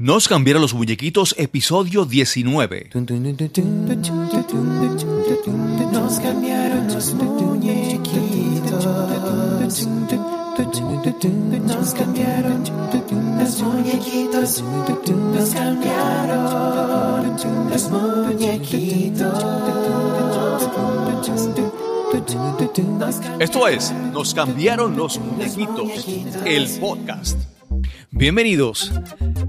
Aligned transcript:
Nos 0.00 0.28
cambiaron 0.28 0.62
los 0.62 0.72
muñequitos, 0.72 1.34
episodio 1.36 2.06
19. 2.06 2.88
Nos 5.92 6.20
cambiaron 6.20 6.88
los 6.88 7.12
muñequitos. 7.12 8.86
Nos 11.66 11.92
cambiaron 11.92 12.64
los 13.38 13.60
muñequitos. 13.60 14.64
Nos 15.34 15.50
cambiaron 15.50 17.36
los 17.70 17.90
muñequitos. 17.90 19.44
Esto 23.38 23.68
es 23.68 23.92
Nos 24.14 24.32
cambiaron 24.32 24.96
los 24.96 25.18
muñequitos, 25.18 26.06
el 26.46 26.70
podcast. 26.80 27.36
Bienvenidos. 28.10 28.92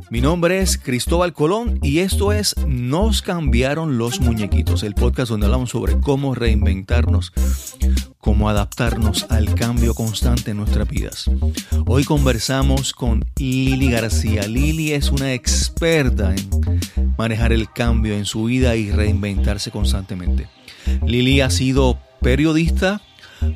Mi 0.10 0.22
nombre 0.22 0.62
es 0.62 0.78
Cristóbal 0.78 1.34
Colón 1.34 1.80
y 1.82 2.00
esto 2.00 2.32
es 2.32 2.56
Nos 2.68 3.22
cambiaron 3.22 3.98
los 3.98 4.20
muñequitos, 4.20 4.84
el 4.84 4.94
podcast 4.94 5.30
donde 5.30 5.46
hablamos 5.46 5.70
sobre 5.70 6.00
cómo 6.00 6.36
reinventarnos, 6.36 7.32
cómo 8.18 8.50
adaptarnos 8.50 9.26
al 9.30 9.54
cambio 9.56 9.94
constante 9.94 10.52
en 10.52 10.58
nuestras 10.58 10.88
vidas. 10.88 11.30
Hoy 11.86 12.04
conversamos 12.04 12.94
con 12.94 13.24
Lili 13.38 13.92
García. 13.92 14.48
Lili 14.48 14.94
es 14.94 15.12
una 15.12 15.34
experta 15.34 16.34
en 16.36 16.50
manejar 17.18 17.54
el 17.54 17.72
cambio 17.72 18.14
en 18.14 18.26
su 18.26 18.46
vida 18.46 18.76
y 18.76 18.92
reinventarse 18.92 19.72
constantemente. 19.72 20.48
Lili 21.06 21.42
ha 21.42 21.50
sido 21.50 22.00
periodista, 22.22 23.02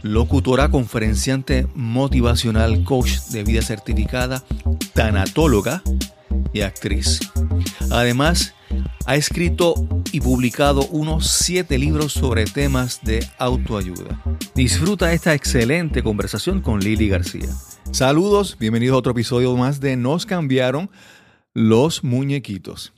locutora, 0.03 0.69
conferenciante 0.69 1.67
motivacional, 1.75 2.83
coach 2.83 3.19
de 3.29 3.43
vida 3.43 3.61
certificada, 3.61 4.43
tanatóloga 4.93 5.81
y 6.53 6.61
actriz. 6.61 7.19
Además, 7.91 8.53
ha 9.05 9.15
escrito 9.15 9.75
y 10.11 10.21
publicado 10.21 10.87
unos 10.87 11.27
siete 11.27 11.77
libros 11.77 12.13
sobre 12.13 12.45
temas 12.45 13.01
de 13.03 13.25
autoayuda. 13.37 14.21
Disfruta 14.55 15.13
esta 15.13 15.33
excelente 15.33 16.01
conversación 16.01 16.61
con 16.61 16.79
Lili 16.79 17.09
García. 17.09 17.49
Saludos, 17.91 18.57
bienvenidos 18.59 18.95
a 18.95 18.99
otro 18.99 19.11
episodio 19.11 19.55
más 19.55 19.79
de 19.79 19.95
Nos 19.97 20.25
cambiaron 20.25 20.89
los 21.53 22.03
muñequitos. 22.03 22.93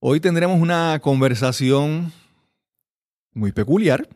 Hoy 0.00 0.20
tendremos 0.20 0.60
una 0.60 0.98
conversación 1.00 2.12
muy 3.32 3.52
peculiar 3.52 4.08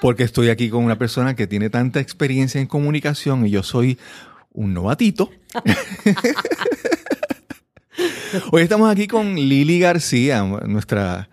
porque 0.00 0.24
estoy 0.24 0.48
aquí 0.48 0.68
con 0.68 0.84
una 0.84 0.98
persona 0.98 1.36
que 1.36 1.46
tiene 1.46 1.70
tanta 1.70 2.00
experiencia 2.00 2.60
en 2.60 2.66
comunicación 2.66 3.46
y 3.46 3.50
yo 3.50 3.62
soy 3.62 3.98
un 4.50 4.74
novatito. 4.74 5.30
Hoy 8.50 8.62
estamos 8.62 8.90
aquí 8.90 9.06
con 9.06 9.34
Lili 9.34 9.78
García, 9.78 10.42
nuestra, 10.42 11.28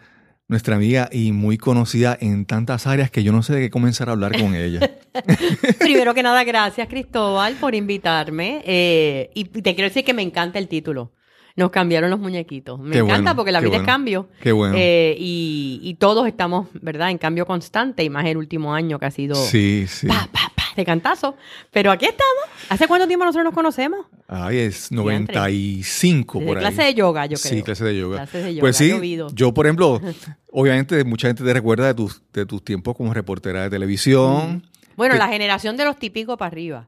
nuestra 0.48 0.76
amiga 0.76 1.09
y 1.11 1.31
muy 1.31 1.58
conocida 1.58 2.17
en 2.20 2.45
tantas 2.45 2.88
áreas 2.88 3.11
que 3.11 3.23
yo 3.23 3.31
no 3.31 3.44
sé 3.44 3.53
de 3.53 3.61
qué 3.61 3.70
comenzar 3.70 4.09
a 4.09 4.14
hablar 4.14 4.39
con 4.39 4.56
ella. 4.56 4.80
Primero 5.80 6.14
que 6.14 6.23
nada, 6.23 6.44
gracias 6.44 6.88
Cristóbal 6.88 7.56
por 7.56 7.76
invitarme. 7.76 8.61
Eh, 8.66 9.30
y 9.34 9.45
te 9.45 9.76
quiero 9.76 9.89
decir 9.89 10.03
que 10.03 10.14
me 10.14 10.22
encanta 10.22 10.59
el 10.59 10.67
título. 10.67 11.14
Nos 11.56 11.72
cambiaron 11.72 12.09
los 12.09 12.20
muñequitos. 12.20 12.80
Me 12.80 12.92
Qué 12.92 12.98
encanta 13.00 13.16
bueno, 13.22 13.36
porque 13.36 13.52
la 13.52 13.59
vida 13.59 13.78
es 13.78 13.83
cambio. 13.83 14.30
Qué 14.42 14.54
bueno. 14.54 14.76
Eh, 14.78 15.16
y, 15.20 15.80
y 15.83 15.95
todos 15.95 16.26
estamos, 16.26 16.67
¿verdad?, 16.73 17.09
en 17.09 17.17
cambio 17.17 17.45
constante 17.45 18.02
y 18.04 18.09
más 18.09 18.26
el 18.28 18.38
último 18.38 18.73
año 18.73 18.98
que 18.98 19.06
ha 19.08 19.11
sido 19.11 19.36
Sí, 19.36 19.86
sí. 19.88 20.08
pa, 20.08 20.30
pa, 20.31 20.48
de 20.80 20.86
cantazo. 20.86 21.36
Pero 21.72 21.92
aquí 21.92 22.06
estamos. 22.06 22.44
¿Hace 22.70 22.88
cuánto 22.88 23.08
tiempo 23.08 23.26
nosotros 23.26 23.46
nos 23.46 23.54
conocemos? 23.54 24.06
Ay, 24.28 24.58
es 24.58 24.92
95 24.92 26.40
Desde 26.40 26.48
por 26.48 26.58
ahí. 26.58 26.64
clase 26.64 26.84
de 26.84 26.94
yoga, 26.94 27.26
yo 27.26 27.38
creo. 27.38 27.54
Sí, 27.54 27.64
clase 27.64 27.84
de 27.86 27.98
yoga. 27.98 28.18
Clases 28.18 28.44
de 28.44 28.54
yoga, 28.54 28.62
Pues 28.62 28.78
sí, 28.78 28.90
llovido. 28.90 29.28
yo 29.34 29.54
por 29.54 29.66
ejemplo, 29.66 30.02
obviamente 30.52 31.04
mucha 31.04 31.28
gente 31.28 31.44
te 31.44 31.54
recuerda 31.54 31.88
de 31.88 31.94
tus, 31.94 32.22
de 32.34 32.46
tus 32.46 32.64
tiempos 32.64 32.96
como 32.96 33.14
reportera 33.14 33.64
de 33.64 33.70
televisión. 33.70 34.64
Bueno, 34.95 35.14
Que- 35.14 35.20
la 35.20 35.28
generación 35.28 35.78
de 35.78 35.86
los 35.86 35.98
típicos 35.98 36.38
para 36.38 36.48
arriba. 36.48 36.88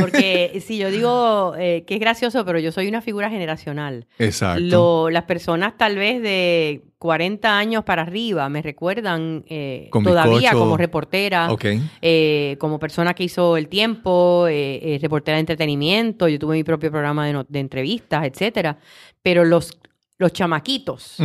Porque 0.00 0.62
si 0.66 0.78
yo 0.78 0.90
digo 0.90 1.54
eh, 1.58 1.84
que 1.86 1.94
es 1.94 2.00
gracioso, 2.00 2.44
pero 2.44 2.58
yo 2.58 2.72
soy 2.72 2.88
una 2.88 3.00
figura 3.00 3.30
generacional. 3.30 4.06
Exacto. 4.18 4.60
Lo- 4.60 5.10
las 5.10 5.24
personas 5.24 5.76
tal 5.76 5.96
vez 5.96 6.20
de 6.22 6.82
40 6.98 7.58
años 7.58 7.84
para 7.84 8.02
arriba 8.02 8.48
me 8.48 8.62
recuerdan 8.62 9.44
eh, 9.48 9.88
todavía 10.10 10.38
bizcocho. 10.50 10.58
como 10.58 10.76
reportera, 10.76 11.50
eh, 12.02 12.56
como 12.58 12.78
persona 12.78 13.14
que 13.14 13.24
hizo 13.24 13.56
El 13.56 13.68
Tiempo, 13.68 14.46
eh, 14.48 14.94
eh, 14.94 14.98
reportera 15.00 15.36
de 15.36 15.40
entretenimiento, 15.40 16.28
yo 16.28 16.38
tuve 16.38 16.56
mi 16.56 16.64
propio 16.64 16.90
programa 16.90 17.26
de, 17.26 17.32
no- 17.34 17.46
de 17.48 17.60
entrevistas, 17.60 18.24
etcétera. 18.24 18.78
Pero 19.22 19.44
los, 19.44 19.78
los 20.18 20.32
chamaquitos. 20.32 21.16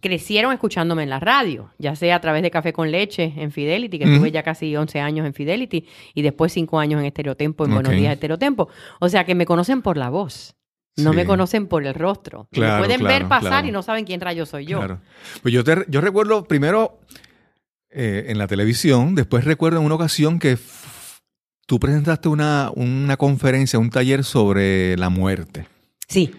Crecieron 0.00 0.52
escuchándome 0.52 1.02
en 1.02 1.10
la 1.10 1.20
radio, 1.20 1.70
ya 1.78 1.96
sea 1.96 2.16
a 2.16 2.20
través 2.20 2.42
de 2.42 2.50
Café 2.50 2.72
con 2.72 2.90
Leche 2.90 3.32
en 3.36 3.50
Fidelity, 3.50 3.98
que 3.98 4.04
Ujú. 4.04 4.12
estuve 4.14 4.30
ya 4.30 4.42
casi 4.42 4.74
11 4.76 5.00
años 5.00 5.26
en 5.26 5.34
Fidelity, 5.34 5.86
y 6.14 6.22
después 6.22 6.52
5 6.52 6.78
años 6.78 7.00
en 7.00 7.06
Estereotempo, 7.06 7.64
en 7.64 7.74
Buenos. 7.74 7.92
Días 7.92 8.12
Estereotempo. 8.12 8.68
O 9.00 9.08
sea 9.08 9.24
que 9.24 9.34
me 9.34 9.44
conocen 9.46 9.82
por 9.82 9.96
la 9.96 10.08
voz. 10.10 10.54
No 10.96 11.10
Sí. 11.12 11.16
me 11.16 11.26
conocen 11.26 11.66
por 11.68 11.84
el 11.86 11.94
rostro. 11.94 12.48
Claro, 12.50 12.74
me 12.82 12.86
pueden 12.86 13.04
ver 13.06 13.28
pasar 13.28 13.50
claro. 13.50 13.68
y 13.68 13.70
no 13.70 13.82
saben 13.82 14.04
quién 14.04 14.20
rayo 14.20 14.46
soy 14.46 14.66
yo. 14.66 14.78
Claro. 14.78 15.00
Pues 15.42 15.54
yo, 15.54 15.62
te, 15.62 15.84
yo 15.88 16.00
recuerdo 16.00 16.44
primero 16.44 16.98
eh, 17.90 18.26
en 18.28 18.38
la 18.38 18.46
televisión, 18.48 19.14
después 19.14 19.44
recuerdo 19.44 19.78
en 19.78 19.84
una 19.86 19.94
ocasión 19.94 20.38
que 20.40 20.58
tú 21.66 21.78
presentaste 21.78 22.28
una, 22.28 22.70
una 22.74 23.16
conferencia, 23.16 23.78
un 23.78 23.90
taller 23.90 24.24
sobre 24.24 24.96
la 24.96 25.08
muerte. 25.08 25.66
Sí, 26.08 26.32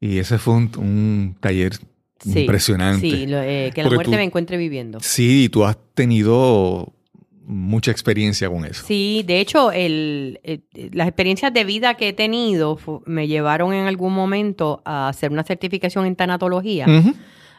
Y 0.00 0.18
ese 0.18 0.38
fue 0.38 0.54
un, 0.54 0.70
un 0.78 1.36
taller 1.40 1.72
sí. 2.20 2.40
impresionante. 2.40 3.00
Sí, 3.10 3.26
lo- 3.26 3.40
eh, 3.42 3.70
que 3.74 3.82
la 3.82 3.88
Porque 3.88 3.96
muerte 3.96 4.10
tú- 4.12 4.16
me 4.16 4.22
encuentre 4.24 4.56
viviendo. 4.56 4.98
Sí, 5.00 5.44
y 5.44 5.48
tú 5.48 5.64
has 5.64 5.76
tenido 5.94 6.92
mucha 7.48 7.92
experiencia 7.92 8.48
con 8.50 8.64
eso. 8.64 8.84
Sí, 8.86 9.22
de 9.26 9.40
hecho, 9.40 9.70
el, 9.70 10.40
eh, 10.42 10.60
las 10.92 11.06
experiencias 11.06 11.54
de 11.54 11.64
vida 11.64 11.94
que 11.94 12.08
he 12.08 12.12
tenido 12.12 12.78
me 13.06 13.28
llevaron 13.28 13.72
en 13.72 13.86
algún 13.86 14.12
momento 14.14 14.82
a 14.84 15.08
hacer 15.08 15.30
una 15.30 15.44
certificación 15.44 16.06
en 16.06 16.16
tanatología. 16.16 16.86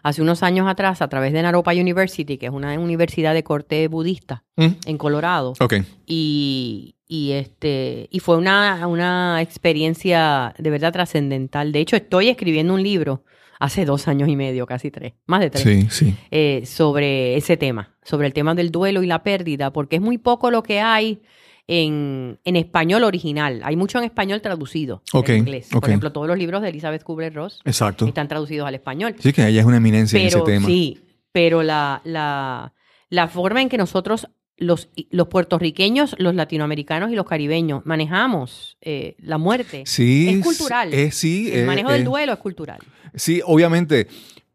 Hace 0.03 0.21
unos 0.21 0.43
años 0.43 0.67
atrás 0.67 1.01
a 1.01 1.07
través 1.09 1.33
de 1.33 1.41
Naropa 1.41 1.71
University, 1.71 2.37
que 2.37 2.45
es 2.47 2.51
una 2.51 2.77
universidad 2.79 3.33
de 3.33 3.43
corte 3.43 3.87
budista 3.87 4.43
en 4.57 4.97
Colorado. 4.97 5.53
Ok. 5.59 5.75
Y, 6.05 6.95
y 7.07 7.31
este 7.31 8.07
y 8.11 8.19
fue 8.19 8.37
una, 8.37 8.85
una 8.87 9.41
experiencia 9.41 10.53
de 10.57 10.69
verdad 10.69 10.91
trascendental. 10.93 11.71
De 11.71 11.79
hecho, 11.79 11.95
estoy 11.95 12.29
escribiendo 12.29 12.73
un 12.73 12.83
libro 12.83 13.23
hace 13.59 13.85
dos 13.85 14.07
años 14.07 14.29
y 14.29 14.35
medio, 14.35 14.65
casi 14.65 14.91
tres, 14.91 15.13
más 15.25 15.39
de 15.41 15.49
tres, 15.49 15.63
Sí, 15.63 15.87
sí. 15.89 16.15
eh, 16.31 16.63
sobre 16.65 17.35
ese 17.37 17.57
tema, 17.57 17.95
sobre 18.03 18.27
el 18.27 18.33
tema 18.33 18.53
del 18.55 18.71
duelo 18.71 19.03
y 19.03 19.07
la 19.07 19.23
pérdida, 19.23 19.71
porque 19.73 19.95
es 19.97 20.01
muy 20.01 20.17
poco 20.17 20.51
lo 20.51 20.63
que 20.63 20.79
hay 20.79 21.21
en, 21.67 22.39
en 22.45 22.55
español 22.55 23.03
original. 23.03 23.61
Hay 23.63 23.75
mucho 23.75 23.97
en 23.97 24.05
español 24.05 24.41
traducido 24.41 25.01
Ok, 25.13 25.29
en 25.29 25.37
inglés. 25.39 25.69
Por 25.71 25.83
ejemplo, 25.83 26.11
todos 26.11 26.27
los 26.27 26.37
libros 26.37 26.61
de 26.61 26.69
Elizabeth 26.69 27.03
Kubler-Ross 27.03 27.61
Exacto. 27.65 28.05
están 28.05 28.27
traducidos 28.27 28.67
al 28.67 28.75
español 28.75 29.15
Sí, 29.19 29.33
que 29.33 29.45
ella 29.47 29.59
es 29.61 29.65
una 29.65 29.77
eminencia 29.77 30.19
en 30.19 30.27
ese 30.27 30.39
tema. 30.41 30.65
sí, 30.67 30.99
pero 31.31 31.63
la, 31.63 32.01
la, 32.05 32.73
la 33.09 33.27
forma 33.27 33.61
en 33.61 33.69
que 33.69 33.77
nosotros, 33.77 34.27
los, 34.57 34.89
los 35.11 35.27
puertorriqueños, 35.27 36.15
los 36.17 36.35
latinoamericanos 36.35 37.11
y 37.11 37.15
los 37.15 37.25
caribeños, 37.25 37.85
manejamos 37.85 38.77
eh, 38.81 39.15
la 39.19 39.37
muerte, 39.37 39.83
Sí, 39.85 40.29
es 40.29 40.43
cultural. 40.43 40.93
Es, 40.93 41.15
sí, 41.15 41.51
el 41.51 41.61
eh, 41.61 41.65
manejo 41.65 41.91
eh, 41.91 41.93
del 41.93 42.03
duelo 42.03 42.33
es 42.33 42.39
cultural. 42.39 42.79
Sí, 43.13 43.41
obviamente. 43.45 44.07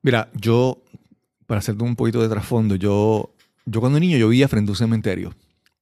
Mira, 0.03 0.29
yo, 0.35 0.83
para 1.47 1.61
hacerte 1.61 1.85
un 1.85 1.95
poquito 1.95 2.21
de 2.21 2.29
trasfondo, 2.29 2.75
yo, 2.75 3.35
yo 3.65 3.81
cuando 3.81 4.01
niño 4.01 4.19
yo 4.19 4.29
vivía 4.29 4.49
frente 4.49 4.71
a 4.71 4.73
un 4.73 4.77
cementerio. 4.77 5.35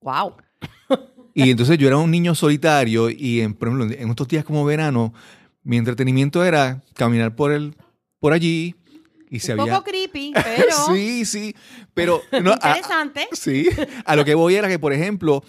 ¡Wow! 0.02 0.34
Y 1.32 1.50
entonces 1.50 1.78
yo 1.78 1.86
era 1.86 1.96
un 1.96 2.10
niño 2.10 2.34
solitario 2.34 3.08
y, 3.08 3.40
en, 3.40 3.54
por 3.54 3.68
ejemplo, 3.68 3.96
en 3.96 4.10
estos 4.10 4.28
días 4.28 4.44
como 4.44 4.64
verano, 4.64 5.14
mi 5.62 5.76
entretenimiento 5.76 6.44
era 6.44 6.82
caminar 6.94 7.34
por, 7.34 7.52
el, 7.52 7.76
por 8.18 8.32
allí 8.32 8.74
y 9.30 9.38
se 9.40 9.54
Un 9.54 9.60
había... 9.60 9.74
poco 9.74 9.84
creepy, 9.90 10.32
pero 10.44 10.76
sí, 10.92 11.24
sí, 11.24 11.54
pero... 11.94 12.20
no, 12.42 12.50
a- 12.60 12.68
interesante. 12.76 13.28
Sí, 13.32 13.68
a 14.04 14.16
lo 14.16 14.24
que 14.24 14.34
voy 14.34 14.56
era 14.56 14.68
que, 14.68 14.78
por 14.78 14.92
ejemplo, 14.92 15.42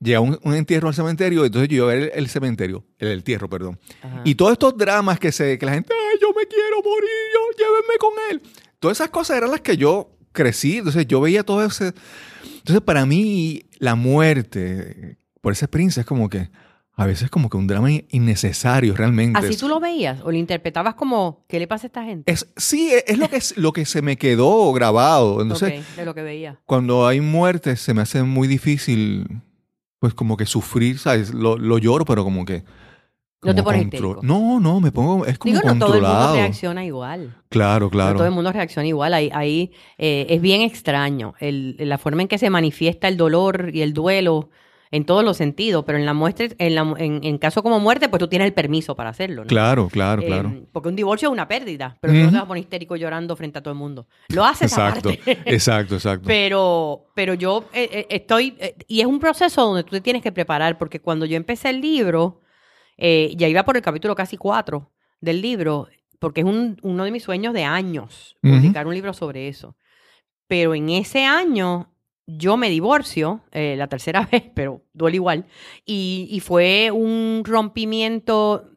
llega 0.00 0.20
un, 0.20 0.38
un 0.42 0.54
entierro 0.54 0.88
al 0.88 0.94
cementerio, 0.94 1.44
entonces 1.44 1.68
yo 1.68 1.76
iba 1.76 1.84
a 1.86 1.94
ver 1.94 2.02
el, 2.02 2.10
el 2.14 2.28
cementerio, 2.28 2.84
el 2.98 3.12
entierro, 3.12 3.48
perdón. 3.48 3.78
Ajá. 4.02 4.22
Y 4.24 4.34
todos 4.34 4.52
estos 4.52 4.76
dramas 4.76 5.18
que, 5.20 5.30
se, 5.32 5.56
que 5.58 5.64
la 5.64 5.72
gente, 5.74 5.94
ay, 5.94 6.18
yo 6.20 6.28
me 6.36 6.44
quiero 6.46 6.76
morir, 6.82 7.08
yo, 7.32 7.64
llévenme 7.64 7.98
con 7.98 8.12
él. 8.30 8.42
Todas 8.80 8.96
esas 8.98 9.10
cosas 9.10 9.36
eran 9.36 9.52
las 9.52 9.60
que 9.60 9.76
yo 9.76 10.10
crecí, 10.32 10.78
entonces 10.78 11.06
yo 11.06 11.20
veía 11.20 11.44
todo 11.44 11.64
ese... 11.64 11.92
Entonces 12.56 12.80
para 12.82 13.06
mí 13.06 13.64
la 13.78 13.94
muerte, 13.94 15.18
por 15.40 15.52
esa 15.52 15.66
experiencia, 15.66 16.00
es 16.00 16.06
como 16.06 16.28
que 16.28 16.50
a 16.94 17.06
veces 17.06 17.30
como 17.30 17.48
que 17.48 17.56
un 17.56 17.66
drama 17.66 17.90
in- 17.90 18.06
innecesario 18.10 18.94
realmente. 18.94 19.38
¿Así 19.38 19.56
tú 19.56 19.68
lo 19.68 19.80
veías 19.80 20.20
o 20.22 20.30
lo 20.30 20.36
interpretabas 20.36 20.94
como, 20.94 21.44
¿qué 21.48 21.58
le 21.58 21.66
pasa 21.66 21.86
a 21.86 21.88
esta 21.88 22.04
gente? 22.04 22.30
Es, 22.30 22.46
sí, 22.56 22.90
es, 22.92 23.04
es 23.06 23.18
lo, 23.18 23.28
que, 23.28 23.36
es 23.36 23.56
lo 23.56 23.72
que 23.72 23.84
se 23.86 24.02
me 24.02 24.16
quedó 24.16 24.72
grabado. 24.72 25.40
Entonces, 25.40 25.84
de 25.96 26.04
lo 26.04 26.14
que 26.14 26.22
veía. 26.22 26.60
cuando 26.66 27.06
hay 27.06 27.20
muertes 27.20 27.80
se 27.80 27.94
me 27.94 28.02
hace 28.02 28.22
muy 28.22 28.46
difícil, 28.48 29.26
pues 29.98 30.14
como 30.14 30.36
que 30.36 30.46
sufrir, 30.46 30.98
¿sabes? 30.98 31.32
Lo, 31.32 31.56
lo 31.56 31.78
lloro, 31.78 32.04
pero 32.04 32.24
como 32.24 32.44
que 32.44 32.62
No 33.42 33.54
te 33.54 33.62
pones 33.62 33.84
histérico. 33.84 34.20
No, 34.22 34.60
no, 34.60 34.80
me 34.80 34.92
pongo, 34.92 35.24
es 35.26 35.38
como 35.38 35.54
Digo, 35.54 35.66
no 35.74 35.78
todo 35.86 35.94
el 35.96 36.02
mundo 36.02 36.34
reacciona 36.34 36.84
igual. 36.84 37.34
Claro, 37.48 37.86
No 37.86 37.90
claro. 37.90 38.16
todo 38.18 38.26
el 38.26 38.34
mundo 38.34 38.52
reacciona 38.52 38.86
igual. 38.86 39.14
Ahí, 39.14 39.30
ahí 39.32 39.72
eh, 39.98 40.26
es 40.28 40.40
bien 40.42 40.60
extraño 40.60 41.34
el- 41.40 41.76
la 41.78 41.98
forma 41.98 42.22
en 42.22 42.28
que 42.28 42.38
se 42.38 42.50
manifiesta 42.50 43.08
el 43.08 43.16
dolor 43.16 43.70
y 43.72 43.80
el 43.82 43.94
duelo 43.94 44.50
en 44.92 45.04
todos 45.04 45.24
los 45.24 45.36
sentidos, 45.36 45.82
pero 45.84 45.98
en 45.98 46.06
la 46.06 46.12
muestra, 46.14 46.46
en, 46.58 46.74
la, 46.76 46.82
en, 46.98 47.24
en 47.24 47.38
caso 47.38 47.62
como 47.64 47.80
muerte, 47.80 48.08
pues 48.08 48.20
tú 48.20 48.28
tienes 48.28 48.46
el 48.46 48.52
permiso 48.54 48.94
para 48.94 49.10
hacerlo. 49.10 49.42
¿no? 49.42 49.48
Claro, 49.48 49.88
claro, 49.88 50.22
Eh, 50.22 50.26
claro. 50.26 50.52
porque 50.70 50.88
un 50.90 50.94
divorcio 50.96 51.28
es 51.28 51.32
una 51.32 51.48
pérdida, 51.48 51.96
pero 52.00 52.12
tú 52.12 52.18
no 52.20 52.28
te 52.28 52.34
vas 52.34 52.44
a 52.44 52.46
poner 52.46 52.62
histérico 52.62 52.94
llorando 52.94 53.34
frente 53.34 53.58
a 53.58 53.62
todo 53.62 53.72
el 53.72 53.78
mundo. 53.78 54.06
Lo 54.28 54.44
haces 54.44 54.70
Exacto, 54.70 55.08
aparte. 55.10 55.38
exacto, 55.46 55.94
exacto. 55.96 56.26
Pero, 56.26 57.06
pero 57.14 57.34
yo 57.34 57.64
eh, 57.72 57.88
eh, 57.90 58.06
estoy, 58.10 58.54
eh, 58.60 58.76
y 58.86 59.00
es 59.00 59.06
un 59.06 59.18
proceso 59.18 59.62
donde 59.64 59.82
tú 59.82 59.90
te 59.90 60.00
tienes 60.00 60.22
que 60.22 60.30
preparar, 60.30 60.78
porque 60.78 61.00
cuando 61.00 61.26
yo 61.26 61.36
empecé 61.36 61.70
el 61.70 61.80
libro, 61.80 62.40
ya 62.98 63.48
iba 63.48 63.64
por 63.64 63.76
el 63.76 63.82
capítulo 63.82 64.14
casi 64.14 64.36
cuatro 64.36 64.92
del 65.20 65.40
libro, 65.40 65.88
porque 66.18 66.42
es 66.42 66.46
un- 66.46 66.78
uno 66.82 67.04
de 67.04 67.10
mis 67.10 67.22
sueños 67.24 67.52
de 67.54 67.64
años, 67.64 68.36
publicar 68.42 68.86
un 68.86 68.94
libro 68.94 69.12
sobre 69.12 69.48
eso. 69.48 69.74
Pero 70.46 70.74
en 70.74 70.90
ese 70.90 71.24
año 71.24 71.91
yo 72.26 72.56
me 72.56 72.70
divorcio, 72.70 73.40
eh, 73.52 73.74
la 73.76 73.86
tercera 73.88 74.28
vez, 74.32 74.44
pero 74.54 74.82
duele 74.92 75.16
igual, 75.16 75.46
y, 75.84 76.28
y 76.30 76.40
fue 76.40 76.90
un 76.90 77.42
rompimiento, 77.44 78.70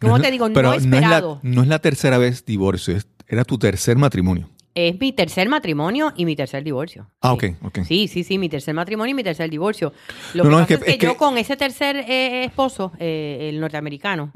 ¿cómo 0.00 0.12
No 0.12 0.16
es- 0.16 0.22
te 0.22 0.30
digo? 0.30 0.48
pero 0.52 0.68
no 0.68 0.74
es 0.74 0.84
esperado. 0.84 1.40
la, 1.42 1.50
no 1.50 1.62
es 1.62 1.68
la 1.68 1.78
tercera 1.80 2.18
vez 2.18 2.44
divorcio, 2.44 2.96
es- 2.96 3.08
era 3.28 3.44
tu 3.44 3.58
tercer 3.58 3.96
matrimonio. 3.96 4.48
Es 4.74 4.98
mi 5.00 5.12
tercer 5.12 5.48
matrimonio 5.48 6.12
y 6.16 6.24
mi 6.24 6.36
tercer 6.36 6.62
divorcio. 6.62 7.10
Ah, 7.20 7.36
Sí. 7.40 7.46
ok, 7.48 7.66
ok. 7.66 7.78
Sí, 7.84 8.06
sí, 8.08 8.22
sí, 8.22 8.38
mi 8.38 8.48
tercer 8.48 8.72
matrimonio 8.72 9.10
y 9.10 9.14
mi 9.14 9.24
tercer 9.24 9.50
divorcio. 9.50 9.92
Lo 10.32 10.44
No, 10.44 10.50
que 10.64 10.74
pasa 10.74 10.74
es 10.74 10.84
que- 10.84 10.90
es 10.92 10.98
yo 11.12 11.16
con 11.16 11.36
ese 11.38 11.56
tercer 11.56 11.96
eh, 11.96 12.44
esposo, 12.44 12.92
eh, 13.00 13.48
el 13.50 13.60
norteamericano. 13.60 14.30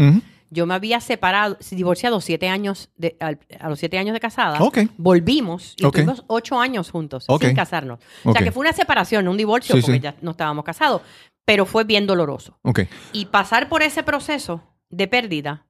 Yo 0.55 0.65
me 0.67 0.75
había 0.75 1.01
separado, 1.01 1.59
divorciado 1.71 2.21
siete 2.23 2.49
años 2.49 2.91
de, 2.97 3.17
al- 3.21 3.39
a 3.61 3.69
los 3.69 3.79
siete 3.79 3.99
años 3.99 4.15
de 4.15 4.21
casada. 4.21 4.63
Ok. 4.63 4.79
Volvimos 4.97 5.75
y 5.77 5.85
Ok. 5.85 5.97
estuvimos 5.97 6.25
ocho 6.29 6.59
años 6.59 6.91
juntos 6.91 7.25
Ok. 7.29 7.45
sin 7.45 7.55
casarnos. 7.55 7.99
O 8.25 8.31
Ok. 8.31 8.37
sea 8.37 8.45
que 8.45 8.53
fue 8.53 8.63
una 8.63 8.73
separación, 8.73 9.25
no 9.27 9.33
un 9.33 9.37
divorcio, 9.37 9.75
Sí, 9.77 9.83
porque 9.83 9.97
sí. 9.99 10.01
ya 10.03 10.15
no 10.23 10.31
estábamos 10.31 10.65
casados, 10.65 11.03
pero 11.45 11.67
fue 11.67 11.85
bien 11.85 12.07
doloroso. 12.07 12.59
Ok. 12.63 12.81
Y 13.13 13.27
pasar 13.27 13.69
por 13.69 13.83
ese 13.83 14.03
proceso 14.03 14.63
de 14.89 15.09
pérdida, 15.09 15.67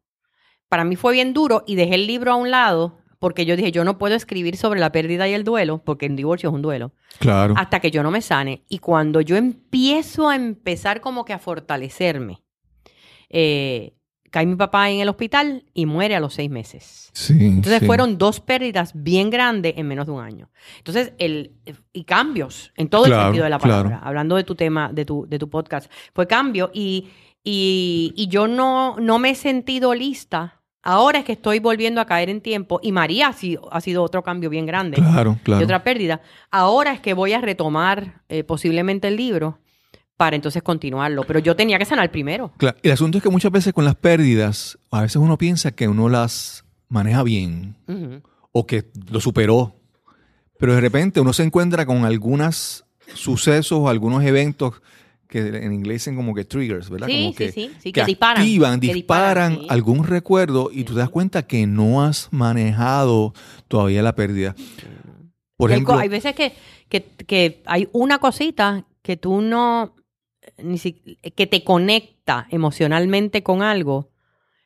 para 0.69 0.85
mí 0.85 0.95
fue 0.97 1.13
bien 1.15 1.33
duro 1.33 1.65
y 1.67 1.75
dejé 1.75 1.95
el 1.97 2.07
libro 2.07 2.33
a 2.33 2.37
un 2.37 2.51
lado 2.51 2.99
porque 3.21 3.47
yo 3.47 3.57
dije, 3.57 3.73
yo 3.73 3.85
no 3.85 3.97
puedo 3.97 4.15
escribir 4.15 4.57
sobre 4.59 4.81
la 4.81 4.93
pérdida 4.93 5.27
y 5.27 5.33
el 5.33 5.45
duelo, 5.45 5.79
porque 5.83 6.05
el 6.05 6.15
divorcio 6.15 6.51
es 6.51 6.55
un 6.55 6.61
duelo, 6.61 6.93
Claro. 7.21 7.55
hasta 7.57 7.81
que 7.81 7.91
yo 7.91 8.03
no 8.03 8.11
me 8.11 8.21
sane. 8.21 8.65
Y 8.69 8.81
cuando 8.81 9.23
yo 9.23 9.37
empiezo 9.37 10.29
a 10.29 10.37
empezar 10.37 11.01
como 11.01 11.25
que 11.25 11.33
a 11.33 11.39
fortalecerme, 11.39 12.43
eh, 13.31 13.95
cae 14.35 14.47
mi 14.47 14.57
papá 14.57 14.91
en 14.91 14.99
el 14.99 15.09
hospital 15.09 15.63
y 15.75 15.87
muere 15.87 16.17
a 16.17 16.21
los 16.21 16.35
seis 16.35 16.51
meses. 16.51 17.11
Sí. 17.13 17.33
Entonces 17.47 17.79
sí. 17.79 17.87
fueron 17.87 18.19
dos 18.19 18.41
pérdidas 18.41 18.91
bien 18.93 19.31
grandes 19.31 19.75
en 19.77 19.87
menos 19.87 20.07
de 20.07 20.13
un 20.13 20.21
año. 20.25 20.51
Entonces, 20.79 21.13
el, 21.19 21.53
y 21.93 22.03
cambios 22.03 22.73
en 22.77 22.89
todo 22.89 23.05
Claro, 23.05 23.21
el 23.21 23.27
sentido 23.27 23.45
de 23.45 23.51
la 23.51 23.59
claro. 23.61 23.85
palabra. 23.85 24.01
Hablando 24.05 24.35
de 24.35 24.43
tu 24.43 24.57
tema, 24.57 24.91
de 24.93 25.05
tu, 25.05 25.25
de 25.29 25.39
tu 25.39 25.49
podcast, 25.49 25.89
fue 26.13 26.27
cambio 26.27 26.73
y, 26.75 27.11
y, 27.45 28.13
y 28.17 28.27
yo 28.27 28.49
no, 28.49 28.97
no 28.99 29.21
me 29.21 29.31
he 29.31 29.35
sentido 29.37 29.95
lista. 29.95 30.61
Ahora 30.83 31.21
es 31.21 31.25
que 31.25 31.33
estoy 31.33 31.61
volviendo 31.61 32.01
a 32.01 32.05
caer 32.05 32.29
en 32.29 32.41
tiempo 32.41 32.81
y 32.83 32.91
María 32.91 33.29
ha 33.29 33.33
sido, 33.35 33.73
ha 33.73 33.81
sido 33.81 34.03
otro 34.03 34.25
cambio 34.25 34.51
bien 34.51 34.67
grande 34.67 34.97
Claro, 34.97 35.37
y 35.41 35.45
claro. 35.45 35.63
otra 35.65 35.85
pérdida. 35.85 36.21
Ahora 36.51 36.93
es 36.93 36.99
que 37.01 37.15
voy 37.15 37.33
a 37.35 37.41
retomar 37.41 38.23
eh, 38.29 38.43
posiblemente 38.43 39.07
el 39.07 39.17
libro 39.17 39.61
para 40.17 40.37
entonces 40.37 40.63
continuarlo. 40.63 41.25
Pero 41.25 41.39
yo 41.41 41.57
tenía 41.57 41.79
que 41.79 41.85
sanar 41.85 42.11
primero. 42.11 42.53
Claro, 42.57 42.77
El 42.83 42.93
asunto 42.93 43.19
es 43.19 43.25
que 43.25 43.31
muchas 43.31 43.53
veces 43.53 43.73
con 43.73 43.85
las 43.85 43.97
pérdidas, 43.97 44.79
a 44.91 45.03
veces 45.03 45.17
uno 45.17 45.39
piensa 45.39 45.73
que 45.73 45.89
uno 45.89 46.09
las 46.09 46.65
maneja 46.89 47.23
bien 47.23 47.77
o 48.53 48.67
que 48.67 48.91
lo 49.11 49.21
superó, 49.21 49.75
pero 50.59 50.75
de 50.75 50.81
repente 50.81 51.21
uno 51.21 51.33
se 51.33 51.43
encuentra 51.43 51.87
con 51.87 52.05
algunos 52.05 52.85
sucesos 53.15 53.79
o 53.79 53.89
algunos 53.89 54.25
eventos 54.25 54.81
que 55.29 55.41
en 55.41 55.73
inglés 55.73 56.03
dicen 56.03 56.17
como 56.17 56.33
que 56.35 56.45
triggers, 56.45 56.89
¿verdad? 56.89 57.09
Sí, 57.09 57.15
como 57.15 57.31
sí, 57.31 57.37
que, 57.37 57.53
sí, 57.53 57.71
sí, 57.81 57.93
que 57.93 58.01
que 58.03 58.07
disparan, 58.07 58.43
activan, 58.43 58.81
que 58.81 58.95
disparan, 58.95 59.51
disparan, 59.53 59.73
algún 59.73 60.05
recuerdo 60.05 60.71
y 60.73 60.85
tú 60.85 60.93
te 60.93 61.01
das 61.01 61.11
cuenta 61.11 61.47
que 61.47 61.67
no 61.67 62.05
has 62.05 62.29
manejado 62.31 63.35
todavía 63.67 64.03
la 64.03 64.15
pérdida. 64.15 64.55
Por 65.57 65.73
ejemplo, 65.73 65.97
hay 65.97 66.09
veces 66.09 66.35
que, 66.37 66.53
que 66.89 67.63
hay 67.67 67.89
una 67.93 68.19
cosita 68.19 68.85
que 69.03 69.17
tú 69.17 69.41
no, 69.41 69.95
ni 70.62 70.79
si- 70.79 71.19
que 71.37 71.47
te 71.47 71.65
conecta 71.65 72.47
emocionalmente 72.51 73.43
con 73.43 73.62
algo, 73.62 74.11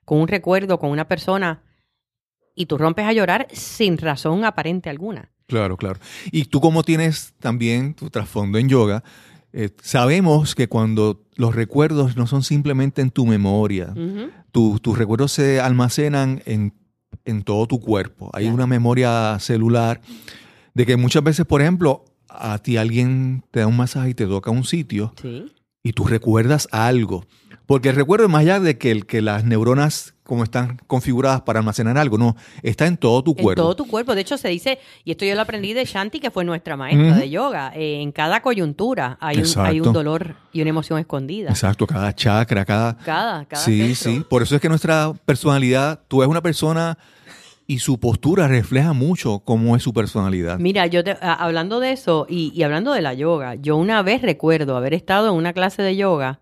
con 0.04 0.18
un 0.20 0.28
recuerdo, 0.28 0.78
con 0.78 0.90
una 0.90 1.06
persona, 1.08 1.62
y 2.54 2.66
tú 2.66 2.76
rompes 2.78 3.04
a 3.06 3.12
llorar 3.12 3.46
sin 3.52 3.98
razón 3.98 4.44
aparente 4.44 4.90
alguna. 4.90 5.30
Claro, 5.46 5.76
claro. 5.76 6.00
Y 6.32 6.44
tú 6.46 6.60
como 6.60 6.82
tienes 6.82 7.34
también 7.38 7.94
tu 7.94 8.10
trasfondo 8.10 8.58
en 8.58 8.68
yoga, 8.68 9.02
eh, 9.52 9.70
sabemos 9.82 10.54
que 10.54 10.68
cuando 10.68 11.24
los 11.36 11.54
recuerdos 11.54 12.16
no 12.16 12.26
son 12.26 12.42
simplemente 12.42 13.00
en 13.00 13.10
tu 13.10 13.24
memoria, 13.26 13.94
tu- 14.52 14.78
tus 14.80 14.98
recuerdos 14.98 15.32
se 15.32 15.60
almacenan 15.60 16.42
en, 16.44 16.74
en 17.24 17.42
todo 17.44 17.66
tu 17.66 17.80
cuerpo. 17.80 18.30
Hay 18.34 18.46
una 18.48 18.66
memoria 18.66 19.38
celular 19.40 20.00
de 20.74 20.84
que 20.84 20.96
muchas 20.96 21.22
veces, 21.22 21.46
por 21.46 21.62
ejemplo, 21.62 22.04
a 22.28 22.58
ti 22.58 22.76
alguien 22.76 23.42
te 23.50 23.60
da 23.60 23.66
un 23.66 23.76
masaje 23.76 24.10
y 24.10 24.14
te 24.14 24.26
toca 24.26 24.50
un 24.50 24.64
sitio 24.64 25.14
Sí. 25.22 25.46
Y 25.82 25.92
tú 25.92 26.04
recuerdas 26.04 26.68
algo. 26.72 27.24
Porque 27.66 27.90
el 27.90 27.96
recuerdo 27.96 28.24
es 28.26 28.30
más 28.30 28.40
allá 28.40 28.60
de 28.60 28.78
que, 28.78 28.90
el, 28.90 29.04
que 29.04 29.20
las 29.20 29.44
neuronas 29.44 30.14
como 30.28 30.44
están 30.44 30.78
configuradas 30.86 31.40
para 31.40 31.60
almacenar 31.60 31.96
algo, 31.96 32.18
no, 32.18 32.36
está 32.62 32.86
en 32.86 32.98
todo 32.98 33.24
tu 33.24 33.30
En 33.30 33.42
cuerpo. 33.42 33.62
todo 33.62 33.76
tu 33.76 33.86
cuerpo. 33.86 34.14
De 34.14 34.20
hecho, 34.20 34.36
se 34.36 34.48
dice, 34.48 34.78
y 35.02 35.12
esto 35.12 35.24
yo 35.24 35.34
lo 35.34 35.40
aprendí 35.40 35.72
de 35.72 35.86
Shanti, 35.86 36.20
que 36.20 36.30
fue 36.30 36.44
nuestra 36.44 36.76
maestra 36.76 37.16
de 37.16 37.30
yoga, 37.30 37.72
eh, 37.74 38.02
en 38.02 38.12
cada 38.12 38.42
coyuntura 38.42 39.16
hay 39.20 39.38
un, 39.38 39.46
hay 39.58 39.80
un 39.80 39.92
dolor 39.92 40.36
y 40.52 40.60
una 40.60 40.68
emoción 40.68 40.98
escondida. 40.98 41.48
Exacto, 41.48 41.86
cada 41.86 42.14
chakra, 42.14 42.66
cada... 42.66 42.98
Cada, 42.98 43.46
cada 43.46 43.62
sí, 43.64 43.94
centro. 43.94 44.20
sí. 44.20 44.26
Por 44.28 44.42
eso 44.42 44.54
es 44.54 44.60
que 44.60 44.68
nuestra 44.68 45.14
personalidad, 45.24 46.00
tú 46.08 46.20
eres 46.20 46.30
una 46.30 46.42
persona 46.42 46.98
y 47.70 47.78
su 47.80 48.00
postura 48.00 48.48
refleja 48.48 48.94
mucho 48.94 49.40
cómo 49.44 49.76
es 49.76 49.82
su 49.84 49.92
personalidad. 49.92 50.58
Mira, 50.58 50.86
yo 50.86 51.04
te- 51.04 51.12
a- 51.20 51.34
hablando 51.34 51.78
de 51.80 51.92
eso 51.92 52.26
y, 52.28 52.50
y 52.54 52.62
hablando 52.64 52.92
de 52.94 53.02
la 53.02 53.12
yoga, 53.14 53.54
yo 53.56 53.76
una 53.76 54.02
vez 54.02 54.22
recuerdo 54.22 54.76
haber 54.76 54.94
estado 54.94 55.28
en 55.28 55.34
una 55.34 55.52
clase 55.52 55.82
de 55.82 55.94
yoga 55.94 56.40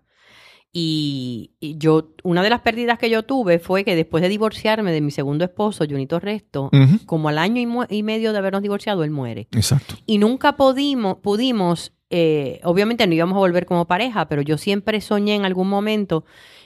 y, 0.73 1.51
y 1.59 1.77
yo, 1.77 2.09
una 2.23 2.43
de 2.43 2.49
las 2.49 2.61
pérdidas 2.61 2.99
que 2.99 3.09
yo 3.09 3.23
tuve 3.23 3.59
fue 3.59 3.83
que 3.83 3.95
después 3.95 4.21
de 4.21 4.29
divorciarme 4.29 4.91
de 4.91 5.01
mi 5.01 5.11
segundo 5.11 5.43
esposo, 5.45 5.85
Junito 5.89 6.19
Resto, 6.19 6.69
como 7.05 7.29
al 7.29 7.37
año 7.39 7.85
y, 7.89 8.03
medio 8.03 8.31
de 8.31 8.37
habernos 8.37 8.61
divorciado, 8.61 9.03
él 9.03 9.11
muere. 9.11 9.47
Exacto. 9.53 9.95
Y 10.05 10.17
nunca 10.19 10.55
pudimos, 10.55 11.17
pudimos 11.17 11.93
eh, 12.09 12.61
obviamente 12.63 13.05
no 13.05 13.13
íbamos 13.13 13.35
a 13.35 13.39
volver 13.39 13.65
como 13.65 13.85
pareja, 13.85 14.27
pero 14.29 14.41
yo 14.41 14.57
siempre 14.57 15.01
soñé 15.01 15.35
en 15.35 15.45
algún 15.45 15.67
momento 15.67 16.23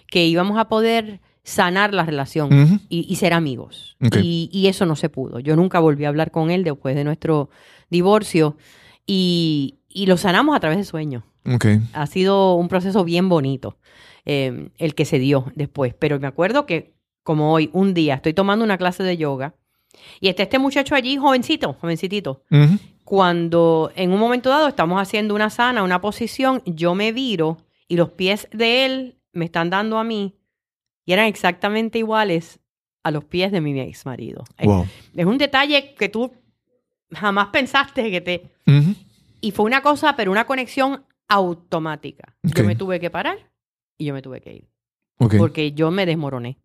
que 0.07 0.25
íbamos 0.25 0.59
a 0.59 0.67
poder 0.67 1.21
sanar 1.43 1.93
la 1.93 2.03
relación 2.05 2.81
y, 2.89 3.05
y 3.11 3.15
ser 3.15 3.33
amigos. 3.33 3.97
Y, 4.21 4.49
y 4.51 4.67
eso 4.67 4.85
no 4.85 4.95
se 4.95 5.09
pudo. 5.09 5.39
Yo 5.39 5.55
nunca 5.55 5.79
volví 5.79 6.05
a 6.05 6.09
hablar 6.09 6.31
con 6.31 6.51
él 6.51 6.63
después 6.63 6.95
de 6.95 7.03
nuestro 7.03 7.49
divorcio 7.89 8.57
y, 9.05 9.79
y 9.89 10.05
lo 10.05 10.17
sanamos 10.17 10.55
a 10.55 10.59
través 10.59 10.77
de 10.77 10.83
sueños. 10.83 11.23
Ha 11.93 12.05
sido 12.07 12.55
un 12.55 12.67
proceso 12.67 13.03
bien 13.03 13.27
bonito 13.27 13.77
eh, 14.25 14.69
el 14.77 14.93
que 14.93 15.05
se 15.05 15.17
dio 15.17 15.51
después. 15.55 15.95
Pero 15.97 16.19
me 16.19 16.27
acuerdo 16.27 16.65
que, 16.67 16.93
como 17.23 17.51
hoy, 17.53 17.69
un 17.73 17.93
día 17.93 18.15
estoy 18.15 18.33
tomando 18.33 18.63
una 18.63 18.77
clase 18.77 19.03
de 19.03 19.17
yoga 19.17 19.55
y 20.19 20.29
está 20.29 20.43
este 20.43 20.59
muchacho 20.59 20.93
allí, 20.95 21.17
jovencito, 21.17 21.73
jovencitito. 21.73 22.43
Cuando 23.03 23.91
en 23.95 24.13
un 24.13 24.19
momento 24.19 24.49
dado 24.49 24.67
estamos 24.67 25.01
haciendo 25.01 25.35
una 25.35 25.49
sana, 25.49 25.83
una 25.83 25.99
posición, 25.99 26.61
yo 26.65 26.95
me 26.95 27.11
viro 27.11 27.57
y 27.87 27.97
los 27.97 28.11
pies 28.11 28.47
de 28.53 28.85
él 28.85 29.17
me 29.33 29.45
están 29.45 29.69
dando 29.69 29.97
a 29.97 30.03
mí 30.03 30.35
y 31.05 31.13
eran 31.13 31.25
exactamente 31.25 31.97
iguales 31.99 32.59
a 33.03 33.11
los 33.11 33.23
pies 33.25 33.51
de 33.51 33.61
mi 33.61 33.79
ex 33.79 34.05
marido. 34.05 34.43
Wow. 34.63 34.85
Es 35.15 35.25
un 35.25 35.37
detalle 35.37 35.93
que 35.95 36.09
tú 36.09 36.31
jamás 37.11 37.47
pensaste 37.47 38.09
que 38.11 38.21
te... 38.21 38.51
Ujú. 38.67 38.95
Y 39.41 39.51
fue 39.51 39.65
una 39.65 39.81
cosa, 39.81 40.15
pero 40.15 40.31
una 40.31 40.45
conexión 40.45 41.03
automática. 41.27 42.35
Ok. 42.43 42.57
Yo 42.57 42.63
me 42.63 42.75
tuve 42.75 42.99
que 42.99 43.09
parar 43.09 43.37
y 43.97 44.05
yo 44.05 44.13
me 44.13 44.21
tuve 44.21 44.39
que 44.41 44.53
ir. 44.53 44.67
Ok. 45.17 45.35
Porque 45.37 45.71
yo 45.71 45.89
me 45.91 46.05
desmoroné. 46.05 46.57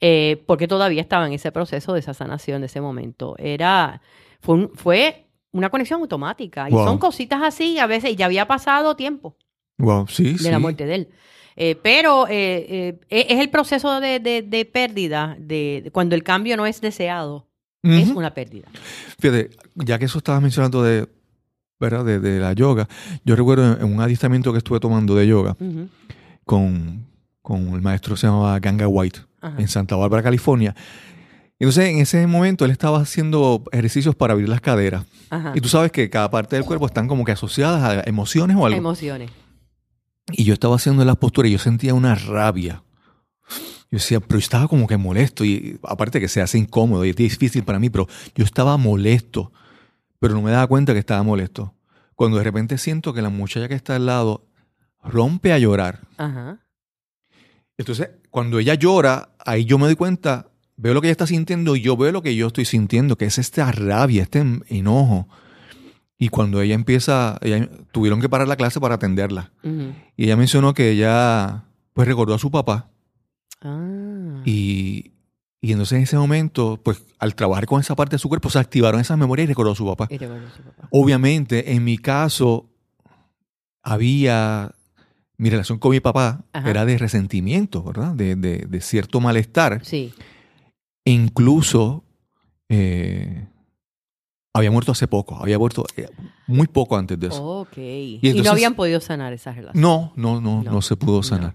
Eh, 0.00 0.44
porque 0.46 0.68
todavía 0.68 1.00
estaba 1.02 1.26
en 1.26 1.32
ese 1.32 1.50
proceso 1.50 1.92
de 1.92 2.00
esa 2.00 2.14
sanación, 2.14 2.60
de 2.60 2.66
ese 2.66 2.80
momento. 2.80 3.34
Era, 3.38 4.00
fue, 4.40 4.54
un- 4.54 4.70
fue 4.74 5.26
una 5.50 5.70
conexión 5.70 6.00
automática. 6.00 6.68
Y 6.68 6.72
Wow. 6.72 6.84
son 6.84 6.98
cositas 6.98 7.42
así, 7.42 7.78
a 7.80 7.86
veces, 7.88 8.10
y 8.12 8.16
ya 8.16 8.26
había 8.26 8.46
pasado 8.46 8.94
tiempo 8.94 9.36
Wow, 9.78 10.06
sí, 10.06 10.32
de 10.34 10.38
sí. 10.38 10.50
la 10.50 10.58
muerte 10.60 10.86
de 10.86 10.94
él. 10.94 11.08
Eh, 11.60 11.74
pero 11.82 12.26
eh, 12.28 12.96
eh, 13.10 13.26
es 13.30 13.40
el 13.40 13.50
proceso 13.50 13.98
de, 14.00 14.20
de- 14.20 14.42
de 14.42 14.64
pérdida, 14.64 15.36
de, 15.40 15.80
de 15.82 15.90
cuando 15.90 16.14
el 16.14 16.22
cambio 16.22 16.56
no 16.56 16.66
es 16.66 16.80
deseado, 16.80 17.48
es 17.82 18.10
una 18.10 18.32
pérdida. 18.32 18.68
Fíjate, 19.18 19.50
ya 19.74 19.98
que 19.98 20.04
eso 20.04 20.18
estabas 20.18 20.40
mencionando 20.40 20.82
de, 20.84 21.08
¿verdad? 21.80 22.04
De, 22.04 22.38
la 22.38 22.52
yoga, 22.52 22.88
yo 23.24 23.34
recuerdo 23.34 23.72
en, 23.74 23.80
en 23.86 23.92
un 23.92 24.00
adiestramiento 24.00 24.52
que 24.52 24.58
estuve 24.58 24.78
tomando 24.78 25.16
de 25.16 25.26
yoga 25.26 25.56
con, 26.44 27.06
con 27.42 27.74
el 27.74 27.80
maestro 27.82 28.16
se 28.16 28.26
llamaba 28.26 28.58
Ganga 28.60 28.86
White 28.88 29.20
Ajá. 29.40 29.56
en 29.60 29.66
Santa 29.68 29.96
Bárbara, 29.96 30.22
California. 30.22 30.74
Entonces, 31.58 31.86
en 31.88 31.98
ese 31.98 32.24
momento 32.28 32.64
él 32.64 32.70
estaba 32.70 33.00
haciendo 33.00 33.64
ejercicios 33.72 34.14
para 34.14 34.32
abrir 34.34 34.48
las 34.48 34.60
caderas. 34.60 35.04
Ajá. 35.30 35.52
Y 35.56 35.60
tú 35.60 35.68
sabes 35.68 35.90
que 35.90 36.08
cada 36.08 36.30
parte 36.30 36.54
del 36.54 36.64
cuerpo 36.64 36.86
están 36.86 37.08
como 37.08 37.24
que 37.24 37.32
asociadas 37.32 37.82
a 37.82 38.08
emociones 38.08 38.56
o 38.56 38.64
algo. 38.64 38.78
Emociones. 38.78 39.30
Y 40.32 40.44
yo 40.44 40.52
estaba 40.54 40.76
haciendo 40.76 41.04
las 41.04 41.16
posturas 41.16 41.48
y 41.50 41.52
yo 41.52 41.58
sentía 41.58 41.94
una 41.94 42.14
rabia. 42.14 42.82
Yo 43.90 43.96
decía, 43.96 44.20
pero 44.20 44.34
yo 44.38 44.44
estaba 44.44 44.68
como 44.68 44.86
que 44.86 44.96
molesto. 44.98 45.44
Y 45.44 45.78
aparte 45.82 46.20
que 46.20 46.28
se 46.28 46.42
hace 46.42 46.58
incómodo 46.58 47.04
y 47.04 47.10
es 47.10 47.16
difícil 47.16 47.64
para 47.64 47.78
mí, 47.78 47.88
pero 47.90 48.06
yo 48.34 48.44
estaba 48.44 48.76
molesto. 48.76 49.52
Pero 50.20 50.34
no 50.34 50.42
me 50.42 50.50
daba 50.50 50.66
cuenta 50.66 50.92
que 50.92 50.98
estaba 50.98 51.22
molesto. 51.22 51.74
Cuando 52.14 52.36
de 52.38 52.44
repente 52.44 52.76
siento 52.78 53.14
que 53.14 53.22
la 53.22 53.30
muchacha 53.30 53.68
que 53.68 53.74
está 53.74 53.96
al 53.96 54.06
lado 54.06 54.44
rompe 55.02 55.52
a 55.52 55.58
llorar. 55.58 56.00
Ajá. 56.18 56.58
Entonces, 57.78 58.10
cuando 58.30 58.58
ella 58.58 58.74
llora, 58.74 59.30
ahí 59.46 59.64
yo 59.64 59.78
me 59.78 59.86
doy 59.86 59.94
cuenta, 59.94 60.48
veo 60.76 60.94
lo 60.94 61.00
que 61.00 61.06
ella 61.06 61.12
está 61.12 61.26
sintiendo 61.26 61.76
y 61.76 61.80
yo 61.80 61.96
veo 61.96 62.10
lo 62.12 62.22
que 62.22 62.34
yo 62.34 62.48
estoy 62.48 62.64
sintiendo, 62.64 63.16
que 63.16 63.24
es 63.26 63.38
esta 63.38 63.70
rabia, 63.72 64.24
este 64.24 64.40
en- 64.40 64.64
enojo. 64.68 65.28
Y 66.18 66.28
cuando 66.30 66.60
ella 66.60 66.74
empieza, 66.74 67.38
ella- 67.42 67.68
tuvieron 67.92 68.20
que 68.20 68.28
parar 68.28 68.48
la 68.48 68.56
clase 68.56 68.80
para 68.80 68.96
atenderla. 68.96 69.52
Y 70.16 70.24
ella 70.24 70.36
mencionó 70.36 70.74
que 70.74 70.90
ella, 70.90 71.64
pues 71.92 72.08
recordó 72.08 72.34
a 72.34 72.38
su 72.38 72.50
papá. 72.50 72.90
Ah. 73.62 74.42
Y, 74.44 75.12
y 75.60 75.72
entonces 75.72 75.96
en 75.96 76.02
ese 76.02 76.16
momento, 76.16 76.80
pues 76.82 77.02
al 77.20 77.34
trabajar 77.36 77.66
con 77.66 77.80
esa 77.80 77.94
parte 77.94 78.16
de 78.16 78.18
su 78.20 78.28
cuerpo, 78.28 78.50
se 78.50 78.58
activaron 78.58 79.00
esas 79.00 79.16
memorias 79.18 79.44
y 79.44 79.48
recordó 79.48 79.72
a 79.72 79.76
su 79.76 79.86
papá. 79.86 80.08
Y 80.10 80.18
recordó 80.18 80.46
a 80.46 80.50
su 80.50 80.62
papá. 80.62 80.88
Obviamente, 80.90 81.72
en 81.72 81.84
mi 81.84 81.98
caso, 81.98 82.68
había. 83.82 84.72
Mi 85.40 85.50
relación 85.50 85.78
con 85.78 85.92
mi 85.92 86.00
papá 86.00 86.44
Ajá. 86.52 86.68
era 86.68 86.84
de 86.84 86.98
resentimiento, 86.98 87.84
¿verdad? 87.84 88.12
De, 88.12 88.34
de- 88.34 88.66
de 88.68 88.80
cierto 88.80 89.20
malestar. 89.20 89.84
Sí. 89.84 90.12
E 91.04 91.12
incluso 91.12 92.02
eh, 92.68 93.46
había 94.58 94.70
muerto 94.70 94.92
hace 94.92 95.06
poco. 95.08 95.36
Había 95.36 95.58
muerto 95.58 95.84
eh, 95.96 96.08
muy 96.46 96.66
poco 96.66 96.96
antes 96.96 97.18
de 97.18 97.28
eso. 97.28 97.44
Ok. 97.44 97.76
Y, 97.78 98.14
entonces- 98.22 98.44
no 98.44 98.50
habían 98.52 98.74
podido 98.74 99.00
sanar 99.00 99.32
esa 99.32 99.52
relación. 99.52 99.80
No, 99.80 100.12
no, 100.16 100.40
no, 100.40 100.62
no, 100.62 100.70
No, 100.72 100.82
se 100.82 100.96
pudo 100.96 101.22
sanar. 101.22 101.54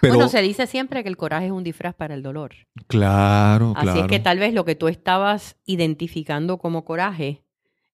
Pero, 0.00 0.14
bueno, 0.14 0.28
se 0.30 0.40
dice 0.40 0.66
siempre 0.66 1.02
que 1.02 1.08
el 1.10 1.18
coraje 1.18 1.46
es 1.46 1.52
un 1.52 1.62
disfraz 1.62 1.94
para 1.94 2.14
el 2.14 2.22
dolor. 2.22 2.52
claro, 2.86 3.74
Así 3.76 3.84
claro. 3.86 4.00
es 4.02 4.06
que 4.06 4.20
tal 4.20 4.38
vez 4.38 4.54
lo 4.54 4.64
que 4.64 4.74
tú 4.74 4.88
estabas 4.88 5.56
identificando 5.66 6.56
como 6.58 6.84
coraje 6.84 7.42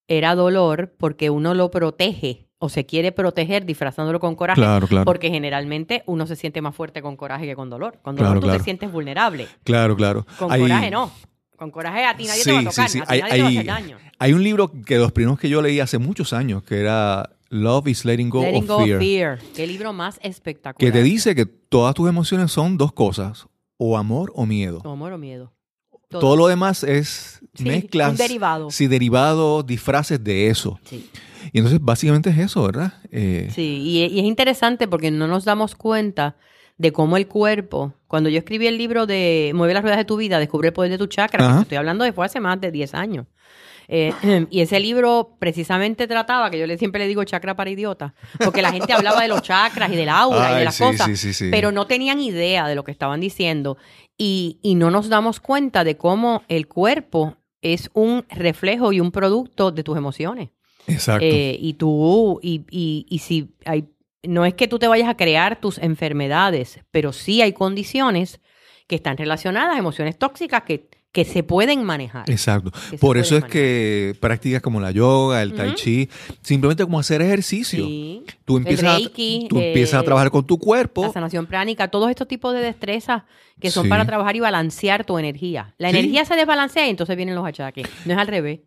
era 0.07 0.35
dolor 0.35 0.95
porque 0.97 1.29
uno 1.31 1.55
lo 1.55 1.71
protege 1.71 2.47
o 2.61 2.69
se 2.69 2.87
quiere 2.87 3.13
proteger 3.13 3.65
disfrazándolo 3.67 4.21
con 4.21 4.35
coraje. 4.37 4.61
Claro, 4.61 4.87
claro. 4.89 5.05
Porque 5.05 5.31
generalmente 5.31 6.03
uno 6.07 6.27
se 6.27 6.37
siente 6.37 6.61
más 6.63 6.75
fuerte 6.75 7.03
con 7.03 7.17
coraje 7.17 7.47
que 7.47 7.55
con 7.57 7.69
dolor. 7.69 7.99
Con 8.03 8.17
Claro, 8.17 8.31
dolor 8.31 8.41
tú 8.43 8.47
claro. 8.47 8.59
te 8.59 8.65
sientes 8.65 8.91
vulnerable. 8.93 9.49
Claro, 9.65 9.97
claro. 9.97 10.25
Con 10.39 10.49
coraje 10.49 10.91
no. 10.91 11.11
Con 11.57 11.71
coraje 11.73 12.05
a 12.05 12.17
ti 12.17 12.25
nadie 12.27 12.45
te 12.45 12.53
va 12.53 12.61
a 12.61 12.65
tocar, 12.65 12.89
sí, 12.89 12.99
sí. 12.99 13.05
a 13.05 13.07
ti 13.07 13.15
Hay- 13.15 13.21
nadie 13.23 13.35
te 13.37 13.41
va 13.43 13.47
a 13.47 13.51
hacer 13.51 13.67
daño. 13.67 13.99
Hay 14.19 14.33
un 14.33 14.43
libro 14.43 14.73
que 14.85 14.97
los 14.99 15.13
primeros 15.13 15.39
que 15.39 15.49
yo 15.49 15.63
leí 15.63 15.81
hace 15.81 15.99
muchos 15.99 16.33
años, 16.33 16.63
que 16.63 16.81
era 16.81 17.31
Love 17.51 17.89
is 17.89 18.05
Letting 18.05 18.31
Go 18.31 18.43
Letting 18.43 18.63
of 18.63 18.69
go 18.69 18.77
of 18.79 18.85
Fear, 18.85 18.99
fear. 18.99 19.39
Qué 19.55 19.67
libro 19.67 19.93
más 19.93 20.19
espectacular. 20.23 20.93
que 20.93 20.97
te 20.99 21.03
dice 21.05 21.35
que 21.35 21.47
todas 21.47 21.95
tus 21.95 22.09
emociones 22.09 22.51
son 22.53 22.77
dos 22.77 22.93
cosas, 22.93 23.47
o 23.77 23.97
amor 23.97 24.33
o 24.35 24.45
miedo. 24.47 24.81
O 24.85 24.91
amor 24.91 25.13
o 25.13 25.19
miedo. 25.19 25.53
Todo. 26.09 26.21
Todo 26.21 26.37
lo 26.37 26.47
demás 26.49 26.85
es 26.85 27.41
Sí, 27.55 27.65
mezclas, 27.65 28.11
un 28.13 28.17
derivado. 28.17 28.71
sí, 28.71 28.87
derivados, 28.87 29.67
disfraces 29.67 30.23
de 30.25 30.49
eso. 30.49 30.81
Sí. 30.85 31.09
Y 31.53 31.59
entonces 31.59 31.81
básicamente 31.83 32.31
es 32.31 32.39
eso, 32.39 32.63
¿verdad? 32.65 32.95
Eh, 33.11 33.49
Sí, 33.55 33.81
y, 33.83 34.05
y 34.05 34.19
es 34.19 34.25
interesante 34.25 34.89
porque 34.89 35.11
no 35.11 35.27
nos 35.29 35.45
damos 35.45 35.75
cuenta 35.75 36.37
de 36.79 36.93
cómo 36.93 37.17
el 37.17 37.27
cuerpo, 37.27 37.93
cuando 38.07 38.31
yo 38.31 38.39
escribí 38.39 38.67
el 38.67 38.79
libro 38.79 39.07
de 39.07 39.53
Mueve 39.55 39.75
las 39.75 39.83
ruedas 39.83 39.99
de 39.99 40.05
tu 40.05 40.17
vida, 40.17 40.39
descubre 40.39 40.69
el 40.69 40.75
poder 40.75 40.91
de 40.93 40.99
tu 40.99 41.07
chakra, 41.09 41.55
que 41.57 41.63
estoy 41.63 41.77
hablando 41.77 42.05
de 42.05 42.13
fue 42.13 42.25
hace 42.27 42.41
más 42.41 42.61
de 42.61 42.71
10 42.71 42.95
años. 42.95 43.27
Eh, 43.89 44.13
y 44.51 44.61
ese 44.61 44.79
libro 44.79 45.37
precisamente 45.39 46.07
trataba, 46.07 46.51
que 46.51 46.59
yo 46.59 46.67
le, 46.67 46.77
siempre 46.79 47.01
le 47.01 47.09
digo 47.09 47.25
chakra 47.25 47.57
para 47.57 47.71
idiota, 47.71 48.15
porque 48.45 48.63
la 48.63 48.71
gente 48.71 48.93
hablaba 48.93 49.23
de 49.23 49.29
los 49.29 49.43
chakras 49.43 49.91
y 49.91 49.97
del 49.97 50.11
aura 50.11 50.53
y 50.53 50.59
de 50.59 50.65
las 50.65 50.75
sí, 50.75 50.85
cosas, 50.85 51.07
sí, 51.07 51.17
sí, 51.17 51.33
sí. 51.33 51.49
pero 51.51 51.73
no 51.73 51.87
tenían 51.87 52.21
idea 52.21 52.69
de 52.69 52.75
lo 52.75 52.85
que 52.85 52.93
estaban 52.93 53.21
diciendo. 53.21 53.79
Y, 54.19 54.59
y 54.63 54.75
no 54.75 54.91
nos 54.91 55.09
damos 55.09 55.41
cuenta 55.41 55.85
de 55.85 55.97
cómo 55.97 56.43
el 56.49 56.69
cuerpo 56.69 57.37
es 57.63 57.91
un 57.95 58.25
reflejo 58.29 58.93
y 58.93 59.01
un 59.01 59.11
producto 59.11 59.71
de 59.71 59.83
tus 59.83 59.97
emociones. 59.97 60.51
Exacto. 60.87 61.25
Eh, 61.25 61.57
y 61.61 61.75
tú, 61.75 62.41
y, 62.43 62.65
y, 62.71 63.07
y 63.09 63.19
si 63.19 63.55
hay, 63.65 63.89
no 64.23 64.45
es 64.45 64.55
que 64.55 64.69
tú 64.69 64.79
te 64.79 64.89
vayas 64.89 65.09
a 65.09 65.17
crear 65.17 65.61
tus 65.61 65.79
enfermedades, 65.79 66.81
pero 66.91 67.13
sí 67.13 67.43
hay 67.43 67.53
condiciones 67.53 68.41
que 68.87 68.97
están 68.97 69.17
relacionadas 69.17 69.79
emociones 69.79 70.19
tóxicas 70.19 70.63
que, 70.63 70.89
que 71.13 71.25
se 71.25 71.43
pueden 71.43 71.83
manejar. 71.85 72.29
Exacto. 72.31 72.71
Por 73.01 73.17
eso 73.17 73.35
es 73.37 73.43
manejar. 73.43 73.51
que 73.51 74.17
prácticas 74.21 74.61
como 74.63 74.79
la 74.81 74.91
yoga, 74.91 75.43
el 75.43 75.55
tai 75.55 75.75
chi, 75.75 76.09
simplemente 76.43 76.85
como 76.85 76.99
hacer 77.01 77.23
ejercicio. 77.23 77.85
Sí. 77.85 78.25
Tú 78.45 78.59
empiezas, 78.59 78.97
Reiki, 78.97 79.45
a, 79.47 79.49
tú 79.49 79.59
empiezas 79.59 79.95
a 79.95 80.01
eh, 80.01 80.05
trabajar 80.05 80.31
con 80.31 80.47
tu 80.47 80.59
cuerpo. 80.59 81.03
La 81.03 81.13
sanación 81.13 81.47
pránica, 81.47 81.89
todos 81.89 82.11
estos 82.11 82.29
tipos 82.29 82.53
de 82.55 82.61
destrezas 82.61 83.23
que 83.59 83.71
son 83.71 83.85
Sí. 83.85 83.89
para 83.89 84.05
trabajar 84.05 84.37
y 84.37 84.41
balancear 84.41 85.05
tu 85.05 85.19
energía. 85.19 85.75
La 85.79 85.91
Sí. 85.91 85.99
energía 85.99 86.25
se 86.25 86.37
desbalancea 86.37 86.87
y 86.87 86.91
entonces 86.91 87.17
vienen 87.17 87.35
los 87.35 87.47
achaques. 87.47 87.87
No 88.05 88.13
es 88.13 88.19
al 88.19 88.27
revés. 88.29 88.61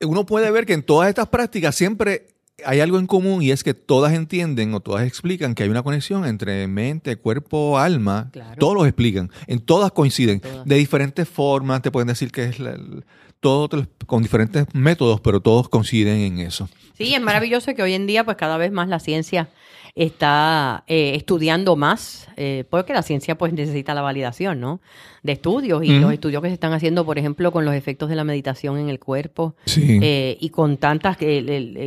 Uno 0.00 0.26
puede 0.26 0.50
ver 0.50 0.66
que 0.66 0.72
en 0.74 0.82
todas 0.82 1.08
estas 1.08 1.28
prácticas 1.28 1.74
siempre 1.76 2.26
hay 2.64 2.80
algo 2.80 2.98
en 2.98 3.06
común 3.06 3.42
y 3.42 3.50
es 3.50 3.64
que 3.64 3.74
todas 3.74 4.12
entienden 4.12 4.74
o 4.74 4.80
todas 4.80 5.06
explican 5.06 5.54
que 5.54 5.64
hay 5.64 5.68
una 5.68 5.82
conexión 5.82 6.24
entre 6.24 6.66
mente, 6.68 7.16
cuerpo, 7.16 7.78
alma. 7.78 8.28
Claro. 8.32 8.56
Todos 8.58 8.74
lo 8.74 8.86
explican. 8.86 9.30
En 9.46 9.58
todas 9.60 9.90
coinciden. 9.92 10.40
Todas. 10.40 10.64
De 10.64 10.76
diferentes 10.76 11.28
formas. 11.28 11.82
Te 11.82 11.90
pueden 11.90 12.08
decir 12.08 12.30
que 12.30 12.44
es 12.44 12.58
la- 12.60 12.72
el- 12.72 13.04
todo 13.40 13.68
con 14.06 14.22
diferentes 14.22 14.66
métodos, 14.72 15.20
pero 15.20 15.40
todos 15.40 15.68
coinciden 15.68 16.18
en 16.20 16.38
eso. 16.38 16.68
Sí, 16.96 17.14
es 17.14 17.20
maravilloso 17.20 17.74
que 17.74 17.82
hoy 17.82 17.92
en 17.92 18.06
día, 18.06 18.24
pues 18.24 18.36
cada 18.38 18.56
vez 18.56 18.72
más 18.72 18.88
la 18.88 19.00
ciencia 19.00 19.48
está 19.94 20.82
eh, 20.88 21.12
estudiando 21.14 21.76
más, 21.76 22.28
eh, 22.36 22.64
porque 22.68 22.92
la 22.92 23.02
ciencia 23.02 23.38
pues 23.38 23.52
necesita 23.52 23.94
la 23.94 24.02
validación, 24.02 24.58
¿no? 24.58 24.80
De 25.22 25.32
estudios 25.32 25.84
y 25.84 26.00
los 26.00 26.12
estudios 26.12 26.42
que 26.42 26.48
se 26.48 26.54
están 26.54 26.72
haciendo, 26.72 27.06
por 27.06 27.16
ejemplo, 27.16 27.52
con 27.52 27.64
los 27.64 27.74
efectos 27.74 28.08
de 28.08 28.16
la 28.16 28.24
meditación 28.24 28.78
en 28.78 28.88
el 28.88 28.98
cuerpo 28.98 29.54
Sí. 29.66 30.00
eh, 30.02 30.36
y 30.40 30.50
con 30.50 30.78
tantas, 30.78 31.16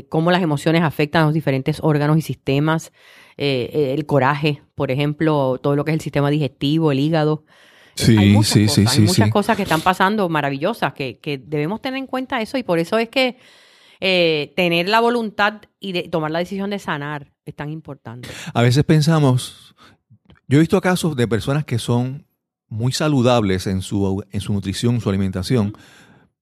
cómo 0.09 0.31
las 0.31 0.41
emociones 0.41 0.83
afectan 0.83 1.23
a 1.23 1.25
los 1.25 1.33
diferentes 1.33 1.79
órganos 1.81 2.17
y 2.17 2.21
sistemas, 2.21 2.93
el 3.35 4.05
coraje, 4.05 4.61
por 4.73 4.89
ejemplo, 4.89 5.59
todo 5.61 5.75
lo 5.75 5.85
que 5.85 5.91
es 5.91 5.95
el 5.95 6.01
sistema 6.01 6.29
digestivo, 6.29 6.91
el 6.91 6.99
hígado. 6.99 7.43
Sí, 7.93 8.15
hay 8.17 8.29
muchas 8.29 8.53
sí, 8.53 8.65
cosas, 8.65 8.93
sí, 8.93 9.01
hay 9.01 9.07
muchas 9.07 9.29
cosas 9.31 9.57
que 9.57 9.63
están 9.63 9.81
pasando 9.81 10.29
maravillosas 10.29 10.93
que, 10.93 11.17
que 11.17 11.37
debemos 11.37 11.81
tener 11.81 11.97
en 11.97 12.07
cuenta 12.07 12.41
eso 12.41 12.57
y 12.57 12.63
por 12.63 12.79
eso 12.79 12.97
es 12.97 13.09
que 13.09 13.37
eh, 13.99 14.53
tener 14.55 14.87
la 14.89 14.99
voluntad 14.99 15.61
y 15.79 15.91
de 15.91 16.03
tomar 16.03 16.31
la 16.31 16.39
decisión 16.39 16.69
de 16.69 16.79
sanar 16.79 17.31
es 17.45 17.55
tan 17.55 17.69
importante. 17.69 18.29
A 18.53 18.61
veces 18.61 18.83
pensamos, 18.83 19.75
yo 20.47 20.57
he 20.57 20.59
visto 20.61 20.79
casos 20.81 21.15
de 21.15 21.27
personas 21.27 21.65
que 21.65 21.79
son 21.79 22.25
muy 22.69 22.91
saludables 22.91 23.65
en 23.67 23.81
su, 23.81 24.23
en 24.31 24.41
su 24.41 24.53
nutrición, 24.53 24.99
su 25.01 25.09
alimentación, 25.09 25.73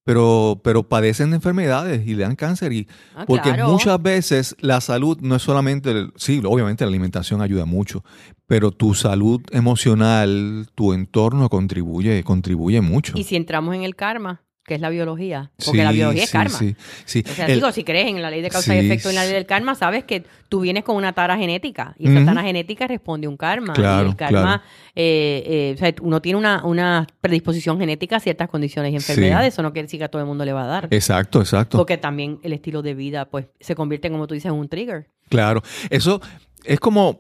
pero, 0.03 0.61
pero 0.63 0.83
padecen 0.87 1.31
de 1.31 1.37
enfermedades 1.37 2.05
y 2.07 2.13
le 2.15 2.23
dan 2.23 2.35
cáncer. 2.35 2.71
Y, 2.73 2.87
Ah, 3.15 3.25
porque 3.25 3.51
claro. 3.53 3.69
muchas 3.71 4.01
veces 4.01 4.55
la 4.59 4.79
salud 4.81 5.17
no 5.21 5.35
es 5.35 5.41
solamente, 5.41 5.89
el- 5.91 6.13
sí, 6.15 6.41
obviamente 6.45 6.83
la 6.83 6.89
alimentación 6.89 7.41
ayuda 7.41 7.65
mucho, 7.65 8.03
pero 8.45 8.71
tu 8.71 8.93
salud 8.93 9.41
emocional, 9.51 10.67
tu 10.75 10.93
entorno 10.93 11.49
contribuye, 11.49 12.23
contribuye 12.23 12.81
mucho. 12.81 13.13
Y 13.17 13.23
si 13.23 13.35
entramos 13.35 13.75
en 13.75 13.83
el 13.83 13.95
karma, 13.95 14.43
que 14.65 14.73
es 14.73 14.81
la 14.81 14.89
biología, 14.89 15.51
porque 15.63 15.77
Sí, 15.79 15.83
la 15.83 15.91
biología 15.91 16.23
es 16.23 16.29
sí, 16.29 16.33
karma. 16.33 16.57
Sí, 16.57 16.75
sí. 17.05 17.23
O 17.29 17.33
sea, 17.33 17.45
El- 17.45 17.53
digo, 17.55 17.71
si 17.71 17.83
crees 17.83 18.07
en 18.07 18.19
la 18.19 18.31
ley 18.31 18.41
de 18.41 18.49
causa 18.49 18.75
y 18.75 18.79
efecto 18.83 19.09
y 19.09 19.11
en 19.11 19.15
la 19.15 19.23
ley 19.25 19.33
del 19.33 19.45
karma, 19.45 19.75
sabes 19.75 20.05
que 20.05 20.23
tú 20.49 20.61
vienes 20.61 20.83
con 20.83 20.95
una 20.95 21.13
tara 21.13 21.37
genética 21.37 21.93
y 21.99 22.07
esa 22.09 22.17
Ujú. 22.17 22.25
tara 22.25 22.41
genética 22.41 22.87
responde 22.87 23.27
a 23.27 23.29
un 23.29 23.37
karma. 23.37 23.73
Claro, 23.73 24.07
y 24.07 24.09
el 24.09 24.15
karma, 24.15 24.41
claro. 24.41 24.63
eh, 24.95 25.43
eh, 25.45 25.73
o 25.75 25.77
sea, 25.77 25.93
uno 26.01 26.19
tiene 26.19 26.39
una, 26.39 26.65
una 26.65 27.05
predisposición 27.21 27.77
genética 27.79 28.15
a 28.15 28.19
ciertas 28.19 28.49
condiciones 28.49 28.91
y 28.91 28.95
enfermedades. 28.95 29.53
Eso 29.53 29.61
no 29.61 29.71
quiere 29.71 29.85
decir 29.85 29.99
que 29.99 30.05
a 30.05 30.09
todo 30.09 30.21
el 30.23 30.27
mundo 30.27 30.43
le 30.45 30.53
va 30.53 30.63
a 30.63 30.67
dar. 30.67 30.87
Exacto, 30.89 31.41
exacto. 31.41 31.77
Porque 31.77 31.97
también 31.99 32.39
el 32.41 32.51
estilo 32.53 32.81
de 32.81 32.95
vida, 32.95 33.25
pues, 33.25 33.45
se 33.59 33.75
convierte, 33.75 34.09
como 34.09 34.25
tú 34.25 34.33
dices, 34.33 34.51
en 34.51 34.57
un 34.57 34.67
trigger. 34.67 35.07
Claro, 35.29 35.61
eso 35.91 36.21
es 36.63 36.79
como, 36.79 37.19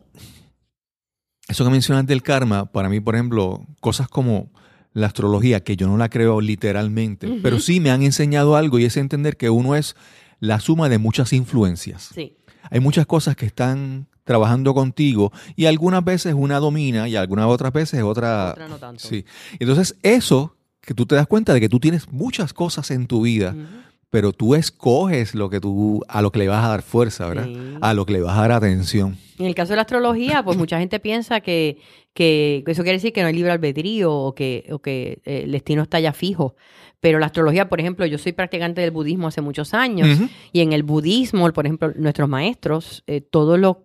eso 1.47 1.63
que 1.63 1.69
mencionas 1.69 2.07
del 2.07 2.23
karma, 2.23 2.65
para 2.71 2.89
mí, 2.89 2.99
por 2.99 3.13
ejemplo, 3.13 3.61
cosas 3.81 4.07
como 4.07 4.49
la 4.95 5.07
astrología, 5.07 5.61
que 5.61 5.75
yo 5.75 5.87
no 5.87 5.97
la 5.97 6.09
creo 6.09 6.39
literalmente, 6.39 7.27
pero 7.43 7.59
sí 7.59 7.81
me 7.81 7.91
han 7.91 8.01
enseñado 8.01 8.55
algo 8.55 8.79
y 8.79 8.85
es 8.85 8.95
entender 8.95 9.35
que 9.35 9.49
uno 9.49 9.75
es 9.75 9.95
la 10.39 10.61
suma 10.61 10.87
de 10.87 10.97
muchas 10.97 11.33
influencias. 11.33 12.11
Sí. 12.15 12.37
Hay 12.71 12.79
muchas 12.79 13.05
cosas 13.05 13.35
que 13.35 13.45
están 13.45 14.07
trabajando 14.23 14.73
contigo 14.73 15.33
y 15.57 15.65
algunas 15.65 16.03
veces 16.03 16.33
una 16.33 16.59
domina 16.59 17.09
y 17.09 17.17
algunas 17.17 17.45
otras 17.47 17.73
veces 17.73 18.03
otra... 18.03 18.51
Otra 18.51 18.69
no 18.69 18.77
tanto. 18.77 19.05
Sí. 19.05 19.25
Entonces, 19.59 19.97
eso 20.01 20.55
que 20.79 20.93
tú 20.93 21.05
te 21.05 21.15
das 21.15 21.27
cuenta 21.27 21.53
de 21.53 21.59
que 21.59 21.67
tú 21.67 21.81
tienes 21.81 22.09
muchas 22.11 22.53
cosas 22.53 22.89
en 22.89 23.05
tu 23.05 23.21
vida, 23.21 23.53
pero 24.09 24.31
tú 24.31 24.55
escoges 24.55 25.35
lo 25.35 25.49
que 25.49 25.59
tú, 25.59 26.05
a 26.07 26.21
lo 26.21 26.31
que 26.31 26.39
le 26.39 26.47
vas 26.47 26.63
a 26.63 26.69
dar 26.69 26.83
fuerza, 26.83 27.27
¿verdad? 27.27 27.47
Sí. 27.47 27.57
A 27.81 27.93
lo 27.93 28.05
que 28.05 28.13
le 28.13 28.21
vas 28.21 28.37
a 28.37 28.41
dar 28.41 28.53
atención. 28.53 29.17
En 29.39 29.45
el 29.45 29.55
caso 29.55 29.71
de 29.73 29.75
la 29.77 29.81
astrología, 29.81 30.43
pues 30.43 30.57
mucha 30.57 30.79
gente 30.79 30.99
piensa 30.99 31.41
que, 31.41 31.77
que 32.13 32.63
eso 32.67 32.83
quiere 32.83 32.97
decir 32.97 33.11
que 33.13 33.21
no 33.21 33.27
hay 33.27 33.33
libre 33.33 33.51
albedrío 33.51 34.13
o 34.13 34.33
que, 34.35 34.65
o 34.71 34.79
que 34.79 35.19
eh, 35.25 35.41
el 35.43 35.51
destino 35.51 35.83
está 35.83 35.99
ya 35.99 36.13
fijo. 36.13 36.55
Pero 37.01 37.19
la 37.19 37.27
astrología, 37.27 37.69
por 37.69 37.79
ejemplo, 37.79 38.05
yo 38.07 38.17
soy 38.17 38.31
practicante 38.31 38.81
del 38.81 38.89
budismo 38.89 39.27
hace 39.27 39.39
muchos 39.41 39.75
años 39.75 40.17
Ujú. 40.17 40.29
y 40.53 40.61
en 40.61 40.73
el 40.73 40.81
budismo, 40.81 41.47
por 41.51 41.65
ejemplo, 41.67 41.91
nuestros 41.95 42.27
maestros, 42.27 43.03
eh, 43.05 43.21
todas 43.21 43.59
las 43.59 43.75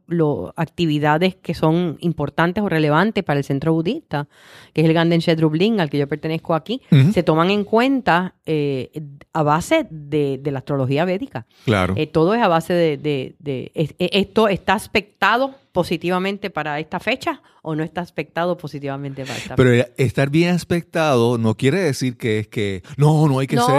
actividades 0.57 1.35
que 1.37 1.55
son 1.55 1.97
importantes 2.01 2.63
o 2.63 2.69
relevantes 2.69 3.25
para 3.25 3.39
el 3.39 3.45
centro 3.45 3.73
budista, 3.75 4.29
que 4.73 4.81
es 4.83 4.87
el 4.87 4.95
Ganden 4.95 5.21
Shedrubling, 5.21 5.81
al 5.81 5.91
que 5.91 5.99
yo 5.99 6.09
pertenezco 6.09 6.55
aquí, 6.55 6.81
se 7.13 7.23
toman 7.23 7.51
en 7.51 7.65
cuenta 7.65 8.37
eh, 8.47 8.91
a 9.33 9.43
base 9.43 9.87
de, 9.91 10.39
de 10.39 10.51
la 10.51 10.59
astrología 10.61 11.05
védica. 11.05 11.47
Claro. 11.65 11.95
Eh, 11.97 12.07
todo 12.07 12.35
es 12.35 12.41
a 12.43 12.49
base 12.49 12.73
de, 12.73 12.97
de- 12.97 13.35
de- 13.39 13.71
es- 13.75 13.95
esto 13.99 14.49
está 14.49 14.75
aspectado 14.75 15.40
positivamente 15.49 16.51
para 16.51 16.79
esta 16.81 17.01
fecha 17.01 17.43
o 17.63 17.75
no 17.75 17.83
está 17.83 18.01
aspectado 18.01 18.57
positivamente 18.57 19.25
para 19.25 19.37
esta 19.39 19.57
Pero 19.57 19.87
estar 19.97 20.31
bien 20.31 20.55
aspectado 20.55 21.39
no 21.39 21.57
quiere 21.57 21.79
decir 21.81 22.17
que 22.17 22.41
es 22.41 22.49
que 22.49 22.83
no, 22.97 23.27
no 23.29 23.39
hay 23.39 23.47
que 23.47 23.57
no, 23.57 23.67
ser. 23.67 23.77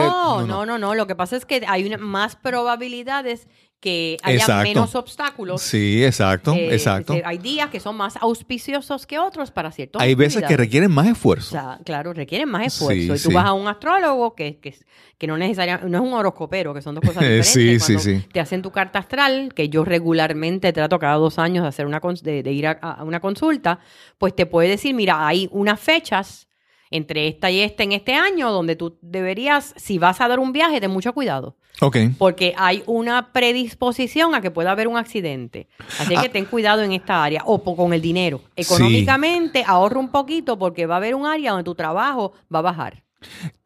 no, 0.47 0.65
no, 0.65 0.77
no, 0.77 0.95
Lo 0.95 1.07
que 1.07 1.15
pasa 1.15 1.35
es 1.37 1.45
que 1.45 1.61
hay 1.67 1.85
una- 1.85 1.97
más 1.97 2.35
probabilidades 2.35 3.47
que 3.81 4.15
haya 4.21 4.38
Exacto. 4.38 4.63
menos 4.69 4.93
obstáculos. 4.95 5.59
Sí, 5.61 6.05
exacto, 6.05 6.53
Eh, 6.53 6.73
exacto. 6.73 7.15
hay 7.25 7.39
días 7.39 7.69
que 7.71 7.79
son 7.79 7.97
más 7.97 8.15
auspiciosos 8.21 9.07
que 9.07 9.17
otros 9.17 9.50
para 9.50 9.71
ciertos 9.71 10.00
Hay 10.01 10.13
veces 10.15 10.43
que 10.47 10.55
requieren 10.55 10.91
más 10.91 11.07
O 11.07 11.11
esfuerzo. 11.11 11.50
sea, 11.51 11.79
claro, 11.83 12.13
requieren 12.13 12.47
más 12.47 12.67
esfuerzo. 12.67 12.93
Sí, 13.01 13.05
y 13.05 13.23
tú 13.23 13.29
sí. 13.29 13.33
vas 13.33 13.45
a 13.47 13.53
un 13.53 13.67
astrólogo 13.67 14.35
que, 14.35 14.59
que, 14.59 14.75
que 15.17 15.25
no 15.27 15.35
necesariamente, 15.35 15.89
no 15.89 15.97
es 15.97 16.03
un 16.03 16.13
horoscopero, 16.13 16.75
que 16.75 16.81
son 16.83 16.93
dos 16.93 17.01
cosas 17.03 17.23
diferentes. 17.23 17.47
Sí, 17.47 17.79
sí, 17.79 17.93
Cuando 17.95 18.03
sí. 18.21 18.27
Te 18.31 18.39
hacen 18.39 18.61
tu 18.61 18.69
carta 18.71 19.00
astral, 19.00 19.51
que 19.55 19.67
yo 19.67 19.83
regularmente 19.83 20.71
trato 20.73 21.00
cada 21.00 21.15
dos 21.15 21.39
años 21.39 21.63
de, 21.63 21.69
hacer 21.69 21.88
una, 21.88 22.00
de, 22.21 22.43
de 22.43 22.51
ir 22.51 22.67
a, 22.67 22.73
a 22.73 23.03
una 23.03 23.19
consulta, 23.19 23.79
pues 24.19 24.35
te 24.35 24.45
puede 24.45 24.69
decir, 24.69 24.93
mira, 24.93 25.25
hay 25.27 25.50
unas 25.51 25.79
fechas 25.79 26.47
entre 26.91 27.27
esta 27.27 27.50
y 27.50 27.62
esta 27.62 27.83
en 27.83 27.93
este 27.93 28.13
año 28.13 28.51
donde 28.51 28.75
tú 28.75 28.98
deberías, 29.01 29.74
si 29.77 29.98
vas 29.98 30.21
a 30.21 30.27
dar 30.27 30.39
un 30.39 30.51
viaje, 30.53 30.79
ten 30.79 30.91
mucho 30.91 31.13
cuidado. 31.13 31.55
Ok. 31.79 31.98
Porque 32.17 32.53
hay 32.57 32.83
una 32.86 33.31
predisposición 33.33 34.36
a 34.36 34.41
que 34.41 34.51
pueda 34.51 34.71
haber 34.71 34.88
un 34.88 34.98
accidente. 34.98 35.67
Así 36.00 36.13
Ah. 36.15 36.21
que 36.21 36.29
ten 36.29 36.45
cuidado 36.45 36.83
en 36.83 36.91
esta 36.91 37.24
área. 37.24 37.41
O 37.45 37.63
con 37.63 37.93
el 37.93 38.01
dinero. 38.01 38.41
Económicamente, 38.55 39.63
ahorra 39.65 40.00
un 40.00 40.10
poquito 40.12 40.60
porque 40.60 40.86
va 40.86 40.95
a 40.95 40.98
haber 40.98 41.15
un 41.15 41.25
área 41.25 41.51
donde 41.51 41.63
tu 41.63 41.74
trabajo 41.75 42.33
va 42.53 42.60
a 42.60 42.63
bajar. 42.63 43.03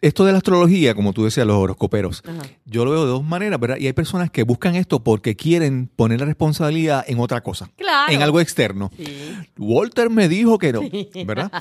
Esto 0.01 0.25
de 0.25 0.31
la 0.31 0.37
astrología, 0.39 0.93
como 0.95 1.13
tú 1.13 1.23
decías, 1.25 1.47
los 1.47 1.55
horoscoperos, 1.57 2.21
Ajá. 2.27 2.41
yo 2.65 2.85
lo 2.85 2.91
veo 2.91 3.01
de 3.05 3.11
dos 3.11 3.23
maneras, 3.23 3.59
¿verdad? 3.59 3.77
Y 3.79 3.87
hay 3.87 3.93
personas 3.93 4.29
que 4.29 4.43
buscan 4.43 4.75
esto 4.75 5.03
porque 5.03 5.35
quieren 5.35 5.87
poner 5.95 6.19
la 6.19 6.25
responsabilidad 6.25 7.03
en 7.07 7.19
otra 7.19 7.41
cosa, 7.41 7.69
Claro. 7.77 8.11
en 8.13 8.21
algo 8.21 8.39
externo. 8.39 8.91
Sí. 8.97 9.05
Walter 9.57 10.09
me 10.09 10.27
dijo 10.29 10.57
que 10.59 10.73
no, 10.73 10.81
¿verdad? 11.25 11.51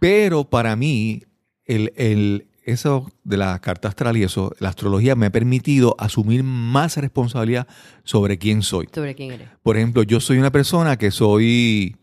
Pero 0.00 0.44
para 0.44 0.74
mí, 0.76 1.22
el, 1.64 1.92
el- 1.96 2.48
eso 2.66 3.10
de 3.24 3.36
la 3.36 3.58
carta 3.60 3.88
astral 3.88 4.16
y 4.16 4.22
eso, 4.22 4.54
la 4.58 4.70
astrología 4.70 5.14
me 5.14 5.26
ha 5.26 5.30
permitido 5.30 5.94
asumir 5.98 6.42
más 6.42 6.96
responsabilidad 6.96 7.66
sobre 8.04 8.38
quién 8.38 8.62
soy. 8.62 8.88
Sobre 8.94 9.14
quién 9.14 9.32
eres. 9.32 9.48
Por 9.62 9.76
ejemplo, 9.76 10.02
yo 10.02 10.18
soy 10.18 10.38
una 10.38 10.50
persona 10.50 10.96
que 10.96 11.10
soy 11.10 11.94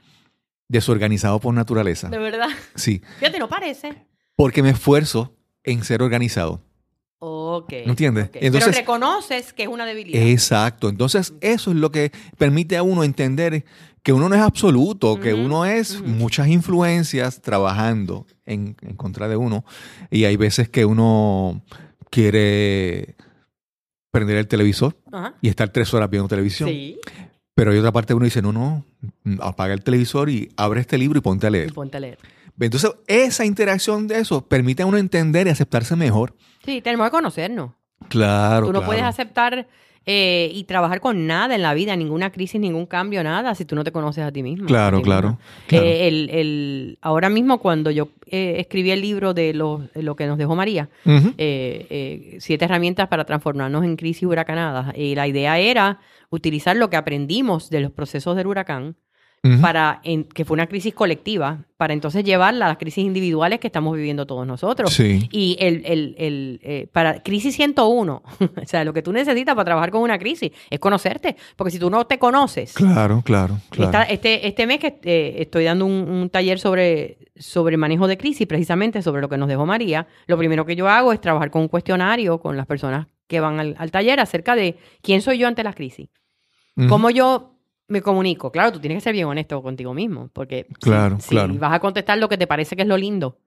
desorganizado 0.68 1.40
por 1.40 1.54
naturaleza. 1.54 2.10
De 2.10 2.18
verdad. 2.20 2.48
Sí, 2.76 3.02
Fíjate, 3.20 3.40
no 3.40 3.50
parece. 3.50 4.06
porque 4.36 4.62
me 4.64 4.70
esfuerzo 4.70 5.36
en 5.64 5.84
ser 5.84 6.02
organizado. 6.02 6.62
Ok. 7.20 7.72
¿Me 7.72 7.84
entiendes? 7.92 8.26
ok. 8.30 8.38
Entonces- 8.42 8.70
Pero 8.70 8.80
reconoces 8.80 9.54
que 9.54 9.64
es 9.64 9.70
una 9.70 9.86
debilidad. 9.86 10.22
Exacto. 10.24 10.90
Entonces, 10.90 11.34
eso 11.42 11.72
es 11.72 11.78
lo 11.78 11.92
que 11.92 12.12
permite 12.38 12.78
a 12.78 12.84
uno 12.84 13.04
entender 13.04 13.64
que 14.04 14.14
uno 14.14 14.28
no 14.30 14.34
es 14.36 14.42
absoluto, 14.42 15.20
que 15.20 15.36
uno 15.36 15.66
es 15.66 16.02
muchas 16.02 16.48
influencias 16.48 17.40
trabajando 17.42 18.26
en, 18.48 18.76
en 18.82 18.96
contra 18.96 19.28
de 19.28 19.36
uno. 19.38 19.64
Y 20.10 20.24
hay 20.26 20.36
veces 20.38 20.70
que 20.70 20.86
uno 20.86 21.62
quiere 22.10 23.16
prender 24.12 24.38
el 24.38 24.48
televisor 24.48 24.98
Ajá. 25.12 25.36
y 25.42 25.50
estar 25.50 25.70
tres 25.70 25.94
horas 25.94 26.10
viendo 26.10 26.28
televisión. 26.28 26.70
Sí. 26.70 27.00
Pero 27.54 27.72
hay 27.72 27.78
otra 27.78 27.92
parte 27.92 28.08
de 28.14 28.16
uno 28.16 28.24
que 28.24 28.28
dice, 28.28 28.42
no, 28.42 28.52
no, 28.52 28.84
apaga 29.42 29.74
el 29.74 29.84
televisor 29.84 30.30
y 30.30 30.52
abre 30.58 30.82
este 30.82 30.98
libro 30.98 31.20
y 31.20 31.22
ponte 31.22 31.46
a 31.46 31.50
Y 31.50 31.54
leer. 31.54 31.74
ponte 31.74 31.98
a 31.98 32.00
leer. 32.00 32.18
Entonces, 32.66 32.92
esa 33.08 33.46
interacción 33.46 34.08
de 34.08 34.20
eso 34.20 34.48
permite 34.48 34.84
a 34.84 34.86
uno 34.86 34.98
entender 34.98 35.48
y 35.48 35.50
aceptarse 35.50 35.96
mejor. 35.96 36.36
Sí, 36.66 36.82
tenemos 36.82 37.08
que 37.08 37.12
conocernos. 37.12 37.72
Claro, 38.10 38.68
Tú 38.68 38.74
no 38.74 38.80
claro. 38.80 38.86
puedes 38.88 39.04
aceptar 39.04 39.68
eh, 40.08 40.50
y 40.54 40.64
trabajar 40.64 41.00
con 41.02 41.28
nada 41.28 41.54
en 41.54 41.62
la 41.62 41.74
vida, 41.76 41.96
ninguna 41.96 42.32
crisis, 42.32 42.60
ningún 42.60 42.88
cambio, 42.88 43.24
nada, 43.24 43.54
si 43.54 43.66
tú 43.66 43.76
no 43.76 43.84
te 43.84 43.92
conoces 43.92 44.24
a 44.24 44.32
ti 44.32 44.42
mismo. 44.42 44.66
Claro, 44.66 44.98
ti 44.98 45.04
claro. 45.04 45.38
Eh, 45.70 46.08
el, 46.08 46.30
el- 46.32 46.98
ahora 47.02 47.30
mismo 47.30 47.60
cuando 47.60 47.92
yo 47.92 48.10
eh, 48.26 48.56
escribí 48.58 48.90
el 48.92 49.02
libro 49.02 49.34
de 49.36 49.54
lo, 49.54 49.88
lo 49.94 50.16
que 50.16 50.26
nos 50.26 50.40
dejó 50.40 50.56
María, 50.56 50.90
siete 52.40 52.66
herramientas 52.66 53.08
para 53.08 53.26
transformarnos 53.26 53.84
en 53.84 53.96
crisis 53.96 54.24
huracanadas, 54.24 54.96
y 54.98 55.16
la 55.16 55.28
idea 55.28 55.60
era 55.60 56.00
utilizar 56.30 56.76
lo 56.76 56.90
que 56.90 56.98
aprendimos 56.98 57.70
de 57.70 57.82
los 57.82 57.92
procesos 57.92 58.36
del 58.36 58.48
huracán 58.48 58.96
Para 59.60 60.02
en- 60.04 60.26
que 60.26 60.46
fue 60.46 60.54
una 60.54 60.68
crisis 60.68 60.94
colectiva, 60.94 61.66
para 61.78 61.94
entonces 61.94 62.24
llevarla 62.24 62.66
a 62.66 62.68
las 62.70 62.78
crisis 62.78 63.04
individuales 63.04 63.60
que 63.60 63.66
estamos 63.66 63.96
viviendo 63.96 64.28
todos 64.28 64.46
nosotros. 64.46 64.94
Sí. 64.94 65.28
Y 65.32 65.58
el, 65.60 65.82
el, 65.84 66.16
el, 66.20 66.60
eh, 66.62 66.88
para 66.94 67.24
crisis 67.24 67.56
101, 67.56 68.22
o 68.40 68.66
sea, 68.68 68.84
lo 68.84 68.94
que 68.94 69.02
tú 69.02 69.12
necesitas 69.12 69.56
para 69.56 69.66
trabajar 69.66 69.90
con 69.90 70.02
una 70.04 70.20
crisis 70.20 70.52
es 70.70 70.80
conocerte, 70.80 71.36
porque 71.56 71.72
si 71.72 71.80
tú 71.80 71.90
no 71.90 72.06
te 72.06 72.20
conoces, 72.20 72.74
Claro, 72.74 73.24
claro, 73.26 73.58
claro. 73.72 73.86
esta- 73.92 74.04
este, 74.04 74.48
este 74.48 74.68
mes 74.68 74.78
que 74.80 75.00
eh, 75.04 75.36
estoy 75.40 75.64
dando 75.64 75.88
un, 75.88 75.94
un 76.08 76.30
taller 76.30 76.60
sobre, 76.60 77.18
sobre 77.36 77.78
manejo 77.78 78.06
de 78.08 78.18
crisis, 78.20 78.46
precisamente 78.46 79.02
sobre 79.02 79.22
lo 79.22 79.30
que 79.30 79.38
nos 79.38 79.50
dejó 79.50 79.66
María, 79.66 80.06
lo 80.28 80.38
primero 80.38 80.68
que 80.68 80.76
yo 80.76 80.88
hago 80.88 81.14
es 81.14 81.20
trabajar 81.20 81.50
con 81.50 81.64
un 81.64 81.68
cuestionario 81.68 82.40
con 82.40 82.58
las 82.58 82.68
personas 82.68 83.08
que 83.26 83.40
van 83.40 83.60
al, 83.60 83.76
al 83.80 83.90
taller 83.90 84.20
acerca 84.20 84.56
de 84.56 84.78
quién 85.02 85.24
soy 85.24 85.40
yo 85.40 85.48
ante 85.48 85.64
las 85.64 85.74
crisis. 85.74 86.10
¿Cómo 86.88 87.10
yo 87.10 87.56
me 87.92 88.02
comunico? 88.02 88.52
Claro, 88.52 88.72
tú 88.72 88.80
tienes 88.80 88.98
que 88.98 89.02
ser 89.02 89.14
bien 89.14 89.28
honesto 89.28 89.62
contigo 89.62 89.94
mismo, 89.94 90.30
porque 90.34 90.66
si- 90.70 90.74
Claro, 90.90 91.20
si, 91.20 91.30
claro. 91.30 91.54
vas 91.56 91.74
a 91.74 91.80
contestar 91.80 92.18
lo 92.18 92.28
que 92.30 92.38
te 92.38 92.48
parece 92.48 92.76
que 92.76 92.82
es 92.84 92.88
lo 92.88 92.98
lindo 92.98 93.38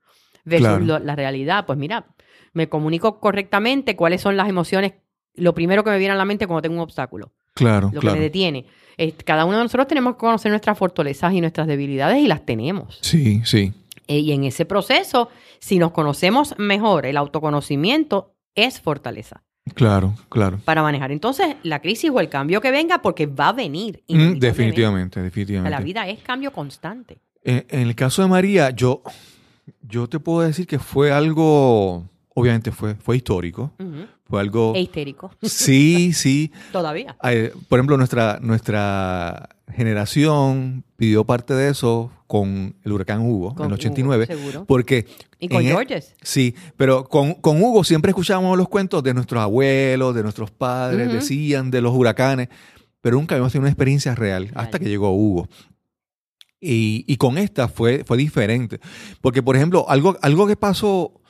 Claro. 0.46 0.85
lo- 0.85 0.98
la 0.98 1.16
realidad, 1.16 1.64
pues 1.66 1.78
mira, 1.78 2.07
me 2.52 2.68
comunico 2.68 3.18
correctamente 3.20 3.96
cuáles 3.96 4.20
son 4.20 4.37
las 4.37 4.48
emociones, 4.48 4.92
lo 5.35 5.54
primero 5.54 5.83
que 5.83 5.90
me 5.90 5.98
viene 5.98 6.12
a 6.12 6.16
la 6.16 6.24
mente 6.24 6.46
cuando 6.46 6.62
tengo 6.62 6.76
un 6.76 6.83
obstáculo, 6.83 7.33
Claro, 7.54 7.90
lo 7.92 8.00
claro. 8.00 8.14
que 8.14 8.20
me 8.20 8.24
detiene. 8.24 8.66
Es- 8.96 9.14
cada 9.24 9.44
uno 9.46 9.57
de 9.57 9.62
nosotros 9.64 9.88
tenemos 9.88 10.14
que 10.14 10.18
conocer 10.20 10.50
nuestras 10.50 10.76
fortalezas 10.78 11.33
y 11.33 11.40
nuestras 11.40 11.66
debilidades 11.66 12.18
y 12.18 12.26
las 12.28 12.44
tenemos. 12.44 12.98
Sí, 13.00 13.40
sí. 13.44 13.72
Eh, 14.07 14.18
y 14.18 14.33
en 14.33 14.44
ese 14.44 14.66
proceso, 14.66 15.30
si 15.59 15.78
nos 15.78 15.92
conocemos 15.92 16.54
mejor, 16.59 17.07
el 17.07 17.16
autoconocimiento 17.16 18.35
es 18.54 18.80
fortaleza 18.80 19.42
Claro, 19.74 20.14
claro. 20.29 20.59
para 20.64 20.83
manejar 20.83 21.11
entonces 21.11 21.57
la 21.62 21.81
crisis 21.81 22.11
o 22.11 22.20
el 22.20 22.29
cambio 22.29 22.61
que 22.61 22.70
venga, 22.70 23.00
porque 23.00 23.27
va 23.27 23.48
a 23.48 23.53
venir. 23.53 24.03
Mm, 24.09 24.12
inevitablemente. 24.12 24.46
definitivamente, 24.46 25.18
La 25.20 25.24
definitivamente. 25.24 25.85
vida 25.85 26.09
es 26.09 26.20
cambio 26.20 26.53
constante. 26.53 27.18
En, 27.42 27.64
en 27.70 27.81
el 27.81 27.94
caso 27.94 28.20
de 28.22 28.29
María, 28.29 28.70
yo, 28.70 29.03
yo 29.83 30.07
te 30.07 30.20
puedo 30.20 30.46
decir 30.46 30.66
que 30.66 30.79
fue 30.79 31.11
algo, 31.11 32.05
obviamente 32.35 32.72
fue, 32.72 32.94
fue 32.94 33.16
histórico. 33.16 33.72
Fue 34.35 34.40
algo... 34.40 34.73
E 34.75 34.81
histérico. 34.81 35.31
Sí, 35.42 36.12
sí. 36.12 36.51
Todavía. 36.73 37.16
Eh, 37.23 37.53
por 37.68 37.79
ejemplo, 37.79 37.97
nuestra, 37.97 38.40
nuestra 38.42 39.49
generación 39.73 40.83
pidió 40.97 41.25
parte 41.25 41.55
de 41.55 41.70
eso 41.70 42.11
con 42.27 42.75
el 42.83 42.92
huracán 42.92 43.20
Hugo 43.20 43.55
Con 43.55 43.66
en 43.66 43.70
el 43.70 43.75
89. 43.75 44.25
Hugo, 44.25 44.37
seguro. 44.37 44.64
Porque 44.64 45.07
Y 45.38 45.49
con 45.49 45.62
e- 45.62 45.66
Georges. 45.66 46.16
Sí, 46.20 46.57
pero 46.77 47.05
con, 47.05 47.35
con 47.35 47.62
Hugo 47.62 47.85
siempre 47.85 48.11
escuchábamos 48.11 48.59
los 48.59 48.68
cuentos 48.68 49.05
de 49.05 49.14
nuestros 49.14 49.40
abuelos, 49.40 50.16
de 50.16 50.25
nuestros 50.25 50.51
padres, 50.51 51.12
decían 51.12 51.70
de 51.70 51.81
los 51.81 51.94
huracanes, 51.94 52.49
pero 53.01 53.16
nunca 53.16 53.37
habíamos 53.37 53.53
tenido 53.53 53.62
una 53.66 53.70
experiencia 53.70 54.16
real 54.16 54.51
hasta 54.57 54.81
que 54.81 54.88
llegó 54.88 55.12
Hugo. 55.14 55.49
Y, 56.61 57.05
y 57.07 57.18
con 57.18 57.38
esta 57.38 57.68
fue, 57.68 58.03
fue 58.05 58.16
diferente. 58.16 58.81
Porque, 59.20 59.44
por 59.44 59.55
ejemplo, 59.55 59.88
algo, 59.88 60.16
algo 60.23 60.49
que 60.49 60.57
pasó 60.57 61.20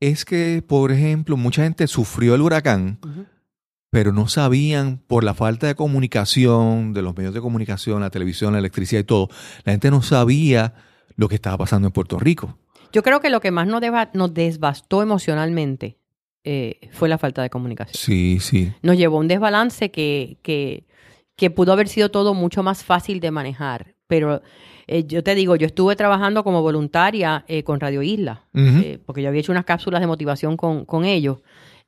es 0.00 0.24
que, 0.24 0.62
por 0.66 0.92
ejemplo, 0.92 1.36
mucha 1.36 1.62
gente 1.62 1.86
sufrió 1.86 2.34
el 2.34 2.40
huracán, 2.42 2.98
pero 3.90 4.12
no 4.12 4.28
sabían 4.28 4.98
por 5.06 5.24
la 5.24 5.34
falta 5.34 5.66
de 5.66 5.74
comunicación, 5.74 6.92
de 6.92 7.02
los 7.02 7.16
medios 7.16 7.34
de 7.34 7.40
comunicación, 7.40 8.00
la 8.00 8.10
televisión, 8.10 8.52
la 8.52 8.58
electricidad 8.58 9.00
y 9.00 9.04
todo, 9.04 9.28
la 9.64 9.72
gente 9.72 9.90
no 9.90 10.02
sabía 10.02 10.74
lo 11.16 11.28
que 11.28 11.34
estaba 11.36 11.58
pasando 11.58 11.88
en 11.88 11.92
Puerto 11.92 12.18
Rico. 12.18 12.58
Yo 12.92 13.02
creo 13.02 13.20
que 13.20 13.30
lo 13.30 13.40
que 13.40 13.50
más 13.50 13.66
nos, 13.66 13.80
deba- 13.80 14.10
nos 14.14 14.32
desbastó 14.32 15.02
emocionalmente 15.02 15.98
eh, 16.44 16.88
fue 16.92 17.08
la 17.08 17.18
falta 17.18 17.42
de 17.42 17.50
comunicación. 17.50 17.94
Sí, 18.00 18.38
sí. 18.40 18.72
Nos 18.82 18.96
llevó 18.96 19.16
a 19.16 19.20
un 19.20 19.28
desbalance 19.28 19.90
que, 19.90 20.38
que, 20.42 20.86
que 21.36 21.50
pudo 21.50 21.72
haber 21.72 21.88
sido 21.88 22.10
todo 22.10 22.34
mucho 22.34 22.62
más 22.62 22.84
fácil 22.84 23.20
de 23.20 23.30
manejar. 23.30 23.94
Pero 24.06 24.42
eh, 24.88 25.04
yo 25.06 25.22
te 25.22 25.34
digo, 25.34 25.54
yo 25.54 25.66
estuve 25.66 25.94
trabajando 25.96 26.42
como 26.42 26.62
voluntaria 26.62 27.44
eh, 27.46 27.62
con 27.62 27.78
Radio 27.78 28.02
Isla, 28.02 28.46
eh, 28.54 28.98
porque 29.04 29.22
yo 29.22 29.28
había 29.28 29.40
hecho 29.40 29.52
unas 29.52 29.64
cápsulas 29.64 30.00
de 30.00 30.06
motivación 30.06 30.56
con, 30.56 30.84
con 30.84 31.04
ellos 31.04 31.38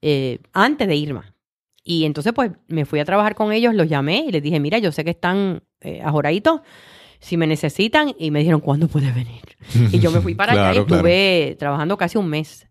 eh, 0.03 0.39
antes 0.53 0.87
de 0.87 0.97
Irma. 0.97 1.35
Y 1.83 2.05
entonces, 2.05 2.33
pues, 2.33 2.53
me 2.69 2.85
fui 2.85 3.01
a 3.01 3.05
trabajar 3.05 3.35
con 3.35 3.53
ellos, 3.53 3.75
los 3.75 3.89
llamé 3.89 4.25
y 4.29 4.33
les 4.33 4.43
dije, 4.43 4.61
mira, 4.61 4.79
yo 4.79 4.93
sé 4.93 5.03
que 5.03 5.11
están 5.11 5.63
ajoraditos, 6.05 6.61
si 7.19 7.37
me 7.37 7.47
necesitan, 7.47 8.15
y 8.19 8.31
me 8.31 8.41
dijeron, 8.41 8.61
¿cuándo 8.61 8.87
puedes 8.87 9.15
venir? 9.15 9.41
Y 9.91 9.99
yo 9.99 10.11
me 10.11 10.21
fui 10.21 10.35
para 10.35 10.53
allá 10.53 10.71
y 10.71 10.75
Claro, 10.75 10.87
claro. 10.87 11.09
estuve 11.09 11.57
trabajando 11.59 11.97
casi 11.97 12.19
un 12.19 12.29
mes. 12.29 12.67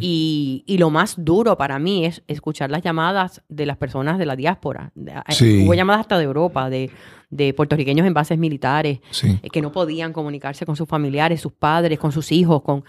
Y, 0.00 0.64
y 0.66 0.78
lo 0.78 0.88
más 0.88 1.14
duro 1.18 1.58
para 1.58 1.78
mí 1.78 2.06
es 2.06 2.22
escuchar 2.26 2.70
las 2.70 2.82
llamadas 2.82 3.42
de 3.48 3.66
las 3.66 3.76
personas 3.76 4.18
de 4.18 4.24
la 4.24 4.34
diáspora. 4.34 4.92
Sí. 5.28 5.64
Hubo 5.64 5.74
llamadas 5.74 6.00
hasta 6.00 6.16
de 6.16 6.24
Europa, 6.24 6.70
de, 6.70 6.90
de 7.30 7.52
puertorriqueños 7.54 8.06
en 8.06 8.14
bases 8.14 8.38
militares, 8.38 9.00
Sí. 9.10 9.38
eh, 9.42 9.50
que 9.50 9.60
no 9.60 9.72
podían 9.72 10.12
comunicarse 10.12 10.64
con 10.66 10.76
sus 10.76 10.88
familiares, 10.88 11.40
sus 11.40 11.52
padres, 11.52 11.98
con 11.98 12.12
sus 12.12 12.32
hijos, 12.32 12.62
con 12.62 12.84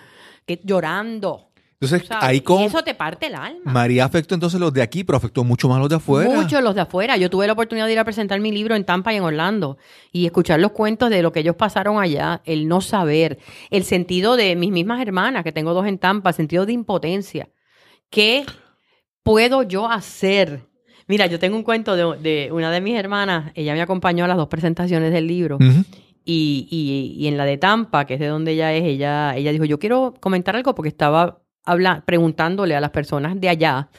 que 0.46 0.60
llorando. 0.64 1.46
Entonces, 1.82 2.10
ahí 2.20 2.42
con 2.42 2.62
eso 2.64 2.84
te 2.84 2.94
parte 2.94 3.28
el 3.28 3.36
alma. 3.36 3.72
María 3.72 4.04
afectó 4.04 4.36
entonces 4.36 4.60
los 4.60 4.74
de 4.74 4.82
aquí, 4.82 5.06
pero 5.06 5.16
afectó 5.18 5.46
mucho 5.46 5.70
más 5.70 5.80
los 5.80 5.88
de 5.88 5.96
afuera. 5.96 6.30
Muchos 6.30 6.62
los 6.62 6.76
de 6.76 6.82
afuera. 6.82 7.16
Yo 7.16 7.30
tuve 7.30 7.48
la 7.48 7.54
oportunidad 7.54 7.86
de 7.88 7.94
ir 7.94 8.00
a 8.00 8.04
presentar 8.04 8.38
mi 8.42 8.52
libro 8.52 8.76
en 8.76 8.84
Tampa 8.84 9.14
y 9.14 9.16
en 9.16 9.24
Orlando 9.24 9.78
y 10.12 10.26
escuchar 10.26 10.60
los 10.60 10.72
cuentos 10.72 11.10
de 11.10 11.22
lo 11.22 11.32
que 11.32 11.40
ellos 11.40 11.56
pasaron 11.56 11.98
allá, 11.98 12.42
el 12.44 12.68
no 12.68 12.82
saber, 12.82 13.40
el 13.70 13.86
sentido 13.86 14.36
de 14.36 14.58
mis 14.58 14.72
mismas 14.72 15.02
hermanas, 15.02 15.46
que 15.46 15.54
tengo 15.54 15.74
dos 15.74 15.86
en 15.88 16.00
Tampa, 16.00 16.34
sentido 16.34 16.66
de 16.66 16.74
impotencia. 16.74 17.48
¿Qué 18.10 18.46
puedo 19.24 19.64
yo 19.64 19.90
hacer? 19.90 20.68
Mira, 21.10 21.26
yo 21.26 21.40
tengo 21.40 21.58
un 21.58 21.64
cuento 21.64 21.96
de, 21.98 22.18
de 22.22 22.52
una 22.54 22.72
de 22.72 22.80
mis 22.80 22.96
hermanas, 22.96 23.52
ella 23.56 23.74
me 23.74 23.82
acompañó 23.82 24.24
a 24.24 24.28
las 24.30 24.38
dos 24.38 24.48
presentaciones 24.48 25.12
del 25.12 25.28
libro. 25.28 25.58
Y, 26.24 26.68
y- 26.70 27.16
y 27.22 27.28
en 27.28 27.36
la 27.38 27.44
de 27.46 27.58
Tampa, 27.58 28.06
que 28.06 28.14
es 28.14 28.20
de 28.20 28.28
donde 28.28 28.52
ella 28.52 28.72
es, 28.74 28.84
ella, 28.84 29.36
ella 29.36 29.52
dijo, 29.52 29.66
yo 29.66 29.80
quiero 29.80 30.14
comentar 30.20 30.56
algo 30.56 30.76
porque 30.76 30.90
estaba 30.90 31.42
habla, 31.66 32.04
preguntándole 32.06 32.76
a 32.76 32.80
las 32.82 32.92
personas 32.92 33.40
de 33.42 33.50
allá 33.50 33.90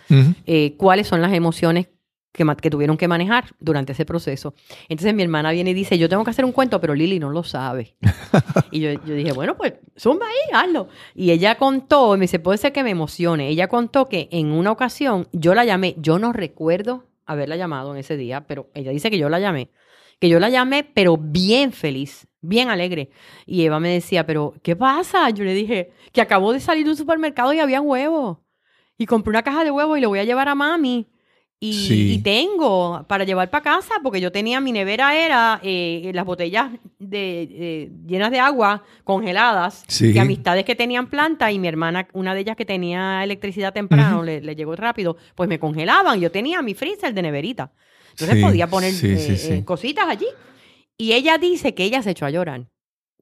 eh, 0.46 0.74
cuáles 0.76 1.06
son 1.08 1.20
las 1.20 1.32
emociones 1.32 1.88
que, 2.32 2.70
tuvieron 2.70 2.96
que 2.96 3.08
manejar 3.08 3.46
durante 3.58 3.92
ese 3.92 4.04
proceso. 4.04 4.54
Entonces 4.88 5.14
mi 5.14 5.22
hermana 5.22 5.50
viene 5.50 5.70
y 5.70 5.74
dice, 5.74 5.98
yo 5.98 6.08
tengo 6.08 6.24
que 6.24 6.30
hacer 6.30 6.44
un 6.44 6.52
cuento, 6.52 6.80
pero 6.80 6.94
Lili 6.94 7.18
no 7.18 7.30
lo 7.30 7.42
sabe. 7.42 7.96
y 8.70 8.80
yo, 8.80 8.92
yo 9.04 9.14
dije, 9.14 9.32
bueno, 9.32 9.56
pues 9.56 9.74
zumba 9.98 10.26
ahí, 10.26 10.54
hazlo. 10.54 10.88
Y 11.14 11.32
ella 11.32 11.56
contó, 11.56 12.14
y 12.14 12.18
me 12.18 12.24
dice, 12.24 12.38
puede 12.38 12.58
ser 12.58 12.72
que 12.72 12.84
me 12.84 12.90
emocione. 12.90 13.48
Ella 13.48 13.68
contó 13.68 14.06
que 14.08 14.28
en 14.30 14.52
una 14.52 14.70
ocasión 14.70 15.28
yo 15.32 15.54
la 15.54 15.64
llamé, 15.64 15.94
yo 15.98 16.18
no 16.18 16.32
recuerdo 16.32 17.06
haberla 17.26 17.56
llamado 17.56 17.92
en 17.92 18.00
ese 18.00 18.16
día, 18.16 18.46
pero 18.46 18.70
ella 18.74 18.90
dice 18.90 19.10
que 19.10 19.18
yo 19.18 19.28
la 19.28 19.40
llamé. 19.40 19.70
Que 20.18 20.28
yo 20.28 20.38
la 20.38 20.50
llamé, 20.50 20.84
pero 20.84 21.16
bien 21.16 21.72
feliz, 21.72 22.26
bien 22.40 22.68
alegre. 22.68 23.10
Y 23.46 23.64
Eva 23.64 23.80
me 23.80 23.90
decía, 23.90 24.26
pero 24.26 24.54
¿qué 24.62 24.76
pasa? 24.76 25.30
Yo 25.30 25.44
le 25.44 25.54
dije, 25.54 25.92
que 26.12 26.20
acabo 26.20 26.52
de 26.52 26.60
salir 26.60 26.84
de 26.84 26.90
un 26.90 26.96
supermercado 26.96 27.52
y 27.52 27.60
había 27.60 27.80
huevos. 27.80 28.38
Y 28.98 29.06
compré 29.06 29.30
una 29.30 29.42
caja 29.42 29.64
de 29.64 29.70
huevos 29.70 29.96
y 29.96 30.02
lo 30.02 30.10
voy 30.10 30.18
a 30.18 30.24
llevar 30.24 30.48
a 30.48 30.54
mami. 30.54 31.08
Y, 31.62 31.72
Sí. 31.74 32.12
y 32.14 32.18
tengo 32.22 33.04
para 33.06 33.24
llevar 33.24 33.50
para 33.50 33.62
casa, 33.62 33.96
porque 34.02 34.18
yo 34.18 34.32
tenía 34.32 34.60
mi 34.62 34.72
nevera, 34.72 35.14
era 35.14 35.60
eh, 35.62 36.10
las 36.14 36.24
botellas 36.24 36.70
de, 36.98 37.42
eh, 37.42 37.90
llenas 38.06 38.30
de 38.30 38.38
agua 38.40 38.82
congeladas, 39.04 39.84
Sí. 39.86 40.12
de 40.12 40.20
amistades 40.20 40.64
que 40.64 40.74
tenían 40.74 41.08
planta 41.10 41.52
y 41.52 41.58
mi 41.58 41.68
hermana, 41.68 42.08
una 42.14 42.34
de 42.34 42.40
ellas 42.40 42.56
que 42.56 42.64
tenía 42.64 43.22
electricidad 43.22 43.74
temprano, 43.74 44.22
le, 44.22 44.40
le 44.40 44.56
llegó 44.56 44.74
rápido, 44.74 45.18
pues 45.34 45.50
me 45.50 45.58
congelaban. 45.58 46.18
Yo 46.18 46.30
tenía 46.30 46.62
mi 46.62 46.72
freezer 46.72 47.12
de 47.12 47.20
neverita. 47.20 47.72
Entonces 48.12 48.36
Sí, 48.38 48.42
podía 48.42 48.66
poner 48.66 48.94
eh, 49.04 49.36
eh, 49.58 49.62
cositas 49.64 50.06
allí. 50.08 50.26
Y 50.96 51.12
ella 51.12 51.36
dice 51.36 51.74
que 51.74 51.84
ella 51.84 52.02
se 52.02 52.12
echó 52.12 52.24
a 52.24 52.30
llorar 52.30 52.68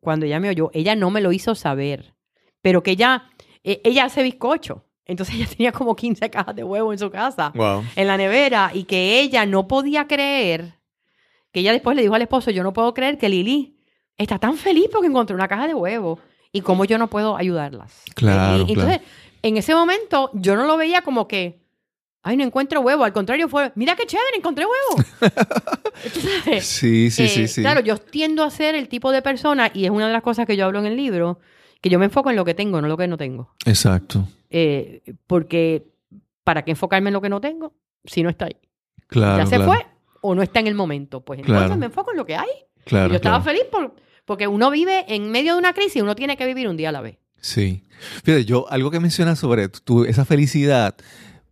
cuando 0.00 0.26
ella 0.26 0.38
me 0.38 0.48
oyó. 0.48 0.70
Ella 0.74 0.94
no 0.94 1.10
me 1.10 1.20
lo 1.20 1.32
hizo 1.32 1.56
saber, 1.56 2.14
pero 2.62 2.84
que 2.84 2.92
ella, 2.92 3.30
eh, 3.64 3.80
ella 3.84 4.04
hace 4.04 4.22
bizcocho. 4.22 4.84
Entonces 5.08 5.34
ella 5.34 5.46
tenía 5.48 5.72
como 5.72 5.96
15 5.96 6.30
cajas 6.30 6.54
de 6.54 6.62
huevo 6.62 6.92
en 6.92 6.98
su 7.00 7.10
casa, 7.10 7.50
Wow. 7.56 7.82
en 7.96 8.06
la 8.06 8.16
nevera, 8.16 8.70
y 8.72 8.84
que 8.84 9.18
ella 9.20 9.44
no 9.46 9.66
podía 9.66 10.06
creer, 10.06 10.74
que 11.50 11.60
ella 11.60 11.72
después 11.72 11.96
le 11.96 12.02
dijo 12.02 12.14
al 12.14 12.22
esposo, 12.22 12.50
yo 12.52 12.62
no 12.62 12.72
puedo 12.72 12.94
creer 12.94 13.18
que 13.18 13.28
Lili 13.28 13.76
está 14.16 14.38
tan 14.38 14.56
feliz 14.56 14.88
porque 14.92 15.06
encontró 15.08 15.34
una 15.34 15.48
caja 15.48 15.66
de 15.66 15.74
huevo 15.74 16.20
y 16.52 16.60
cómo 16.60 16.84
yo 16.84 16.98
no 16.98 17.08
puedo 17.08 17.36
ayudarlas. 17.36 18.02
Claro, 18.14 18.64
Y- 18.64 18.68
y 18.68 18.72
entonces, 18.74 19.00
en 19.42 19.56
ese 19.56 19.74
momento, 19.74 20.30
yo 20.34 20.56
no 20.56 20.66
lo 20.66 20.76
veía 20.76 21.00
como 21.02 21.26
que, 21.26 21.60
ay, 22.22 22.36
no 22.36 22.44
encuentro 22.44 22.80
huevo. 22.80 23.04
Al 23.04 23.12
contrario, 23.14 23.48
fue, 23.48 23.72
mira 23.76 23.96
qué 23.96 24.04
chévere, 24.06 24.36
encontré 24.36 24.66
huevo. 24.66 25.04
Tú 26.12 26.20
sabes, 26.20 26.66
Sí, 26.66 27.10
sí, 27.10 27.24
eh, 27.24 27.28
sí, 27.28 27.48
sí. 27.48 27.60
Claro, 27.62 27.80
yo 27.80 27.96
tiendo 27.96 28.42
a 28.44 28.50
ser 28.50 28.74
el 28.74 28.88
tipo 28.88 29.10
de 29.12 29.22
persona, 29.22 29.70
y 29.72 29.84
es 29.84 29.90
una 29.90 30.06
de 30.06 30.12
las 30.12 30.22
cosas 30.22 30.46
que 30.46 30.56
yo 30.56 30.66
hablo 30.66 30.78
en 30.80 30.86
el 30.86 30.96
libro, 30.96 31.38
que 31.80 31.88
yo 31.88 31.98
me 31.98 32.06
enfoco 32.06 32.30
en 32.30 32.36
lo 32.36 32.44
que 32.44 32.54
tengo, 32.54 32.80
no 32.80 32.88
lo 32.88 32.96
que 32.96 33.06
no 33.08 33.16
tengo. 33.16 33.54
Exacto. 33.64 34.28
Eh, 34.50 35.02
porque, 35.26 35.86
¿para 36.44 36.62
qué 36.64 36.72
enfocarme 36.72 37.10
en 37.10 37.14
lo 37.14 37.20
que 37.20 37.28
no 37.28 37.40
tengo 37.40 37.74
si 38.04 38.22
no 38.22 38.30
está 38.30 38.46
ahí? 38.46 38.56
Claro. 39.06 39.38
ya 39.38 39.46
se 39.46 39.56
claro, 39.56 39.72
fue 39.72 39.86
o 40.20 40.34
no 40.34 40.42
está 40.42 40.60
en 40.60 40.66
el 40.66 40.74
momento. 40.74 41.20
Pues 41.24 41.40
entonces 41.40 41.64
Claro. 41.66 41.78
me 41.78 41.86
enfoco 41.86 42.10
en 42.10 42.16
lo 42.16 42.26
que 42.26 42.36
hay. 42.36 42.48
Claro, 42.84 43.08
y 43.08 43.10
yo 43.10 43.16
estaba 43.16 43.40
feliz 43.40 43.62
por, 43.70 43.94
porque 44.24 44.46
uno 44.46 44.70
vive 44.70 45.04
en 45.08 45.30
medio 45.30 45.54
de 45.54 45.58
una 45.58 45.72
crisis 45.72 45.96
y 45.96 46.00
uno 46.00 46.14
tiene 46.14 46.36
que 46.36 46.46
vivir 46.46 46.68
un 46.68 46.76
día 46.76 46.88
a 46.88 46.92
la 46.92 47.00
vez. 47.00 47.18
Sí. 47.40 47.84
Fíjate, 48.24 48.44
yo, 48.44 48.66
algo 48.70 48.90
que 48.90 49.00
mencionas 49.00 49.38
sobre 49.38 49.68
tu, 49.68 50.04
esa 50.04 50.24
felicidad, 50.24 50.96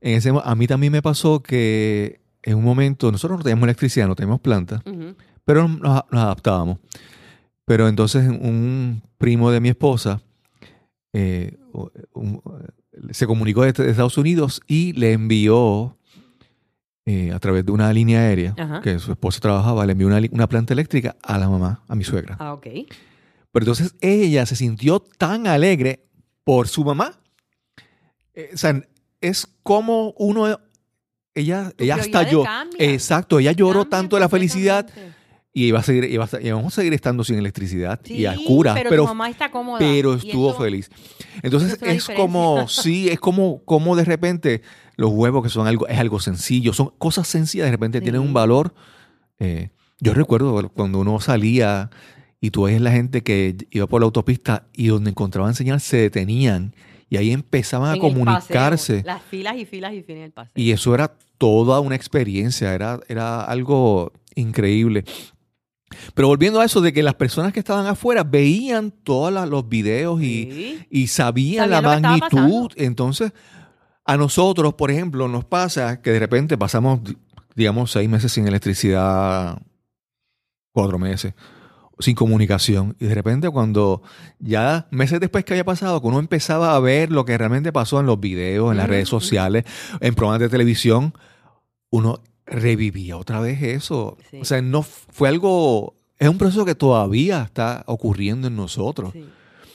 en 0.01 0.15
ese, 0.15 0.33
a 0.43 0.55
mí 0.55 0.67
también 0.67 0.93
me 0.93 1.03
pasó 1.03 1.43
que 1.43 2.21
en 2.43 2.57
un 2.57 2.65
momento, 2.65 3.11
nosotros 3.13 3.39
no 3.39 3.43
teníamos 3.43 3.65
electricidad, 3.65 4.07
no 4.07 4.15
teníamos 4.15 4.41
planta, 4.41 4.83
pero 5.45 5.69
nos, 5.69 5.81
nos 6.11 6.23
adaptábamos. 6.23 6.79
Pero 7.65 7.89
entonces 7.89 8.29
un 8.29 9.03
primo 9.19 9.51
de 9.51 9.61
mi 9.61 9.69
esposa 9.71 10.21
eh, 11.13 11.57
un- 12.15 12.41
se 13.11 13.27
comunicó 13.27 13.63
de, 13.63 13.73
de 13.73 13.91
Estados 13.91 14.17
Unidos 14.19 14.61
y 14.67 14.93
le 14.95 15.13
envió 15.13 15.97
eh, 17.05 17.31
a 17.33 17.39
través 17.39 17.65
de 17.65 17.73
una 17.73 17.93
línea 17.93 18.21
aérea 18.21 18.55
Ajá. 18.59 18.81
que 18.81 18.99
su 18.99 19.13
esposa 19.13 19.39
trabajaba, 19.41 19.85
le 19.87 19.93
envió 19.93 20.09
una, 20.09 20.47
planta 20.49 20.73
eléctrica 20.73 21.15
a 21.23 21.39
la 21.39 21.49
mamá, 21.49 21.83
a 21.89 21.95
mi 21.95 22.05
suegra. 22.05 22.37
Ah, 22.41 22.53
ok. 22.55 22.67
Pero 23.53 23.65
entonces 23.65 23.95
ella 24.01 24.45
se 24.47 24.57
sintió 24.57 25.01
tan 25.01 25.47
alegre 25.47 26.05
por 26.43 26.69
su 26.69 26.85
mamá. 26.85 27.13
Eh, 28.35 28.51
o 28.55 28.57
sea, 28.57 28.83
es 29.21 29.47
como 29.63 30.11
uno, 30.19 30.59
ella, 31.35 31.71
Tu 31.77 31.85
ella 31.85 31.97
cambian. 32.13 32.69
exacto, 32.79 33.39
ella 33.39 33.53
lloró 33.53 33.81
Cambia 33.83 33.91
tanto 33.99 34.17
de 34.17 34.21
la 34.21 34.29
felicidad. 34.29 34.89
Y 35.57 35.69
iba 35.69 35.79
a 35.79 35.83
seguir, 35.83 36.05
iba 36.05 36.29
a, 36.31 36.41
y 36.43 36.51
vamos 36.51 36.75
a 36.75 36.77
seguir 36.77 36.93
estando 36.93 37.25
sin 37.25 37.39
electricidad 37.39 37.99
Sí, 38.05 38.13
y 38.19 38.27
a 38.27 38.33
oscuras, 38.33 38.75
pero, 38.77 38.91
pero, 38.91 39.03
tu 39.05 39.09
mamá 39.09 39.31
está 39.31 39.51
cómoda. 39.51 39.79
pero 39.79 40.13
estuvo 40.13 40.51
eso- 40.51 40.59
feliz. 40.61 40.91
Entonces 41.43 41.79
es 41.81 42.09
como, 42.15 42.69
sí, 42.69 43.09
es 43.09 43.19
como, 43.19 43.65
como 43.65 43.97
de 43.97 44.05
repente 44.05 44.61
los 44.97 45.11
huevos 45.13 45.43
que 45.43 45.49
son 45.49 45.67
algo, 45.67 45.89
es 45.89 45.99
algo 45.99 46.21
sencillo, 46.21 46.75
son 46.75 46.93
cosas 46.99 47.27
sencillas, 47.27 47.65
de 47.69 47.71
repente 47.71 48.03
tienen 48.03 48.21
un 48.21 48.35
valor. 48.35 48.75
Eh, 49.39 49.71
yo 49.99 50.13
recuerdo 50.13 50.69
cuando 50.75 50.99
uno 51.01 51.21
salía 51.21 51.89
y 52.39 52.51
tú 52.51 52.65
ves 52.65 52.79
la 52.83 52.91
gente 52.91 53.23
que 53.23 53.57
iba 53.71 53.87
por 53.87 54.03
la 54.03 54.05
autopista 54.05 54.67
y 54.75 54.89
donde 54.89 55.09
encontraban 55.09 55.55
señal 55.55 55.81
se 55.81 55.97
detenían 55.97 56.75
y 57.09 57.17
ahí 57.17 57.31
empezaban 57.31 57.93
a 57.93 57.95
en 57.95 58.01
comunicarse. 58.01 58.97
paseo, 58.97 59.07
las 59.07 59.23
filas 59.23 59.57
y 59.57 59.65
filas 59.65 59.95
y 59.95 60.03
filas 60.03 60.19
en 60.19 60.25
el 60.25 60.33
paseo. 60.33 60.53
Y 60.55 60.73
eso 60.73 60.95
era 60.95 61.17
toda 61.39 61.81
una 61.81 61.95
experiencia, 61.97 62.75
era, 62.75 63.01
era 63.09 63.43
algo 63.43 64.13
increíble. 64.35 65.05
Pero 66.15 66.29
volviendo 66.29 66.61
a 66.61 66.65
eso 66.65 66.81
de 66.81 66.93
que 66.93 67.03
las 67.03 67.15
personas 67.15 67.53
que 67.53 67.61
estaban 67.61 67.87
afuera 67.87 68.25
veían 68.25 68.91
todos 68.91 69.33
los 69.49 69.69
videos 69.69 70.21
y, 70.23 70.25
Sí. 70.27 70.87
y 70.91 71.07
sabían 71.09 71.71
Sabían 71.71 71.83
la 71.83 72.01
magnitud. 72.01 72.71
Entonces, 72.77 73.33
a 74.05 74.17
nosotros, 74.17 74.75
por 74.75 74.91
ejemplo, 74.91 75.29
nos 75.29 75.45
pasa 75.45 76.01
que 76.01 76.11
de 76.13 76.19
repente 76.21 76.57
pasamos, 76.57 77.03
di- 77.03 77.17
digamos, 77.55 77.91
seis 77.91 78.09
meses 78.09 78.31
sin 78.33 78.47
electricidad, 78.47 79.59
cuatro 80.73 80.99
meses, 80.99 81.35
sin 81.99 82.15
comunicación. 82.15 82.95
Y 83.01 83.07
de 83.07 83.15
repente 83.15 83.49
cuando 83.51 84.03
ya 84.39 84.87
meses 84.91 85.19
después 85.21 85.45
que 85.45 85.55
había 85.55 85.65
pasado, 85.65 86.01
que 86.01 86.07
uno 86.07 86.19
empezaba 86.19 86.77
a 86.77 86.81
ver 86.81 87.11
lo 87.11 87.25
que 87.25 87.37
realmente 87.39 87.73
pasó 87.73 87.99
en 87.99 88.07
los 88.07 88.21
videos, 88.21 88.71
en 88.71 88.77
las 88.77 88.89
redes 88.89 89.09
sociales, 89.09 89.65
en 90.01 90.15
programas 90.15 90.41
de 90.41 90.49
televisión, 90.51 91.15
uno 91.91 92.21
revivía 92.47 93.17
otra 93.17 93.41
vez 93.41 93.61
eso. 93.63 94.17
Sí. 94.31 94.39
O 94.41 94.45
sea, 94.45 94.63
no 94.63 94.83
fue 94.83 95.29
algo, 95.29 95.95
es 96.19 96.29
un 96.29 96.39
proceso 96.39 96.65
que 96.65 96.75
todavía 96.75 97.43
está 97.43 97.83
ocurriendo 97.87 98.49
en 98.49 98.57
nosotros. 98.57 99.13
Sí. 99.13 99.25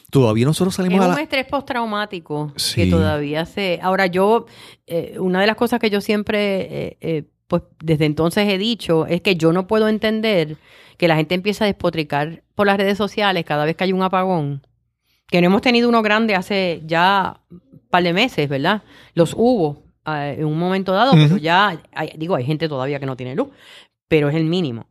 Todavía 0.09 0.45
nosotros 0.45 0.73
Es 0.73 0.77
salimos 0.77 1.05
a 1.05 1.09
un 1.09 1.15
la... 1.15 1.21
estrés 1.21 1.45
postraumático 1.47 2.51
Sí. 2.57 2.75
que 2.83 2.87
todavía 2.91 3.45
se... 3.45 3.79
Ahora 3.81 4.07
yo, 4.07 4.45
eh, 4.87 5.15
una 5.19 5.39
de 5.39 5.47
las 5.47 5.55
cosas 5.55 5.79
que 5.79 5.89
yo 5.89 6.01
siempre, 6.01 6.61
eh, 6.87 6.97
eh, 6.99 7.23
pues 7.47 7.63
desde 7.83 8.05
entonces 8.05 8.47
he 8.49 8.57
dicho, 8.57 9.05
es 9.05 9.21
que 9.21 9.35
yo 9.35 9.53
no 9.53 9.67
puedo 9.67 9.87
entender 9.87 10.57
que 10.97 11.07
la 11.07 11.15
gente 11.15 11.33
empieza 11.35 11.63
a 11.63 11.67
despotricar 11.67 12.43
por 12.55 12.67
las 12.67 12.77
redes 12.77 12.97
sociales 12.97 13.45
cada 13.45 13.63
vez 13.65 13.75
que 13.77 13.85
hay 13.85 13.93
un 13.93 14.03
apagón. 14.03 14.65
Que 15.27 15.39
no 15.39 15.47
hemos 15.47 15.61
tenido 15.61 15.87
uno 15.87 16.01
grande 16.01 16.35
hace 16.35 16.81
ya 16.85 17.39
un 17.49 17.61
par 17.89 18.03
de 18.03 18.11
meses, 18.13 18.49
¿verdad? 18.49 18.83
Los 19.13 19.33
hubo 19.35 19.80
eh, 20.05 20.35
en 20.39 20.45
un 20.45 20.57
momento 20.57 20.91
dado, 20.93 21.13
pero 21.13 21.37
ya, 21.37 21.79
hay- 21.93 22.13
digo, 22.17 22.35
hay 22.35 22.45
gente 22.45 22.67
todavía 22.69 22.99
que 22.99 23.05
no 23.05 23.15
tiene 23.17 23.35
luz, 23.35 23.49
pero 24.07 24.29
es 24.29 24.35
el 24.35 24.45
mínimo. 24.45 24.87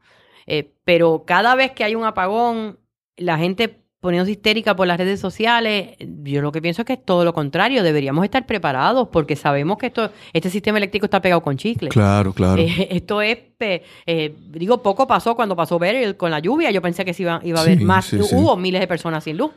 Eh, 0.47 0.73
pero 0.85 1.25
cada 1.27 1.55
vez 1.55 1.73
que 1.73 1.85
hay 1.85 1.95
un 1.95 2.05
apagón, 2.05 2.79
la 3.17 3.39
gente 3.39 3.77
poniéndose 4.01 4.31
histérica 4.33 4.75
por 4.75 4.87
las 4.87 4.97
redes 4.97 5.21
sociales. 5.21 5.91
Yo 6.23 6.41
lo 6.41 6.53
que 6.53 6.63
pienso 6.63 6.81
es 6.81 6.87
que 6.87 6.95
es 6.95 7.05
todo 7.05 7.23
lo 7.23 7.35
contrario. 7.35 7.83
Deberíamos 7.83 8.25
estar 8.25 8.47
preparados 8.47 9.09
porque 9.09 9.37
sabemos 9.37 9.77
que 9.77 9.89
esto, 9.89 10.11
este 10.33 10.49
sistema 10.49 10.79
eléctrico 10.79 11.05
está 11.05 11.21
pegado 11.21 11.43
con 11.43 11.59
chicle. 11.59 11.91
Claro, 11.91 12.33
claro. 12.33 12.63
Eh, 12.63 12.89
esto 12.93 13.21
es, 13.21 13.37
eh, 13.61 14.35
digo, 14.49 14.83
poco 14.83 15.07
pasó 15.07 15.37
cuando 15.37 15.55
pasó 15.55 15.79
Beryl 15.79 16.17
con 16.17 16.31
la 16.31 16.39
lluvia. 16.39 16.71
Yo 16.71 16.81
pensé 16.81 17.05
que 17.05 17.13
se 17.13 17.25
iba, 17.25 17.41
iba 17.45 17.59
a 17.59 17.63
haber 17.63 17.77
Sí, 17.79 17.85
más. 17.85 18.07
sí, 18.07 18.23
sí. 18.23 18.35
Hubo 18.35 18.57
miles 18.57 18.81
de 18.81 18.87
personas 18.87 19.23
sin 19.23 19.37
luz, 19.37 19.51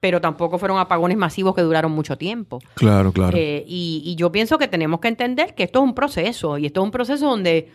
pero 0.00 0.20
tampoco 0.20 0.58
fueron 0.58 0.78
apagones 0.78 1.16
masivos 1.16 1.54
que 1.54 1.62
duraron 1.62 1.92
mucho 1.92 2.16
tiempo. 2.16 2.58
claro, 2.74 3.12
claro. 3.12 3.36
Eh, 3.36 3.64
y, 3.66 4.02
y 4.04 4.14
yo 4.16 4.30
pienso 4.30 4.58
que 4.58 4.68
tenemos 4.68 5.00
que 5.00 5.08
entender 5.08 5.54
que 5.54 5.64
esto 5.64 5.80
es 5.80 5.84
un 5.84 5.94
proceso 5.94 6.58
y 6.58 6.66
esto 6.66 6.80
es 6.80 6.84
un 6.84 6.90
proceso 6.90 7.26
donde, 7.26 7.70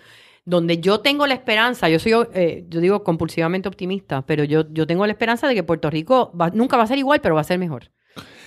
donde 0.45 0.79
yo 0.79 0.99
tengo 1.01 1.27
la 1.27 1.33
esperanza, 1.33 1.89
yo 1.89 1.99
soy, 1.99 2.13
eh, 2.33 2.65
yo 2.69 2.79
digo 2.79 3.03
compulsivamente 3.03 3.67
optimista, 3.67 4.21
pero 4.25 4.43
yo, 4.43 4.65
yo 4.71 4.87
tengo 4.87 5.05
la 5.05 5.11
esperanza 5.13 5.47
de 5.47 5.55
que 5.55 5.63
Puerto 5.63 5.89
Rico 5.89 6.31
va- 6.39 6.49
nunca 6.49 6.77
va 6.77 6.83
a 6.83 6.87
ser 6.87 6.97
igual, 6.97 7.19
pero 7.21 7.35
va 7.35 7.41
a 7.41 7.45
ser 7.45 7.59
mejor. 7.59 7.91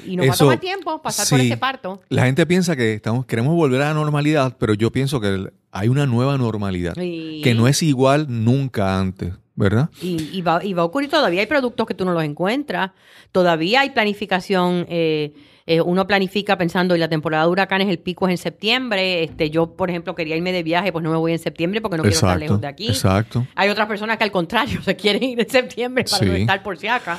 Y 0.06 0.16
nos 0.16 0.28
va 0.28 0.32
a 0.34 0.36
tomar 0.36 0.60
tiempo 0.60 1.02
pasar 1.02 1.26
por 1.28 1.40
este 1.40 1.56
parto. 1.56 2.00
La 2.08 2.24
gente 2.26 2.46
piensa 2.46 2.76
que 2.76 2.94
estamos, 2.94 3.26
queremos 3.26 3.54
volver 3.54 3.82
a 3.82 3.86
la 3.88 3.94
normalidad, 3.94 4.56
pero 4.58 4.74
yo 4.74 4.92
pienso 4.92 5.20
que 5.20 5.50
hay 5.72 5.88
una 5.88 6.06
nueva 6.06 6.38
normalidad 6.38 6.94
que 6.94 7.54
no 7.56 7.66
es 7.66 7.82
igual 7.82 8.26
nunca 8.28 8.98
antes, 9.00 9.34
¿verdad? 9.56 9.88
Y, 10.00 10.30
y 10.32 10.42
va, 10.42 10.62
y 10.62 10.74
va 10.74 10.82
a 10.82 10.84
ocurrir, 10.84 11.10
todavía 11.10 11.40
hay 11.40 11.46
productos 11.46 11.86
que 11.86 11.94
tú 11.94 12.04
no 12.04 12.12
los 12.12 12.22
encuentras, 12.22 12.90
todavía 13.32 13.80
hay 13.80 13.90
planificación, 13.90 14.86
eh, 14.88 15.32
eh, 15.66 15.80
uno 15.80 16.06
planifica 16.06 16.56
pensando, 16.56 16.94
y 16.94 16.98
la 16.98 17.08
temporada 17.08 17.44
de 17.44 17.50
huracanes, 17.50 17.88
el 17.88 17.98
pico 17.98 18.28
es 18.28 18.32
en 18.32 18.38
septiembre, 18.38 19.24
este, 19.24 19.50
yo, 19.50 19.74
por 19.74 19.90
ejemplo, 19.90 20.14
quería 20.14 20.36
irme 20.36 20.52
de 20.52 20.62
viaje, 20.62 20.92
pues 20.92 21.02
no 21.02 21.10
me 21.10 21.16
voy 21.16 21.32
en 21.32 21.38
septiembre 21.38 21.80
porque 21.80 21.96
no 21.96 22.02
quiero 22.02 22.14
estar 22.14 22.38
lejos 22.38 22.60
de 22.60 22.66
aquí. 22.68 22.88
exacto. 22.88 23.46
Hay 23.54 23.70
otras 23.70 23.88
personas 23.88 24.18
que 24.18 24.24
al 24.24 24.30
contrario 24.30 24.80
se 24.84 24.94
quieren 24.94 25.22
ir 25.22 25.40
en 25.40 25.48
septiembre 25.48 26.04
para 26.08 26.24
no 26.24 26.34
estar 26.34 26.62
por 26.62 26.76
si 26.78 26.86
acá. 26.86 27.18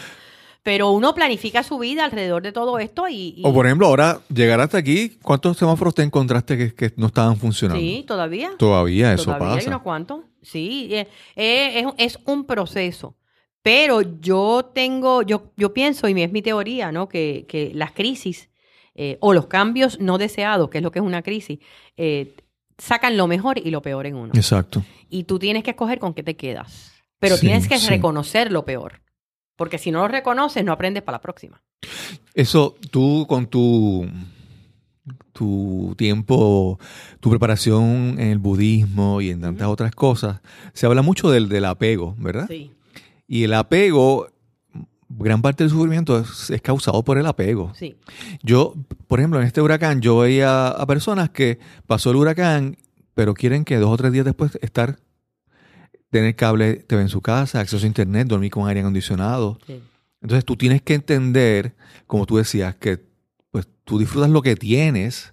Pero 0.67 0.91
uno 0.91 1.15
planifica 1.15 1.63
su 1.63 1.79
vida 1.79 2.03
alrededor 2.03 2.43
de 2.43 2.51
todo 2.51 2.77
esto 2.77 3.07
y... 3.07 3.35
y- 3.37 3.41
O 3.45 3.53
por 3.53 3.65
ejemplo, 3.65 3.87
ahora 3.87 4.19
llegar 4.27 4.59
hasta 4.59 4.77
aquí, 4.77 5.17
¿cuántos 5.21 5.55
semáforos 5.55 5.95
te 5.95 6.03
encontraste 6.03 6.57
que, 6.57 6.75
que 6.75 6.91
no 6.97 7.07
estaban 7.07 7.37
funcionando? 7.37 7.79
sí, 7.81 8.03
todavía. 8.05 8.51
Todavía 8.57 9.13
eso 9.13 9.23
Todavía 9.23 9.47
hay 9.51 9.55
pasa. 9.59 9.69
unos 9.69 9.81
cuantos. 9.81 10.19
Sí, 10.41 10.89
eh, 10.91 11.07
eh, 11.37 11.85
es, 11.97 12.15
es 12.15 12.19
un 12.25 12.43
proceso. 12.43 13.15
Pero 13.61 14.01
yo 14.19 14.69
tengo, 14.75 15.21
yo, 15.21 15.53
yo 15.55 15.73
pienso, 15.73 16.09
y 16.09 16.21
es 16.21 16.31
mi 16.33 16.41
teoría, 16.41 16.91
¿no? 16.91 17.07
Que, 17.07 17.45
que 17.47 17.71
las 17.73 17.93
crisis 17.93 18.49
eh, 18.93 19.17
o 19.21 19.33
los 19.33 19.47
cambios 19.47 20.01
no 20.01 20.17
deseados, 20.17 20.69
que 20.69 20.79
es 20.79 20.83
lo 20.83 20.91
que 20.91 20.99
es 20.99 21.05
una 21.05 21.21
crisis, 21.21 21.59
eh, 21.95 22.35
sacan 22.77 23.15
lo 23.15 23.27
mejor 23.27 23.57
y 23.57 23.71
lo 23.71 23.81
peor 23.81 24.05
en 24.05 24.15
uno. 24.17 24.33
Exacto. 24.35 24.83
Y 25.09 25.23
tú 25.23 25.39
tienes 25.39 25.63
que 25.63 25.69
escoger 25.71 25.99
con 25.99 26.13
qué 26.13 26.23
te 26.23 26.35
quedas. 26.35 26.91
Pero 27.19 27.35
Sí, 27.37 27.47
tienes 27.47 27.69
que 27.69 27.77
sí. 27.79 27.87
reconocer 27.87 28.51
lo 28.51 28.65
peor. 28.65 28.99
Porque 29.57 29.77
si 29.77 29.91
no 29.91 29.99
lo 29.99 30.07
reconoces, 30.07 30.63
no 30.63 30.71
aprendes 30.71 31.03
para 31.03 31.17
la 31.17 31.21
próxima. 31.21 31.61
Eso, 32.33 32.75
tú 32.91 33.25
con 33.27 33.47
tu, 33.47 34.07
tu 35.33 35.95
tiempo, 35.97 36.79
tu 37.19 37.29
preparación 37.29 38.15
en 38.19 38.29
el 38.29 38.37
budismo 38.37 39.19
y 39.19 39.31
en 39.31 39.41
tantas 39.41 39.67
otras 39.67 39.91
cosas, 39.93 40.41
se 40.73 40.85
habla 40.85 41.01
mucho 41.01 41.29
del, 41.29 41.49
del 41.49 41.65
apego, 41.65 42.15
¿verdad? 42.17 42.45
Sí. 42.47 42.71
Y 43.27 43.43
el 43.43 43.53
apego, 43.53 44.27
gran 45.09 45.41
parte 45.41 45.63
del 45.63 45.71
sufrimiento 45.71 46.19
es, 46.19 46.49
es 46.49 46.61
causado 46.61 47.03
por 47.03 47.17
el 47.17 47.25
apego. 47.25 47.73
Sí. 47.75 47.97
Yo, 48.43 48.73
por 49.07 49.19
ejemplo, 49.19 49.39
en 49.39 49.47
este 49.47 49.61
huracán, 49.61 50.01
yo 50.01 50.19
veía 50.19 50.67
a 50.67 50.85
personas 50.85 51.29
que 51.29 51.59
pasó 51.87 52.11
el 52.11 52.17
huracán, 52.17 52.77
pero 53.13 53.33
quieren 53.33 53.65
que 53.65 53.77
dos 53.77 53.89
o 53.89 53.97
tres 53.97 54.11
días 54.11 54.25
después 54.25 54.57
estar, 54.61 54.99
tener 56.17 56.35
cable 56.35 56.75
TV 56.75 57.01
en 57.03 57.09
su 57.09 57.21
casa, 57.21 57.59
acceso 57.59 57.83
a 57.85 57.87
internet, 57.87 58.27
dormir 58.27 58.51
con 58.51 58.67
aire 58.67 58.81
acondicionado. 58.81 59.59
sí. 59.67 59.81
Entonces 60.19 60.45
tú 60.45 60.55
tienes 60.57 60.81
que 60.81 60.95
entender, 60.95 61.75
como 62.07 62.25
tú 62.25 62.37
decías, 62.37 62.75
que 62.75 62.99
pues 63.51 63.67
tú 63.83 63.99
disfrutas 63.99 64.31
lo 64.31 64.41
que 64.41 64.55
tienes 64.55 65.31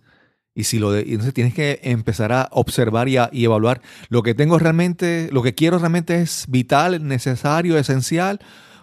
y 0.54 0.64
si 0.64 0.78
lo 0.78 0.92
de, 0.92 1.00
y 1.06 1.12
entonces 1.12 1.32
tienes 1.32 1.54
que 1.54 1.80
empezar 1.84 2.32
a 2.32 2.48
observar 2.52 3.08
y, 3.08 3.16
a- 3.16 3.30
y 3.32 3.44
evaluar 3.46 3.80
lo 4.10 4.22
que 4.22 4.34
tengo 4.34 4.58
realmente, 4.58 5.30
lo 5.32 5.42
que 5.42 5.54
quiero 5.54 5.78
realmente 5.78 6.20
es 6.20 6.44
vital, 6.48 7.08
necesario, 7.08 7.78
esencial 7.78 8.40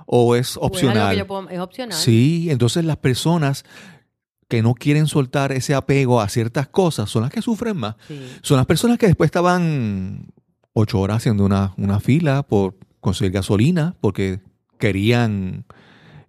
o 0.07 0.35
es 0.35 0.57
opcional. 0.57 1.23
puedo- 1.27 1.47
es 1.49 1.59
opcional. 1.59 1.95
Sí, 1.97 2.47
entonces 2.49 2.83
las 2.83 2.97
personas 2.97 3.63
que 4.49 4.63
no 4.63 4.73
quieren 4.73 5.05
soltar 5.07 5.51
ese 5.51 5.75
apego 5.75 6.19
a 6.19 6.27
ciertas 6.29 6.67
cosas 6.67 7.09
son 7.11 7.21
las 7.21 7.31
que 7.31 7.43
sufren 7.43 7.77
más. 7.77 7.95
Sí. 8.07 8.19
Son 8.41 8.57
las 8.57 8.65
personas 8.65 8.97
que 8.97 9.05
después 9.05 9.27
estaban 9.27 10.25
ocho 10.73 10.99
horas 10.99 11.17
haciendo 11.17 11.45
una, 11.45 11.73
una 11.77 11.99
fila 11.99 12.43
por 12.43 12.75
conseguir 12.99 13.33
gasolina 13.33 13.95
porque 13.99 14.39
querían 14.79 15.65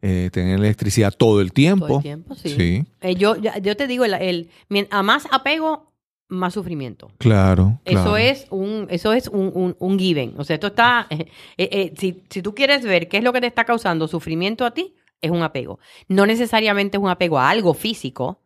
eh, 0.00 0.30
tener 0.32 0.58
electricidad 0.58 1.12
todo 1.12 1.40
el 1.40 1.52
tiempo. 1.52 1.86
Todo 1.86 1.96
el 1.98 2.02
tiempo, 2.02 2.34
sí. 2.34 2.48
Sí, 2.50 2.84
Eh, 3.00 3.14
yo, 3.14 3.36
yo 3.36 3.76
te 3.76 3.86
digo, 3.86 4.04
el, 4.04 4.48
a 4.90 5.02
más 5.02 5.26
apego, 5.30 5.92
más 6.28 6.54
sufrimiento. 6.54 7.10
claro. 7.18 7.80
Eso 7.84 8.02
claro. 8.02 8.16
es 8.16 8.46
un, 8.50 8.86
eso 8.90 9.12
es 9.12 9.28
un, 9.28 9.52
un, 9.54 9.76
un 9.78 9.98
given. 9.98 10.34
O 10.38 10.44
sea, 10.44 10.54
esto 10.54 10.68
está. 10.68 11.06
eh, 11.10 11.26
eh, 11.56 11.92
si, 11.96 12.22
si 12.30 12.42
tú 12.42 12.54
quieres 12.54 12.82
ver 12.84 13.08
qué 13.08 13.18
es 13.18 13.24
lo 13.24 13.32
que 13.32 13.40
te 13.40 13.46
está 13.46 13.64
causando 13.64 14.08
sufrimiento 14.08 14.64
a 14.64 14.72
ti, 14.72 14.94
es 15.20 15.30
un 15.30 15.42
apego. 15.42 15.78
No 16.08 16.26
necesariamente 16.26 16.96
es 16.96 17.02
un 17.02 17.08
apego 17.08 17.38
a 17.38 17.48
algo 17.48 17.74
físico, 17.74 18.40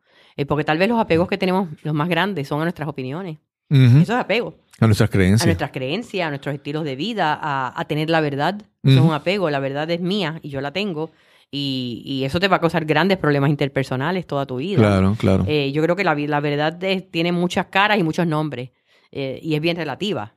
porque 0.46 0.64
tal 0.64 0.76
vez 0.76 0.88
los 0.90 1.00
apegos 1.00 1.28
que 1.28 1.38
tenemos, 1.38 1.70
los 1.82 1.94
más 1.94 2.10
grandes, 2.10 2.48
son 2.48 2.60
a 2.60 2.64
nuestras 2.64 2.86
opiniones. 2.86 3.38
Eso 3.70 4.00
es 4.02 4.10
apego. 4.10 4.54
A 4.78 4.86
nuestras 4.86 5.08
A 5.08 5.12
creencias. 5.12 5.46
nuestras 5.46 5.70
creencias, 5.70 6.26
a 6.26 6.30
nuestros 6.30 6.54
estilos 6.54 6.84
de 6.84 6.96
vida, 6.96 7.38
a, 7.40 7.72
a 7.80 7.84
tener 7.86 8.10
la 8.10 8.20
verdad. 8.20 8.60
Eso 8.82 8.98
es 8.98 9.04
un 9.04 9.12
apego. 9.12 9.48
La 9.50 9.58
verdad 9.58 9.90
es 9.90 10.00
mía 10.00 10.38
y 10.42 10.50
yo 10.50 10.60
la 10.60 10.72
tengo. 10.72 11.10
Y, 11.50 12.02
y 12.04 12.24
eso 12.24 12.40
te 12.40 12.48
va 12.48 12.56
a 12.56 12.60
causar 12.60 12.84
grandes 12.84 13.18
problemas 13.18 13.50
interpersonales 13.50 14.26
toda 14.26 14.46
tu 14.46 14.56
vida. 14.56 14.78
Claro, 14.78 15.16
claro. 15.18 15.44
Eh, 15.48 15.72
yo 15.72 15.82
creo 15.82 15.96
que 15.96 16.04
la, 16.04 16.14
la 16.14 16.40
verdad 16.40 16.82
es- 16.84 17.10
tiene 17.10 17.32
muchas 17.32 17.66
caras 17.66 17.98
y 17.98 18.02
muchos 18.02 18.26
nombres 18.26 18.70
eh, 19.12 19.38
y 19.42 19.54
es 19.54 19.60
bien 19.60 19.76
relativa. 19.76 20.34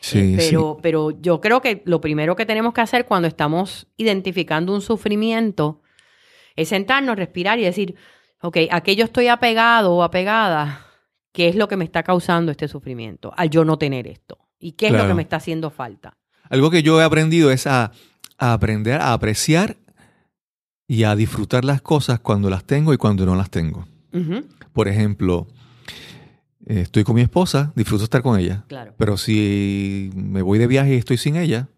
sí, 0.00 0.18
Eh, 0.18 0.22
sí. 0.40 0.50
pero, 0.50 0.78
pero 0.82 1.10
yo 1.10 1.40
creo 1.40 1.60
que 1.60 1.82
lo 1.86 2.00
primero 2.00 2.36
que 2.36 2.46
tenemos 2.46 2.72
que 2.74 2.82
hacer 2.82 3.06
cuando 3.06 3.26
estamos 3.28 3.86
identificando 3.96 4.72
un 4.74 4.80
sufrimiento 4.82 5.80
es 6.54 6.68
sentarnos, 6.68 7.16
respirar 7.16 7.58
y 7.58 7.62
decir, 7.64 7.94
ok, 8.42 8.58
¿a 8.70 8.82
qué 8.82 8.94
yo 8.94 9.04
estoy 9.06 9.28
apegado 9.28 9.94
o 9.94 10.02
apegada? 10.02 10.86
¿Qué 11.32 11.48
es 11.48 11.56
lo 11.56 11.66
que 11.68 11.76
me 11.76 11.84
está 11.84 12.02
causando 12.02 12.52
este 12.52 12.68
sufrimiento 12.68 13.32
al 13.36 13.50
yo 13.50 13.64
no 13.64 13.78
tener 13.78 14.06
esto? 14.06 14.38
¿Y 14.58 14.72
qué 14.72 14.88
es 14.88 14.92
lo 14.92 15.06
que 15.06 15.14
me 15.14 15.22
está 15.22 15.36
haciendo 15.36 15.70
falta? 15.70 16.16
Algo 16.48 16.70
que 16.70 16.82
yo 16.82 17.00
he 17.00 17.04
aprendido 17.04 17.50
es 17.50 17.66
a, 17.66 17.92
a 18.38 18.52
aprender 18.52 19.00
a 19.00 19.12
apreciar 19.12 19.76
y 20.86 21.04
a 21.04 21.16
disfrutar 21.16 21.64
las 21.64 21.80
cosas 21.80 22.20
cuando 22.20 22.50
las 22.50 22.64
tengo 22.64 22.92
y 22.92 22.98
cuando 22.98 23.24
no 23.24 23.34
las 23.34 23.50
tengo. 23.50 23.86
Por 24.74 24.88
ejemplo, 24.88 25.46
eh, 26.66 26.80
estoy 26.80 27.02
con 27.02 27.14
mi 27.14 27.22
esposa, 27.22 27.72
disfruto 27.74 28.04
estar 28.04 28.22
con 28.22 28.38
ella. 28.38 28.64
claro. 28.68 28.94
Pero 28.98 29.16
si 29.16 30.10
me 30.14 30.42
voy 30.42 30.58
de 30.58 30.66
viaje 30.66 30.94
y 30.94 30.98
estoy 30.98 31.16
sin 31.16 31.36
ella, 31.36 31.68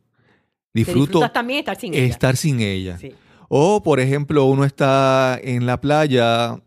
disfruto 0.73 1.21
también 1.31 1.61
estar 1.61 1.77
sin 1.77 1.95
ella. 1.95 2.05
estar 2.07 2.37
sin 2.37 2.61
ella. 2.61 2.99
Sí. 2.99 3.13
O, 3.49 3.83
por 3.85 4.01
ejemplo, 4.01 4.47
uno 4.47 4.65
está 4.65 5.39
en 5.41 5.67
la 5.67 5.81
playa 5.81 6.61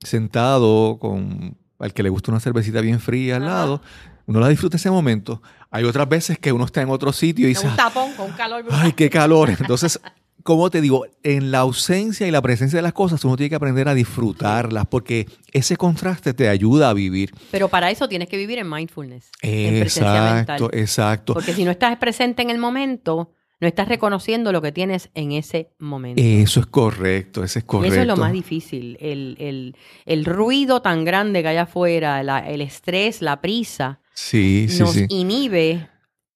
sentado 0.00 0.98
con 0.98 1.57
al 1.78 1.92
que 1.92 2.02
le 2.02 2.08
gusta 2.08 2.30
una 2.30 2.40
cervecita 2.40 2.80
bien 2.80 3.00
fría 3.00 3.36
al 3.36 3.44
Ajá. 3.44 3.52
lado. 3.52 3.82
Uno 4.26 4.40
la 4.40 4.48
disfruta 4.48 4.76
ese 4.76 4.90
momento. 4.90 5.42
Hay 5.70 5.84
otras 5.84 6.08
veces 6.08 6.38
que 6.38 6.52
uno 6.52 6.64
está 6.64 6.82
en 6.82 6.90
otro 6.90 7.12
sitio 7.12 7.46
y 7.46 7.50
dice, 7.50 7.66
un 7.66 7.76
tapón 7.76 8.12
con 8.14 8.30
calor 8.32 8.64
ay, 8.70 8.92
qué 8.92 9.08
calor. 9.08 9.48
Entonces, 9.58 10.00
como 10.42 10.70
te 10.70 10.80
digo, 10.80 11.06
en 11.22 11.50
la 11.50 11.60
ausencia 11.60 12.26
y 12.26 12.30
la 12.30 12.42
presencia 12.42 12.78
de 12.78 12.82
las 12.82 12.92
cosas, 12.92 13.24
uno 13.24 13.36
tiene 13.36 13.50
que 13.50 13.56
aprender 13.56 13.88
a 13.88 13.94
disfrutarlas 13.94 14.86
porque 14.86 15.26
ese 15.52 15.76
contraste 15.76 16.34
te 16.34 16.48
ayuda 16.48 16.90
a 16.90 16.94
vivir. 16.94 17.32
Pero 17.50 17.68
para 17.68 17.90
eso 17.90 18.08
tienes 18.08 18.28
que 18.28 18.36
vivir 18.36 18.58
en 18.58 18.68
mindfulness, 18.68 19.30
en 19.42 19.80
presencia 19.80 20.34
mental. 20.34 20.56
Exacto, 20.56 20.76
exacto. 20.76 21.34
Porque 21.34 21.54
si 21.54 21.64
no 21.64 21.70
estás 21.70 21.96
presente 21.96 22.42
en 22.42 22.50
el 22.50 22.58
momento, 22.58 23.32
no 23.60 23.66
estás 23.66 23.88
reconociendo 23.88 24.52
lo 24.52 24.62
que 24.62 24.70
tienes 24.72 25.10
en 25.14 25.32
ese 25.32 25.70
momento. 25.78 26.22
Eso 26.24 26.60
es 26.60 26.66
correcto, 26.66 27.42
eso 27.42 27.58
es 27.58 27.64
Y 27.64 27.66
correcto. 27.66 27.92
eso 27.94 28.00
es 28.02 28.06
lo 28.06 28.16
más 28.16 28.32
difícil. 28.32 28.96
El, 29.00 29.36
el- 29.40 29.76
el 30.06 30.24
ruido 30.24 30.80
tan 30.82 31.04
grande 31.04 31.42
que 31.42 31.48
hay 31.48 31.56
afuera, 31.56 32.22
la- 32.22 32.48
el 32.48 32.60
estrés, 32.60 33.20
la 33.22 33.40
prisa, 33.40 34.00
Sí, 34.14 34.66
sí, 34.68 34.78
nos 34.80 34.92
sí. 34.92 35.06
inhibe 35.08 35.88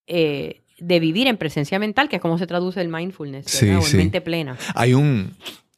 eh, 0.07 0.63
de 0.79 1.01
vivir 1.01 1.29
en 1.29 1.37
presencia 1.37 1.79
mental, 1.79 2.09
que 2.09 2.17
es 2.17 2.23
como 2.23 2.39
se 2.39 2.47
traduce 2.49 2.81
el 2.81 2.89
mindfulness, 2.89 3.63
o 3.63 3.67
en 3.87 3.97
mente 3.97 4.21
plena. 4.21 4.59
Hay 4.75 4.95
un, 4.95 5.37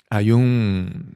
hay 0.09 0.31
un, 0.33 1.15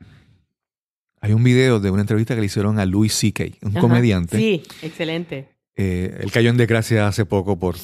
hay 1.21 1.33
un 1.33 1.43
video 1.43 1.81
de 1.81 1.91
una 1.91 2.03
entrevista 2.03 2.35
que 2.35 2.41
le 2.41 2.47
hicieron 2.47 2.79
a 2.79 2.85
Louis 2.87 3.13
C.K., 3.15 3.45
un 3.63 3.71
Ajá. 3.73 3.81
comediante. 3.81 4.37
Sí, 4.37 4.63
excelente. 4.83 5.49
Eh, 5.81 6.19
él 6.21 6.33
cayó 6.33 6.51
en 6.51 6.57
desgracia 6.57 7.07
hace 7.07 7.25
poco 7.25 7.57
por 7.57 7.77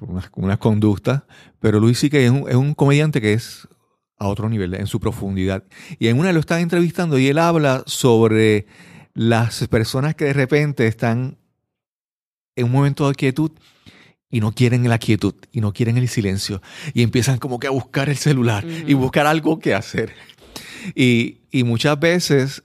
unas, 0.00 0.30
unas 0.34 0.56
conductas, 0.56 1.24
pero 1.60 1.86
C.K. 1.94 2.18
Es 2.18 2.30
un, 2.30 2.48
es 2.48 2.56
un 2.56 2.72
comediante 2.72 3.20
que 3.20 3.34
es 3.34 3.68
a 4.16 4.28
otro 4.28 4.48
nivel, 4.48 4.72
en 4.74 4.86
su 4.86 5.00
profundidad. 5.00 5.62
Y 5.98 6.08
en 6.08 6.18
una 6.18 6.32
lo 6.32 6.40
están 6.40 6.60
entrevistando 6.60 7.18
y 7.18 7.28
él 7.28 7.38
habla 7.38 7.82
sobre 7.86 8.66
las 9.12 9.68
personas 9.68 10.14
que 10.14 10.24
de 10.24 10.32
repente 10.32 10.86
están 10.86 11.36
en 12.56 12.64
un 12.64 12.72
momento 12.72 13.06
de 13.06 13.14
quietud 13.14 13.50
y 14.30 14.40
no 14.40 14.52
quieren 14.52 14.88
la 14.88 14.98
quietud 14.98 15.34
y 15.52 15.60
no 15.60 15.74
quieren 15.74 15.98
el 15.98 16.08
silencio 16.08 16.62
y 16.94 17.02
empiezan 17.02 17.38
como 17.38 17.58
que 17.58 17.66
a 17.66 17.70
buscar 17.70 18.08
el 18.08 18.16
celular 18.16 18.64
y 18.64 18.94
buscar 18.94 19.26
algo 19.26 19.58
que 19.58 19.74
hacer. 19.74 20.14
Y, 20.94 21.40
y 21.50 21.64
muchas 21.64 22.00
veces 22.00 22.62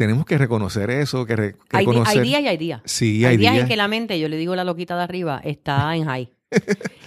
tenemos 0.00 0.24
que 0.24 0.38
reconocer 0.38 0.90
eso, 0.90 1.24
que, 1.26 1.36
re- 1.36 1.52
que 1.68 1.76
Hay, 1.76 1.84
di- 1.84 1.92
reconocer... 1.92 2.22
hay 2.22 2.28
días 2.28 2.40
y 2.42 2.48
hay 2.48 2.56
días. 2.56 2.80
Sí, 2.84 3.24
hay 3.24 3.32
hay 3.32 3.36
días 3.36 3.52
días. 3.52 3.62
en 3.64 3.68
que 3.68 3.76
la 3.76 3.86
mente, 3.88 4.18
yo 4.18 4.28
le 4.28 4.36
digo 4.36 4.56
la 4.56 4.64
loquita 4.64 4.96
de 4.96 5.02
arriba, 5.02 5.40
está 5.44 5.94
en 5.96 6.04
high. 6.06 6.30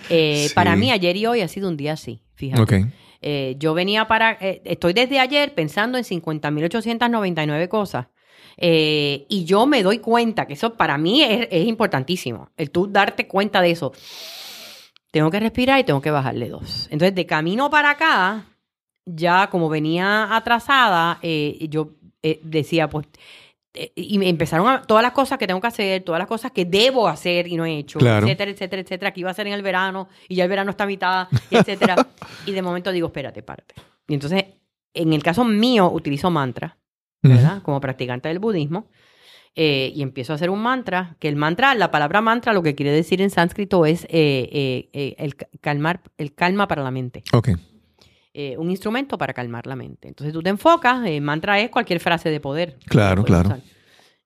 Eh, 0.09 0.45
Sí. 0.47 0.53
Para 0.53 0.75
mí, 0.75 0.91
ayer 0.91 1.17
y 1.17 1.25
hoy 1.25 1.41
ha 1.41 1.47
sido 1.47 1.67
un 1.69 1.75
día 1.77 1.93
así, 1.93 2.21
fíjate. 2.35 2.61
Ok. 2.61 2.73
Eh, 3.21 3.55
yo 3.57 3.73
venía 3.73 4.07
para. 4.07 4.37
eh, 4.39 4.61
estoy 4.65 4.93
desde 4.93 5.19
ayer 5.19 5.53
pensando 5.55 5.97
en 5.97 6.03
50.899 6.03 7.67
cosas. 7.67 8.07
eh, 8.57 9.25
y 9.29 9.45
yo 9.45 9.65
me 9.65 9.81
doy 9.81 9.97
cuenta 9.99 10.45
que 10.45 10.53
eso 10.53 10.75
para 10.75 10.97
mí 10.97 11.23
es, 11.23 11.47
es 11.49 11.65
importantísimo. 11.67 12.49
El 12.57 12.69
tú 12.69 12.87
darte 12.87 13.27
cuenta 13.27 13.61
de 13.61 13.71
eso. 13.71 13.91
Tengo 15.11 15.29
que 15.31 15.39
respirar 15.39 15.79
y 15.79 15.83
tengo 15.83 16.01
que 16.01 16.11
bajarle 16.11 16.49
dos. 16.49 16.87
Entonces, 16.91 17.13
de 17.15 17.25
camino 17.25 17.69
para 17.69 17.91
acá, 17.91 18.45
ya 19.05 19.49
como 19.49 19.69
venía 19.69 20.35
atrasada, 20.35 21.19
eh, 21.21 21.67
yo 21.69 21.91
eh, 22.23 22.39
decía, 22.43 22.89
pues. 22.89 23.05
eh, 23.75 23.91
y 23.95 24.17
me 24.17 24.29
empezaron 24.29 24.67
a, 24.67 24.81
todas 24.83 25.03
las 25.03 25.11
cosas 25.13 25.37
que 25.37 25.45
tengo 25.47 25.59
que 25.61 25.67
hacer, 25.67 26.03
todas 26.03 26.19
las 26.19 26.27
cosas 26.27 26.51
que 26.51 26.65
debo 26.65 27.07
hacer 27.07 27.47
y 27.47 27.55
no 27.57 27.65
he 27.65 27.77
hecho, 27.77 27.99
Claro. 27.99 28.25
etcétera, 28.25 28.51
etcétera, 28.51 28.81
etcétera, 28.81 29.11
que 29.13 29.19
iba 29.21 29.29
a 29.29 29.31
hacer 29.31 29.47
en 29.47 29.53
el 29.53 29.61
verano 29.61 30.07
y 30.29 30.35
ya 30.35 30.43
el 30.43 30.49
verano 30.49 30.71
está 30.71 30.83
a 30.85 30.87
mitad, 30.87 31.27
etcétera. 31.51 32.07
y 32.45 32.51
de 32.51 32.61
momento 32.61 32.91
digo, 32.91 33.07
espérate, 33.07 33.41
párate. 33.43 33.75
Y 34.07 34.13
entonces, 34.15 34.45
en 34.93 35.11
el 35.13 35.23
caso 35.23 35.43
mío, 35.43 35.89
utilizo 35.91 36.29
mantra, 36.29 36.77
¿verdad? 37.21 37.61
Como 37.63 37.79
practicante 37.81 38.27
del 38.29 38.39
budismo. 38.39 38.87
eh, 39.55 39.91
y 39.95 40.01
empiezo 40.01 40.33
a 40.33 40.35
hacer 40.35 40.49
un 40.49 40.59
mantra, 40.61 41.15
que 41.19 41.27
el 41.27 41.35
mantra, 41.35 41.75
la 41.75 41.91
palabra 41.91 42.21
mantra, 42.21 42.53
lo 42.53 42.63
que 42.63 42.73
quiere 42.75 42.91
decir 42.91 43.21
en 43.21 43.29
sánscrito 43.29 43.85
es 43.85 44.03
eh, 44.05 44.49
eh, 44.51 44.89
eh, 44.93 45.15
el 45.19 45.35
ca- 45.35 45.47
calmar, 45.61 46.01
el 46.17 46.33
calma 46.33 46.67
para 46.67 46.81
la 46.83 46.89
mente. 46.91 47.23
Ok. 47.33 47.49
Eh, 48.35 48.55
un 48.57 48.71
instrumento 48.71 49.17
para 49.17 49.31
calmar 49.33 49.67
la 49.67 49.75
mente. 49.75 50.07
Entonces 50.07 50.33
tú 50.33 50.41
te 50.41 50.49
enfocas, 50.49 51.05
el 51.05 51.21
mantra 51.21 51.59
es 51.59 51.69
cualquier 51.69 51.99
frase 51.99 52.29
de 52.31 52.39
poder. 52.39 52.77
Claro, 52.87 53.23
puedes 53.23 53.27
claro. 53.43 53.49
usar. 53.49 53.61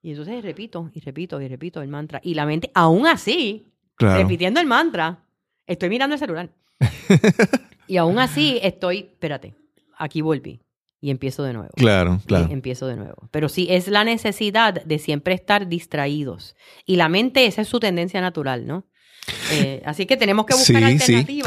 Y 0.00 0.10
entonces 0.12 0.42
repito, 0.42 0.90
y 0.94 1.00
repito, 1.00 1.40
y 1.42 1.48
repito 1.48 1.82
el 1.82 1.88
mantra. 1.88 2.20
Y 2.22 2.34
la 2.34 2.46
mente, 2.46 2.70
aún 2.74 3.06
así, 3.06 3.66
Claro. 3.96 4.22
repitiendo 4.22 4.60
el 4.60 4.66
mantra, 4.66 5.24
estoy 5.66 5.88
mirando 5.90 6.14
el 6.14 6.20
celular. 6.20 6.48
y 7.86 7.96
aún 7.96 8.18
así 8.18 8.58
estoy, 8.62 8.98
espérate, 8.98 9.54
aquí 9.98 10.20
volví. 10.22 10.60
Y 11.00 11.10
empiezo 11.10 11.44
de 11.44 11.52
nuevo. 11.52 11.70
Claro, 11.76 12.18
Y 12.24 12.26
claro. 12.26 12.48
empiezo 12.50 12.86
de 12.88 12.96
nuevo. 12.96 13.28
Pero 13.30 13.48
sí, 13.48 13.68
es 13.70 13.86
la 13.86 14.02
necesidad 14.02 14.82
de 14.84 14.98
siempre 14.98 15.32
estar 15.34 15.68
distraídos. 15.68 16.56
Y 16.86 16.96
la 16.96 17.08
mente, 17.08 17.46
esa 17.46 17.62
es 17.62 17.68
su 17.68 17.78
tendencia 17.78 18.20
natural, 18.20 18.66
¿no? 18.66 18.84
Eh, 19.52 19.80
así 19.84 20.06
que 20.06 20.16
tenemos 20.16 20.44
que 20.46 20.54
buscar 20.54 20.82
Sí, 20.90 20.98
sí. 20.98 21.42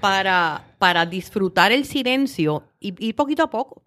Para, 0.00 0.64
para 0.78 1.06
disfrutar 1.06 1.72
el 1.72 1.84
silencio 1.84 2.64
y 2.80 2.94
ir 3.06 3.14
poquito 3.14 3.42
a 3.42 3.50
poco. 3.50 3.82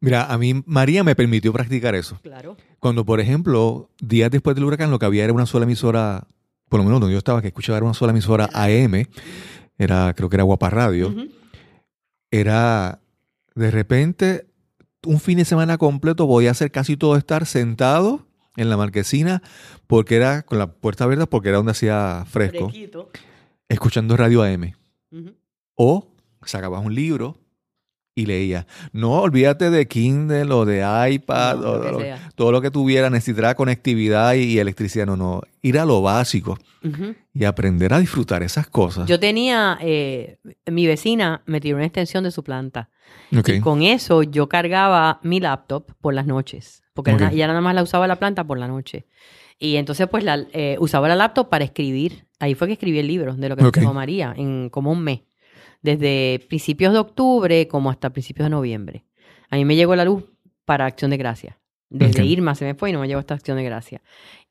Mira, 0.00 0.24
a 0.24 0.38
mí 0.38 0.62
María 0.64 1.04
me 1.04 1.14
permitió 1.14 1.52
practicar 1.52 1.94
eso. 1.94 2.18
Claro. 2.22 2.56
Cuando, 2.78 3.04
por 3.04 3.20
ejemplo, 3.20 3.90
días 4.00 4.30
después 4.30 4.54
del 4.56 4.64
huracán, 4.64 4.90
lo 4.90 4.98
que 4.98 5.04
había 5.06 5.24
era 5.24 5.32
una 5.32 5.44
sola 5.44 5.64
emisora, 5.64 6.26
por 6.70 6.80
lo 6.80 6.84
menos 6.84 7.00
donde 7.00 7.12
yo 7.12 7.18
estaba, 7.18 7.42
que 7.42 7.48
escuchaba 7.48 7.76
era 7.76 7.84
una 7.84 7.94
sola 7.94 8.12
emisora 8.12 8.48
AM, 8.54 9.06
era, 9.76 10.14
creo 10.14 10.30
que 10.30 10.36
era 10.36 10.44
Guapa 10.44 10.70
Radio, 10.70 11.14
era 12.30 13.00
de 13.54 13.70
repente 13.70 14.46
un 15.04 15.20
fin 15.20 15.38
de 15.38 15.44
semana 15.44 15.78
completo 15.78 16.26
voy 16.26 16.46
a 16.46 16.50
hacer 16.52 16.70
casi 16.70 16.96
todo 16.96 17.16
estar 17.16 17.46
sentado 17.46 18.26
en 18.56 18.68
la 18.68 18.76
marquesina 18.76 19.42
porque 19.86 20.16
era 20.16 20.42
con 20.42 20.58
la 20.58 20.72
puerta 20.72 21.04
abierta 21.04 21.26
porque 21.26 21.48
era 21.48 21.58
donde 21.58 21.72
hacía 21.72 22.24
fresco, 22.28 22.68
Fresquito. 22.68 23.10
escuchando 23.68 24.16
radio 24.16 24.42
AM. 24.42 24.74
Ujú. 25.10 25.34
O 25.74 26.08
sacabas 26.44 26.84
un 26.84 26.94
libro 26.94 27.36
y 28.14 28.26
leía. 28.26 28.66
No 28.92 29.20
olvídate 29.22 29.70
de 29.70 29.86
Kindle 29.86 30.52
o 30.52 30.64
de 30.66 30.78
iPad 31.10 31.56
No, 31.56 31.70
o 31.70 31.78
lo 31.78 31.98
de 31.98 32.16
todo 32.34 32.52
lo 32.52 32.60
que 32.60 32.70
tuviera 32.70 33.08
necesitará 33.08 33.54
conectividad 33.54 34.34
y, 34.34 34.42
y 34.44 34.58
electricidad. 34.58 35.06
No, 35.06 35.16
no. 35.16 35.42
Ir 35.62 35.78
a 35.78 35.84
lo 35.84 36.02
básico 36.02 36.58
y 37.32 37.44
aprender 37.44 37.94
a 37.94 37.98
disfrutar 38.00 38.42
esas 38.42 38.66
cosas. 38.66 39.06
Yo 39.08 39.20
tenía, 39.20 39.78
eh, 39.80 40.38
mi 40.66 40.86
vecina 40.86 41.42
me 41.46 41.60
tiró 41.60 41.76
una 41.76 41.86
extensión 41.86 42.24
de 42.24 42.30
su 42.30 42.42
planta. 42.42 42.90
Y 43.30 43.60
con 43.60 43.82
eso 43.82 44.22
yo 44.22 44.48
cargaba 44.48 45.20
mi 45.22 45.40
laptop 45.40 45.92
por 46.00 46.12
las 46.14 46.26
noches, 46.26 46.82
porque 46.94 47.12
Ok. 47.12 47.20
na- 47.20 47.32
ella 47.32 47.46
nada 47.46 47.60
más 47.60 47.74
la 47.74 47.82
usaba 47.82 48.06
la 48.06 48.16
planta 48.16 48.44
por 48.44 48.58
la 48.58 48.66
noche. 48.68 49.06
Y 49.58 49.76
entonces 49.76 50.08
pues 50.08 50.24
la, 50.24 50.46
eh, 50.52 50.76
usaba 50.80 51.06
la 51.08 51.16
laptop 51.16 51.48
para 51.48 51.64
escribir. 51.64 52.26
Ahí 52.38 52.54
fue 52.54 52.66
que 52.66 52.72
escribí 52.74 52.98
el 52.98 53.06
libro 53.06 53.34
de 53.34 53.48
lo 53.48 53.56
que 53.56 53.64
Ok. 53.64 53.76
me 53.76 53.80
dijo 53.82 53.94
María, 53.94 54.34
en 54.36 54.68
como 54.70 54.90
un 54.90 55.02
mes. 55.04 55.20
Desde 55.82 56.44
principios 56.48 56.92
de 56.92 56.98
octubre 56.98 57.68
como 57.68 57.90
hasta 57.90 58.10
principios 58.10 58.46
de 58.46 58.50
noviembre. 58.50 59.04
A 59.48 59.56
mí 59.56 59.64
me 59.64 59.76
llegó 59.76 59.96
la 59.96 60.04
luz 60.04 60.24
para 60.64 60.86
Acción 60.86 61.10
de 61.10 61.16
Gracia. 61.16 61.58
Desde. 61.88 62.24
Irma 62.24 62.54
se 62.54 62.64
me 62.64 62.74
fue 62.74 62.90
y 62.90 62.92
no 62.92 63.00
me 63.00 63.08
llegó 63.08 63.18
hasta 63.18 63.34
Acción 63.34 63.56
de 63.56 63.64
Gracia. 63.64 64.00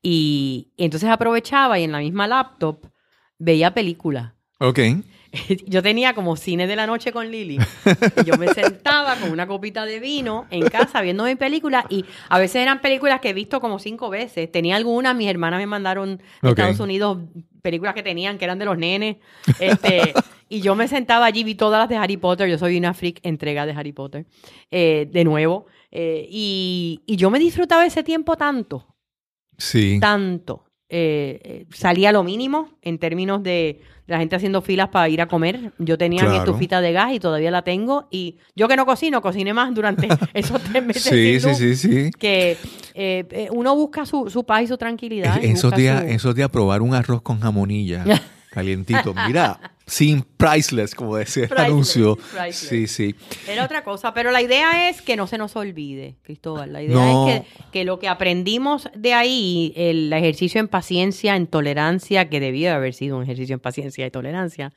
Y 0.02 0.72
entonces 0.76 1.08
aprovechaba 1.08 1.78
y 1.78 1.84
en 1.84 1.92
la 1.92 2.00
misma 2.00 2.26
laptop 2.26 2.86
veía 3.38 3.72
películas. 3.72 4.32
Ok. 4.58 4.78
Yo 5.66 5.82
tenía 5.82 6.12
como 6.14 6.34
cine 6.36 6.66
de 6.66 6.74
la 6.76 6.86
noche 6.86 7.12
con 7.12 7.30
Lili. 7.30 7.58
Y 8.20 8.24
yo 8.24 8.36
me 8.36 8.48
sentaba 8.54 9.14
con 9.16 9.30
una 9.30 9.46
copita 9.46 9.84
de 9.84 10.00
vino 10.00 10.46
en 10.50 10.66
casa 10.68 11.00
viendo 11.02 11.24
mi 11.24 11.36
película 11.36 11.86
y 11.88 12.04
a 12.28 12.38
veces 12.38 12.56
eran 12.62 12.80
películas 12.80 13.20
que 13.20 13.30
he 13.30 13.32
visto 13.32 13.60
como 13.60 13.78
cinco 13.78 14.10
veces. 14.10 14.50
Tenía 14.50 14.74
algunas, 14.76 15.14
mis 15.14 15.28
hermanas 15.28 15.60
me 15.60 15.66
mandaron 15.66 16.20
de. 16.42 16.48
Estados 16.50 16.80
Unidos 16.80 17.18
películas 17.62 17.94
que 17.94 18.02
tenían 18.02 18.38
que 18.38 18.44
eran 18.44 18.58
de 18.58 18.64
los 18.64 18.76
nenes. 18.76 19.18
Este, 19.60 20.14
y 20.48 20.62
yo 20.62 20.74
me 20.74 20.88
sentaba 20.88 21.26
allí, 21.26 21.44
vi 21.44 21.54
todas 21.54 21.78
las 21.80 21.88
de 21.88 21.96
Harry 21.96 22.16
Potter. 22.16 22.48
Yo 22.48 22.58
soy 22.58 22.76
una 22.76 22.92
freak 22.94 23.20
entrega 23.22 23.66
de 23.66 23.72
Harry 23.72 23.92
Potter. 23.92 24.26
eh, 24.70 25.08
de 25.12 25.24
nuevo. 25.24 25.66
Eh, 25.92 26.26
y, 26.30 27.02
y 27.06 27.16
yo 27.16 27.30
me 27.30 27.38
disfrutaba 27.38 27.84
ese 27.86 28.02
tiempo 28.02 28.36
tanto 28.36 28.86
Sí. 29.58 29.98
tanto. 30.00 30.64
Eh, 30.92 31.66
salía 31.72 32.10
lo 32.12 32.22
mínimo 32.24 32.68
en 32.82 32.98
términos 32.98 33.42
de, 33.42 33.80
la 34.08 34.18
gente 34.18 34.34
haciendo 34.34 34.60
filas 34.60 34.88
para 34.88 35.08
ir 35.08 35.20
a 35.20 35.26
comer. 35.28 35.70
Yo 35.78 35.96
tenía 35.96 36.22
mi 36.24 36.30
Claro. 36.30 36.44
estufita 36.44 36.80
de 36.80 36.92
gas 36.92 37.12
y 37.12 37.20
todavía 37.20 37.52
la 37.52 37.62
tengo. 37.62 38.08
Y 38.10 38.38
yo 38.56 38.66
que 38.66 38.74
no 38.74 38.84
cocino, 38.84 39.22
cociné 39.22 39.54
más 39.54 39.72
durante 39.72 40.08
esos 40.34 40.60
tres 40.64 40.84
meses. 40.84 41.04
Sí, 41.04 41.38
sí, 41.38 41.54
sí, 41.54 41.76
sí. 41.76 42.10
Que 42.18 42.56
eh, 42.94 43.24
eh, 43.30 43.48
uno 43.52 43.76
busca 43.76 44.04
su, 44.04 44.28
su 44.28 44.42
paz 44.44 44.62
y 44.64 44.66
su 44.66 44.76
tranquilidad. 44.76 45.40
y 45.40 45.46
Esos 45.52 45.72
días, 45.76 46.00
su- 46.02 46.06
esos 46.08 46.34
días 46.34 46.50
probar 46.50 46.82
un 46.82 46.92
arroz 46.94 47.22
con 47.22 47.38
jamonilla 47.38 48.04
calientito. 48.50 49.14
Mira, 49.28 49.60
sin 49.90 50.22
priceless, 50.22 50.94
como 50.94 51.16
decía 51.16 51.42
el 51.42 51.48
Priceless, 51.48 51.68
anuncio. 51.72 52.16
priceless. 52.16 52.56
Sí, 52.56 52.86
sí. 52.86 53.14
Era 53.48 53.64
otra 53.64 53.82
cosa, 53.82 54.14
pero 54.14 54.30
la 54.30 54.40
idea 54.40 54.88
es 54.88 55.02
que 55.02 55.16
no 55.16 55.26
se 55.26 55.36
nos 55.36 55.56
olvide, 55.56 56.16
Cristóbal. 56.22 56.72
La 56.72 56.80
idea 56.80 56.94
No. 56.94 57.28
es 57.28 57.40
que, 57.40 57.46
que 57.72 57.84
lo 57.84 57.98
que 57.98 58.06
aprendimos 58.06 58.88
de 58.94 59.14
ahí, 59.14 59.72
el 59.74 60.12
ejercicio 60.12 60.60
en 60.60 60.68
paciencia, 60.68 61.34
en 61.34 61.48
tolerancia, 61.48 62.28
que 62.28 62.38
debía 62.38 62.76
haber 62.76 62.94
sido 62.94 63.16
un 63.16 63.24
ejercicio 63.24 63.54
en 63.54 63.60
paciencia 63.60 64.06
y 64.06 64.10
tolerancia, 64.12 64.72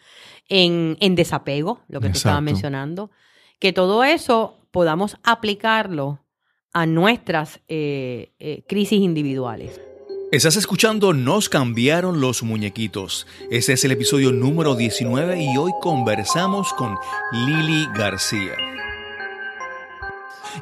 en, 0.50 0.98
en 1.00 1.14
desapego, 1.14 1.82
lo 1.90 2.00
que 2.02 2.08
tú 2.08 2.14
estabas 2.18 2.38
Exacto. 2.38 2.42
mencionando, 2.42 3.12
que 3.60 3.72
todo 3.72 4.04
eso 4.04 4.58
podamos 4.72 5.18
aplicarlo 5.24 6.26
a 6.74 6.88
nuestras 6.88 7.60
eh, 7.68 8.34
eh, 8.40 8.64
crisis 8.68 9.00
individuales. 9.00 9.80
Estás 10.34 10.56
escuchando 10.56 11.14
Nos 11.14 11.48
cambiaron 11.48 12.20
los 12.20 12.42
muñequitos. 12.42 13.28
Ese 13.52 13.74
es 13.74 13.86
el 13.86 13.92
episodio 13.92 14.32
número 14.32 14.74
19 14.74 15.40
y 15.40 15.58
hoy 15.58 15.72
conversamos 15.80 16.74
con 16.74 16.96
Lili 17.32 17.88
García. 17.96 18.54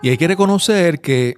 Y 0.01 0.09
hay 0.09 0.17
que 0.17 0.27
reconocer 0.27 0.99
que 0.99 1.37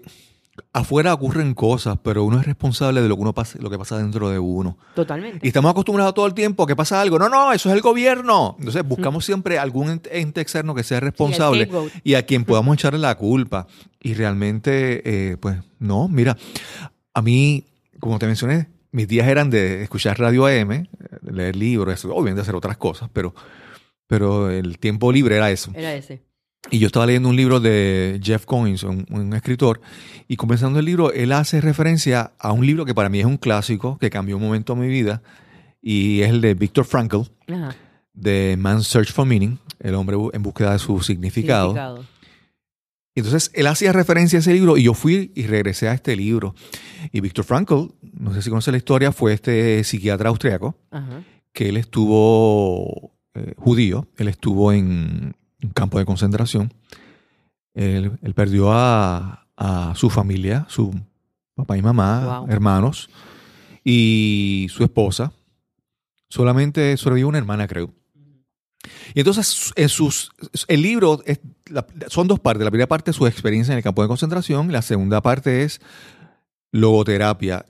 afuera 0.72 1.14
ocurren 1.14 1.54
cosas, 1.54 2.00
pero 2.02 2.24
uno 2.24 2.40
es 2.40 2.46
responsable 2.48 3.04
de 3.04 3.08
lo 3.08 3.16
que, 3.18 3.22
uno 3.22 3.34
pasa, 3.34 3.60
lo 3.62 3.70
que 3.70 3.78
pasa 3.78 4.00
dentro 4.00 4.32
de 4.32 4.40
uno. 4.40 4.80
Totalmente. 4.96 5.40
Y 5.44 5.50
estamos 5.50 5.70
acostumbrados 5.70 6.16
todo 6.16 6.26
el 6.26 6.34
tiempo 6.34 6.64
a 6.64 6.68
que 6.68 6.76
pasa 6.76 7.02
algo. 7.02 7.20
No, 7.20 7.30
no, 7.30 7.54
eso 7.54 7.70
es 7.70 7.76
el 7.76 7.82
gobierno. 7.82 8.56
Entonces 8.58 8.84
buscamos 8.84 9.26
siempre 9.26 9.60
algún 9.60 9.90
ente- 10.02 10.42
externo 10.42 10.74
que 10.74 10.84
sea 10.84 11.00
responsable 11.00 11.70
y 12.04 12.16
a 12.16 12.26
quien 12.26 12.46
podamos 12.46 12.74
echarle 12.78 12.98
la 12.98 13.14
culpa. 13.16 13.68
Y 14.02 14.16
realmente, 14.16 15.04
eh, 15.34 15.38
pues 15.38 15.60
no, 15.78 16.08
mira, 16.08 16.36
a 17.14 17.22
mí, 17.22 17.66
como 18.04 18.20
te 18.20 18.26
mencioné, 18.26 18.68
mis 18.92 19.08
días 19.08 19.30
eran 19.30 19.50
de 19.50 19.82
escuchar 19.84 20.20
radio 20.20 20.46
AM, 20.46 20.72
eh, 20.74 20.88
leer 21.22 21.56
libros, 21.56 22.04
obviamente 22.04 22.42
hacer 22.42 22.54
otras 22.54 22.76
cosas, 22.76 23.10
pero, 23.14 23.34
pero 24.08 24.50
el 24.50 24.78
tiempo 24.78 25.10
libre 25.10 25.38
era 25.38 25.50
eso. 25.52 25.72
Era 25.74 25.96
ese. 25.96 26.22
Y 26.70 26.80
yo 26.80 26.88
estaba 26.88 27.06
leyendo 27.06 27.30
un 27.30 27.38
libro 27.38 27.62
de 27.62 28.20
Jeff 28.22 28.46
Collins, 28.46 28.84
un, 28.84 29.06
un 29.10 29.34
escritor, 29.34 29.80
y 30.28 30.36
comenzando 30.36 30.80
el 30.80 30.86
libro, 30.86 31.14
él 31.14 31.32
hace 31.32 31.62
referencia 31.62 32.34
a 32.38 32.52
un 32.52 32.66
libro 32.66 32.84
que 32.84 32.94
para 32.94 33.08
mí 33.08 33.22
es 33.22 33.26
un 33.26 33.38
clásico, 33.38 33.98
que 33.98 34.10
cambió 34.10 34.36
un 34.36 34.44
momento 34.44 34.74
en 34.74 34.80
mi 34.82 34.90
vida, 34.90 35.22
y 35.82 36.24
es 36.24 36.30
el 36.30 36.42
de 36.42 36.56
Viktor 36.56 36.84
Frankl, 36.84 37.22
Ajá. 37.48 37.74
de 38.14 38.58
Man's 38.60 38.88
Search 38.88 39.14
for 39.14 39.26
Meaning, 39.26 39.60
el 39.80 39.96
hombre 39.96 40.18
en 40.34 40.44
búsqueda 40.44 40.74
de 40.74 40.80
su 40.80 41.02
significado. 41.02 41.70
Significado. 41.70 42.13
Entonces, 43.16 43.52
él 43.54 43.68
hacía 43.68 43.92
referencia 43.94 44.38
a 44.38 44.42
ese 44.42 44.54
libro 44.54 44.76
y 44.78 44.84
yo 44.84 44.94
fui 44.94 45.32
y 45.36 45.46
regresé 45.46 45.88
a 45.88 45.94
este 45.94 46.16
libro. 46.16 46.56
Y 47.12 47.22
Viktor 47.22 47.46
Frankl, 47.46 47.94
no 48.14 48.34
sé 48.34 48.42
si 48.42 48.50
conoce 48.50 48.72
la 48.72 48.78
historia, 48.78 49.12
fue 49.12 49.34
este 49.34 49.84
psiquiatra 49.84 50.30
austriaco 50.30 50.76
Ajá. 50.90 51.24
que 51.52 51.70
él 51.70 51.78
estuvo 51.78 53.12
eh, 53.36 53.54
judío, 53.58 54.08
él 54.18 54.28
estuvo 54.30 54.72
en 54.74 55.36
un 55.64 55.70
campo 55.76 56.00
de 56.00 56.06
concentración. 56.06 56.74
Él, 57.76 58.12
él 58.22 58.34
perdió 58.34 58.72
a, 58.72 59.48
a 59.58 59.94
su 59.96 60.10
familia, 60.10 60.66
su 60.70 60.94
papá 61.56 61.78
y 61.78 61.82
mamá, 61.84 62.40
Wow. 62.42 62.50
hermanos, 62.50 63.10
y 63.84 64.68
su 64.72 64.84
esposa. 64.84 65.34
Solamente 66.30 66.98
sobrevivió 66.98 67.28
una 67.28 67.38
hermana, 67.38 67.68
creo. 67.68 67.94
Y 69.14 69.20
entonces 69.20 69.72
en 69.76 69.90
sus, 69.90 70.32
el 70.68 70.82
libro 70.82 71.22
es- 71.26 71.40
la- 71.70 71.86
son 72.08 72.28
dos 72.28 72.40
partes. 72.40 72.64
La 72.66 72.72
primera 72.72 72.88
parte 72.88 73.12
es 73.12 73.18
su 73.18 73.26
experiencia 73.28 73.72
en 73.72 73.78
el 73.78 73.84
campo 73.84 74.02
de 74.02 74.08
concentración. 74.08 74.72
La 74.72 74.82
segunda 74.82 75.22
parte 75.22 75.64
es 75.64 75.80
logoterapia. 76.72 77.66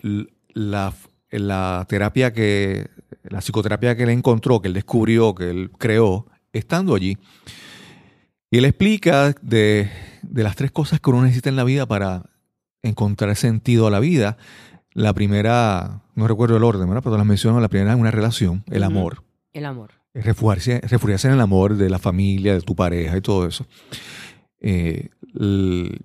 La, 0.54 0.94
la 1.30 1.86
terapia 1.90 2.34
que, 2.34 2.88
la 3.24 3.40
psicoterapia 3.42 3.96
que 3.96 4.04
él 4.04 4.10
encontró, 4.10 4.62
que 4.62 4.68
él 4.68 4.74
descubrió, 4.74 5.34
que 5.36 5.50
él 5.50 5.72
creó, 5.78 6.28
estando 6.52 6.96
allí. 6.96 7.18
Y 8.52 8.58
él 8.60 8.66
explica 8.66 9.34
de, 9.42 9.90
de 10.22 10.44
las 10.44 10.56
tres 10.56 10.72
cosas 10.72 11.00
que 11.00 11.10
uno 11.10 11.24
necesita 11.24 11.50
en 11.50 11.56
la 11.56 11.64
vida 11.64 11.86
para 11.88 12.24
encontrar 12.84 13.36
sentido 13.36 13.88
a 13.88 13.92
la 13.92 14.00
vida. 14.00 14.38
La 14.94 15.14
primera, 15.14 16.02
no 16.14 16.28
recuerdo 16.28 16.58
el 16.58 16.64
orden, 16.64 16.88
¿verdad? 16.88 17.02
pero 17.04 17.18
las 17.18 17.26
menciono. 17.26 17.60
La 17.60 17.68
primera 17.68 17.94
es 17.94 18.00
una 18.00 18.12
relación, 18.12 18.64
el 18.70 18.84
amor 18.84 19.24
El 19.54 19.66
amor. 19.66 19.92
Refugiarse, 20.14 20.82
refugiarse 20.82 21.28
en 21.28 21.34
el 21.34 21.42
amor 21.42 21.76
de 21.76 21.90
la 21.90 22.00
familia, 22.00 22.54
de 22.54 22.62
tu 22.62 22.76
pareja 22.76 23.18
y 23.18 23.22
todo 23.22 23.48
eso. 23.48 23.66
Eh, 24.60 25.10
el, 25.40 26.00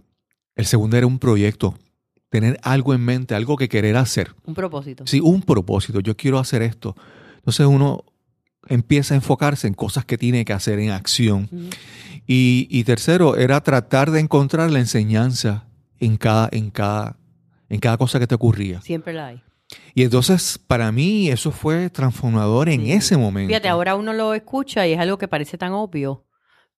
el 0.57 0.67
segundo 0.67 0.97
era 0.97 1.07
un 1.07 1.19
proyecto, 1.19 1.79
tener 2.29 2.59
algo 2.63 2.95
en 2.95 3.05
mente, 3.05 3.35
algo 3.35 3.57
que 3.57 3.69
querer 3.69 3.97
hacer. 3.97 4.35
Un 4.45 4.55
propósito. 4.55 5.07
Sí, 5.07 5.21
un 5.21 5.43
propósito, 5.43 6.01
yo 6.01 6.17
quiero 6.17 6.39
hacer 6.39 6.63
esto. 6.63 6.97
Entonces 7.37 7.67
uno 7.67 8.05
empieza 8.69 9.15
a 9.15 9.17
enfocarse 9.17 9.67
en 9.67 9.75
cosas 9.75 10.05
que 10.05 10.19
tiene 10.19 10.45
que 10.45 10.53
hacer 10.53 10.79
en 10.79 10.91
acción. 10.91 11.49
Y, 12.27 12.67
y 12.71 12.85
tercero, 12.85 13.37
era 13.37 13.63
tratar 13.63 14.11
de 14.11 14.21
encontrar 14.21 14.71
la 14.71 14.81
enseñanza 14.81 15.67
en 15.99 16.17
cada, 16.17 16.49
en 16.53 16.71
cada, 16.71 17.17
en 17.69 17.81
cada 17.81 17.97
cosa 17.97 18.19
que 18.19 18.27
te 18.27 18.35
ocurría. 18.35 18.81
Siempre 18.83 19.15
la 19.15 19.29
hay. 19.29 19.43
Y 19.95 20.03
entonces, 20.03 20.59
para 20.67 20.91
mí, 20.93 21.29
eso 21.29 21.51
fue 21.51 21.91
transformador 21.91 22.69
en 22.69 22.83
Sí. 22.83 22.93
ese 22.93 23.17
momento. 23.17 23.49
Fíjate, 23.49 23.69
ahora 23.69 23.97
uno 23.97 24.13
lo 24.13 24.33
escucha 24.35 24.87
y 24.87 24.93
es 24.93 24.99
algo 24.99 25.19
que 25.19 25.29
parece 25.29 25.59
tan 25.59 25.73
obvio, 25.73 26.25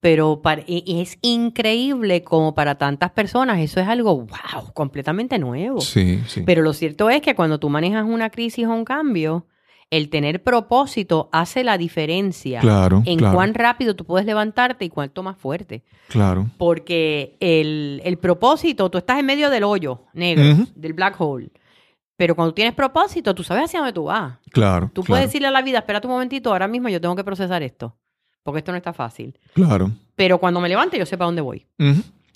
pero 0.00 0.40
para- 0.42 0.64
es 0.66 1.18
increíble 1.20 2.22
como 2.24 2.54
para 2.54 2.76
tantas 2.76 3.10
personas 3.10 3.60
eso 3.60 3.80
es 3.80 3.86
algo, 3.86 4.16
wow, 4.16 4.72
completamente 4.74 5.38
nuevo. 5.38 5.80
Sí, 5.80 6.20
sí. 6.26 6.42
Pero 6.44 6.62
lo 6.62 6.72
cierto 6.72 7.10
es 7.10 7.20
que 7.22 7.34
cuando 7.34 7.60
tú 7.60 7.68
manejas 7.68 8.04
una 8.06 8.30
crisis 8.30 8.66
o 8.66 8.70
un 8.72 8.84
cambio, 8.84 9.46
el 9.90 10.08
tener 10.08 10.42
propósito 10.42 11.28
hace 11.32 11.64
la 11.64 11.76
diferencia 11.76 12.60
claro, 12.60 13.02
en 13.06 13.18
claro, 13.18 13.34
cuán 13.34 13.54
rápido 13.54 13.96
tú 13.96 14.04
puedes 14.04 14.24
levantarte 14.24 14.84
y 14.84 14.88
cuánto 14.88 15.22
más 15.24 15.36
fuerte. 15.36 15.82
claro. 16.08 16.48
Porque 16.58 17.36
el, 17.40 18.00
el 18.04 18.16
propósito, 18.16 18.88
tú 18.90 18.98
estás 18.98 19.18
en 19.18 19.26
medio 19.26 19.50
del 19.50 19.64
hoyo 19.64 20.06
negro, 20.14 20.64
del 20.76 20.92
black 20.92 21.20
hole. 21.20 21.50
Pero 22.20 22.34
cuando 22.34 22.52
tienes 22.52 22.74
propósito, 22.74 23.34
tú 23.34 23.42
sabes 23.42 23.64
hacia 23.64 23.78
dónde 23.80 23.94
tú 23.94 24.04
vas. 24.04 24.34
Claro, 24.50 24.90
Tú 24.92 25.00
claro, 25.00 25.06
puedes 25.06 25.28
decirle 25.28 25.48
a 25.48 25.50
la 25.50 25.62
vida, 25.62 25.78
espérate 25.78 26.06
un 26.06 26.12
momentito, 26.12 26.52
ahora 26.52 26.68
mismo 26.68 26.90
yo 26.90 27.00
tengo 27.00 27.16
que 27.16 27.24
procesar 27.24 27.62
esto, 27.62 27.96
porque 28.42 28.58
esto 28.58 28.72
no 28.72 28.76
está 28.76 28.92
fácil. 28.92 29.38
claro. 29.54 29.90
Pero 30.16 30.36
cuando 30.36 30.60
me 30.60 30.68
levante, 30.68 30.98
yo 30.98 31.06
sé 31.06 31.16
para 31.16 31.28
dónde 31.28 31.40
voy. 31.40 31.66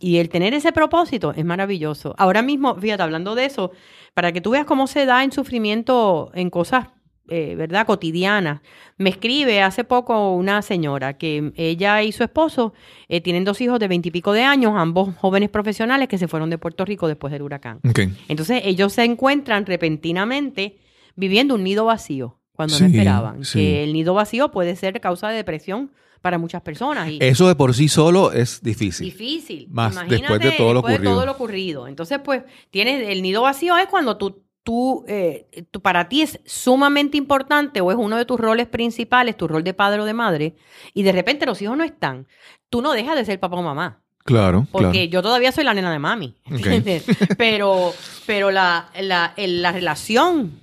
Y 0.00 0.16
el 0.16 0.30
tener 0.30 0.54
ese 0.54 0.72
propósito 0.72 1.34
es 1.36 1.44
maravilloso. 1.44 2.14
Ahora 2.16 2.40
mismo, 2.40 2.74
fíjate, 2.76 3.02
hablando 3.02 3.34
de 3.34 3.44
eso, 3.44 3.72
para 4.14 4.32
que 4.32 4.40
tú 4.40 4.52
veas 4.52 4.64
cómo 4.64 4.86
se 4.86 5.04
da 5.04 5.22
en 5.22 5.32
sufrimiento 5.32 6.30
en 6.32 6.48
cosas, 6.48 6.86
eh, 7.28 7.54
¿verdad?, 7.56 7.86
cotidianas. 7.86 8.60
Me 8.98 9.10
escribe 9.10 9.62
hace 9.62 9.84
poco 9.84 10.34
una 10.34 10.60
señora 10.62 11.16
que 11.18 11.52
ella 11.56 12.02
y 12.02 12.12
su 12.12 12.22
esposo 12.22 12.74
eh, 13.08 13.20
tienen 13.20 13.44
dos 13.44 13.60
hijos 13.60 13.78
de 13.80 13.88
veintipico 13.88 14.32
de 14.32 14.42
años, 14.42 14.72
ambos 14.76 15.14
jóvenes 15.16 15.48
profesionales 15.50 16.08
que 16.08 16.18
se 16.18 16.28
fueron 16.28 16.50
de 16.50 16.58
Puerto 16.58 16.84
Rico 16.84 17.08
después 17.08 17.32
del 17.32 17.42
huracán. 17.42 17.80
Entonces 18.28 18.62
ellos 18.64 18.92
se 18.92 19.04
encuentran 19.04 19.64
repentinamente 19.66 20.78
viviendo 21.16 21.54
un 21.54 21.64
nido 21.64 21.84
vacío 21.86 22.38
cuando 22.52 22.74
Sí, 22.76 22.82
no 22.84 22.88
esperaban. 22.90 23.44
sí. 23.44 23.58
Que 23.58 23.84
el 23.84 23.92
nido 23.92 24.14
vacío 24.14 24.50
puede 24.50 24.76
ser 24.76 25.00
causa 25.00 25.28
de 25.28 25.36
depresión 25.36 25.90
para 26.22 26.38
muchas 26.38 26.62
personas. 26.62 27.10
Y 27.10 27.18
Eso 27.20 27.48
de 27.48 27.54
por 27.54 27.74
sí 27.74 27.88
solo 27.88 28.32
es 28.32 28.62
difícil. 28.62 29.06
difícil. 29.06 29.66
Más 29.70 29.92
Imagínate 29.92 30.16
después 30.22 30.40
de 30.40 30.50
todo 30.52 30.68
lo 30.72 30.80
después 30.80 30.92
de 30.92 30.96
ocurrido. 30.98 31.14
todo 31.14 31.26
lo 31.26 31.32
ocurrido. 31.32 31.88
Entonces, 31.88 32.18
pues, 32.24 32.42
tienes 32.70 33.08
el 33.08 33.20
nido 33.22 33.42
vacío 33.42 33.76
es 33.76 33.86
cuando 33.88 34.16
tú, 34.16 34.43
tú, 34.64 35.04
eh, 35.06 35.46
tú- 35.70 35.80
para 35.80 36.08
ti 36.08 36.22
es 36.22 36.40
sumamente 36.44 37.16
importante 37.16 37.80
o 37.80 37.92
es 37.92 37.96
uno 37.96 38.16
de 38.16 38.24
tus 38.24 38.40
roles 38.40 38.66
principales, 38.66 39.36
tu 39.36 39.46
rol 39.46 39.62
de 39.62 39.74
padre 39.74 40.00
o 40.00 40.04
de 40.04 40.14
madre, 40.14 40.56
y 40.92 41.04
de 41.04 41.12
repente 41.12 41.46
los 41.46 41.62
hijos 41.62 41.76
no 41.76 41.84
están. 41.84 42.26
Tú 42.70 42.82
no 42.82 42.92
dejas 42.92 43.14
de 43.16 43.24
ser 43.24 43.38
papá 43.38 43.56
o 43.56 43.62
mamá. 43.62 44.00
Claro, 44.24 44.66
Porque 44.72 44.90
claro. 44.90 45.10
yo 45.10 45.22
todavía 45.22 45.52
soy 45.52 45.64
la 45.64 45.74
nena 45.74 45.92
de 45.92 45.98
mami. 45.98 46.34
¿entiendes? 46.46 47.04
Pero, 47.38 47.92
pero 48.26 48.50
la, 48.50 48.88
la, 48.98 49.34
la 49.36 49.70
relación 49.72 50.60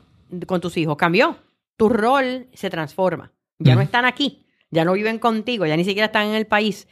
con 0.47 0.59
tus 0.61 0.75
hijos 0.77 0.97
cambió. 0.97 1.37
Tu 1.77 1.87
rol 1.87 2.47
se 2.53 2.69
transforma. 2.71 3.31
Ya 3.59 3.75
no 3.75 3.81
están 3.81 4.05
aquí, 4.05 4.45
ya 4.71 4.83
no 4.83 4.93
viven 4.93 5.19
contigo, 5.19 5.67
ya 5.67 5.77
ni 5.77 5.83
siquiera 5.83 6.07
están 6.07 6.25
en 6.27 6.33
el 6.33 6.47
país. 6.47 6.87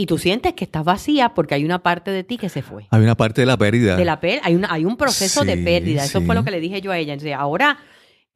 Y 0.00 0.06
tú 0.06 0.16
sientes 0.16 0.54
que 0.54 0.62
estás 0.62 0.84
vacía 0.84 1.34
porque 1.34 1.56
hay 1.56 1.64
una 1.64 1.80
parte 1.82 2.12
de 2.12 2.22
ti 2.22 2.38
que 2.38 2.48
se 2.48 2.62
fue. 2.62 2.86
Hay 2.90 3.02
una 3.02 3.16
parte 3.16 3.42
de 3.42 3.46
la 3.46 3.56
pérdida. 3.56 3.96
De 3.96 4.04
la 4.04 4.20
hay, 4.44 4.54
una, 4.54 4.72
hay 4.72 4.84
un 4.84 4.96
proceso 4.96 5.44
de 5.44 5.56
pérdida. 5.56 6.04
Eso 6.04 6.20
sí. 6.20 6.24
fue 6.24 6.36
lo 6.36 6.44
que 6.44 6.52
le 6.52 6.60
dije 6.60 6.80
yo 6.80 6.92
a 6.92 6.98
ella. 6.98 7.14
Entonces, 7.14 7.34
ahora 7.36 7.78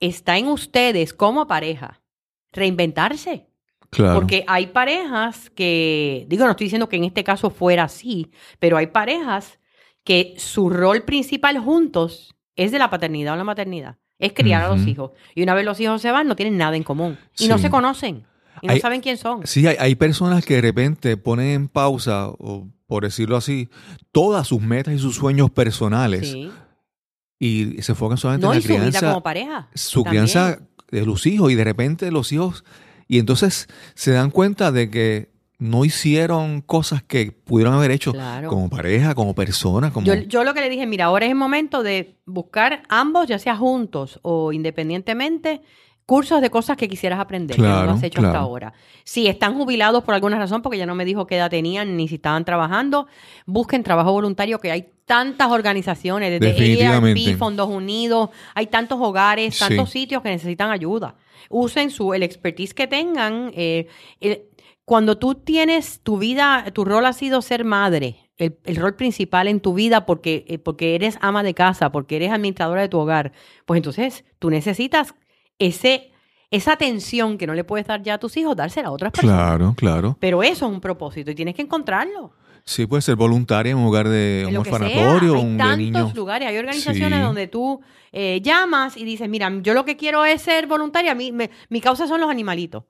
está 0.01 0.37
en 0.39 0.49
ustedes 0.49 1.15
como 1.15 1.47
pareja 1.47 2.03
reinventarse. 2.51 3.47
claro. 3.91 4.15
Porque 4.19 4.45
hay 4.49 4.67
parejas 4.67 5.51
que, 5.51 6.27
digo, 6.29 6.47
no 6.47 6.51
estoy 6.51 6.65
diciendo 6.65 6.89
que 6.89 6.97
en 6.97 7.05
este 7.05 7.23
caso 7.23 7.49
fuera 7.49 7.85
así, 7.85 8.33
pero 8.59 8.77
hay 8.77 8.89
parejas 8.89 9.61
que 10.03 10.35
su 10.39 10.69
rol 10.69 11.03
principal 11.05 11.61
juntos 11.61 12.35
es 12.57 12.73
de 12.73 12.81
la 12.81 12.91
paternidad 12.91 13.35
o 13.35 13.37
la 13.37 13.45
maternidad, 13.45 13.99
es 14.19 14.33
criar 14.33 14.65
a 14.65 14.69
los 14.75 14.85
hijos. 14.85 15.13
Y 15.37 15.45
una 15.45 15.55
vez 15.55 15.65
los 15.65 15.79
hijos 15.79 16.03
se 16.03 16.11
van, 16.11 16.27
no 16.27 16.35
tienen 16.35 16.59
nada 16.59 16.77
en 16.77 16.83
común. 16.83 17.19
Y 17.39 17.47
no 17.47 17.59
se 17.59 17.71
conocen. 17.71 18.27
Y 18.63 18.69
no 18.69 18.73
Hay- 18.73 18.81
saben 18.81 19.01
quién 19.03 19.19
son. 19.19 19.47
Sí, 19.47 19.67
hay, 19.67 19.77
hay 19.79 19.95
personas 19.97 20.45
que 20.47 20.55
de 20.55 20.61
repente 20.63 21.17
ponen 21.19 21.47
en 21.49 21.69
pausa, 21.69 22.29
o 22.29 22.69
por 22.87 23.03
decirlo 23.05 23.37
así, 23.37 23.69
todas 24.13 24.47
sus 24.49 24.63
metas 24.63 24.95
y 24.95 24.99
sus 24.99 25.17
sueños 25.17 25.51
personales 25.51 26.31
Sí. 26.31 26.51
y 27.39 27.83
se 27.83 27.93
enfocan 27.93 28.19
solamente 28.19 28.47
No, 28.47 28.53
en 28.53 28.59
y 28.59 28.63
la 28.63 28.67
su 28.67 28.69
vida 28.73 28.79
crianza, 28.89 29.09
como 29.09 29.23
pareja. 29.23 29.69
su 29.75 30.03
también. 30.05 30.25
crianza 30.27 30.61
de 30.91 31.07
los 31.07 31.27
hijos 31.27 31.51
y 31.51 31.55
de 31.55 31.65
repente 31.65 32.11
los 32.13 32.31
hijos 32.33 32.65
y 33.09 33.19
entonces 33.19 33.67
se 33.95 34.13
dan 34.13 34.31
cuenta 34.31 34.71
de 34.73 34.91
que 34.91 35.33
no 35.59 35.85
hicieron 35.85 36.61
cosas 36.61 37.03
que 37.03 37.31
pudieron 37.33 37.73
haber 37.75 37.91
hecho 37.93 38.13
Claro. 38.13 38.49
como 38.49 38.69
pareja, 38.69 39.15
como 39.15 39.35
persona, 39.35 39.93
como 39.93 40.07
Yo, 40.07 40.15
yo 40.15 40.45
lo 40.45 40.55
que 40.55 40.61
le 40.61 40.69
dije, 40.69 40.87
mira, 40.87 41.05
ahora 41.07 41.25
es 41.27 41.31
el 41.31 41.37
momento 41.39 41.83
de 41.83 42.19
buscar 42.27 42.83
ambos, 42.89 43.29
ya 43.29 43.39
sea 43.39 43.57
juntos 43.57 44.19
o 44.23 44.53
independientemente, 44.53 45.63
cursos 46.07 46.41
de 46.41 46.51
cosas 46.51 46.77
que 46.77 46.89
quisieras 46.89 47.21
aprender, 47.21 47.57
que 47.57 47.63
no 47.63 47.85
lo 47.85 47.93
has 47.93 48.03
hecho 48.03 48.21
hasta 48.21 48.39
ahora. 48.39 48.73
Si 49.05 49.27
están 49.29 49.55
jubilados 49.57 50.05
por 50.05 50.15
alguna 50.15 50.39
razón, 50.39 50.63
porque 50.63 50.79
ya 50.79 50.87
no 50.87 50.95
me 50.95 51.05
dijo 51.05 51.27
qué 51.27 51.37
edad 51.37 51.51
tenían 51.51 51.97
ni 51.97 52.09
si 52.09 52.17
estaban 52.17 52.45
trabajando, 52.45 53.07
busquen 53.47 53.83
trabajo 53.83 54.13
voluntario, 54.13 54.59
que 54.59 54.71
hay 54.73 54.89
tantas 55.07 55.51
organizaciones, 55.51 56.31
desde. 56.41 56.47
ARP, 56.87 57.39
Fondos 57.39 57.69
Unidos, 57.69 58.31
hay 58.55 58.67
tantos 58.67 58.99
hogares, 59.01 59.55
Sí. 59.57 59.61
tantos 59.69 59.91
sitios 59.91 60.23
que 60.23 60.31
necesitan 60.31 60.71
ayuda. 60.71 61.17
Usen 61.49 61.91
su, 61.91 62.15
el 62.15 62.23
expertise 62.23 62.75
que 62.75 62.87
tengan. 62.87 63.51
eh, 63.55 63.87
el- 64.21 64.43
cuando 64.85 65.17
tú 65.17 65.37
tienes 65.37 66.01
tu 66.03 66.19
vida, 66.19 66.65
tu 66.73 66.85
rol 66.85 67.07
ha 67.07 67.13
sido 67.13 67.41
ser 67.41 67.65
madre, 67.65 68.29
el, 68.37 68.59
el 68.65 68.77
rol 68.77 68.97
principal 68.97 69.47
en 69.47 69.61
tu 69.61 69.75
vida 69.75 70.05
porque, 70.07 70.45
eh, 70.49 70.59
porque 70.59 70.97
eres 70.97 71.19
ama 71.21 71.43
de 71.45 71.55
casa, 71.55 71.93
porque 71.93 72.17
eres 72.17 72.33
administradora 72.33 72.81
de 72.83 72.89
tu 72.89 72.99
hogar, 72.99 73.33
pues 73.65 73.79
entonces 73.79 74.25
tú 74.41 74.51
necesitas 74.51 75.15
ese, 75.59 76.11
esa 76.51 76.73
atención 76.73 77.39
que 77.39 77.47
no 77.47 77.55
le 77.55 77.65
puedes 77.65 77.87
dar 77.87 78.03
ya 78.03 78.15
a 78.15 78.19
tus 78.19 78.37
hijos, 78.37 78.57
dársela 78.57 78.89
a 78.89 78.93
otras 78.93 79.13
personas. 79.13 79.37
Claro, 79.39 79.75
claro. 79.77 80.17
Pero 80.21 80.43
eso 80.43 80.67
es 80.67 80.73
un 80.73 80.81
propósito 80.81 81.31
y 81.31 81.35
tienes 81.35 81.55
que 81.55 81.63
encontrarlo. 81.63 82.33
Sí, 82.65 82.87
puede 82.87 83.03
ser 83.03 83.17
voluntaria 83.17 83.73
en 83.73 83.79
un 83.79 83.85
lugar 83.85 84.09
de 84.09 84.47
un 84.49 84.57
orfanatorio, 84.57 85.35
Hay 85.35 85.41
un 85.41 85.53
de 85.53 85.59
tantos 85.59 85.79
niños. 85.79 86.15
lugares, 86.15 86.47
hay 86.49 86.57
organizaciones 86.59 87.19
Sí. 87.19 87.25
donde 87.25 87.49
tú 87.49 87.81
eh, 88.13 88.41
llamas 88.43 88.97
y 88.97 89.05
dices, 89.05 89.29
mira, 89.29 89.51
yo 89.63 89.75
lo 89.75 89.85
que 89.85 89.97
quiero 89.97 90.25
es 90.25 90.43
ser 90.43 90.67
voluntaria, 90.69 91.15
mi, 91.15 91.33
me- 91.33 91.51
mi 91.71 91.81
causa 91.81 92.07
son 92.07 92.21
los 92.21 92.31
animalitos. 92.31 92.85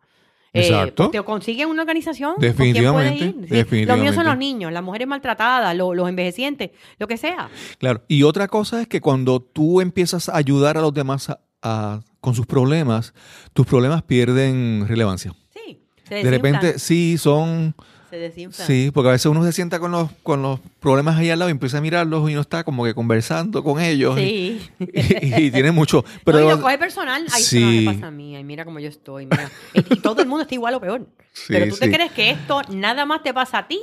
Eh, 0.52 0.60
Exacto. 0.66 1.08
te 1.08 1.22
consiguen 1.22 1.70
una 1.70 1.80
organización. 1.82 2.32
¿con 2.34 2.40
quién 2.40 2.52
Definitivamente, 2.52 3.24
ir? 3.24 3.66
Sí, 3.70 3.84
Los 3.86 3.98
míos 3.98 4.14
son 4.14 4.26
los 4.26 4.36
niños, 4.36 4.70
las 4.72 4.82
mujeres 4.82 5.08
maltratadas, 5.08 5.74
lo- 5.74 5.94
los 5.94 6.06
envejecientes, 6.08 6.72
lo 6.98 7.06
que 7.08 7.16
sea. 7.16 7.48
Claro. 7.78 8.02
Y 8.08 8.24
otra 8.24 8.48
cosa 8.48 8.82
es 8.82 8.88
que 8.88 9.00
cuando 9.00 9.40
tú 9.40 9.80
empiezas 9.80 10.28
a 10.28 10.36
ayudar 10.36 10.76
a 10.76 10.82
los 10.82 10.92
demás 10.92 11.30
a- 11.30 11.40
a- 11.62 12.00
con 12.20 12.34
sus 12.34 12.46
problemas, 12.46 13.14
tus 13.52 13.66
problemas 13.66 14.02
pierden 14.02 14.84
relevancia. 14.88 15.34
Sí. 15.54 15.80
se 16.08 16.16
De 16.16 16.30
repente, 16.30 16.78
sí, 16.78 17.18
son 17.18 17.74
Se 18.10 18.16
desinflan. 18.16 18.66
Sí, 18.66 18.90
porque 18.92 19.08
a 19.08 19.12
veces 19.12 19.26
uno 19.26 19.42
se 19.42 19.52
sienta 19.52 19.80
con 19.80 19.90
los, 19.90 20.10
con 20.22 20.42
los 20.42 20.60
problemas 20.80 21.16
ahí 21.16 21.30
al 21.30 21.38
lado 21.38 21.48
y 21.48 21.52
empieza 21.52 21.78
a 21.78 21.80
mirarlos 21.80 22.28
y 22.28 22.32
uno 22.34 22.42
está 22.42 22.62
como 22.62 22.84
que 22.84 22.94
conversando 22.94 23.64
con 23.64 23.80
ellos. 23.80 24.16
Sí. 24.18 24.60
Y, 24.78 25.44
y 25.46 25.50
tiene 25.50 25.72
mucho. 25.72 26.04
Pero 26.24 26.40
no, 26.40 26.46
y 26.46 26.48
lo 26.50 26.60
coge 26.60 26.76
personal. 26.78 27.24
Ay, 27.32 27.42
Sí. 27.42 27.56
eso 27.58 27.66
no 27.66 27.72
me 27.90 27.94
pasa 27.96 28.06
a 28.08 28.10
mí. 28.10 28.36
Ay, 28.36 28.44
mira 28.44 28.64
cómo 28.64 28.78
yo 28.80 28.88
estoy. 28.88 29.24
mira. 29.26 29.50
Y, 29.74 29.82
todo 30.00 30.20
el 30.22 30.28
mundo 30.28 30.42
está 30.42 30.54
igual 30.54 30.74
o 30.74 30.80
peor. 30.80 31.08
Sí, 31.32 31.44
Pero 31.48 31.68
tú 31.72 31.76
te 31.78 31.90
crees 31.90 32.12
que 32.12 32.30
esto 32.30 32.60
nada 32.68 33.06
más 33.06 33.22
te 33.22 33.32
pasa 33.32 33.58
a 33.58 33.66
ti 33.68 33.80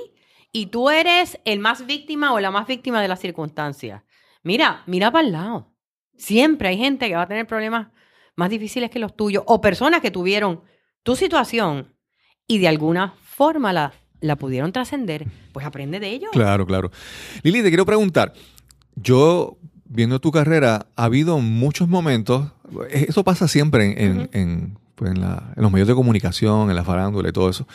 y 0.52 0.68
tú 0.68 0.90
eres 0.92 1.40
el 1.46 1.60
más 1.60 1.86
víctima 1.88 2.32
o 2.34 2.40
la 2.40 2.52
más 2.52 2.68
víctima 2.68 3.02
de 3.02 3.08
las 3.08 3.20
circunstancias. 3.20 4.04
Mira, 4.44 4.84
mira 4.86 5.12
para 5.12 5.26
el 5.26 5.34
lado. 5.34 5.69
Siempre 6.20 6.68
hay 6.70 6.78
gente 6.78 7.08
que 7.08 7.16
va 7.16 7.22
a 7.24 7.28
tener 7.28 7.48
problemas 7.48 7.88
más 8.36 8.50
difíciles 8.50 8.90
que 8.92 9.00
los 9.00 9.16
tuyos 9.16 9.44
o 9.48 9.62
personas 9.62 10.02
que 10.02 10.12
tuvieron 10.12 10.62
tu 11.04 11.16
situación 11.16 11.94
y 12.46 12.60
de 12.60 12.68
alguna 12.68 13.14
forma 13.24 13.72
la, 13.74 13.94
la 14.20 14.36
pudieron 14.36 14.72
trascender. 14.72 15.26
Pues 15.54 15.66
aprende 15.66 16.00
de 16.00 16.10
ello. 16.10 16.28
Claro, 16.32 16.66
claro. 16.68 16.92
Lili, 17.42 17.64
te 17.64 17.70
quiero 17.70 17.86
preguntar. 17.86 18.34
Yo, 18.96 19.58
viendo 19.86 20.20
tu 20.20 20.32
carrera, 20.32 20.88
ha 20.96 21.04
habido 21.06 21.40
muchos 21.40 21.88
momentos. 21.88 22.52
Eso 22.92 23.24
pasa 23.24 23.48
siempre 23.48 24.04
en, 24.04 24.30
en- 24.34 24.78
pues, 24.96 25.12
en 25.12 25.22
la- 25.22 25.54
en 25.56 25.64
los 25.64 25.72
medios 25.72 25.88
de 25.88 25.96
comunicación, 25.96 26.70
en 26.70 26.76
la 26.76 26.84
farándula 26.84 27.30
y 27.30 27.32
todo 27.32 27.50
eso. 27.50 27.66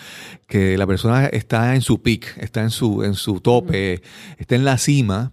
Que 0.47 0.77
la 0.77 0.87
persona 0.87 1.27
está 1.27 1.75
en 1.75 1.81
su 1.81 2.03
peak, 2.03 2.37
está 2.39 2.61
en 2.61 2.69
su, 2.71 3.03
en 3.05 3.15
su 3.15 3.41
tope, 3.41 4.03
está 4.37 4.55
en 4.55 4.65
la 4.67 4.77
cima 4.77 5.33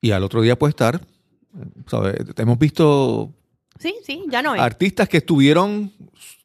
y 0.00 0.12
al 0.12 0.22
otro 0.22 0.40
día 0.42 0.56
puede 0.56 0.70
estar. 0.70 1.00
¿Sabes? 1.86 2.16
Hemos 2.36 2.58
visto 2.58 3.32
Sí, 3.78 3.94
sí, 4.04 4.24
ya 4.30 4.40
no 4.42 4.54
es. 4.54 4.60
artistas 4.60 5.08
que 5.08 5.18
estuvieron, 5.18 5.92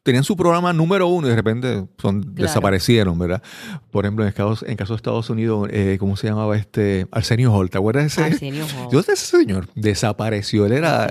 tenían 0.02 0.24
su 0.24 0.34
programa 0.34 0.72
número 0.72 1.08
uno 1.08 1.26
y 1.26 1.30
de 1.30 1.36
repente 1.36 1.84
son, 2.00 2.22
Claro. 2.22 2.42
desaparecieron, 2.48 3.18
¿verdad? 3.18 3.42
Por 3.90 4.04
ejemplo, 4.06 4.24
en 4.24 4.28
el 4.28 4.34
caso, 4.34 4.64
en 4.66 4.76
caso 4.76 4.94
de 4.94 4.96
Estados 4.96 5.28
Unidos, 5.28 5.68
eh, 5.70 5.96
¿cómo 6.00 6.16
se 6.16 6.26
llamaba 6.26 6.56
este? 6.56 7.06
Arsenio 7.10 7.52
Hall, 7.54 7.68
¿te 7.68 7.76
acuerdas 7.76 8.04
de 8.04 8.06
ese? 8.08 8.22
Arsenio 8.24 8.64
Hall. 8.64 8.88
Yo 8.90 9.02
sé 9.02 9.12
ese 9.12 9.26
señor, 9.26 9.68
desapareció, 9.74 10.64
él 10.66 10.72
era, 10.72 11.06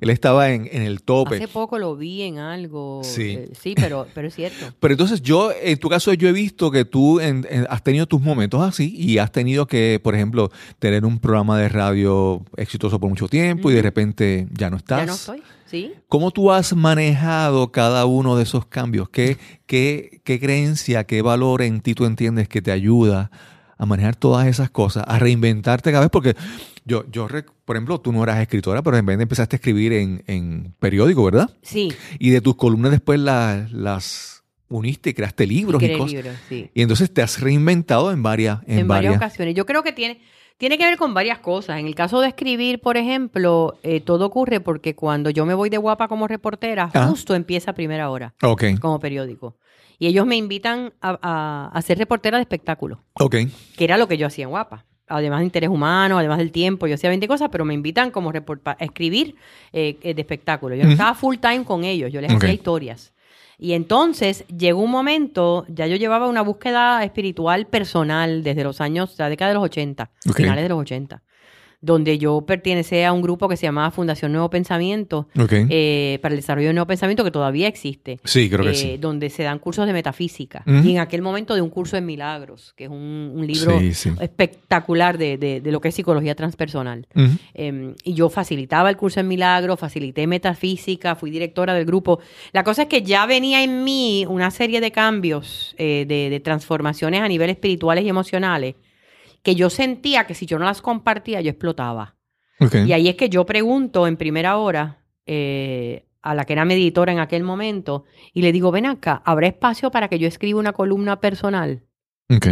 él 0.00 0.08
estaba 0.10 0.50
en, 0.50 0.66
en 0.72 0.82
el 0.82 1.02
tope. 1.02 1.36
Hace 1.36 1.48
poco 1.48 1.78
lo 1.78 1.94
vi 1.96 2.22
en 2.22 2.38
algo. 2.38 3.02
Sí. 3.04 3.32
eh, 3.38 3.52
sí, 3.60 3.74
pero, 3.76 4.06
pero 4.14 4.28
es 4.28 4.34
cierto. 4.34 4.64
Pero 4.80 4.94
entonces 4.94 5.20
yo, 5.22 5.52
en 5.62 5.78
tu 5.78 5.88
caso, 5.88 6.12
yo 6.14 6.28
he 6.28 6.32
visto 6.32 6.70
que 6.70 6.84
tú 6.84 7.20
en- 7.20 7.46
en- 7.50 7.66
has 7.68 7.82
tenido 7.82 8.06
tus 8.06 8.20
momentos 8.22 8.62
así 8.62 8.94
y 8.96 9.18
has 9.18 9.30
tenido 9.30 9.66
que, 9.66 10.00
por 10.02 10.14
ejemplo, 10.14 10.50
tener 10.78 11.04
un 11.04 11.18
programa 11.18 11.58
de 11.58 11.68
radio 11.68 12.42
exitoso 12.56 12.98
por 12.98 13.10
mucho 13.10 13.28
tiempo 13.28 13.70
y 13.70 13.74
de 13.74 13.82
repente 13.82 14.48
ya 14.52 14.70
no 14.70 14.76
estás. 14.78 15.00
Ya 15.00 15.06
no 15.06 15.12
estoy. 15.12 15.42
Sí. 15.72 15.92
¿Cómo 16.08 16.30
tú 16.30 16.52
has 16.52 16.76
manejado 16.76 17.72
cada 17.72 18.04
uno 18.06 18.36
de 18.36 18.44
esos 18.44 18.66
cambios? 18.66 19.08
¿Qué, 19.08 19.38
qué, 19.66 20.20
qué 20.22 20.38
creencia, 20.38 21.04
qué 21.04 21.20
valor 21.22 21.62
en 21.62 21.80
ti 21.80 21.94
tú 21.94 22.04
entiendes 22.04 22.46
que 22.48 22.62
te 22.62 22.70
ayuda 22.70 23.30
a 23.78 23.86
manejar 23.86 24.14
todas 24.14 24.46
esas 24.46 24.70
cosas, 24.70 25.02
a 25.08 25.18
reinventarte 25.18 25.90
cada 25.90 26.02
vez? 26.04 26.10
Porque 26.10 26.36
yo, 26.84 27.04
yo 27.10 27.26
por 27.64 27.76
ejemplo, 27.76 28.00
tú 28.00 28.12
no 28.12 28.22
eras 28.22 28.38
escritora, 28.40 28.82
pero 28.82 28.96
en 28.98 29.06
vez 29.06 29.16
de 29.16 29.22
empezaste 29.22 29.56
a 29.56 29.58
escribir 29.58 29.92
en, 29.94 30.22
en 30.26 30.74
periódico, 30.78 31.24
¿verdad? 31.24 31.50
Sí. 31.62 31.90
Y 32.18 32.30
de 32.30 32.40
tus 32.40 32.54
columnas 32.56 32.90
después 32.92 33.18
la- 33.18 33.66
las 33.72 34.44
uniste 34.68 35.10
y 35.10 35.14
creaste 35.14 35.46
libros 35.46 35.82
y, 35.82 35.86
Creé 35.86 35.98
cosas. 35.98 36.12
libros, 36.14 36.34
sí. 36.48 36.70
Y 36.74 36.82
entonces 36.82 37.12
te 37.12 37.22
has 37.22 37.40
reinventado 37.40 38.12
en 38.12 38.22
varias, 38.22 38.60
en, 38.66 38.80
En, 38.80 38.88
varias 38.88 39.12
varias. 39.14 39.16
ocasiones. 39.30 39.54
Yo 39.54 39.64
creo 39.66 39.82
que 39.82 39.92
tiene, 39.92 40.20
tiene 40.58 40.78
que 40.78 40.84
ver 40.84 40.96
con 40.96 41.14
varias 41.14 41.38
cosas. 41.40 41.78
En 41.80 41.86
el 41.86 41.94
caso 41.94 42.20
de 42.20 42.28
escribir, 42.28 42.80
por 42.80 42.96
ejemplo, 42.96 43.78
eh, 43.82 44.00
todo 44.00 44.26
ocurre 44.26 44.60
porque 44.60 44.94
cuando 44.94 45.30
yo 45.30 45.44
me 45.46 45.54
voy 45.54 45.70
de 45.70 45.78
guapa 45.78 46.08
como 46.08 46.28
reportera, 46.28 46.84
Ajá. 46.84 47.06
justo 47.08 47.34
empieza 47.34 47.72
primera 47.72 48.10
hora 48.10 48.34
Ok, 48.42 48.64
como 48.80 48.98
periódico. 49.00 49.56
Y 49.98 50.06
ellos 50.06 50.26
me 50.26 50.36
invitan 50.36 50.92
a, 51.00 51.18
a- 51.22 51.70
a 51.76 51.82
ser 51.82 51.98
reportera 51.98 52.38
de 52.38 52.42
espectáculo, 52.42 53.02
ok. 53.14 53.36
que 53.76 53.84
era 53.84 53.96
lo 53.96 54.08
que 54.08 54.16
yo 54.16 54.26
hacía 54.26 54.44
en 54.44 54.50
guapa. 54.50 54.84
Además 55.08 55.40
de 55.40 55.44
interés 55.44 55.68
humano, 55.68 56.18
además 56.18 56.38
del 56.38 56.52
tiempo, 56.52 56.86
yo 56.86 56.94
hacía 56.94 57.10
20 57.10 57.28
cosas, 57.28 57.50
pero 57.52 57.64
me 57.64 57.74
invitan 57.74 58.10
como 58.10 58.30
a 58.64 58.72
escribir 58.78 59.34
eh, 59.72 59.98
eh, 60.02 60.14
de 60.14 60.20
espectáculo. 60.22 60.74
Yo 60.74 60.88
estaba 60.88 61.14
full 61.14 61.36
time 61.36 61.64
con 61.64 61.84
ellos, 61.84 62.10
yo 62.12 62.20
les 62.20 62.30
Ok. 62.32 62.38
hacía 62.38 62.52
historias. 62.54 63.12
Y 63.58 63.72
entonces 63.74 64.44
llegó 64.48 64.80
un 64.82 64.90
momento, 64.90 65.64
ya 65.68 65.86
yo 65.86 65.96
llevaba 65.96 66.28
una 66.28 66.42
búsqueda 66.42 67.02
espiritual 67.04 67.66
personal 67.66 68.42
desde 68.42 68.64
los 68.64 68.80
años, 68.80 69.14
la 69.18 69.28
década 69.28 69.50
de 69.50 69.54
los 69.54 69.64
80, 69.64 70.10
Ok. 70.28 70.36
finales 70.36 70.64
de 70.64 70.68
los 70.68 70.78
80, 70.80 71.22
donde 71.82 72.16
yo 72.16 72.42
pertenecía 72.46 73.08
a 73.08 73.12
un 73.12 73.20
grupo 73.20 73.48
que 73.48 73.56
se 73.56 73.66
llamaba 73.66 73.90
Fundación 73.90 74.32
Nuevo 74.32 74.48
Pensamiento, 74.48 75.28
eh, 75.68 76.18
para 76.22 76.32
el 76.34 76.40
desarrollo 76.40 76.68
del 76.68 76.76
nuevo 76.76 76.86
pensamiento, 76.86 77.24
que 77.24 77.30
todavía 77.32 77.66
existe. 77.68 78.20
sí, 78.24 78.48
creo 78.48 78.64
que 78.64 78.70
eh, 78.70 78.74
sí. 78.74 78.96
Donde 78.98 79.28
se 79.30 79.42
dan 79.42 79.58
cursos 79.58 79.86
de 79.86 79.92
metafísica. 79.92 80.62
Y 80.66 80.92
en 80.92 80.98
aquel 81.00 81.22
momento 81.22 81.54
de 81.54 81.60
un 81.60 81.70
curso 81.70 81.96
de 81.96 82.02
milagros, 82.02 82.72
que 82.76 82.84
es 82.84 82.90
un, 82.90 83.32
un 83.34 83.46
libro 83.46 83.78
Sí, 83.80 83.92
sí. 83.94 84.10
espectacular 84.20 85.18
de, 85.18 85.36
de- 85.38 85.60
de 85.60 85.72
lo 85.72 85.80
que 85.80 85.88
es 85.88 85.94
psicología 85.94 86.34
transpersonal. 86.34 87.06
Eh, 87.54 87.94
y 88.04 88.14
yo 88.14 88.28
facilitaba 88.30 88.88
el 88.88 88.96
curso 88.96 89.20
en 89.20 89.28
milagros, 89.28 89.78
facilité 89.78 90.26
metafísica, 90.26 91.14
fui 91.16 91.30
directora 91.30 91.74
del 91.74 91.84
grupo. 91.84 92.20
La 92.52 92.62
cosa 92.64 92.82
es 92.82 92.88
que 92.88 93.02
ya 93.02 93.26
venía 93.26 93.62
en 93.62 93.82
mí 93.84 94.24
una 94.28 94.50
serie 94.50 94.80
de 94.80 94.92
cambios, 94.92 95.74
eh, 95.78 96.04
de, 96.06 96.30
de 96.30 96.40
transformaciones 96.40 97.20
a 97.22 97.28
niveles 97.28 97.54
espirituales 97.56 98.04
y 98.04 98.08
emocionales, 98.08 98.76
que 99.42 99.54
yo 99.54 99.70
sentía 99.70 100.26
que 100.26 100.34
si 100.34 100.46
yo 100.46 100.58
no 100.58 100.64
las 100.64 100.82
compartía, 100.82 101.40
yo 101.40 101.50
explotaba. 101.50 102.16
Y 102.86 102.92
ahí 102.92 103.08
es 103.08 103.16
que 103.16 103.28
yo 103.28 103.44
pregunto 103.44 104.06
en 104.06 104.16
primera 104.16 104.56
hora 104.56 105.04
eh, 105.26 106.06
a 106.22 106.34
la 106.34 106.44
que 106.44 106.52
era 106.52 106.64
mi 106.64 106.74
editora 106.74 107.12
en 107.12 107.18
aquel 107.18 107.42
momento 107.42 108.04
y 108.32 108.42
le 108.42 108.52
digo, 108.52 108.70
ven 108.70 108.86
acá, 108.86 109.20
¿habrá 109.24 109.48
espacio 109.48 109.90
para 109.90 110.08
que 110.08 110.18
yo 110.18 110.28
escriba 110.28 110.60
una 110.60 110.72
columna 110.72 111.20
personal? 111.20 111.82
Ok. 112.30 112.46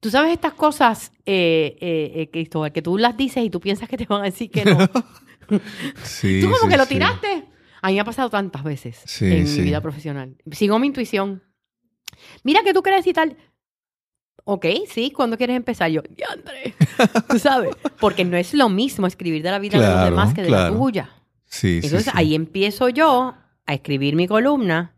Tú 0.00 0.10
sabes 0.10 0.32
estas 0.32 0.54
cosas, 0.54 1.12
eh, 1.26 1.76
eh, 1.80 2.12
eh, 2.14 2.30
Cristóbal, 2.30 2.72
que 2.72 2.80
tú 2.80 2.96
las 2.96 3.16
dices 3.16 3.44
y 3.44 3.50
tú 3.50 3.60
piensas 3.60 3.88
que 3.88 3.98
te 3.98 4.06
van 4.06 4.22
a 4.22 4.24
decir 4.24 4.50
que 4.50 4.64
no. 4.64 4.78
Sí, 6.04 6.38
tú 6.40 6.46
como 6.48 6.62
sí, 6.62 6.68
que 6.68 6.76
lo 6.76 6.84
sí. 6.84 6.94
tiraste. 6.94 7.44
A 7.82 7.88
mí 7.88 7.94
me 7.94 8.00
ha 8.00 8.04
pasado 8.04 8.30
tantas 8.30 8.62
veces 8.62 9.20
en 9.20 9.42
mi 9.42 9.62
vida 9.62 9.80
profesional. 9.80 10.36
Sigo 10.52 10.78
mi 10.78 10.86
intuición. 10.86 11.42
Mira 12.44 12.62
que 12.62 12.72
tú 12.72 12.82
quieres 12.82 13.04
y 13.08 13.12
tal. 13.12 13.36
Ok, 14.44 14.66
sí, 14.88 15.10
¿cuándo 15.10 15.36
quieres 15.36 15.56
empezar? 15.56 15.90
Yo, 15.90 16.02
André, 16.30 16.74
tú 17.28 17.38
sabes. 17.38 17.70
Porque 18.00 18.24
no 18.24 18.36
es 18.36 18.54
lo 18.54 18.68
mismo 18.68 19.06
escribir 19.06 19.42
de 19.42 19.50
la 19.50 19.58
vida 19.58 19.78
de 19.78 19.84
los 19.84 19.92
Claro, 19.92 20.10
demás 20.10 20.34
que 20.34 20.42
de 20.42 20.48
claro. 20.48 20.72
la 20.74 20.78
tuya. 20.80 21.10
Sí, 21.44 21.76
Entonces 21.82 22.04
sí. 22.04 22.10
ahí 22.14 22.34
empiezo 22.34 22.88
yo 22.88 23.34
a 23.66 23.74
escribir 23.74 24.16
mi 24.16 24.26
columna, 24.26 24.94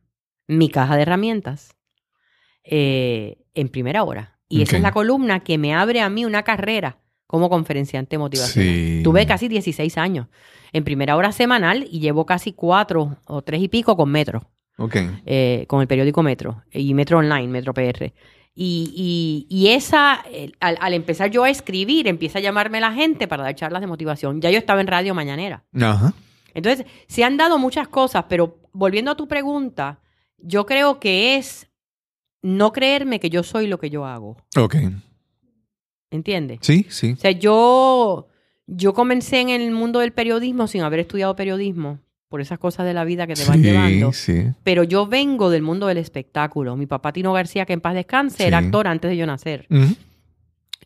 mi 0.46 0.68
caja 0.68 0.96
de 0.96 1.02
herramientas, 1.02 1.74
eh, 2.64 3.38
en 3.54 3.68
primera 3.68 4.02
hora. 4.04 4.38
Y 4.48 4.62
esa 4.62 4.76
es 4.76 4.82
la 4.82 4.92
columna 4.92 5.40
que 5.40 5.56
me 5.56 5.74
abre 5.74 6.00
a 6.02 6.10
mí 6.10 6.24
una 6.26 6.42
carrera 6.42 6.98
como 7.26 7.48
conferenciante 7.48 8.18
motivacional. 8.18 8.70
Sí. 8.74 9.00
Tuve 9.02 9.26
casi 9.26 9.48
16 9.48 9.96
años 9.96 10.26
en 10.74 10.84
primera 10.84 11.16
hora 11.16 11.32
semanal 11.32 11.86
y 11.90 12.00
llevo 12.00 12.26
casi 12.26 12.52
cuatro 12.52 13.16
o 13.26 13.40
tres 13.42 13.62
y 13.62 13.68
pico 13.68 13.96
con 13.96 14.10
Metro, 14.10 14.50
Ok. 14.76 14.96
eh, 15.24 15.64
con 15.68 15.80
el 15.80 15.86
periódico 15.88 16.22
Metro 16.22 16.62
y 16.70 16.92
Metro 16.92 17.18
Online, 17.18 17.48
Metro 17.48 17.72
PR. 17.72 18.12
Y, 18.54 19.46
y- 19.48 19.54
y 19.54 19.68
esa, 19.70 20.22
al 20.60 20.92
empezar 20.94 21.30
yo 21.30 21.44
a 21.44 21.50
escribir, 21.50 22.06
empieza 22.06 22.38
a 22.38 22.42
llamarme 22.42 22.80
la 22.80 22.92
gente 22.92 23.26
para 23.26 23.44
dar 23.44 23.54
charlas 23.54 23.80
de 23.80 23.86
motivación. 23.86 24.40
Ya 24.42 24.50
yo 24.50 24.58
estaba 24.58 24.80
en 24.80 24.86
Radio 24.88 25.14
Mañanera. 25.14 25.64
Ajá. 25.80 26.12
Entonces, 26.54 26.86
se 27.08 27.24
han 27.24 27.38
dado 27.38 27.58
muchas 27.58 27.88
cosas, 27.88 28.26
pero 28.28 28.58
volviendo 28.72 29.10
a 29.10 29.16
tu 29.16 29.26
pregunta, 29.26 30.00
yo 30.36 30.66
creo 30.66 31.00
que 31.00 31.36
es 31.36 31.70
no 32.42 32.72
creerme 32.72 33.20
que 33.20 33.30
yo 33.30 33.42
soy 33.42 33.68
lo 33.68 33.78
que 33.78 33.88
yo 33.88 34.04
hago. 34.04 34.36
Ok. 34.58 34.76
¿Entiendes? 36.10 36.58
Sí, 36.60 36.86
sí. 36.90 37.12
O 37.12 37.16
sea, 37.16 37.30
yo, 37.30 38.28
yo 38.66 38.92
comencé 38.92 39.40
en 39.40 39.48
el 39.48 39.70
mundo 39.70 40.00
del 40.00 40.12
periodismo 40.12 40.66
sin 40.66 40.82
haber 40.82 41.00
estudiado 41.00 41.34
periodismo, 41.36 42.00
por 42.32 42.40
esas 42.40 42.58
cosas 42.58 42.86
de 42.86 42.94
la 42.94 43.04
vida 43.04 43.26
que 43.26 43.34
te 43.34 43.44
van 43.44 43.58
sí, 43.58 43.62
llevando. 43.62 44.10
sí. 44.14 44.46
Pero 44.64 44.84
yo 44.84 45.06
vengo 45.06 45.50
del 45.50 45.60
mundo 45.60 45.86
del 45.86 45.98
espectáculo. 45.98 46.76
Mi 46.76 46.86
papá 46.86 47.12
Tino 47.12 47.30
García, 47.34 47.66
que 47.66 47.74
en 47.74 47.82
paz 47.82 47.94
descanse, 47.94 48.46
era 48.46 48.56
actor 48.56 48.88
antes 48.88 49.10
de 49.10 49.18
yo 49.18 49.26
nacer. 49.26 49.66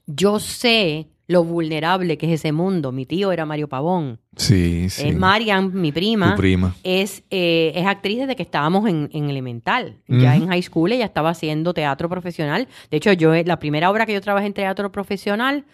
Yo 0.07 0.41
sé 0.41 1.07
lo 1.29 1.45
vulnerable 1.45 2.19
que 2.19 2.27
es 2.27 2.41
ese 2.41 2.51
mundo. 2.51 2.91
Mi 2.91 3.07
tío 3.07 3.31
era 3.31 3.47
Mario 3.47 3.69
Pavón. 3.69 4.19
Sí, 4.35 4.91
sí. 4.91 5.11
Es 5.11 5.17
Marian, 5.17 5.73
mi 5.73 5.93
prima. 5.93 6.33
Tu 6.33 6.37
prima. 6.39 6.75
es, 6.83 7.23
eh, 7.31 7.71
es 7.77 7.87
actriz 7.87 8.19
desde 8.19 8.35
que 8.35 8.43
estábamos 8.43 8.89
en, 8.89 9.09
en 9.13 9.31
elemental. 9.31 9.99
Ya 10.09 10.35
en 10.35 10.49
high 10.49 10.63
school 10.63 10.91
ella 10.91 11.05
estaba 11.05 11.31
haciendo 11.31 11.75
teatro 11.75 12.09
profesional. 12.09 12.67
De 12.91 12.97
hecho, 12.97 13.13
yo 13.13 13.33
la 13.45 13.61
primera 13.61 13.89
obra 13.89 14.05
que 14.05 14.15
yo 14.15 14.21
trabajé 14.21 14.47
en 14.47 14.53
teatro 14.53 14.91
profesional, 14.91 15.65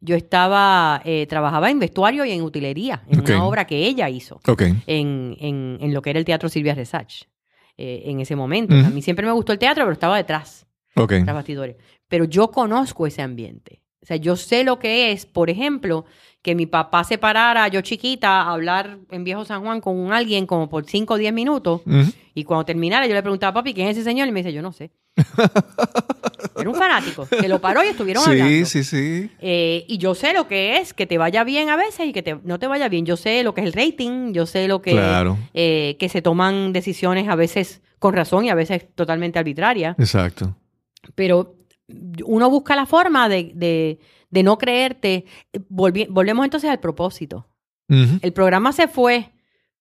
yo 0.00 0.14
estaba, 0.16 1.02
eh, 1.04 1.26
trabajaba 1.26 1.70
en 1.70 1.78
vestuario 1.78 2.24
y 2.24 2.30
en 2.32 2.42
utilería, 2.42 3.02
en 3.08 3.20
una 3.20 3.44
obra 3.44 3.66
que 3.66 3.84
ella 3.86 4.08
hizo 4.08 4.40
en, 4.86 5.36
en, 5.40 5.78
en 5.80 5.92
lo 5.94 6.02
que 6.02 6.10
era 6.10 6.18
el 6.18 6.24
Teatro 6.24 6.48
Silvia 6.48 6.74
Resach. 6.74 7.24
eh, 7.76 8.02
en 8.10 8.20
ese 8.20 8.34
momento. 8.36 8.74
A 8.74 8.90
mí 8.90 9.02
siempre 9.02 9.24
me 9.26 9.32
gustó 9.32 9.52
el 9.52 9.58
teatro, 9.58 9.84
pero 9.84 9.92
estaba 9.92 10.16
detrás 10.16 10.66
Ok. 10.96 11.12
tras 11.22 11.34
bastidores. 11.34 11.76
Pero 12.08 12.24
yo 12.24 12.50
conozco 12.50 13.06
ese 13.06 13.22
ambiente. 13.22 13.82
O 14.02 14.06
sea, 14.06 14.16
yo 14.16 14.34
sé 14.36 14.64
lo 14.64 14.78
que 14.80 15.12
es, 15.12 15.26
por 15.26 15.48
ejemplo, 15.50 16.04
que 16.42 16.54
mi 16.54 16.66
papá 16.66 17.04
se 17.04 17.18
parara, 17.18 17.68
yo 17.68 17.80
chiquita, 17.80 18.42
a 18.42 18.52
hablar 18.52 18.98
en 19.10 19.24
Viejo 19.24 19.44
San 19.44 19.62
Juan 19.62 19.80
con 19.80 19.96
un 19.98 20.12
alguien 20.12 20.46
como 20.46 20.68
por 20.68 20.84
5 20.84 21.14
o 21.14 21.16
10 21.18 21.32
minutos. 21.32 21.82
Y 22.34 22.44
cuando 22.44 22.64
terminara, 22.64 23.06
yo 23.06 23.14
le 23.14 23.22
preguntaba, 23.22 23.52
papi, 23.54 23.74
¿quién 23.74 23.88
es 23.88 23.96
ese 23.96 24.04
señor? 24.04 24.28
Y 24.28 24.32
me 24.32 24.40
dice, 24.40 24.52
yo 24.52 24.62
no 24.62 24.72
sé. 24.72 24.90
Era 26.56 26.70
un 26.70 26.76
fanático 26.76 27.26
que 27.28 27.48
lo 27.48 27.60
paró 27.60 27.82
y 27.84 27.88
estuvieron 27.88 28.22
Sí, 28.24 28.30
hablando. 28.30 28.66
sí, 28.66 28.84
sí. 28.84 29.30
Eh, 29.40 29.84
y 29.88 29.98
yo 29.98 30.14
sé 30.14 30.32
lo 30.32 30.48
que 30.48 30.78
es 30.78 30.92
que 30.92 31.06
te 31.06 31.18
vaya 31.18 31.44
bien 31.44 31.68
a 31.70 31.76
veces 31.76 32.06
y 32.06 32.12
que 32.12 32.22
te- 32.22 32.38
no 32.44 32.58
te 32.58 32.66
vaya 32.66 32.88
bien. 32.88 33.06
Yo 33.06 33.16
sé 33.16 33.42
lo 33.42 33.54
que 33.54 33.60
es 33.62 33.66
el 33.66 33.72
rating, 33.72 34.32
yo 34.32 34.46
sé 34.46 34.66
lo 34.68 34.80
que 34.82 34.92
Claro. 34.92 35.38
eh, 35.54 35.96
que 35.98 36.08
se 36.08 36.22
toman 36.22 36.72
decisiones 36.72 37.28
a 37.28 37.34
veces 37.36 37.80
con 37.98 38.14
razón 38.14 38.44
y 38.44 38.50
a 38.50 38.54
veces 38.54 38.86
totalmente 38.94 39.38
arbitrarias. 39.38 39.96
Exacto. 39.98 40.56
Pero 41.14 41.56
uno 42.24 42.50
busca 42.50 42.76
la 42.76 42.86
forma 42.86 43.28
de, 43.28 43.52
de- 43.54 43.98
de 44.30 44.42
no 44.42 44.58
creerte. 44.58 45.24
Volvi- 45.70 46.06
volvemos 46.10 46.44
entonces 46.44 46.70
al 46.70 46.80
propósito. 46.80 47.46
El 47.88 48.32
programa 48.34 48.72
se 48.72 48.86
fue, 48.86 49.30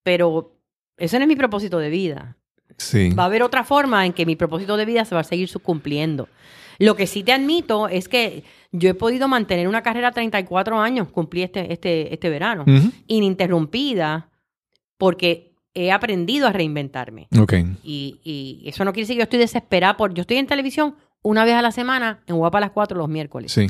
pero 0.04 0.56
ese 0.98 1.18
no 1.20 1.24
es 1.24 1.28
mi 1.28 1.36
propósito 1.36 1.78
de 1.80 1.90
vida. 1.90 2.38
Sí. 2.78 3.10
Va 3.10 3.24
a 3.24 3.26
haber 3.26 3.44
otra 3.44 3.64
forma 3.66 4.06
en 4.06 4.14
que 4.14 4.26
mi 4.26 4.36
propósito 4.38 4.78
de 4.78 4.86
vida 4.86 5.04
se 5.04 5.14
va 5.16 5.22
a 5.22 5.26
seguir 5.26 5.50
cumpliendo. 5.62 6.30
Lo 6.80 6.96
que 6.96 7.08
sí 7.08 7.24
te 7.24 7.34
admito 7.34 7.88
es 7.90 8.08
que 8.08 8.44
yo 8.72 8.90
he 8.90 8.94
podido 8.94 9.28
mantener 9.28 9.68
una 9.68 9.82
carrera 9.84 10.12
34 10.12 10.80
años, 10.80 11.10
cumplí 11.10 11.42
este, 11.42 11.74
este, 11.74 12.14
este 12.14 12.30
verano, 12.30 12.64
ininterrumpida, 13.08 14.30
porque 14.98 15.54
he 15.74 15.92
aprendido 15.92 16.48
a 16.48 16.52
reinventarme. 16.54 17.28
Ok. 17.40 17.54
Y, 17.84 18.20
y 18.24 18.64
eso 18.70 18.84
no 18.86 18.94
quiere 18.94 19.04
decir 19.04 19.16
que 19.16 19.20
yo 19.20 19.24
estoy 19.24 19.40
desesperada 19.40 19.98
por... 19.98 20.14
Yo 20.14 20.22
estoy 20.22 20.38
en 20.38 20.48
televisión 20.48 20.96
una 21.22 21.46
vez 21.46 21.56
a 21.56 21.62
la 21.62 21.72
semana, 21.72 22.24
en 22.28 22.38
Guapa 22.38 22.58
a 22.60 22.62
las 22.62 22.72
4 22.72 22.98
los 22.98 23.10
miércoles. 23.10 23.52
Sí. 23.52 23.68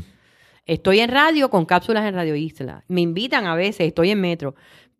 Estoy 0.68 0.99
en 0.99 1.09
radio 1.09 1.49
con 1.49 1.65
cápsulas 1.65 2.05
en 2.05 2.13
Radio 2.13 2.36
Isla. 2.36 2.84
Me 2.88 3.01
invitan 3.01 3.47
a 3.47 3.55
veces, 3.55 3.88
estoy 3.88 4.11
en 4.11 4.22
metro. 4.22 4.53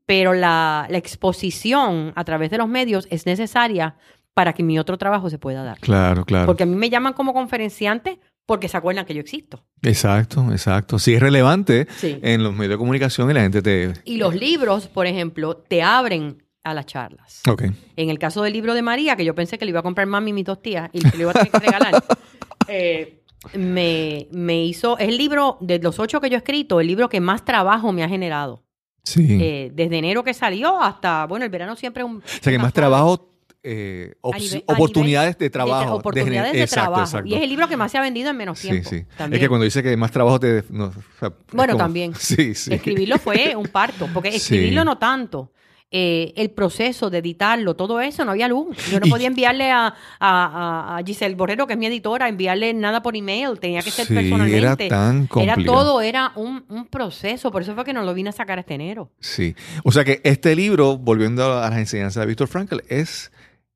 Pero 0.06 0.34
la, 0.34 0.88
la 0.90 0.98
exposición 0.98 2.14
a 2.16 2.24
través 2.24 2.50
de 2.50 2.58
los 2.58 2.70
medios 2.70 3.08
es 3.12 3.26
necesaria 3.26 3.96
para 4.34 4.54
que 4.54 4.64
mi 4.64 4.80
otro 4.80 4.98
trabajo 4.98 5.30
se 5.30 5.38
pueda 5.38 5.64
dar. 5.64 5.78
Claro, 5.80 6.24
claro. 6.24 6.46
Porque 6.46 6.64
a 6.64 6.66
mí 6.66 6.76
me 6.76 6.90
llaman 6.90 7.12
como 7.14 7.34
conferenciante 7.34 8.20
porque 8.46 8.70
se 8.70 8.78
acuerdan 8.78 9.04
que 9.06 9.14
yo 9.14 9.20
existo. 9.20 9.66
Exacto, 9.82 10.48
exacto. 10.54 11.00
Sí 11.00 11.14
es 11.16 11.20
relevante 11.20 11.88
Sí. 11.98 12.18
en 12.22 12.42
los 12.44 12.54
medios 12.54 12.72
de 12.76 12.78
comunicación 12.78 13.30
y 13.30 13.34
la 13.34 13.42
gente 13.42 13.62
te... 13.62 13.92
Y 14.06 14.16
los 14.18 14.34
libros, 14.36 14.88
por 14.88 15.06
ejemplo, 15.06 15.58
te 15.58 15.82
abren 15.82 16.42
a 16.64 16.74
las 16.74 16.86
charlas. 16.86 17.42
Ok. 17.50 17.64
En 17.98 18.10
el 18.10 18.20
caso 18.20 18.42
del 18.44 18.54
libro 18.54 18.74
de 18.74 18.82
María, 18.82 19.18
que 19.18 19.26
yo 19.26 19.36
pensé 19.36 19.58
que 19.58 19.66
le 19.66 19.72
iba 19.72 19.82
a 19.82 19.84
comprar 19.84 20.08
mami 20.08 20.30
y 20.30 20.34
mis 20.34 20.46
dos 20.46 20.62
tías 20.62 20.90
y 20.94 21.02
le 21.02 21.18
iba 21.24 21.32
a 21.32 21.34
tener 21.34 21.52
que 21.52 21.60
regalar, 21.60 22.04
eh, 22.70 23.22
me, 23.54 24.28
me 24.32 24.64
hizo, 24.66 24.98
es 24.98 25.08
el 25.10 25.18
libro 25.18 25.58
de 25.62 25.80
los 25.80 26.00
ocho 26.00 26.20
que 26.22 26.30
yo 26.30 26.36
he 26.36 26.40
escrito, 26.40 26.80
el 26.82 26.88
libro 26.88 27.10
que 27.10 27.20
más 27.22 27.46
trabajo 27.46 27.92
me 27.92 28.04
ha 28.04 28.10
generado. 28.10 28.64
Sí. 29.04 29.38
Eh, 29.42 29.72
desde 29.74 29.98
enero 30.00 30.24
que 30.24 30.34
salió 30.34 30.82
hasta, 30.82 31.26
bueno, 31.28 31.46
el 31.46 31.52
verano 31.52 31.76
siempre 31.76 32.04
es 32.04 32.10
un... 32.10 32.18
o 32.18 32.22
sea 32.26 32.52
que 32.52 32.60
más 32.60 32.74
trabajo, 32.74 33.32
eh, 33.64 34.16
nivel- 34.22 34.64
oportunidades 34.68 35.38
de 35.38 35.46
nivel 35.46 35.52
trabajo. 35.52 35.92
de- 35.94 35.98
oportunidades 36.00 36.52
de, 36.54 36.62
exacto, 36.64 36.82
trabajo. 36.92 37.04
exacto. 37.04 37.30
Y 37.30 37.36
es 37.36 37.42
el 37.42 37.50
libro 37.50 37.68
que 37.70 37.78
más 37.78 37.90
se 37.92 37.98
ha 37.98 38.02
vendido 38.02 38.30
en 38.32 38.38
menos 38.38 38.60
Sí, 38.60 38.70
tiempo. 38.70 38.90
sí. 38.90 38.96
Es 38.98 39.08
también. 39.18 39.42
que 39.42 39.48
cuando 39.48 39.64
dice 39.64 39.82
que 39.82 39.96
más 39.96 40.12
trabajo 40.12 40.40
te... 40.40 40.64
no, 40.70 40.86
o 40.88 40.92
sea, 41.20 41.30
es 41.30 41.34
Bueno, 41.54 41.74
como- 41.74 41.84
también. 41.86 42.14
Sí, 42.20 42.54
sí. 42.54 42.74
Escribirlo 42.74 43.18
fue 43.18 43.56
un 43.56 43.68
parto, 43.68 44.10
porque 44.14 44.32
Sí. 44.32 44.38
escribirlo 44.38 44.84
no 44.84 44.98
tanto. 44.98 45.54
Eh, 45.90 46.34
el 46.36 46.50
proceso 46.52 47.10
de 47.10 47.20
editarlo, 47.20 47.78
todo 47.78 48.02
eso, 48.02 48.26
no 48.26 48.32
había 48.32 48.50
luz. 48.50 48.76
Yo 48.92 49.00
no 49.00 49.08
podía 49.08 49.28
enviarle 49.28 49.72
a, 49.72 49.88
a- 50.20 50.98
a- 50.98 51.02
Giselle 51.06 51.36
Borrero, 51.36 51.66
que 51.66 51.74
es 51.74 51.80
mi 51.80 51.86
editora, 51.86 52.28
enviarle 52.28 52.74
nada 52.74 53.02
por 53.02 53.16
email, 53.16 53.58
tenía 53.58 53.82
que 53.82 53.92
ser 53.92 54.06
Sí, 54.06 54.14
personalmente. 54.14 54.58
era 54.58 54.76
tan 54.76 55.18
Era 55.20 55.28
complicado. 55.56 55.64
todo, 55.66 56.02
era 56.02 56.34
un, 56.36 56.66
un 56.68 56.88
proceso, 56.88 57.52
por 57.52 57.62
eso 57.62 57.74
fue 57.74 57.86
que 57.86 57.94
no 57.94 58.04
lo 58.04 58.14
vine 58.14 58.30
a 58.32 58.34
sacar 58.34 58.60
este 58.60 58.74
enero. 58.74 59.12
Sí. 59.22 59.56
O 59.86 59.94
sea 59.94 60.04
que 60.04 60.20
este 60.26 60.58
libro, 60.58 60.98
volviendo 60.98 61.46
a 61.58 61.70
las 61.70 61.80
enseñanzas 61.80 62.20
de 62.22 62.28
Víctor 62.28 62.50
Frankl, 62.50 62.80
es 62.90 63.32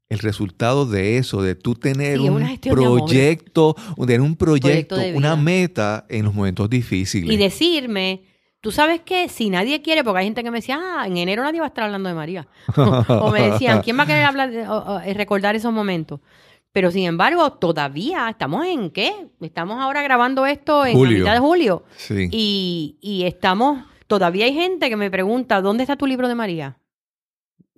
el 0.10 0.20
resultado 0.20 0.86
de 0.86 1.18
eso, 1.18 1.42
de 1.42 1.56
tú 1.56 1.76
tener 1.76 2.18
Sí, 2.20 2.28
un 2.28 2.46
gestión 2.46 2.76
de 2.76 2.82
proyecto, 2.84 3.76
tener 3.98 4.20
un 4.20 4.36
proyecto, 4.36 4.96
Proyecto 4.96 4.98
de 4.98 5.14
una 5.16 5.38
meta 5.38 6.06
en 6.10 6.26
los 6.26 6.34
momentos 6.34 6.70
difíciles. 6.70 7.32
Y 7.32 7.38
decirme, 7.38 8.24
tú 8.62 8.72
sabes 8.72 9.02
que 9.02 9.28
si 9.28 9.50
nadie 9.50 9.82
quiere, 9.82 10.04
porque 10.04 10.20
hay 10.20 10.26
gente 10.26 10.44
que 10.44 10.52
me 10.52 10.60
decía, 10.60 10.80
ah, 10.82 11.08
en 11.08 11.18
enero 11.18 11.44
nadie 11.44 11.60
va 11.60 11.66
a 11.66 11.70
estar 11.70 11.84
hablando 11.86 12.08
de 12.10 12.16
María. 12.16 12.48
o 12.78 13.30
me 13.32 13.50
decían, 13.52 13.82
¿quién 13.82 13.98
va 14.00 14.04
a 14.04 14.08
querer 14.08 14.24
hablar, 14.24 14.52
de- 14.52 14.68
o- 14.68 14.78
o, 14.96 15.00
eh, 15.02 15.14
recordar 15.14 15.56
esos 15.56 15.74
momentos? 15.74 16.20
Pero 16.72 16.90
sin 16.90 17.06
embargo, 17.06 17.52
todavía 17.54 18.30
estamos 18.30 18.66
en 18.66 18.92
qué? 18.92 19.28
Estamos 19.42 19.82
ahora 19.82 20.02
grabando 20.04 20.46
esto 20.46 20.86
en 20.86 20.94
Julio. 20.94 21.18
la 21.18 21.24
mitad 21.24 21.34
de 21.34 21.40
julio. 21.40 21.84
Sí. 21.98 22.30
Y, 22.32 22.98
y 23.02 23.24
estamos, 23.24 23.84
todavía 24.08 24.46
hay 24.46 24.54
gente 24.54 24.90
que 24.90 24.96
me 24.96 25.12
pregunta, 25.12 25.60
¿dónde 25.62 25.84
está 25.84 25.98
tu 25.98 26.08
libro 26.08 26.30
de 26.30 26.36
María? 26.36 26.78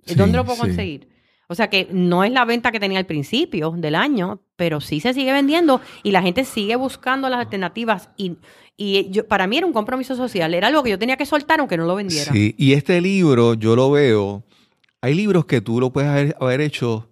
Sí, 0.06 0.14
¿Dónde 0.14 0.36
lo 0.36 0.44
puedo 0.44 0.56
sí. 0.56 0.60
conseguir? 0.62 1.08
O 1.48 1.54
sea 1.54 1.68
que 1.68 1.88
no 1.90 2.24
es 2.24 2.32
la 2.32 2.44
venta 2.44 2.72
que 2.72 2.80
tenía 2.80 2.98
al 2.98 3.06
principio 3.06 3.72
del 3.76 3.94
año, 3.94 4.40
pero 4.56 4.80
sí 4.80 5.00
se 5.00 5.14
sigue 5.14 5.32
vendiendo 5.32 5.80
y 6.02 6.12
la 6.12 6.22
gente 6.22 6.44
sigue 6.44 6.76
buscando 6.76 7.28
las 7.28 7.40
alternativas. 7.40 8.10
Y, 8.16 8.38
y 8.76 9.10
yo, 9.10 9.26
para 9.26 9.46
mí 9.46 9.58
era 9.58 9.66
un 9.66 9.72
compromiso 9.72 10.16
social, 10.16 10.54
era 10.54 10.68
algo 10.68 10.82
que 10.82 10.90
yo 10.90 10.98
tenía 10.98 11.16
que 11.16 11.26
soltar 11.26 11.60
aunque 11.60 11.76
no 11.76 11.86
lo 11.86 11.94
vendiera. 11.94 12.32
Sí, 12.32 12.54
y 12.58 12.72
este 12.72 13.00
libro 13.00 13.54
yo 13.54 13.76
lo 13.76 13.90
veo, 13.90 14.44
hay 15.00 15.14
libros 15.14 15.44
que 15.44 15.60
tú 15.60 15.80
lo 15.80 15.92
puedes 15.92 16.10
haber, 16.10 16.36
haber 16.40 16.60
hecho 16.60 17.08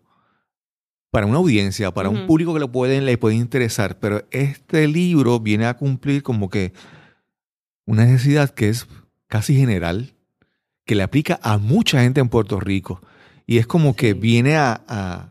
para 1.12 1.26
una 1.26 1.36
audiencia, 1.36 1.92
para 1.92 2.08
un 2.08 2.26
público 2.26 2.54
que 2.54 2.60
lo 2.60 2.72
pueden, 2.72 3.04
le 3.04 3.18
puede 3.18 3.36
interesar, 3.36 3.98
pero 3.98 4.24
este 4.30 4.88
libro 4.88 5.40
viene 5.40 5.66
a 5.66 5.74
cumplir 5.74 6.22
como 6.22 6.48
que 6.48 6.72
una 7.84 8.06
necesidad 8.06 8.48
que 8.48 8.70
es 8.70 8.86
casi 9.26 9.54
general, 9.54 10.14
que 10.86 10.94
le 10.94 11.02
aplica 11.02 11.38
a 11.42 11.58
mucha 11.58 12.00
gente 12.00 12.20
en 12.20 12.30
Puerto 12.30 12.60
Rico. 12.60 13.02
Y 13.46 13.58
es 13.58 13.66
como 13.66 13.94
que 13.96 14.14
viene 14.14 14.56
a, 14.56 14.80
a, 14.86 15.28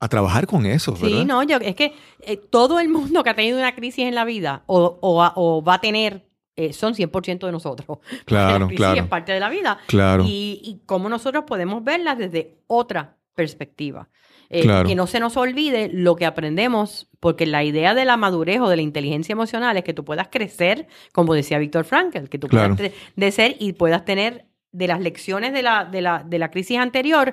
a 0.00 0.08
trabajar 0.08 0.46
con 0.46 0.66
eso, 0.66 0.92
¿verdad? 0.92 1.08
Sí, 1.08 1.24
no, 1.24 1.42
yo, 1.42 1.56
es 1.58 1.74
que 1.74 1.94
eh, 2.20 2.36
todo 2.36 2.80
el 2.80 2.88
mundo 2.88 3.22
que 3.22 3.30
ha 3.30 3.34
tenido 3.34 3.58
una 3.58 3.74
crisis 3.74 4.04
en 4.06 4.14
la 4.14 4.24
vida 4.24 4.62
o, 4.66 4.98
o, 5.00 5.62
va 5.62 5.74
a 5.74 5.80
tener, 5.80 6.26
eh, 6.56 6.72
son 6.72 6.94
100% 6.94 7.46
de 7.46 7.52
nosotros. 7.52 7.98
Claro, 8.24 8.60
la 8.60 8.66
crisis 8.66 8.76
claro. 8.76 9.00
es 9.02 9.06
parte 9.08 9.32
de 9.32 9.40
la 9.40 9.48
vida. 9.50 9.78
Claro. 9.86 10.24
Y, 10.26 10.60
y 10.64 10.80
cómo 10.86 11.08
nosotros 11.08 11.44
podemos 11.46 11.82
verlas 11.84 12.18
desde 12.18 12.58
otra 12.66 13.16
perspectiva. 13.34 14.08
Eh, 14.50 14.62
Claro. 14.62 14.88
Que 14.88 14.94
no 14.96 15.06
se 15.06 15.20
nos 15.20 15.36
olvide 15.36 15.88
lo 15.92 16.16
que 16.16 16.26
aprendemos, 16.26 17.08
porque 17.20 17.46
la 17.46 17.62
idea 17.62 17.94
de 17.94 18.04
la 18.04 18.16
madurez 18.16 18.60
o 18.60 18.68
de 18.68 18.76
la 18.76 18.82
inteligencia 18.82 19.32
emocional 19.32 19.76
es 19.76 19.84
que 19.84 19.94
tú 19.94 20.04
puedas 20.04 20.28
crecer, 20.28 20.88
como 21.12 21.34
decía 21.34 21.58
Víctor 21.58 21.84
Frankl, 21.84 22.24
que 22.28 22.38
tú 22.38 22.48
Claro. 22.48 22.74
puedas 22.74 22.92
cre- 22.92 22.94
crecer 23.14 23.56
y 23.60 23.74
puedas 23.74 24.04
tener 24.04 24.46
de 24.72 24.86
las 24.86 25.00
lecciones 25.00 25.52
de 25.52 25.62
la, 25.62 25.84
de 25.84 26.00
la, 26.00 26.24
de 26.24 26.38
la 26.38 26.50
crisis 26.50 26.78
anterior, 26.78 27.32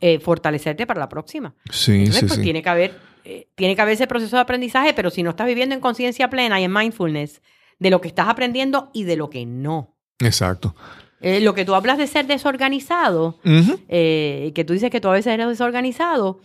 eh, 0.00 0.20
fortalecerte 0.20 0.86
para 0.86 1.00
la 1.00 1.08
próxima. 1.08 1.54
Sí, 1.70 1.92
Entonces, 1.92 2.20
sí, 2.20 2.26
pues 2.26 2.38
sí. 2.38 2.42
tiene 2.42 2.62
que 2.62 2.68
haber, 2.68 2.94
eh, 3.24 3.48
tiene 3.54 3.74
que 3.74 3.82
haber 3.82 3.94
ese 3.94 4.06
proceso 4.06 4.36
de 4.36 4.42
aprendizaje, 4.42 4.94
pero 4.94 5.10
si 5.10 5.22
no 5.22 5.30
estás 5.30 5.46
viviendo 5.46 5.74
en 5.74 5.80
conciencia 5.80 6.30
plena 6.30 6.60
y 6.60 6.64
en 6.64 6.72
mindfulness 6.72 7.42
de 7.78 7.90
lo 7.90 8.00
que 8.00 8.08
estás 8.08 8.28
aprendiendo 8.28 8.90
y 8.94 9.04
de 9.04 9.16
lo 9.16 9.30
que 9.30 9.44
no. 9.44 9.96
Exacto. 10.20 10.76
Eh, 11.20 11.40
lo 11.40 11.54
que 11.54 11.64
tú 11.64 11.74
hablas 11.74 11.98
de 11.98 12.06
ser 12.06 12.26
desorganizado, 12.26 13.40
que 13.42 14.64
tú 14.66 14.72
dices 14.72 14.90
que 14.90 15.00
tú 15.00 15.08
a 15.08 15.12
veces 15.12 15.32
eres 15.32 15.48
desorganizado. 15.48 16.40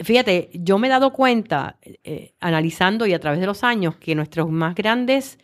Fíjate, 0.00 0.50
yo 0.52 0.78
me 0.78 0.88
he 0.88 0.90
dado 0.90 1.12
cuenta, 1.12 1.78
analizando 2.40 3.06
y 3.06 3.14
a 3.14 3.20
través 3.20 3.40
de 3.40 3.46
los 3.46 3.62
años, 3.62 3.96
que 3.96 4.14
nuestros 4.16 4.50
más 4.50 4.74
grandes 4.74 5.38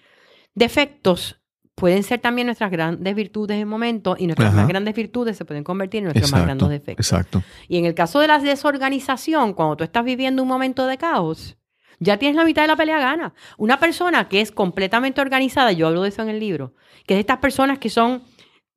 defectos 0.55 1.40
pueden 1.81 2.03
ser 2.05 2.21
también 2.21 2.47
nuestras 2.47 2.71
grandes 2.71 3.15
virtudes 3.15 3.61
en 3.61 3.67
momentos 3.67 4.17
y 4.21 4.27
nuestras 4.27 4.49
Ajá. 4.51 4.57
más 4.59 4.69
grandes 4.69 4.95
virtudes 4.95 5.37
se 5.37 5.45
pueden 5.45 5.65
convertir 5.65 5.99
en 5.99 6.05
nuestros 6.05 6.31
más 6.31 6.45
grandes 6.45 6.69
defectos. 6.69 7.05
Exacto. 7.07 7.43
Y 7.67 7.79
en 7.79 7.87
el 7.87 7.95
caso 7.95 8.21
de 8.21 8.29
la 8.29 8.39
desorganización, 8.39 9.55
cuando 9.55 9.77
tú 9.77 9.85
estás 9.85 10.05
viviendo 10.05 10.43
un 10.43 10.49
momento 10.49 10.87
de 10.87 10.97
caos, 10.99 11.57
ya 11.99 12.17
tienes 12.19 12.37
la 12.37 12.45
mitad 12.45 12.63
de 12.63 12.69
la 12.69 12.77
pelea 12.77 12.99
gana. 12.99 13.35
Una 13.59 13.79
persona 13.81 14.29
que 14.29 14.41
es 14.41 14.53
completamente 14.53 15.21
organizada, 15.21 15.73
yo 15.73 15.89
hablo 15.89 16.03
de 16.03 16.11
eso 16.11 16.23
en 16.23 16.29
el 16.29 16.39
libro, 16.41 16.75
que 17.07 17.15
es 17.15 17.17
de 17.17 17.21
estas 17.21 17.39
personas 17.39 17.79
que 17.79 17.91
son, 17.91 18.23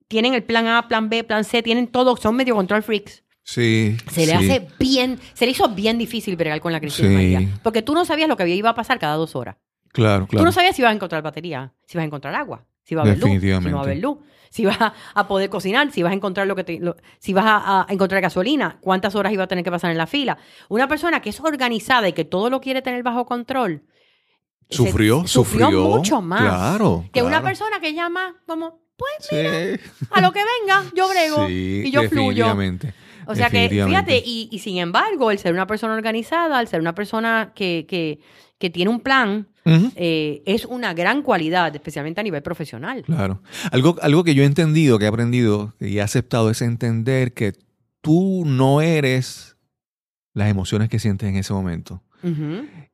tienen 0.07 0.33
el 0.33 0.43
plan 0.43 0.67
A, 0.67 0.87
plan 0.87 1.09
B, 1.09 1.23
plan 1.23 1.43
C, 1.43 1.61
tienen 1.63 1.87
todo, 1.87 2.17
son 2.17 2.35
medio 2.35 2.55
control 2.55 2.83
freaks. 2.83 3.23
Sí. 3.45 3.97
Se 4.11 4.25
le 4.25 4.27
sí. 4.27 4.31
hace 4.51 4.67
bien, 4.79 5.19
se 5.33 5.45
le 5.45 5.51
hizo 5.51 5.67
bien 5.69 5.97
difícil 5.97 6.35
bregar 6.37 6.59
con 6.61 6.71
la 6.71 6.79
crisis 6.79 6.97
Sí. 6.97 7.03
de 7.07 7.13
María. 7.13 7.59
Porque 7.61 7.81
tú 7.81 7.93
no 7.93 8.05
sabías 8.05 8.29
lo 8.29 8.37
que 8.37 8.47
iba 8.47 8.69
a 8.69 8.75
pasar 8.75 8.99
cada 8.99 9.15
dos 9.15 9.35
horas. 9.35 9.57
Claro, 9.91 10.25
Tú 10.25 10.31
claro. 10.31 10.45
no 10.45 10.51
sabías 10.51 10.75
si 10.75 10.81
ibas 10.81 10.91
a 10.91 10.95
encontrar 10.95 11.21
batería, 11.21 11.71
si 11.85 11.97
ibas 11.97 12.03
a 12.03 12.05
encontrar 12.07 12.33
agua, 12.35 12.65
si 12.83 12.93
iba 12.93 13.01
a 13.01 13.05
haber 13.05 13.17
luz, 13.19 13.29
si 13.41 13.69
no 13.69 13.77
va 13.77 13.79
a 13.79 13.83
haber 13.83 13.97
luz, 13.97 14.17
si 14.49 14.65
vas 14.65 14.77
a, 15.15 15.27
poder 15.27 15.49
cocinar, 15.49 15.91
si 15.91 16.03
vas 16.03 16.11
a 16.11 16.15
encontrar 16.15 16.45
lo 16.45 16.55
que 16.55 16.63
te- 16.63 16.79
lo- 16.79 16.95
si 17.19 17.33
vas 17.33 17.45
a, 17.47 17.85
a 17.89 17.93
encontrar 17.93 18.21
gasolina, 18.21 18.77
cuántas 18.81 19.15
horas 19.15 19.33
iba 19.33 19.43
a 19.43 19.47
tener 19.47 19.63
que 19.63 19.71
pasar 19.71 19.89
en 19.91 19.97
la 19.97 20.05
fila. 20.05 20.37
Una 20.69 20.87
persona 20.87 21.21
que 21.21 21.29
es 21.31 21.39
organizada 21.39 22.07
y 22.07 22.13
que 22.13 22.23
todo 22.25 22.49
lo 22.51 22.61
quiere 22.61 22.81
tener 22.83 23.01
bajo 23.03 23.25
control. 23.25 23.83
se- 24.69 24.77
Sufrió, 24.77 25.25
sufrió. 25.27 25.69
mucho 25.71 26.21
más 26.21 26.41
Claro. 26.41 27.05
que 27.11 27.21
una 27.23 27.41
persona 27.41 27.79
que 27.79 27.93
llama 27.93 28.35
como, 28.47 28.79
pues 28.95 29.11
Sí. 29.29 29.35
a 30.11 30.21
lo 30.21 30.31
que 30.31 30.39
venga, 30.61 30.83
yo 30.95 31.09
brego 31.09 31.47
Sí, 31.47 31.83
y 31.85 31.91
yo 31.91 32.03
fluyo. 32.09 32.47
O 33.25 33.35
sea 33.35 33.49
que, 33.49 33.69
fíjate, 33.69 34.21
y, 34.25 34.49
y 34.51 34.59
sin 34.59 34.77
embargo, 34.77 35.31
el 35.31 35.39
ser 35.39 35.53
una 35.53 35.65
persona 35.67 35.93
organizada, 35.93 36.59
el 36.59 36.67
ser 36.67 36.79
una 36.81 36.93
persona 36.93 37.53
que, 37.55 37.85
que, 37.87 38.19
que 38.59 38.69
tiene 38.69 38.91
un 38.91 38.99
plan, 38.99 39.47
Eh, 39.65 40.43
es 40.45 40.65
una 40.65 40.93
gran 40.93 41.21
cualidad, 41.21 41.73
especialmente 41.75 42.21
a 42.21 42.23
nivel 42.23 42.41
profesional. 42.41 43.03
Claro. 43.03 43.41
Algo, 43.71 43.97
algo 44.01 44.23
que 44.23 44.35
yo 44.35 44.43
he 44.43 44.45
entendido, 44.45 44.99
que 44.99 45.05
he 45.05 45.07
aprendido 45.07 45.73
y 45.79 45.97
he 45.97 46.01
aceptado 46.01 46.49
es 46.49 46.61
entender 46.61 47.33
que 47.33 47.53
tú 48.01 48.43
no 48.45 48.81
eres 48.81 49.55
las 50.33 50.49
emociones 50.49 50.89
que 50.89 50.99
sientes 50.99 51.29
en 51.29 51.37
ese 51.37 51.53
momento. 51.53 52.01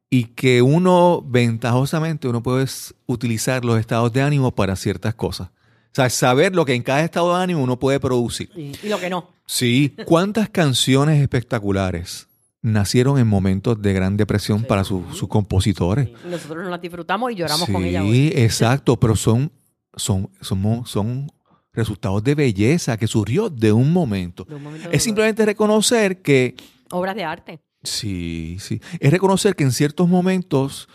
Y 0.10 0.24
que 0.26 0.64
uno, 0.64 1.24
ventajosamente, 1.26 2.28
uno 2.28 2.42
puede 2.42 2.66
utilizar 3.06 3.64
los 3.64 3.80
estados 3.80 4.12
de 4.12 4.24
ánimo 4.24 4.56
para 4.56 4.76
ciertas 4.76 5.14
cosas. 5.14 5.50
O 5.50 5.94
sea, 5.94 6.10
saber 6.10 6.56
lo 6.56 6.66
que 6.66 6.74
en 6.74 6.84
cada 6.84 7.04
estado 7.04 7.36
de 7.36 7.44
ánimo 7.44 7.64
uno 7.64 7.78
puede 7.78 8.00
producir. 8.00 8.50
Y, 8.56 8.72
y 8.84 8.90
lo 8.90 9.00
que 9.00 9.10
no. 9.10 9.32
Sí, 9.46 9.96
¿cuántas 10.06 10.50
canciones 10.50 11.22
espectaculares 11.22 12.29
nacieron 12.62 13.18
en 13.20 13.28
momentos 13.28 13.82
de 13.82 13.94
gran 13.94 14.18
depresión 14.18 14.64
para 14.64 14.84
su- 14.84 15.06
sus 15.14 15.28
compositores? 15.30 16.08
Sí. 16.10 16.14
Nosotros 16.30 16.64
nos 16.64 16.72
las 16.72 16.82
disfrutamos 16.82 17.32
y 17.32 17.36
lloramos 17.36 17.70
con 17.70 17.84
ella 17.84 18.04
hoy. 18.04 18.12
Sí, 18.12 18.34
exacto, 18.36 19.00
pero 19.00 19.16
son, 19.16 19.52
son, 19.96 20.30
son, 20.42 20.86
son 20.86 21.32
resultados 21.74 22.24
de 22.24 22.36
belleza 22.36 22.98
que 22.98 23.08
surgió 23.08 23.50
de 23.50 23.72
un 23.72 23.94
momento. 23.94 24.44
De 24.46 24.56
un 24.56 24.64
momento 24.64 24.90
de 24.90 24.96
Es 24.98 25.04
simplemente 25.04 25.46
reconocer 25.46 26.22
que, 26.22 26.56
Obras 26.92 27.16
de 27.16 27.24
arte. 27.24 27.60
sí, 27.84 28.58
sí, 28.60 28.82
es 29.00 29.12
reconocer 29.12 29.56
que 29.56 29.64
en 29.64 29.72
ciertos 29.72 30.10
momentos, 30.10 30.90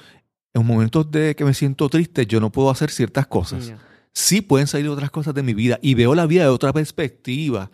en 0.53 0.67
momentos 0.67 1.11
de 1.11 1.35
que 1.35 1.45
me 1.45 1.55
siento 1.55 1.89
triste, 1.89 2.27
yo 2.27 2.41
no 2.41 2.51
puedo 2.53 2.69
hacer 2.71 2.91
ciertas 2.91 3.27
cosas. 3.27 3.73
Sí 4.13 4.43
pueden 4.43 4.67
salir 4.69 4.89
otras 4.89 5.11
cosas 5.11 5.35
de 5.35 5.43
mi 5.43 5.55
vida 5.55 5.79
y 5.83 5.95
veo 5.95 6.15
la 6.15 6.27
vida 6.27 6.43
de 6.45 6.49
otra 6.51 6.73
perspectiva. 6.73 7.71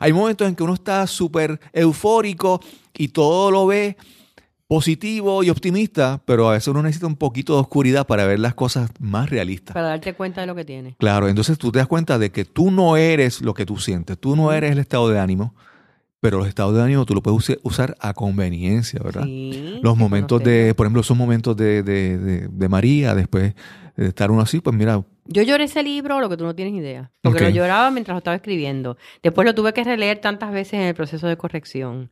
Hay 0.00 0.12
momentos 0.12 0.46
en 0.48 0.54
que 0.54 0.62
uno 0.62 0.74
está 0.74 1.06
súper 1.06 1.58
eufórico 1.72 2.60
y 2.96 3.08
todo 3.08 3.50
lo 3.50 3.66
ve 3.66 3.96
positivo 4.66 5.42
y 5.42 5.50
optimista, 5.50 6.20
pero 6.24 6.48
a 6.48 6.52
veces 6.52 6.68
uno 6.68 6.82
necesita 6.82 7.08
un 7.08 7.16
poquito 7.16 7.54
de 7.54 7.60
oscuridad 7.60 8.06
para 8.06 8.24
ver 8.26 8.38
las 8.38 8.54
cosas 8.54 8.90
más 9.00 9.28
realistas. 9.28 9.74
Para 9.74 9.88
darte 9.88 10.14
cuenta 10.14 10.42
de 10.42 10.46
lo 10.46 10.54
que 10.54 10.64
tiene. 10.64 10.94
Claro, 10.98 11.28
entonces 11.28 11.58
tú 11.58 11.72
te 11.72 11.78
das 11.80 11.88
cuenta 11.88 12.18
de 12.18 12.30
que 12.30 12.44
tú 12.44 12.70
no 12.70 12.96
eres 12.96 13.40
lo 13.40 13.52
que 13.52 13.66
tú 13.66 13.78
sientes, 13.78 14.16
tú 14.18 14.36
no 14.36 14.52
eres 14.52 14.70
el 14.70 14.78
estado 14.78 15.08
de 15.08 15.18
ánimo, 15.18 15.54
pero 16.20 16.38
los 16.38 16.46
estados 16.46 16.74
de 16.76 16.82
ánimo 16.82 17.04
tú 17.04 17.14
lo 17.14 17.22
puedes 17.22 17.58
usar 17.62 17.96
a 17.98 18.14
conveniencia, 18.14 19.00
¿verdad? 19.02 19.24
Sí, 19.24 19.80
Los 19.82 19.96
momentos 19.96 20.40
de, 20.44 20.72
por 20.76 20.86
ejemplo, 20.86 21.00
esos 21.00 21.16
momentos 21.16 21.56
de, 21.56 21.82
de- 21.82 22.18
de- 22.18 22.48
de 22.48 22.68
María, 22.68 23.14
después 23.16 23.54
de 24.04 24.08
estar 24.08 24.30
uno 24.30 24.42
así, 24.42 24.60
pues 24.60 24.74
mira, 24.74 25.04
Yo 25.26 25.42
lloré 25.42 25.64
ese 25.64 25.82
libro, 25.82 26.20
lo 26.20 26.28
que 26.28 26.36
tú 26.36 26.44
no 26.44 26.54
tienes 26.54 26.74
idea. 26.74 27.10
Porque 27.22 27.44
lo 27.44 27.50
lloraba 27.50 27.90
mientras 27.90 28.14
lo 28.14 28.18
estaba 28.18 28.36
escribiendo. 28.36 28.96
Después 29.22 29.46
lo 29.46 29.54
tuve 29.54 29.72
que 29.72 29.84
releer 29.84 30.18
tantas 30.18 30.52
veces 30.52 30.74
en 30.74 30.82
el 30.82 30.94
proceso 30.94 31.26
de 31.26 31.36
corrección. 31.36 32.10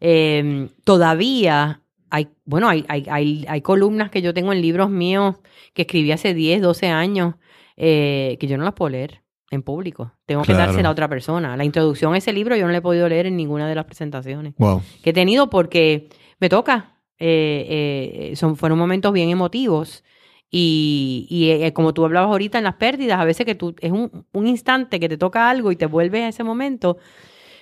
Eh, 0.00 0.68
todavía 0.84 1.82
hay, 2.10 2.28
bueno, 2.44 2.68
hay, 2.68 2.84
hay, 2.88 3.04
hay, 3.08 3.44
hay 3.48 3.60
columnas 3.62 4.10
que 4.10 4.20
yo 4.20 4.34
tengo 4.34 4.52
en 4.52 4.60
libros 4.60 4.90
míos 4.90 5.36
que 5.72 5.82
escribí 5.82 6.12
hace 6.12 6.34
10, 6.34 6.60
12 6.60 6.88
años 6.88 7.34
eh, 7.76 8.36
que 8.38 8.46
yo 8.46 8.58
no 8.58 8.64
las 8.64 8.74
puedo 8.74 8.90
leer 8.90 9.22
en 9.50 9.62
público. 9.62 10.12
Tengo 10.26 10.42
que 10.42 10.52
dársela 10.52 10.88
a 10.88 10.92
otra 10.92 11.08
persona. 11.08 11.56
La 11.56 11.64
introducción 11.64 12.14
a 12.14 12.18
ese 12.18 12.32
libro 12.32 12.56
yo 12.56 12.66
no 12.66 12.72
la 12.72 12.78
he 12.78 12.82
podido 12.82 13.08
leer 13.08 13.26
en 13.26 13.36
ninguna 13.36 13.68
de 13.68 13.74
las 13.74 13.84
presentaciones 13.84 14.54
wow. 14.58 14.82
que 15.02 15.10
he 15.10 15.12
tenido 15.12 15.48
porque 15.50 16.08
me 16.38 16.48
toca. 16.48 16.98
Eh, 17.18 18.30
eh, 18.30 18.36
son, 18.36 18.56
fueron 18.56 18.78
momentos 18.78 19.12
bien 19.12 19.30
emotivos. 19.30 20.04
Y, 20.50 21.26
y, 21.30 21.50
eh, 21.50 21.72
como 21.72 21.94
tú 21.94 22.04
hablabas 22.04 22.30
ahorita 22.30 22.58
en 22.58 22.64
las 22.64 22.74
pérdidas, 22.74 23.20
a 23.20 23.24
veces 23.24 23.46
que 23.46 23.54
tú 23.54 23.74
es 23.80 23.92
un, 23.92 24.26
un 24.32 24.46
instante 24.46 24.98
que 24.98 25.08
te 25.08 25.16
toca 25.16 25.48
algo 25.48 25.70
y 25.70 25.76
te 25.76 25.86
vuelves 25.86 26.22
a 26.22 26.28
ese 26.28 26.42
momento. 26.42 26.98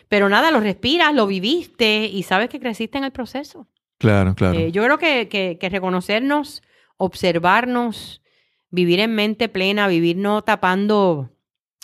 Pero 0.09 0.29
nada, 0.29 0.51
lo 0.51 0.61
respiras, 0.61 1.15
lo 1.15 1.27
viviste 1.27 2.07
y 2.07 2.23
sabes 2.23 2.49
que 2.49 2.61
creciste 2.61 2.97
en 2.97 3.05
el 3.05 3.13
proceso. 3.13 3.67
Claro, 3.99 4.35
claro. 4.35 4.59
Eh, 4.59 4.73
yo 4.73 4.83
creo 4.85 4.99
que, 4.99 5.29
que, 5.29 5.59
que 5.61 5.69
reconocernos, 5.69 6.63
observarnos, 6.97 8.23
vivir 8.71 9.01
en 9.01 9.15
mente 9.15 9.49
plena, 9.49 9.89
vivir 9.89 10.17
no 10.17 10.43
tapando. 10.43 11.31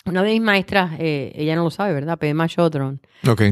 Una 0.07 0.21
de 0.21 0.33
mis 0.33 0.41
maestras, 0.41 0.91
eh, 0.99 1.31
ella 1.35 1.55
no 1.55 1.63
lo 1.63 1.71
sabe, 1.71 1.91
¿verdad? 1.91 2.19
Pema 2.19 2.47
Chodron, 2.47 3.01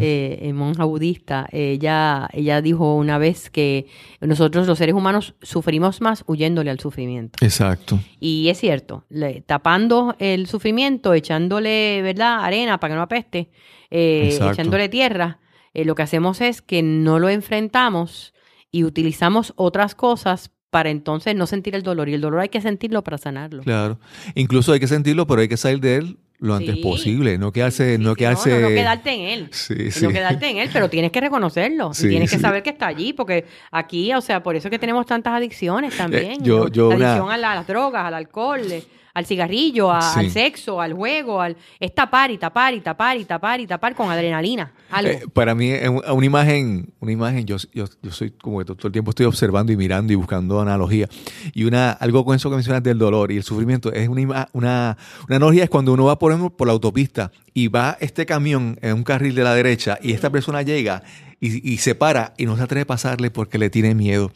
eh, 0.03 0.51
monja 0.53 0.83
budista, 0.83 1.47
ella, 1.51 2.29
ella 2.31 2.61
dijo 2.61 2.93
una 2.95 3.17
vez 3.17 3.49
que 3.49 3.87
nosotros 4.21 4.67
los 4.67 4.77
seres 4.77 4.93
humanos 4.93 5.33
sufrimos 5.41 5.99
más 5.99 6.23
huyéndole 6.27 6.69
al 6.69 6.79
sufrimiento. 6.79 7.43
Exacto. 7.43 7.99
Y 8.19 8.49
es 8.49 8.59
cierto, 8.59 9.03
le- 9.09 9.41
tapando 9.41 10.15
el 10.19 10.45
sufrimiento, 10.45 11.15
echándole, 11.15 12.01
¿verdad?, 12.03 12.43
arena 12.43 12.79
para 12.79 12.93
que 12.93 12.95
no 12.97 13.01
apeste, 13.01 13.49
eh, 13.89 14.37
echándole 14.51 14.89
tierra, 14.89 15.39
eh, 15.73 15.85
lo 15.85 15.95
que 15.95 16.03
hacemos 16.03 16.39
es 16.39 16.61
que 16.61 16.83
no 16.83 17.17
lo 17.17 17.29
enfrentamos 17.29 18.35
y 18.71 18.83
utilizamos 18.83 19.53
otras 19.55 19.95
cosas 19.95 20.51
para 20.69 20.91
entonces 20.91 21.35
no 21.35 21.47
sentir 21.47 21.73
el 21.75 21.81
dolor. 21.83 22.09
Y 22.09 22.13
el 22.15 22.21
dolor 22.21 22.39
hay 22.41 22.49
que 22.49 22.61
sentirlo 22.61 23.03
para 23.03 23.17
sanarlo. 23.19 23.61
Claro. 23.63 23.99
Incluso 24.33 24.71
hay 24.73 24.79
que 24.79 24.87
sentirlo, 24.87 25.25
pero 25.27 25.41
hay 25.41 25.47
que 25.47 25.57
salir 25.57 25.79
de 25.79 25.95
él 25.97 26.17
lo 26.43 26.55
antes 26.55 26.75
Sí. 26.75 26.81
posible. 26.81 27.37
No 27.37 27.51
quedarse, 27.51 27.97
Sí, 27.97 28.03
no 28.03 28.15
quedarse. 28.15 28.49
No, 28.49 28.55
no, 28.59 28.69
no 28.69 28.75
quedarte 28.75 29.11
en 29.11 29.21
él. 29.21 29.47
Sí, 29.51 29.91
sí. 29.91 30.03
No 30.05 30.11
quedarte 30.11 30.49
en 30.49 30.57
él, 30.57 30.69
pero 30.71 30.89
tienes 30.89 31.11
que 31.11 31.21
reconocerlo. 31.21 31.91
y 31.91 31.95
Sí, 31.95 32.09
tienes 32.09 32.29
que 32.31 32.37
saber 32.39 32.61
que 32.63 32.69
está 32.71 32.87
allí, 32.87 33.13
porque 33.13 33.45
aquí, 33.71 34.13
o 34.13 34.21
sea, 34.21 34.43
por 34.43 34.55
eso 34.55 34.67
es 34.67 34.71
que 34.71 34.79
tenemos 34.79 35.05
tantas 35.05 35.33
adicciones 35.33 35.95
también. 35.97 36.31
Eh, 36.33 36.37
yo- 36.41 36.65
¿no? 36.65 36.67
yo 36.67 36.89
la 36.91 36.95
una- 36.95 37.09
adicción 37.13 37.31
a, 37.31 37.37
la- 37.37 37.51
a 37.51 37.55
las 37.55 37.67
drogas, 37.67 38.05
al 38.05 38.13
alcohol, 38.13 38.61
eh, 38.71 38.83
al 39.13 39.25
cigarrillo, 39.25 39.91
a- 39.91 40.01
Sí. 40.13 40.19
al 40.21 40.31
sexo, 40.31 40.81
al 40.81 40.93
juego, 40.93 41.39
al 41.41 41.55
es 41.79 41.93
tapar 41.93 42.31
y 42.31 42.37
tapar 42.37 42.73
y 42.73 42.79
tapar 42.81 43.17
y 43.17 43.25
tapar 43.25 43.59
y 43.59 43.67
tapar 43.67 43.93
con 43.95 44.09
adrenalina. 44.09 44.73
Algo. 44.89 45.11
Eh, 45.11 45.21
para 45.33 45.53
mí, 45.53 45.69
es 45.69 45.87
un- 45.87 46.01
una 46.11 46.25
imagen, 46.25 46.93
una 46.99 47.11
imagen, 47.11 47.45
yo, 47.45 47.57
yo, 47.73 47.85
yo 48.01 48.11
soy 48.11 48.31
como 48.31 48.59
que 48.59 48.65
todo 48.65 48.77
el 48.87 48.91
tiempo 48.91 49.11
estoy 49.11 49.25
observando 49.27 49.71
y 49.71 49.77
mirando 49.77 50.11
y 50.13 50.15
buscando 50.15 50.59
analogía. 50.59 51.07
Y 51.53 51.63
una, 51.65 51.91
algo 51.91 52.25
con 52.25 52.35
eso 52.35 52.49
que 52.49 52.55
mencionas 52.55 52.81
del 52.83 52.97
dolor 52.97 53.31
y 53.31 53.37
el 53.37 53.43
sufrimiento, 53.43 53.91
es 53.93 54.07
una, 54.09 54.21
una, 54.53 54.97
una 55.27 55.35
analogía 55.35 55.63
es 55.65 55.69
cuando 55.69 55.93
uno 55.93 56.05
va 56.05 56.17
por, 56.17 56.31
ejemplo, 56.31 56.49
por 56.55 56.67
la 56.67 56.73
autopista 56.73 57.31
y 57.53 57.67
va 57.67 57.97
este 57.99 58.25
camión 58.25 58.77
en 58.81 58.93
un 58.95 59.03
carril 59.03 59.35
de 59.35 59.43
la 59.43 59.53
derecha 59.53 59.99
y 60.01 60.13
esta 60.13 60.31
persona 60.31 60.63
llega 60.63 61.03
y, 61.39 61.71
y 61.73 61.77
se 61.77 61.93
para 61.93 62.33
y 62.37 62.45
no 62.45 62.55
se 62.57 62.63
atreve 62.63 62.81
a 62.83 62.87
pasarle 62.87 63.29
porque 63.29 63.57
le 63.59 63.69
tiene 63.69 63.93
miedo. 63.93 64.31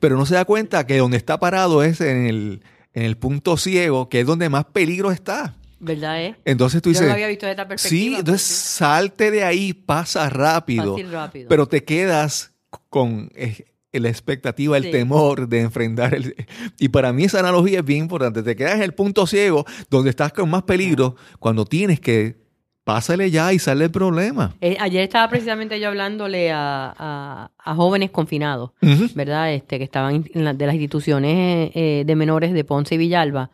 Pero 0.00 0.16
no 0.18 0.26
se 0.26 0.34
da 0.34 0.44
cuenta 0.44 0.86
que 0.86 0.98
donde 0.98 1.16
está 1.16 1.38
parado 1.40 1.82
es 1.82 2.00
en 2.00 2.26
el, 2.26 2.62
en 2.94 3.04
el 3.04 3.16
punto 3.16 3.56
ciego, 3.56 4.08
que 4.08 4.20
es 4.20 4.26
donde 4.26 4.48
más 4.48 4.64
peligro 4.66 5.10
está. 5.10 5.54
¿Verdad, 5.80 6.20
eh? 6.24 6.36
Entonces 6.44 6.82
tú 6.82 6.88
Yo 6.88 6.92
dices, 6.94 7.02
no 7.02 7.08
lo 7.08 7.14
había 7.14 7.28
visto 7.28 7.46
esta 7.46 7.68
perspectiva. 7.68 8.00
sí, 8.00 8.06
pero 8.10 8.18
entonces 8.20 8.42
salte 8.46 9.30
de 9.30 9.44
ahí, 9.44 9.72
pasa 9.72 10.28
rápido, 10.28 10.94
Fácil, 10.94 11.12
rápido. 11.12 11.48
pero 11.48 11.66
te 11.66 11.84
quedas 11.84 12.52
con 12.90 13.30
eh, 13.36 13.64
la 13.92 14.08
expectativa, 14.08 14.76
el 14.76 14.84
Sí. 14.84 14.90
temor 14.90 15.48
de 15.48 15.60
enfrentar 15.60 16.14
el... 16.14 16.34
Y 16.80 16.88
para 16.88 17.12
mí 17.12 17.24
esa 17.24 17.38
analogía 17.38 17.78
es 17.80 17.84
bien 17.84 18.00
importante. 18.00 18.42
Te 18.42 18.56
quedas 18.56 18.74
en 18.74 18.82
el 18.82 18.92
punto 18.94 19.26
ciego, 19.26 19.64
donde 19.88 20.10
estás 20.10 20.32
con 20.32 20.50
más 20.50 20.64
peligro, 20.64 21.14
cuando 21.38 21.64
tienes 21.64 22.00
que 22.00 22.47
pásale 22.88 23.30
ya 23.30 23.52
y 23.52 23.58
sale 23.58 23.84
el 23.84 23.90
problema. 23.90 24.54
Eh, 24.62 24.78
ayer 24.80 25.02
estaba 25.02 25.28
precisamente 25.28 25.78
yo 25.78 25.88
hablándole 25.88 26.50
a, 26.50 26.94
a- 26.98 27.50
a 27.58 27.74
jóvenes 27.74 28.10
confinados. 28.10 28.70
¿verdad? 29.14 29.52
Este, 29.52 29.76
que 29.76 29.84
estaban 29.84 30.24
en 30.32 30.44
la- 30.46 30.54
de 30.54 30.64
las 30.64 30.74
instituciones 30.74 31.70
eh, 31.74 32.04
de 32.06 32.16
menores 32.16 32.54
de 32.54 32.64
Ponce 32.64 32.94
y 32.94 32.98
Villalba, 32.98 33.50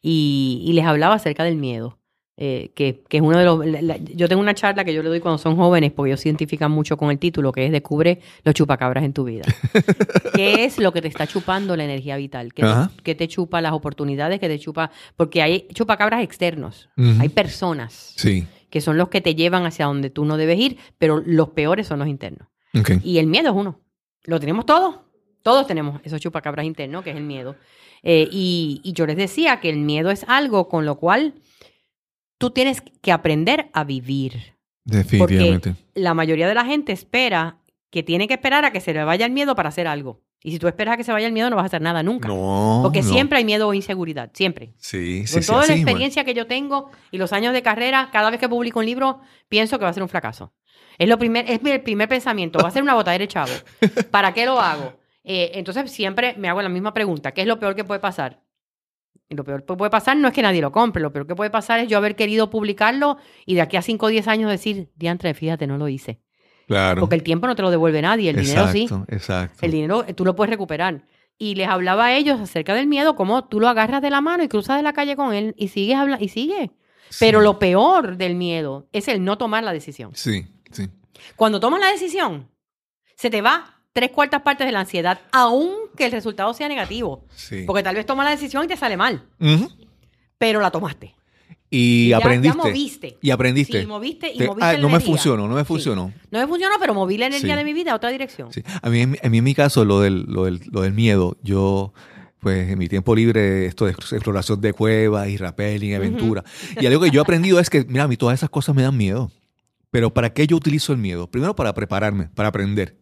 y, 0.00 0.62
y 0.66 0.72
les 0.72 0.86
hablaba 0.86 1.14
acerca 1.16 1.44
del 1.44 1.56
miedo. 1.56 1.98
eh, 2.42 2.70
que, 2.74 3.02
que 3.06 3.18
es 3.18 3.22
uno 3.22 3.36
de 3.36 3.44
los... 3.44 3.66
la- 3.66 3.82
la- 3.82 3.96
yo 3.98 4.26
tengo 4.26 4.40
una 4.40 4.54
charla 4.54 4.82
que 4.82 4.94
yo 4.94 5.02
le 5.02 5.10
doy 5.10 5.20
cuando 5.20 5.36
son 5.36 5.56
jóvenes, 5.56 5.92
porque 5.92 6.12
ellos 6.12 6.20
se 6.20 6.30
identifican 6.30 6.70
mucho 6.70 6.96
con 6.96 7.10
el 7.10 7.18
título, 7.18 7.52
que 7.52 7.66
es 7.66 7.72
Descubre 7.72 8.20
los 8.44 8.54
chupacabras 8.54 9.04
en 9.04 9.12
tu 9.12 9.24
vida. 9.24 9.44
¿Qué 10.34 10.64
es 10.64 10.78
lo 10.78 10.90
que 10.94 11.02
te 11.02 11.08
está 11.08 11.26
chupando 11.26 11.76
la 11.76 11.84
energía 11.84 12.16
vital? 12.16 12.54
¿Qué, 12.54 12.62
te, 12.62 13.02
qué 13.02 13.14
te 13.14 13.28
chupa 13.28 13.60
las 13.60 13.72
oportunidades? 13.72 14.40
¿Qué 14.40 14.48
te 14.48 14.58
chupa...? 14.58 14.90
Porque 15.16 15.42
hay 15.42 15.66
chupacabras 15.74 16.22
externos. 16.22 16.88
Hay 17.18 17.28
personas 17.28 18.14
Sí. 18.16 18.46
Que 18.70 18.80
son 18.80 18.96
los 18.96 19.08
que 19.08 19.20
te 19.20 19.34
llevan 19.34 19.66
hacia 19.66 19.86
donde 19.86 20.10
tú 20.10 20.24
no 20.24 20.36
debes 20.36 20.58
ir, 20.58 20.78
pero 20.98 21.22
los 21.24 21.50
peores 21.50 21.86
son 21.86 21.98
los 21.98 22.08
internos. 22.08 22.48
Y 23.02 23.18
el 23.18 23.26
miedo 23.26 23.50
es 23.50 23.56
uno. 23.56 23.80
Lo 24.24 24.38
tenemos 24.38 24.64
todos. 24.64 25.00
Todos 25.42 25.66
tenemos 25.66 26.00
esos 26.04 26.20
chupacabras 26.20 26.66
internos, 26.66 27.02
que 27.02 27.10
es 27.10 27.16
el 27.16 27.24
miedo. 27.24 27.56
Eh, 28.02 28.28
y, 28.30 28.80
y 28.84 28.92
yo 28.92 29.06
les 29.06 29.16
decía 29.16 29.60
que 29.60 29.70
el 29.70 29.78
miedo 29.78 30.10
es 30.10 30.24
algo 30.28 30.68
con 30.68 30.84
lo 30.84 30.96
cual 30.98 31.34
tú 32.38 32.50
tienes 32.50 32.80
que 32.80 33.12
aprender 33.12 33.70
a 33.72 33.84
vivir. 33.84 34.54
Definitivamente. 34.84 35.74
La 35.94 36.14
mayoría 36.14 36.48
de 36.48 36.54
la 36.54 36.64
gente 36.64 36.92
espera 36.92 37.58
que 37.90 38.02
tiene 38.02 38.28
que 38.28 38.34
esperar 38.34 38.64
a 38.64 38.72
que 38.72 38.80
se 38.80 38.94
le 38.94 39.04
vaya 39.04 39.26
el 39.26 39.32
miedo 39.32 39.54
para 39.54 39.68
hacer 39.68 39.86
algo. 39.86 40.22
Y 40.42 40.52
si 40.52 40.58
tú 40.58 40.68
esperas 40.68 40.94
a 40.94 40.96
que 40.96 41.04
se 41.04 41.12
vaya 41.12 41.26
el 41.26 41.32
miedo, 41.32 41.50
no 41.50 41.56
vas 41.56 41.64
a 41.64 41.66
hacer 41.66 41.82
nada 41.82 42.02
nunca. 42.02 42.28
No. 42.28 42.80
Porque 42.82 43.02
no. 43.02 43.08
siempre 43.08 43.38
hay 43.38 43.44
miedo 43.44 43.68
o 43.68 43.74
inseguridad. 43.74 44.30
Siempre. 44.32 44.72
Sí, 44.78 45.26
sí, 45.26 45.34
Con 45.34 45.44
toda 45.44 45.66
la 45.66 45.74
experiencia 45.74 46.24
que 46.24 46.32
yo 46.32 46.46
tengo 46.46 46.90
y 47.10 47.18
los 47.18 47.32
años 47.32 47.52
de 47.52 47.62
carrera, 47.62 48.08
cada 48.10 48.30
vez 48.30 48.40
que 48.40 48.48
publico 48.48 48.78
un 48.78 48.86
libro, 48.86 49.20
pienso 49.48 49.78
que 49.78 49.84
va 49.84 49.90
a 49.90 49.94
ser 49.94 50.02
un 50.02 50.08
fracaso. 50.08 50.54
Es 50.96 51.08
lo 51.08 51.18
primer, 51.18 51.50
es 51.50 51.62
mi 51.62 51.78
primer 51.78 52.08
pensamiento, 52.08 52.58
va 52.58 52.68
a 52.68 52.70
ser 52.70 52.82
una 52.82 52.94
botadera 52.94 53.22
de 53.22 53.28
chavo. 53.28 53.52
¿Para 54.10 54.32
qué 54.32 54.46
lo 54.46 54.60
hago? 54.60 54.94
Eh, 55.24 55.52
entonces 55.54 55.90
siempre 55.90 56.34
me 56.38 56.48
hago 56.48 56.62
la 56.62 56.68
misma 56.68 56.94
pregunta, 56.94 57.32
¿qué 57.32 57.42
es 57.42 57.46
lo 57.46 57.58
peor 57.58 57.74
que 57.74 57.84
puede 57.84 58.00
pasar? 58.00 58.42
Y 59.28 59.34
lo 59.34 59.44
peor 59.44 59.64
que 59.64 59.74
puede 59.74 59.90
pasar 59.90 60.16
no 60.16 60.28
es 60.28 60.34
que 60.34 60.42
nadie 60.42 60.60
lo 60.60 60.72
compre, 60.72 61.00
lo 61.00 61.12
peor 61.12 61.26
que 61.26 61.36
puede 61.36 61.50
pasar 61.50 61.80
es 61.80 61.88
yo 61.88 61.98
haber 61.98 62.16
querido 62.16 62.50
publicarlo 62.50 63.16
y 63.46 63.54
de 63.54 63.60
aquí 63.60 63.76
a 63.76 63.82
5 63.82 64.06
o 64.06 64.08
10 64.08 64.26
años 64.28 64.50
decir, 64.50 64.90
diantre, 64.96 65.32
fíjate, 65.34 65.66
no 65.66 65.78
lo 65.78 65.88
hice. 65.88 66.20
Claro. 66.70 67.00
Porque 67.00 67.16
el 67.16 67.24
tiempo 67.24 67.48
no 67.48 67.56
te 67.56 67.62
lo 67.62 67.70
devuelve 67.72 68.00
nadie, 68.00 68.30
el 68.30 68.36
dinero 68.36 68.70
sí. 68.70 68.88
exacto. 69.08 69.58
El 69.66 69.72
dinero 69.72 70.04
eh, 70.06 70.14
tú 70.14 70.24
lo 70.24 70.36
puedes 70.36 70.50
recuperar. 70.50 71.02
Y 71.36 71.56
les 71.56 71.66
hablaba 71.66 72.04
a 72.04 72.14
ellos 72.14 72.40
acerca 72.40 72.74
del 72.74 72.86
miedo, 72.86 73.16
cómo 73.16 73.48
tú 73.48 73.58
lo 73.58 73.68
agarras 73.68 74.00
de 74.00 74.08
la 74.08 74.20
mano 74.20 74.44
y 74.44 74.48
cruzas 74.48 74.76
de 74.76 74.84
la 74.84 74.92
calle 74.92 75.16
con 75.16 75.34
él 75.34 75.52
y 75.58 75.66
sigues 75.66 75.96
hablando 75.96 76.24
y 76.24 76.28
sigue. 76.28 76.70
Pero 77.18 77.40
lo 77.40 77.58
peor 77.58 78.16
del 78.18 78.36
miedo 78.36 78.86
es 78.92 79.08
el 79.08 79.24
no 79.24 79.36
tomar 79.36 79.64
la 79.64 79.72
decisión. 79.72 80.12
Sí, 80.14 80.46
sí. 80.70 80.88
Cuando 81.34 81.58
tomas 81.58 81.80
la 81.80 81.90
decisión, 81.90 82.48
se 83.16 83.30
te 83.30 83.42
va 83.42 83.82
tres 83.92 84.12
cuartas 84.12 84.42
partes 84.42 84.64
de 84.64 84.72
la 84.72 84.80
ansiedad, 84.80 85.18
aunque 85.32 86.06
el 86.06 86.12
resultado 86.12 86.54
sea 86.54 86.68
negativo. 86.68 87.24
Sí. 87.34 87.64
Porque 87.66 87.82
tal 87.82 87.96
vez 87.96 88.06
tomas 88.06 88.26
la 88.26 88.30
decisión 88.30 88.62
y 88.62 88.68
te 88.68 88.76
sale 88.76 88.96
mal, 88.96 89.26
pero 90.38 90.60
la 90.60 90.70
tomaste. 90.70 91.16
Y, 91.72 92.08
ya- 92.08 92.16
aprendiste. 92.18 92.58
ya 92.58 92.64
moviste. 92.64 93.18
Y 93.22 93.30
aprendiste. 93.30 93.80
Sí, 93.80 93.86
moviste 93.86 94.32
y 94.34 94.38
Te- 94.38 94.46
moviste 94.48 94.64
ah, 94.66 94.76
no 94.78 94.88
me 94.88 94.98
funcionó, 95.00 95.46
no 95.46 95.54
me 95.54 95.60
Sí. 95.60 95.66
funcionó. 95.66 96.12
No 96.30 96.38
me 96.40 96.46
funcionó, 96.48 96.74
pero 96.80 96.94
moví 96.94 97.16
la 97.16 97.26
energía 97.26 97.52
Sí. 97.54 97.58
de 97.58 97.64
mi 97.64 97.72
vida 97.72 97.92
a 97.92 97.94
otra 97.96 98.10
dirección. 98.10 98.52
Sí. 98.52 98.62
A, 98.82 98.90
mí, 98.90 99.02
a 99.02 99.28
mí 99.28 99.38
en 99.38 99.44
mi 99.44 99.54
caso, 99.54 99.84
lo 99.84 100.00
del, 100.00 100.24
lo 100.26 100.46
del, 100.46 100.60
lo 100.72 100.80
del 100.82 100.92
miedo, 100.92 101.36
yo, 101.44 101.92
pues 102.40 102.70
en 102.70 102.78
mi 102.78 102.88
tiempo 102.88 103.14
libre, 103.14 103.66
esto 103.66 103.84
de 103.84 103.92
exploración 103.92 104.60
de 104.60 104.72
cuevas 104.72 105.28
y 105.28 105.36
rappelling, 105.36 105.94
aventura. 105.94 106.42
Y 106.80 106.86
algo 106.86 107.02
que 107.04 107.10
yo 107.10 107.20
he 107.20 107.22
aprendido 107.22 107.60
es 107.60 107.70
que, 107.70 107.84
mira, 107.88 108.04
a 108.04 108.08
mí 108.08 108.16
todas 108.16 108.38
esas 108.40 108.50
cosas 108.50 108.74
me 108.74 108.82
dan 108.82 108.96
miedo. 108.96 109.30
Pero 109.92 110.12
¿para 110.14 110.32
qué 110.32 110.46
yo 110.46 110.56
utilizo 110.56 110.92
el 110.92 110.98
miedo? 110.98 111.28
Primero, 111.30 111.54
para 111.54 111.72
prepararme, 111.74 112.28
para 112.34 112.48
aprender. 112.48 112.96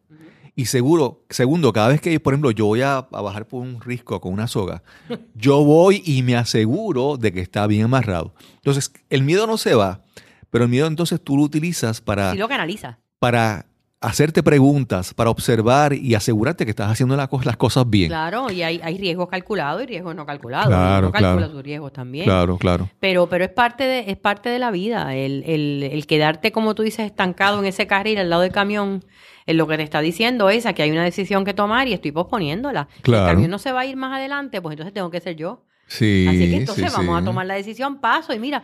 Y 0.59 0.65
seguro, 0.65 1.23
segundo, 1.31 1.73
cada 1.73 1.87
vez 1.87 2.01
que, 2.01 2.19
por 2.19 2.33
ejemplo, 2.35 2.51
yo 2.51 2.67
voy 2.67 2.83
a, 2.83 2.97
a 2.97 3.21
bajar 3.23 3.47
por 3.47 3.63
un 3.63 3.81
risco 3.81 4.21
con 4.21 4.33
una 4.33 4.49
soga, 4.49 4.83
yo 5.37 5.63
voy 5.63 6.03
y 6.05 6.25
me 6.25 6.35
aseguro 6.35 7.17
de 7.17 7.33
que 7.33 7.41
está 7.41 7.65
bien 7.69 7.85
amarrado. 7.85 8.35
Entonces, 8.57 8.93
el 9.09 9.23
miedo 9.23 9.47
no 9.47 9.57
se 9.57 9.77
va, 9.77 10.03
pero 10.51 10.65
el 10.65 10.71
miedo 10.71 10.89
entonces 10.89 11.23
tú 11.23 11.37
lo 11.37 11.45
utilizas 11.45 12.01
para 12.01 12.33
Si 12.33 12.39
lo 12.39 12.49
canalizas. 12.49 12.97
para 13.21 13.67
hacerte 14.01 14.43
preguntas, 14.43 15.15
para 15.15 15.31
observar 15.31 15.93
y 15.93 16.17
asegurarte 16.17 16.65
que 16.65 16.71
estás 16.71 16.91
haciendo 16.91 17.17
la 17.17 17.29
las 17.45 17.57
cosas 17.57 17.89
bien. 17.89 18.09
Claro, 18.09 18.51
y 18.51 18.63
hay, 18.63 18.81
hay 18.83 18.99
riesgos 18.99 19.29
calculados 19.29 19.85
y 19.85 19.87
riesgos 19.87 20.17
no 20.17 20.27
calculados. 20.27 20.67
Claro, 20.67 21.07
no 21.07 21.13
calcula 21.13 21.37
claro. 21.37 21.53
sus 21.53 21.63
riesgos 21.63 21.93
también. 21.93 22.25
Claro, 22.25 22.59
claro. 22.59 22.91
Pero, 22.99 23.29
pero 23.29 23.45
es 23.45 23.51
parte 23.51 23.85
de, 23.85 24.11
es 24.11 24.17
parte 24.17 24.49
de 24.49 24.59
la 24.59 24.73
vida. 24.73 25.15
El, 25.15 25.45
el, 25.47 25.85
el 25.85 26.07
quedarte, 26.09 26.51
como 26.51 26.75
tú 26.75 26.83
dices, 26.83 27.07
estancado 27.07 27.61
en 27.61 27.65
ese 27.67 27.87
carril 27.87 28.19
al 28.19 28.29
lado 28.29 28.43
del 28.43 28.51
camión, 28.51 29.05
en 29.49 29.57
lo 29.57 29.67
que 29.67 29.77
te 29.77 29.83
está 29.83 30.01
diciendo 30.01 30.49
es 30.51 30.65
que 30.75 30.83
hay 30.83 30.91
una 30.93 31.03
decisión 31.05 31.45
que 31.45 31.55
tomar 31.55 31.89
y 31.89 31.93
estoy 31.95 32.13
posponiéndola. 32.13 32.87
Si 32.97 33.03
Claro. 33.03 33.27
el 33.27 33.33
camión 33.33 33.51
no 33.51 33.59
se 33.59 33.73
va 33.73 33.81
a 33.81 33.87
ir 33.87 33.97
más 33.97 34.17
adelante, 34.17 34.61
pues 34.63 34.75
entonces 34.75 34.95
tengo 34.95 35.11
que 35.11 35.21
ser 35.21 35.35
yo. 35.37 35.65
Sí. 35.89 36.27
Así 36.29 36.39
que 36.51 36.57
entonces 36.57 36.91
sí, 36.91 36.97
vamos 36.97 37.17
sí. 37.19 37.23
a 37.23 37.25
tomar 37.25 37.47
la 37.47 37.55
decisión, 37.55 38.01
paso 38.01 38.33
y 38.33 38.39
mira, 38.39 38.63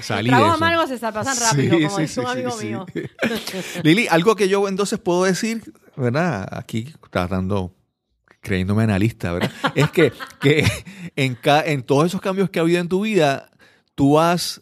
Salí 0.00 0.28
tragos 0.30 0.46
eso. 0.46 0.54
amargos 0.56 0.88
se 0.88 0.98
pasan 0.98 1.36
rápido, 1.38 1.78
como 1.86 1.98
dice 1.98 2.20
un 2.20 2.26
amigo 2.28 2.56
mío. 2.56 2.86
Lili, 3.82 4.06
algo 4.08 4.34
que 4.36 4.48
yo 4.48 4.66
entonces 4.68 4.98
puedo 4.98 5.24
decir, 5.24 5.62
¿verdad? 5.96 6.48
Aquí 6.50 6.94
tratando, 7.10 7.74
creyéndome 8.40 8.84
analista, 8.84 9.32
¿verdad? 9.32 9.50
es 9.74 9.90
que, 9.90 10.12
que 10.40 10.64
en, 11.16 11.34
ca- 11.34 11.64
en 11.66 11.82
todos 11.82 12.06
esos 12.06 12.20
cambios 12.22 12.48
que 12.48 12.58
ha 12.58 12.62
habido 12.62 12.80
en 12.80 12.88
tu 12.88 13.02
vida, 13.02 13.50
tú 13.94 14.18
has, 14.18 14.61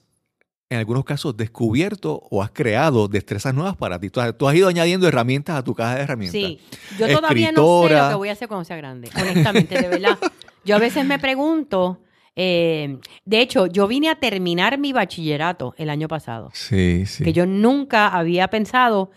en 0.70 0.78
algunos 0.78 1.04
casos, 1.04 1.36
descubierto 1.36 2.22
o 2.30 2.42
has 2.44 2.52
creado 2.52 3.08
destrezas 3.08 3.52
nuevas 3.52 3.76
para 3.76 3.98
ti. 3.98 4.08
Tú 4.08 4.20
has, 4.20 4.38
tú 4.38 4.48
has 4.48 4.54
ido 4.54 4.68
añadiendo 4.68 5.08
herramientas 5.08 5.56
a 5.56 5.64
tu 5.64 5.74
caja 5.74 5.96
de 5.96 6.02
herramientas. 6.02 6.32
Sí, 6.40 6.60
yo 6.96 7.08
todavía 7.08 7.50
no 7.50 7.82
sé 7.88 7.94
lo 7.94 8.08
que 8.08 8.14
voy 8.14 8.28
a 8.28 8.32
hacer 8.32 8.46
cuando 8.46 8.64
sea 8.64 8.76
grande, 8.76 9.10
honestamente, 9.20 9.82
de 9.82 9.88
verdad. 9.88 10.16
Yo 10.64 10.76
a 10.76 10.78
veces 10.78 11.04
me 11.04 11.18
pregunto, 11.18 12.02
eh, 12.36 12.98
de 13.24 13.40
hecho, 13.40 13.66
yo 13.66 13.88
vine 13.88 14.10
a 14.10 14.20
terminar 14.20 14.78
mi 14.78 14.92
bachillerato 14.92 15.74
el 15.76 15.90
año 15.90 16.06
pasado, 16.06 16.50
Sí, 16.54 17.04
sí. 17.06 17.24
que 17.24 17.32
yo 17.32 17.46
nunca 17.46 18.06
había 18.08 18.48
pensado, 18.48 19.10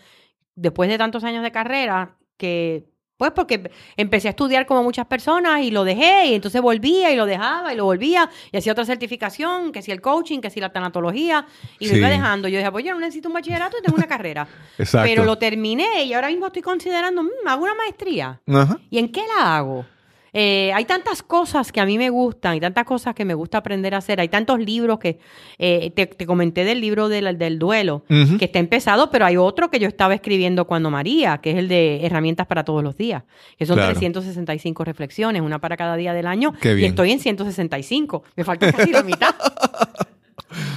después 0.56 0.90
de 0.90 0.98
tantos 0.98 1.22
años 1.22 1.44
de 1.44 1.52
carrera, 1.52 2.16
que, 2.36 2.88
pues 3.24 3.32
porque 3.34 3.70
empecé 3.96 4.28
a 4.28 4.30
estudiar 4.30 4.66
como 4.66 4.82
muchas 4.82 5.06
personas 5.06 5.62
y 5.62 5.70
lo 5.70 5.84
dejé, 5.84 6.26
y 6.26 6.34
entonces 6.34 6.60
volvía 6.60 7.10
y 7.10 7.16
lo 7.16 7.26
dejaba 7.26 7.72
y 7.72 7.76
lo 7.76 7.84
volvía, 7.84 8.28
y 8.52 8.56
hacía 8.56 8.72
otra 8.72 8.84
certificación, 8.84 9.72
que 9.72 9.82
si 9.82 9.90
el 9.92 10.00
coaching, 10.00 10.40
que 10.40 10.50
si 10.50 10.60
la 10.60 10.70
tanatología, 10.72 11.46
y 11.78 11.86
lo 11.86 11.92
Sí. 11.94 11.98
iba 11.98 12.08
dejando. 12.08 12.48
Yo 12.48 12.58
dije, 12.58 12.70
pues 12.70 12.84
yo 12.84 12.92
no 12.92 13.00
necesito 13.00 13.28
un 13.28 13.34
bachillerato 13.34 13.76
y 13.78 13.82
tengo 13.82 13.96
una 13.96 14.06
carrera. 14.06 14.46
Exacto. 14.78 15.08
Pero 15.08 15.24
lo 15.24 15.36
terminé 15.38 16.04
y 16.04 16.12
ahora 16.12 16.28
mismo 16.28 16.46
estoy 16.46 16.62
considerando, 16.62 17.22
"Mm, 17.22 17.28
hago 17.46 17.62
una 17.64 17.74
maestría. 17.74 18.40
Ajá. 18.46 18.78
¿Y 18.90 18.98
en 18.98 19.10
qué 19.10 19.22
la 19.38 19.56
hago? 19.56 19.86
Eh, 20.36 20.72
hay 20.74 20.84
tantas 20.84 21.22
cosas 21.22 21.70
que 21.70 21.80
a 21.80 21.86
mí 21.86 21.96
me 21.96 22.10
gustan, 22.10 22.52
hay 22.54 22.60
tantas 22.60 22.84
cosas 22.84 23.14
que 23.14 23.24
me 23.24 23.34
gusta 23.34 23.58
aprender 23.58 23.94
a 23.94 23.98
hacer, 23.98 24.18
hay 24.20 24.28
tantos 24.28 24.58
libros 24.58 24.98
que 24.98 25.20
eh, 25.58 25.92
te, 25.94 26.06
te 26.06 26.26
comenté 26.26 26.64
del 26.64 26.80
libro 26.80 27.08
del, 27.08 27.38
del 27.38 27.58
duelo, 27.60 28.04
que 28.08 28.46
está 28.46 28.58
empezado, 28.58 29.10
pero 29.10 29.26
hay 29.26 29.36
otro 29.36 29.70
que 29.70 29.78
yo 29.78 29.86
estaba 29.86 30.12
escribiendo 30.12 30.66
cuando 30.66 30.90
María, 30.90 31.38
que 31.38 31.52
es 31.52 31.56
el 31.58 31.68
de 31.68 32.04
herramientas 32.04 32.48
para 32.48 32.64
todos 32.64 32.82
los 32.82 32.96
días, 32.96 33.22
que 33.56 33.64
son 33.64 33.76
Claro. 33.76 33.92
365 33.92 34.84
reflexiones, 34.84 35.40
una 35.40 35.60
para 35.60 35.76
cada 35.76 35.94
día 35.96 36.12
del 36.12 36.26
año, 36.26 36.52
Qué 36.60 36.78
y 36.80 36.84
estoy 36.84 37.12
en 37.12 37.20
165, 37.20 38.24
me 38.34 38.42
falta 38.44 38.72
casi 38.72 38.90
la 38.90 39.02
mitad. 39.04 39.34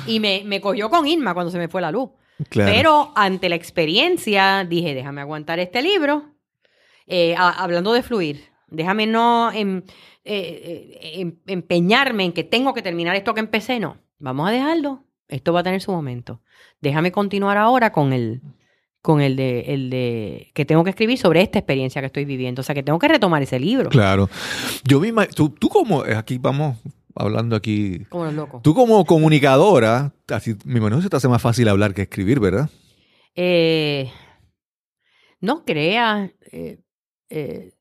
Y 0.08 0.20
me, 0.20 0.42
me 0.46 0.62
cogió 0.62 0.90
con 0.90 1.06
Irma 1.08 1.34
cuando 1.34 1.52
se 1.52 1.58
me 1.58 1.68
fue 1.68 1.82
la 1.82 1.92
luz. 1.92 2.10
Claro. 2.50 2.72
Pero 2.74 3.12
ante 3.16 3.50
la 3.50 3.56
experiencia 3.56 4.64
dije, 4.68 4.94
déjame 4.96 5.22
aguantar 5.22 5.60
este 5.60 5.82
libro. 5.82 6.24
Eh, 7.08 7.36
a- 7.38 7.62
hablando 7.64 7.94
de 7.94 8.04
fluir, 8.04 8.46
déjame 8.70 9.08
no 9.08 9.52
em- 9.52 9.84
eh, 10.24 10.92
eh, 11.04 11.12
em- 11.22 11.38
empeñarme 11.48 12.26
en 12.26 12.32
que 12.34 12.44
tengo 12.44 12.74
que 12.74 12.82
terminar 12.82 13.16
esto 13.16 13.34
que 13.34 13.40
empecé. 13.40 13.80
No, 13.80 13.98
vamos 14.20 14.48
a 14.48 14.52
dejarlo. 14.52 15.04
Esto 15.28 15.54
va 15.54 15.60
a 15.60 15.64
tener 15.64 15.82
su 15.82 15.92
momento. 15.92 16.42
Déjame 16.82 17.12
continuar 17.12 17.58
ahora 17.58 17.92
con 17.92 18.14
el, 18.14 18.42
con 19.02 19.20
el 19.22 19.36
de, 19.36 19.62
el 19.74 19.90
de 19.90 20.52
que 20.54 20.64
tengo 20.66 20.84
que 20.84 20.90
escribir 20.92 21.18
sobre 21.18 21.42
esta 21.42 21.60
experiencia 21.60 22.02
que 22.02 22.06
estoy 22.08 22.26
viviendo. 22.26 22.62
O 22.62 22.64
sea, 22.64 22.76
que 22.76 22.84
tengo 22.84 23.00
que 23.00 23.08
retomar 23.10 23.42
ese 23.42 23.60
libro. 23.60 23.90
Claro. 23.90 24.30
Yo 24.84 25.00
misma, 25.00 25.26
tú, 25.28 25.50
tú 25.50 25.68
como, 25.70 26.06
eh, 26.06 26.16
aquí 26.16 26.38
vamos 26.38 26.78
hablando 27.16 27.56
aquí, 27.56 28.06
Como 28.10 28.26
los 28.26 28.34
locos. 28.36 28.62
tú 28.62 28.74
como 28.76 29.04
comunicadora, 29.06 30.14
así, 30.30 30.56
me 30.66 30.78
imagino 30.78 30.98
que 30.98 31.04
se 31.04 31.10
te 31.10 31.18
hace 31.18 31.28
más 31.28 31.42
fácil 31.42 31.68
hablar 31.68 31.94
que 31.94 32.04
escribir, 32.04 32.40
¿verdad? 32.40 32.70
Eh, 33.36 34.12
no 35.42 35.64
creas. 35.66 36.32
eh, 36.52 36.80
eh, 37.30 37.72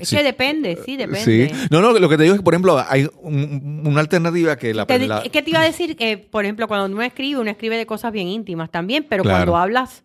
es 0.00 0.08
Sí. 0.08 0.16
que 0.16 0.22
depende, 0.22 0.78
sí, 0.84 0.96
depende. 0.96 1.48
Sí. 1.48 1.66
No, 1.70 1.80
no, 1.80 1.92
lo 1.98 2.08
que 2.08 2.16
te 2.16 2.22
digo 2.24 2.34
es 2.34 2.40
que, 2.40 2.44
por 2.44 2.54
ejemplo, 2.54 2.82
hay 2.88 3.08
un- 3.22 3.82
una 3.86 4.00
alternativa 4.00 4.56
que 4.56 4.74
la... 4.74 4.86
Te 4.86 4.98
la- 5.06 5.20
es 5.20 5.30
que 5.30 5.42
te 5.42 5.50
iba 5.50 5.60
a 5.60 5.64
decir 5.64 5.96
que, 5.96 6.18
por 6.18 6.44
ejemplo, 6.44 6.68
cuando 6.68 6.86
uno 6.94 7.02
escribe, 7.02 7.40
uno 7.40 7.50
escribe 7.50 7.76
de 7.76 7.86
cosas 7.86 8.12
bien 8.12 8.28
íntimas 8.28 8.70
también, 8.70 9.06
pero 9.08 9.22
Claro. 9.22 9.38
cuando 9.38 9.56
hablas, 9.56 10.04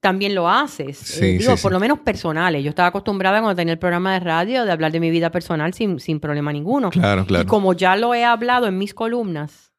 también 0.00 0.34
lo 0.34 0.48
haces. 0.50 0.98
Sí, 0.98 1.24
Eh, 1.24 1.38
digo, 1.38 1.56
sí, 1.56 1.62
por 1.62 1.70
sí. 1.70 1.74
lo 1.74 1.78
menos 1.80 2.00
personales. 2.00 2.64
Yo 2.64 2.70
estaba 2.70 2.88
acostumbrada 2.88 3.40
cuando 3.40 3.54
tenía 3.54 3.72
el 3.72 3.78
programa 3.78 4.12
de 4.14 4.20
radio 4.20 4.64
de 4.64 4.72
hablar 4.72 4.90
de 4.90 4.98
mi 4.98 5.10
vida 5.10 5.30
personal 5.30 5.72
sin, 5.74 6.00
sin 6.00 6.18
problema 6.18 6.52
ninguno. 6.52 6.90
Claro, 6.90 7.24
claro. 7.24 7.44
Y 7.44 7.46
como 7.46 7.72
ya 7.74 7.94
lo 7.96 8.12
he 8.12 8.24
hablado 8.24 8.66
en 8.66 8.78
mis 8.78 8.94
columnas, 8.94 9.72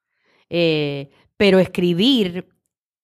eh, 0.50 1.10
pero 1.36 1.60
escribir 1.60 2.48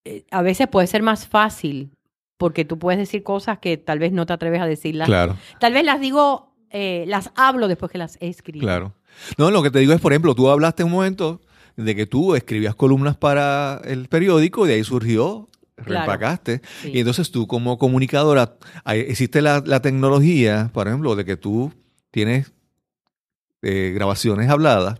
eh, 0.06 0.24
a 0.32 0.42
veces 0.42 0.68
puede 0.70 0.88
ser 0.88 1.04
más 1.04 1.28
fácil 1.28 1.92
porque 2.40 2.64
tú 2.66 2.80
puedes 2.80 2.98
decir 2.98 3.22
cosas 3.22 3.60
que 3.60 3.78
tal 3.78 4.00
vez 4.00 4.12
no 4.14 4.26
te 4.26 4.34
atreves 4.34 4.62
a 4.62 4.66
decirlas. 4.66 5.08
Claro, 5.08 5.36
Tal 5.60 5.74
vez 5.74 5.84
las 5.84 6.00
digo, 6.00 6.56
eh, 6.72 7.04
las 7.08 7.32
hablo 7.36 7.68
después 7.68 7.92
que 7.92 7.98
las 7.98 8.18
he 8.22 8.30
escrito. 8.30 8.66
claro. 8.66 8.96
No, 9.38 9.52
lo 9.52 9.62
que 9.62 9.70
te 9.70 9.80
digo 9.80 9.92
es, 9.92 10.00
por 10.00 10.14
ejemplo, 10.14 10.34
tú 10.34 10.50
hablaste 10.50 10.84
un 10.86 10.92
momento 10.92 11.42
de 11.76 11.96
que 11.96 12.06
tú 12.06 12.36
escribías 12.36 12.76
columnas 12.76 13.18
para 13.18 13.82
el 13.84 14.08
periódico 14.08 14.66
y 14.66 14.70
de 14.70 14.76
ahí 14.76 14.84
surgió, 14.84 15.48
Claro. 15.76 15.92
reempacaste. 16.12 16.62
Sí. 16.82 16.92
Y 16.94 17.00
entonces 17.00 17.30
tú 17.32 17.46
como 17.48 17.78
comunicadora, 17.78 18.56
existe 18.86 19.42
la, 19.42 19.62
la 19.66 19.82
tecnología, 19.82 20.70
por 20.74 20.88
ejemplo, 20.88 21.16
de 21.16 21.26
que 21.26 21.38
tú 21.38 21.74
tienes 22.12 22.52
eh, 23.62 23.92
grabaciones 23.94 24.50
habladas 24.50 25.00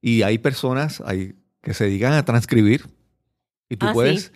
y 0.00 0.22
hay 0.22 0.38
personas 0.38 1.02
ahí 1.04 1.34
que 1.62 1.74
se 1.74 1.84
dedican 1.84 2.12
a 2.12 2.24
transcribir 2.24 2.86
y 3.68 3.76
tú 3.76 3.86
Ah, 3.86 3.92
puedes 3.92 4.22
sí. 4.24 4.30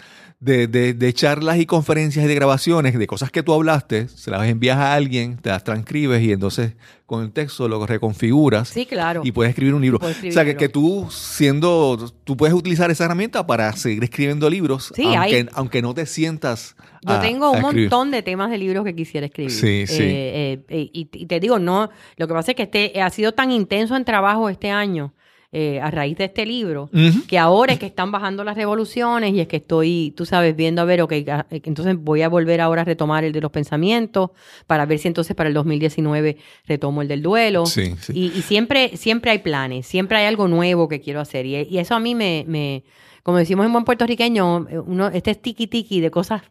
De, 0.45 0.67
de- 0.67 0.93
de 0.95 1.13
charlas 1.15 1.59
y 1.59 1.65
conferencias 1.67 2.25
y 2.25 2.29
de 2.29 2.35
grabaciones 2.35 2.99
de 2.99 3.07
cosas 3.07 3.31
que 3.31 3.43
tú 3.43 3.53
hablaste, 3.55 4.09
se 4.09 4.31
las 4.31 4.47
envías 4.47 4.77
a 4.77 4.93
alguien, 4.95 5.37
te 5.39 5.49
las 5.49 5.65
transcribes 5.65 6.23
y 6.23 6.33
entonces 6.33 6.75
con 7.07 7.23
el 7.23 7.33
texto 7.33 7.67
lo 7.69 7.87
reconfiguras 7.87 8.69
Sí, 8.69 8.85
claro. 8.87 9.23
y 9.25 9.33
puedes 9.33 9.51
escribir 9.51 9.75
un 9.75 9.83
libro. 9.83 9.99
O 10.03 10.31
sea, 10.33 10.45
que, 10.45 10.57
que 10.57 10.69
tú 10.69 11.09
siendo, 11.11 12.13
tú 12.25 12.37
puedes 12.37 12.55
utilizar 12.55 12.91
esa 12.91 13.05
herramienta 13.05 13.47
para 13.47 13.73
seguir 13.75 14.05
escribiendo 14.05 14.49
libros, 14.51 14.93
Sí, 14.95 15.05
aunque, 15.15 15.37
hay- 15.37 15.49
aunque 15.55 15.83
no 15.83 15.95
te 15.95 16.07
sientas 16.07 16.77
Yo 17.03 17.15
a- 17.15 17.21
tengo 17.21 17.51
un 17.51 17.61
montón 17.61 18.11
de 18.11 18.23
temas 18.23 18.51
de 18.51 18.59
libros 18.59 18.85
que 18.85 18.95
quisiera 18.95 19.27
escribir. 19.27 19.51
Sí, 19.53 19.87
sí. 19.87 20.03
Eh, 20.03 20.07
eh, 20.07 20.65
eh, 20.69 20.91
y, 20.93 21.09
y 21.13 21.27
te 21.27 21.41
digo, 21.41 21.59
no, 21.59 21.91
lo 22.17 22.27
que 22.29 22.35
pasa 22.35 22.53
es 22.53 22.57
que 22.57 22.63
este 22.65 23.01
ha 23.01 23.11
sido 23.11 23.33
tan 23.33 23.51
intenso 23.51 23.97
en 23.97 24.05
trabajo 24.05 24.49
este 24.49 24.71
año 24.71 25.13
eh, 25.57 25.81
a 25.81 25.89
raíz 25.93 26.19
de 26.19 26.25
este 26.25 26.45
libro, 26.45 26.91
que 27.29 27.39
ahora 27.39 27.75
es 27.75 27.79
que 27.79 27.87
están 27.87 28.11
bajando 28.11 28.43
las 28.43 28.57
revoluciones 28.57 29.33
y 29.35 29.41
es 29.41 29.47
que 29.47 29.59
estoy, 29.59 30.13
tú 30.17 30.27
sabes, 30.27 30.57
viendo 30.57 30.83
a 30.83 30.85
ver, 30.85 31.01
ok, 31.01 31.13
ah, 31.31 31.47
eh, 31.49 31.61
entonces 31.63 31.97
voy 31.97 32.23
a 32.23 32.29
volver 32.29 32.61
ahora 32.61 32.83
a 32.83 32.85
retomar 32.85 33.23
el 33.23 33.33
de 33.33 33.41
los 33.41 33.53
pensamientos 33.53 34.31
para 34.67 34.85
ver 34.85 34.99
si 34.99 35.07
entonces 35.07 35.37
para 35.37 35.49
el 35.49 35.55
2019 35.55 36.39
retomo 36.67 37.03
el 37.03 37.07
del 37.07 37.23
duelo. 37.23 37.67
Sí, 37.67 37.95
sí. 38.01 38.13
Y, 38.13 38.37
y 38.37 38.43
siempre, 38.43 38.97
siempre 38.97 39.31
hay 39.31 39.39
planes, 39.39 39.87
siempre 39.87 40.19
hay 40.19 40.27
algo 40.27 40.49
nuevo 40.49 40.89
que 40.89 41.01
quiero 41.01 41.21
hacer. 41.21 41.47
Y, 41.47 41.55
y 41.71 41.79
eso 41.79 41.95
a 41.95 42.01
mí 42.01 42.17
me, 42.17 42.45
me, 42.49 42.83
como 43.23 43.39
decimos 43.39 43.65
en 43.65 43.73
buen 43.73 43.85
puertorriqueño, 43.85 44.67
eh, 44.69 44.79
uno, 44.81 45.07
este 45.07 45.31
es 45.31 45.41
tiki 45.41 45.69
tiki 45.69 46.01
de 46.01 46.11
cosas, 46.11 46.43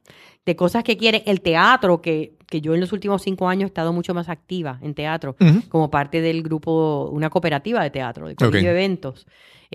de 0.45 0.55
cosas 0.55 0.83
que 0.83 0.97
quiere. 0.97 1.23
El 1.25 1.41
teatro, 1.41 2.01
que, 2.01 2.35
que 2.47 2.61
yo 2.61 2.73
en 2.73 2.81
los 2.81 2.91
últimos 2.93 3.21
cinco 3.21 3.47
años 3.47 3.63
he 3.63 3.67
estado 3.67 3.93
mucho 3.93 4.13
más 4.13 4.29
activa 4.29 4.77
en 4.81 4.93
teatro, 4.93 5.35
como 5.69 5.89
parte 5.89 6.21
del 6.21 6.43
grupo, 6.43 7.09
una 7.11 7.29
cooperativa 7.29 7.81
de 7.81 7.89
teatro, 7.89 8.27
de 8.27 8.35
Colegio 8.35 8.59
Ok. 8.59 8.63
de 8.65 8.71
eventos. 8.71 9.25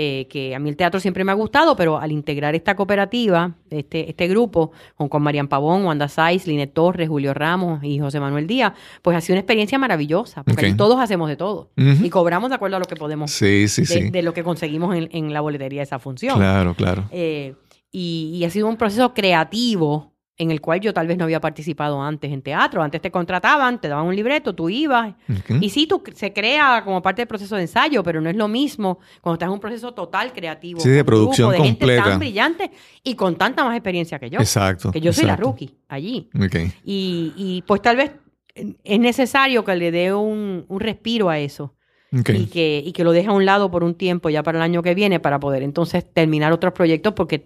eh, 0.00 0.28
que 0.30 0.54
a 0.54 0.60
mí 0.60 0.68
el 0.68 0.76
teatro 0.76 1.00
siempre 1.00 1.24
me 1.24 1.32
ha 1.32 1.34
gustado, 1.34 1.74
pero 1.74 1.98
al 1.98 2.12
integrar 2.12 2.54
esta 2.54 2.76
cooperativa, 2.76 3.56
este, 3.68 4.08
este 4.08 4.28
grupo, 4.28 4.70
con, 4.94 5.08
con 5.08 5.20
Marian 5.24 5.48
Pavón, 5.48 5.84
Wanda 5.86 6.06
Saiz, 6.06 6.46
Line 6.46 6.68
Torres, 6.68 7.08
Julio 7.08 7.34
Ramos 7.34 7.82
y 7.82 7.98
José 7.98 8.20
Manuel 8.20 8.46
Díaz, 8.46 8.74
pues 9.02 9.16
ha 9.16 9.20
sido 9.20 9.34
una 9.34 9.40
experiencia 9.40 9.76
maravillosa, 9.76 10.44
porque 10.44 10.66
Ok. 10.66 10.70
ahí 10.70 10.76
todos 10.76 11.00
hacemos 11.00 11.28
de 11.28 11.34
todo 11.36 11.70
y 11.76 12.10
cobramos 12.10 12.48
de 12.50 12.54
acuerdo 12.54 12.76
a 12.76 12.78
lo 12.78 12.84
que 12.84 12.94
podemos, 12.94 13.32
Sí, 13.32 13.66
sí, 13.66 13.80
de, 13.82 13.86
sí. 13.88 14.10
de 14.10 14.22
lo 14.22 14.32
que 14.32 14.44
conseguimos 14.44 14.94
en, 14.94 15.08
en 15.10 15.32
la 15.32 15.40
boletería 15.40 15.80
de 15.80 15.84
esa 15.84 15.98
función. 15.98 16.36
Claro, 16.36 16.74
claro. 16.74 17.06
Eh, 17.10 17.54
y, 17.90 18.30
y 18.36 18.44
ha 18.44 18.50
sido 18.50 18.68
un 18.68 18.76
proceso 18.76 19.12
creativo 19.14 20.12
en 20.38 20.52
el 20.52 20.60
cual 20.60 20.80
yo 20.80 20.94
tal 20.94 21.08
vez 21.08 21.18
no 21.18 21.24
había 21.24 21.40
participado 21.40 22.00
antes 22.00 22.32
en 22.32 22.42
teatro. 22.42 22.80
Antes 22.80 23.02
te 23.02 23.10
contrataban, 23.10 23.80
te 23.80 23.88
daban 23.88 24.06
un 24.06 24.14
libreto, 24.14 24.54
tú 24.54 24.68
ibas. 24.68 25.14
Y 25.60 25.68
sí, 25.70 25.88
tú, 25.88 26.00
se 26.14 26.32
crea 26.32 26.82
como 26.84 27.02
parte 27.02 27.22
del 27.22 27.28
proceso 27.28 27.56
de 27.56 27.62
ensayo, 27.62 28.04
pero 28.04 28.20
no 28.20 28.30
es 28.30 28.36
lo 28.36 28.46
mismo 28.46 29.00
cuando 29.20 29.34
estás 29.34 29.48
en 29.48 29.54
un 29.54 29.60
proceso 29.60 29.92
total 29.92 30.32
creativo. 30.32 30.78
Sí, 30.78 30.90
de 30.90 31.04
producción 31.04 31.48
grupo 31.48 31.62
de 31.62 31.68
gente 31.68 31.80
completa. 31.80 32.04
tan 32.04 32.18
brillante 32.20 32.70
y 33.02 33.16
con 33.16 33.36
tanta 33.36 33.64
más 33.64 33.74
experiencia 33.74 34.20
que 34.20 34.30
yo. 34.30 34.38
Exacto. 34.38 34.92
que 34.92 35.00
yo 35.00 35.12
soy 35.12 35.24
la 35.24 35.34
rookie 35.34 35.76
allí. 35.88 36.30
Ok. 36.36 36.54
Y, 36.84 37.32
y 37.36 37.64
pues 37.66 37.82
tal 37.82 37.96
vez 37.96 38.12
es 38.54 39.00
necesario 39.00 39.64
que 39.64 39.74
le 39.74 39.90
dé 39.90 40.14
un, 40.14 40.64
un 40.68 40.80
respiro 40.80 41.30
a 41.30 41.38
eso 41.40 41.74
ok. 42.12 42.28
y, 42.30 42.46
que, 42.46 42.82
y 42.84 42.92
que 42.92 43.02
lo 43.02 43.10
deje 43.10 43.28
a 43.28 43.32
un 43.32 43.44
lado 43.44 43.72
por 43.72 43.82
un 43.82 43.94
tiempo 43.94 44.30
ya 44.30 44.44
para 44.44 44.58
el 44.58 44.62
año 44.62 44.82
que 44.82 44.94
viene 44.94 45.18
para 45.18 45.40
poder 45.40 45.64
entonces 45.64 46.04
terminar 46.12 46.52
otros 46.52 46.72
proyectos 46.74 47.12
porque. 47.14 47.44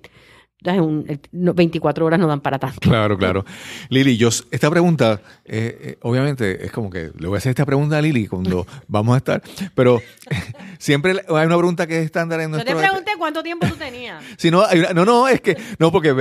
Un- 0.65 1.05
el- 1.09 1.21
no- 1.33 1.55
24 1.55 2.07
horas 2.07 2.19
no 2.21 2.27
dan 2.27 2.41
para 2.41 2.59
tanto. 2.59 2.79
Claro, 2.81 3.17
claro. 3.19 3.45
Lili, 3.89 4.17
yo, 4.17 4.29
esta 4.51 4.71
pregunta, 4.71 5.21
eh, 5.45 5.79
eh, 5.83 5.99
obviamente, 6.03 6.65
es 6.65 6.73
como 6.73 6.91
que 6.91 7.11
le 7.19 7.27
voy 7.29 7.37
a 7.37 7.39
hacer 7.39 7.51
esta 7.51 7.67
pregunta 7.67 7.99
a 7.99 8.03
Lili 8.03 8.27
cuando 8.29 8.67
vamos 8.89 9.15
a 9.15 9.19
estar, 9.19 9.43
pero 9.75 10.01
siempre 10.79 11.13
hay 11.13 11.47
una 11.47 11.57
pregunta 11.57 11.87
que 11.87 11.99
es 11.99 12.05
estándar 12.05 12.41
en 12.41 12.53
Yo 12.53 12.59
te 12.59 12.65
nuestro... 12.65 12.79
pregunté 12.81 13.13
cuánto 13.19 13.43
tiempo 13.43 13.67
tú 13.67 13.75
tenías. 13.77 14.23
Si 14.37 14.51
no, 14.51 14.65
hay 14.65 14.81
una- 14.81 14.93
no, 14.93 15.05
no, 15.05 15.29
es 15.29 15.41
que, 15.41 15.57
no, 15.79 15.93
porque 15.93 16.13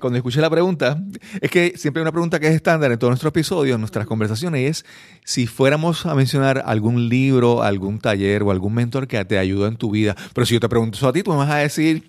cuando 0.00 0.16
escuché 0.16 0.40
la 0.40 0.50
pregunta, 0.50 0.98
es 1.40 1.50
que 1.50 1.74
siempre 1.76 2.00
hay 2.00 2.02
una 2.02 2.12
pregunta 2.12 2.38
que 2.40 2.48
es 2.48 2.54
estándar 2.54 2.92
en 2.92 2.98
todos 2.98 3.10
nuestros 3.10 3.30
episodios, 3.30 3.74
en 3.74 3.80
nuestras 3.80 4.06
conversaciones, 4.06 4.60
y 4.60 4.66
es 4.66 4.84
si 5.24 5.46
fuéramos 5.46 6.06
a 6.06 6.14
mencionar 6.14 6.62
algún 6.66 7.08
libro, 7.08 7.62
algún 7.62 7.98
taller 7.98 8.42
o 8.42 8.50
algún 8.50 8.74
mentor 8.74 9.06
que 9.06 9.24
te 9.24 9.38
ayudó 9.38 9.66
en 9.66 9.76
tu 9.76 9.90
vida. 9.90 10.14
Pero 10.34 10.46
si 10.46 10.54
yo 10.54 10.60
te 10.60 10.68
pregunto 10.68 10.96
eso 10.96 11.08
a 11.08 11.12
ti, 11.12 11.22
tú 11.22 11.30
me 11.30 11.38
vas 11.38 11.50
a 11.50 11.56
decir, 11.58 12.02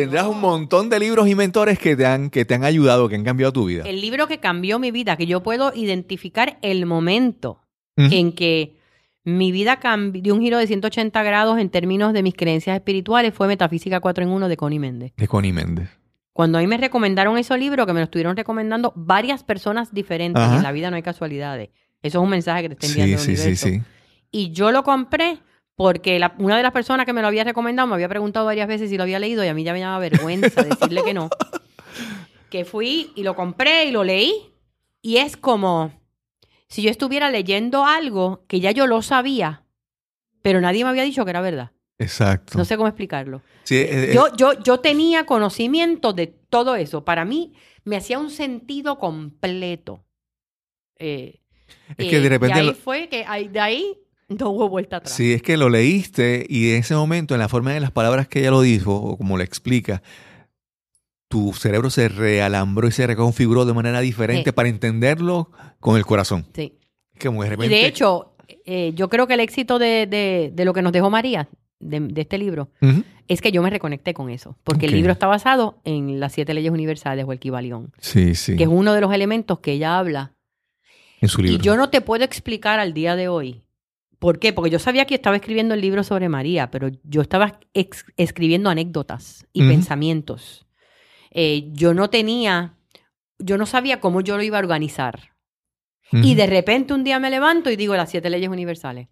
tendrás 0.00 0.26
un 0.26 0.40
montón 0.40 0.90
de 0.90 1.00
libros 1.00 1.26
y 1.26 1.34
mentores 1.34 1.78
que 1.78 1.96
te 1.96 2.04
han, 2.04 2.28
que 2.28 2.44
te 2.44 2.54
han 2.54 2.64
ayudado, 2.64 3.08
que 3.08 3.14
han 3.14 3.24
cambiado 3.24 3.52
tu 3.52 3.64
vida. 3.64 3.84
El 3.86 4.00
libro 4.00 4.26
que 4.28 4.38
cambió 4.38 4.78
mi 4.78 4.90
vida, 4.90 5.16
que 5.16 5.26
yo 5.26 5.42
puedo 5.42 5.72
identificar 5.74 6.58
el 6.62 6.84
momento 6.86 7.62
en 7.96 8.32
que 8.32 8.76
mi 9.24 9.52
vida 9.52 9.80
cambió, 9.80 10.20
dio 10.20 10.34
un 10.34 10.42
giro 10.42 10.58
de 10.58 10.66
180 10.66 11.22
grados 11.22 11.58
en 11.58 11.70
términos 11.70 12.12
de 12.12 12.22
mis 12.22 12.34
creencias 12.34 12.76
espirituales, 12.76 13.32
fue 13.32 13.48
Metafísica 13.48 14.00
4 14.00 14.24
en 14.24 14.30
1 14.30 14.48
de 14.48 14.56
Connie 14.58 14.78
Méndez. 14.78 15.12
De 15.16 15.26
Connie 15.26 15.52
Méndez. 15.52 15.88
Cuando 16.34 16.58
a 16.58 16.60
mí 16.60 16.66
me 16.66 16.76
recomendaron 16.76 17.38
ese 17.38 17.56
libro, 17.56 17.86
que 17.86 17.94
me 17.94 18.00
lo 18.00 18.04
estuvieron 18.04 18.36
recomendando 18.36 18.92
varias 18.94 19.42
personas 19.42 19.94
diferentes, 19.94 20.42
Ajá. 20.42 20.58
en 20.58 20.62
la 20.62 20.72
vida 20.72 20.90
no 20.90 20.96
hay 20.96 21.02
casualidades. 21.02 21.70
Eso 22.02 22.18
es 22.18 22.22
un 22.22 22.28
mensaje 22.28 22.62
que 22.62 22.68
te 22.68 22.74
está 22.74 22.86
Sí, 22.86 23.00
enviando 23.00 23.24
el 23.24 23.36
sí, 23.36 23.36
sí, 23.36 23.56
sí. 23.56 23.82
Y 24.30 24.50
yo 24.50 24.70
lo 24.70 24.82
compré 24.82 25.38
porque 25.76 26.18
la- 26.18 26.34
una 26.38 26.56
de 26.56 26.62
las 26.62 26.72
personas 26.72 27.06
que 27.06 27.12
me 27.12 27.20
lo 27.22 27.28
había 27.28 27.44
recomendado 27.44 27.86
me 27.86 27.94
había 27.94 28.08
preguntado 28.08 28.46
varias 28.46 28.66
veces 28.66 28.90
si 28.90 28.96
lo 28.96 29.02
había 29.04 29.18
leído 29.18 29.44
y 29.44 29.48
a 29.48 29.54
mí 29.54 29.62
ya 29.62 29.72
me 29.72 29.80
daba 29.80 29.98
vergüenza 29.98 30.62
decirle 30.62 31.02
que 31.04 31.14
no. 31.14 31.30
Que 32.50 32.64
fui 32.64 33.12
y 33.16 33.22
lo 33.24 33.34
compré 33.34 33.86
y 33.86 33.90
lo 33.90 34.04
leí 34.04 34.32
y 35.02 35.16
es 35.18 35.36
como 35.36 35.92
si 36.68 36.80
yo 36.82 36.90
estuviera 36.90 37.28
leyendo 37.30 37.84
algo 37.84 38.44
que 38.48 38.60
ya 38.60 38.70
yo 38.70 38.86
lo 38.86 39.02
sabía, 39.02 39.64
pero 40.42 40.60
nadie 40.60 40.84
me 40.84 40.90
había 40.90 41.02
dicho 41.02 41.24
que 41.24 41.30
era 41.30 41.40
verdad. 41.40 41.72
Exacto. 41.98 42.56
No 42.56 42.64
sé 42.64 42.76
cómo 42.76 42.88
explicarlo. 42.88 43.42
Sí, 43.64 43.76
eh, 43.76 44.10
eh, 44.10 44.14
Yo, 44.14 44.34
yo, 44.36 44.52
yo 44.62 44.78
tenía 44.80 45.26
conocimiento 45.26 46.12
de 46.12 46.26
todo 46.28 46.76
eso. 46.76 47.04
Para 47.04 47.24
mí 47.24 47.54
me 47.84 47.96
hacía 47.96 48.18
un 48.18 48.30
sentido 48.30 48.98
completo. 48.98 50.04
Eh, 50.98 51.40
es 51.96 52.06
que 52.08 52.16
eh, 52.16 52.20
de 52.20 52.28
repente... 52.28 52.56
Y 52.56 52.60
ahí 52.60 52.66
lo- 52.68 52.74
fue 52.74 53.08
que 53.08 53.24
de 53.50 53.60
ahí 53.60 53.98
no 54.28 54.50
hubo 54.50 54.68
vuelta 54.68 54.96
atrás. 54.98 55.14
Sí, 55.14 55.32
es 55.32 55.42
que 55.42 55.56
lo 55.56 55.68
leíste 55.68 56.46
y 56.48 56.70
en 56.70 56.76
ese 56.80 56.94
momento, 56.94 57.34
en 57.34 57.40
la 57.40 57.48
forma 57.48 57.72
de 57.72 57.80
las 57.80 57.90
palabras 57.92 58.28
que 58.28 58.40
ella 58.40 58.50
lo 58.50 58.60
dijo, 58.62 58.94
o 58.94 59.16
como 59.16 59.36
lo 59.36 59.42
explica, 59.42 60.02
tu 61.28 61.52
cerebro 61.52 61.90
se 61.90 62.08
realambró 62.08 62.86
y 62.88 62.92
se 62.92 63.06
reconfiguró 63.06 63.64
de 63.64 63.74
manera 63.74 64.00
diferente 64.00 64.50
Sí. 64.50 64.52
para 64.52 64.68
entenderlo 64.68 65.50
con 65.80 65.96
el 65.96 66.06
corazón. 66.06 66.46
Sí. 66.54 66.74
De 67.18 67.64
Y 67.64 67.68
de 67.68 67.86
hecho, 67.86 68.34
eh, 68.66 68.92
yo 68.94 69.08
creo 69.08 69.26
que 69.26 69.34
el 69.34 69.40
éxito 69.40 69.78
de, 69.78 70.06
de- 70.06 70.50
de 70.54 70.64
lo 70.64 70.74
que 70.74 70.82
nos 70.82 70.92
dejó 70.92 71.08
María, 71.10 71.48
de, 71.80 72.00
de 72.00 72.20
este 72.22 72.38
libro, 72.38 72.68
es 73.26 73.40
que 73.40 73.50
yo 73.52 73.62
me 73.62 73.70
reconecté 73.70 74.12
con 74.14 74.28
eso. 74.30 74.56
Porque 74.64 74.86
el 74.86 74.92
libro 74.92 75.12
está 75.12 75.26
basado 75.26 75.80
en 75.84 76.20
las 76.20 76.32
siete 76.32 76.52
leyes 76.54 76.70
universales 76.72 77.24
o 77.26 77.32
el 77.32 77.38
Kibalión, 77.38 77.92
Sí, 77.98 78.34
sí. 78.34 78.56
que 78.56 78.64
es 78.64 78.68
uno 78.68 78.92
de 78.92 79.00
los 79.00 79.12
elementos 79.12 79.58
que 79.60 79.72
ella 79.72 79.98
habla 79.98 80.32
en 81.20 81.28
su 81.28 81.42
libro. 81.42 81.58
Y 81.58 81.64
yo 81.64 81.76
no 81.76 81.88
te 81.90 82.00
puedo 82.02 82.22
explicar 82.24 82.78
al 82.78 82.92
día 82.94 83.16
de 83.16 83.28
hoy. 83.28 83.62
¿Por 84.18 84.38
qué? 84.38 84.52
Porque 84.52 84.70
yo 84.70 84.78
sabía 84.78 85.04
que 85.04 85.14
estaba 85.14 85.36
escribiendo 85.36 85.74
el 85.74 85.80
libro 85.80 86.02
sobre 86.02 86.28
María, 86.28 86.70
pero 86.70 86.90
yo 87.04 87.20
estaba 87.20 87.60
escribiendo 87.74 88.70
anécdotas 88.70 89.46
y 89.52 89.66
pensamientos. 89.68 90.66
Eh, 91.30 91.68
yo 91.72 91.92
no 91.92 92.08
tenía, 92.08 92.76
yo 93.38 93.58
no 93.58 93.66
sabía 93.66 94.00
cómo 94.00 94.22
yo 94.22 94.36
lo 94.36 94.42
iba 94.42 94.56
a 94.56 94.60
organizar. 94.60 95.32
Y 96.12 96.36
de 96.36 96.46
repente 96.46 96.94
un 96.94 97.02
día 97.02 97.18
me 97.18 97.30
levanto 97.30 97.68
y 97.68 97.76
digo 97.76 97.96
las 97.96 98.10
siete 98.10 98.30
leyes 98.30 98.48
universales. 98.48 99.08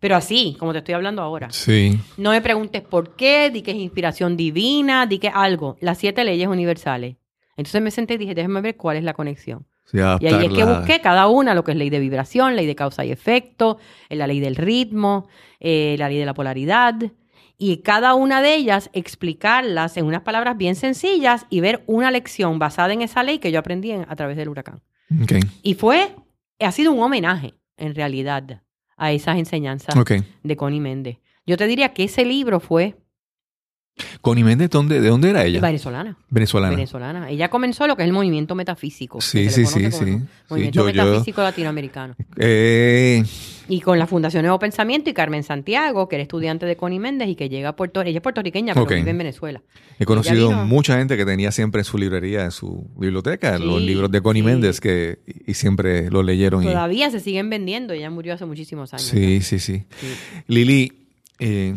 Pero 0.00 0.16
así, 0.16 0.56
como 0.58 0.72
te 0.72 0.78
estoy 0.78 0.94
hablando 0.94 1.22
ahora. 1.22 1.50
Sí. 1.50 1.98
No 2.16 2.30
me 2.30 2.40
preguntes 2.40 2.82
por 2.82 3.16
qué, 3.16 3.50
di 3.50 3.62
que 3.62 3.72
es 3.72 3.76
inspiración 3.76 4.36
divina, 4.36 5.06
di 5.06 5.18
que 5.18 5.28
algo. 5.28 5.76
Las 5.80 5.98
siete 5.98 6.24
leyes 6.24 6.48
universales. 6.48 7.16
Entonces 7.56 7.82
me 7.82 7.90
senté 7.90 8.14
y 8.14 8.18
dije, 8.18 8.34
déjame 8.34 8.60
ver 8.60 8.76
cuál 8.76 8.96
es 8.96 9.04
la 9.04 9.14
conexión. 9.14 9.66
Sí, 9.86 9.98
Y 10.20 10.26
ahí 10.26 10.32
es 10.46 10.52
que 10.52 10.64
busqué 10.78 11.00
cada 11.00 11.26
una, 11.28 11.54
lo 11.54 11.64
que 11.64 11.72
es 11.72 11.76
ley 11.78 11.90
de 11.90 11.98
vibración, 12.00 12.56
ley 12.56 12.66
de 12.66 12.74
causa 12.74 13.04
y 13.04 13.12
efecto, 13.12 13.78
eh, 14.08 14.16
la 14.16 14.26
ley 14.26 14.40
del 14.40 14.56
ritmo, 14.56 15.28
eh, 15.60 15.96
la 15.98 16.08
ley 16.08 16.18
de 16.18 16.26
la 16.26 16.34
polaridad. 16.34 16.94
Y 17.58 17.78
cada 17.78 18.14
una 18.14 18.42
de 18.42 18.54
ellas 18.54 18.90
explicarlas 18.92 19.96
en 19.96 20.04
unas 20.06 20.22
palabras 20.22 20.56
bien 20.58 20.74
sencillas 20.76 21.46
y 21.50 21.60
ver 21.60 21.82
una 21.86 22.10
lección 22.10 22.58
basada 22.58 22.92
en 22.92 23.02
esa 23.02 23.22
ley 23.22 23.38
que 23.38 23.50
yo 23.50 23.58
aprendí 23.58 23.92
en- 23.92 24.04
a 24.08 24.14
través 24.16 24.36
del 24.36 24.48
huracán. 24.50 24.82
Y 25.62 25.74
fue, 25.74 26.14
ha 26.60 26.72
sido 26.72 26.92
un 26.92 27.00
homenaje, 27.02 27.54
en 27.76 27.94
realidad, 27.94 28.62
a 28.96 29.12
esas 29.12 29.38
enseñanzas 29.38 29.94
de 30.42 30.56
Connie 30.56 30.80
Méndez. 30.80 31.18
Yo 31.46 31.56
te 31.56 31.66
diría 31.66 31.90
que 31.94 32.04
ese 32.04 32.24
libro 32.24 32.60
fue 32.60 32.96
Connie 34.20 34.44
Méndez, 34.44 34.68
¿dónde, 34.70 35.00
¿de 35.00 35.08
dónde 35.08 35.30
era 35.30 35.44
ella? 35.44 35.60
venezolana. 35.60 36.16
Venezolana. 36.28 36.74
Venezolana. 36.76 37.30
Ella 37.30 37.48
comenzó 37.48 37.86
lo 37.86 37.96
que 37.96 38.02
es 38.02 38.06
el 38.08 38.12
movimiento 38.12 38.54
metafísico. 38.54 39.20
Sí, 39.20 39.48
sí, 39.50 39.64
sí, 39.66 39.90
sí. 39.90 40.18
Movimiento 40.50 40.80
yo- 40.80 40.84
metafísico 41.04 41.42
latinoamericano. 41.42 42.14
Eh, 42.36 43.24
Y 43.68 43.80
con 43.80 43.98
la 43.98 44.06
Fundación 44.06 44.42
Nuevo 44.42 44.58
Pensamiento 44.58 45.08
y 45.10 45.12
Carmen 45.14 45.42
Santiago, 45.42 46.08
que 46.08 46.16
era 46.16 46.22
estudiante 46.22 46.66
de 46.66 46.76
Connie 46.76 46.98
Méndez 47.00 47.28
y 47.28 47.34
que 47.36 47.48
llega 47.48 47.70
a 47.70 47.76
Puerto 47.76 48.02
Ella 48.02 48.18
es 48.18 48.22
puertorriqueña, 48.22 48.74
pero 48.74 48.86
vive 48.86 49.10
en 49.10 49.18
Venezuela. 49.18 49.62
he 49.98 50.04
conocido 50.04 50.50
vino. 50.50 50.64
mucha 50.66 50.98
gente 50.98 51.16
que 51.16 51.24
tenía 51.24 51.50
siempre 51.50 51.80
en 51.80 51.84
su 51.86 51.96
librería, 51.98 52.44
en 52.44 52.50
su 52.52 52.88
biblioteca, 52.96 53.56
Sí, 53.58 53.64
los 53.64 53.80
libros 53.80 54.10
de 54.10 54.20
Connie 54.20 54.42
sí. 54.42 54.46
Méndez 54.46 54.80
que 54.80 55.18
y 55.46 55.54
siempre 55.54 56.10
los 56.10 56.24
leyeron. 56.24 56.62
y- 56.62 56.66
Todavía 56.66 57.10
se 57.10 57.18
siguen 57.20 57.48
vendiendo. 57.50 57.94
Ella 57.94 58.10
murió 58.10 58.34
hace 58.34 58.44
muchísimos 58.44 58.92
años. 58.92 59.06
Sí, 59.06 59.40
sí, 59.40 59.58
sí. 59.58 59.84
Sí. 59.98 60.06
Lili, 60.48 60.92
eh, 61.40 61.74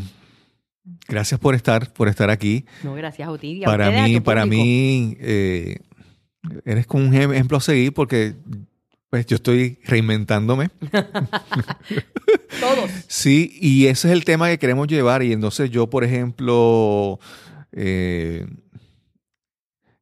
gracias 1.10 1.39
por 1.39 1.55
estar, 1.55 1.91
por 1.93 2.07
estar 2.07 2.30
aquí. 2.30 2.66
No, 2.84 2.93
gracias 2.93 3.28
a 3.28 3.38
ti. 3.38 3.47
y 3.57 3.64
a 3.64 3.68
Para 3.68 3.88
a 3.88 4.07
mí, 4.07 4.20
para 4.22 4.43
público. 4.43 4.64
mí, 4.64 5.18
eh, 5.20 5.78
eres 6.66 6.88
como 6.88 7.05
un 7.05 7.14
ejem- 7.14 7.34
ejemplo 7.34 7.57
a 7.57 7.62
seguir 7.62 7.93
porque 7.93 8.36
pues 9.10 9.26
yo 9.26 9.36
estoy 9.38 9.80
reinventándome. 9.86 10.70
Todos. 12.60 12.91
Sí, 13.07 13.57
y 13.60 13.88
ese 13.88 14.07
es 14.10 14.14
el 14.14 14.24
tema 14.26 14.49
que 14.49 14.60
queremos 14.60 14.88
llevar. 14.88 15.24
Y 15.24 15.34
entonces 15.34 15.70
yo, 15.72 15.89
por 15.89 16.03
ejemplo, 16.03 17.20
eh, 17.72 18.45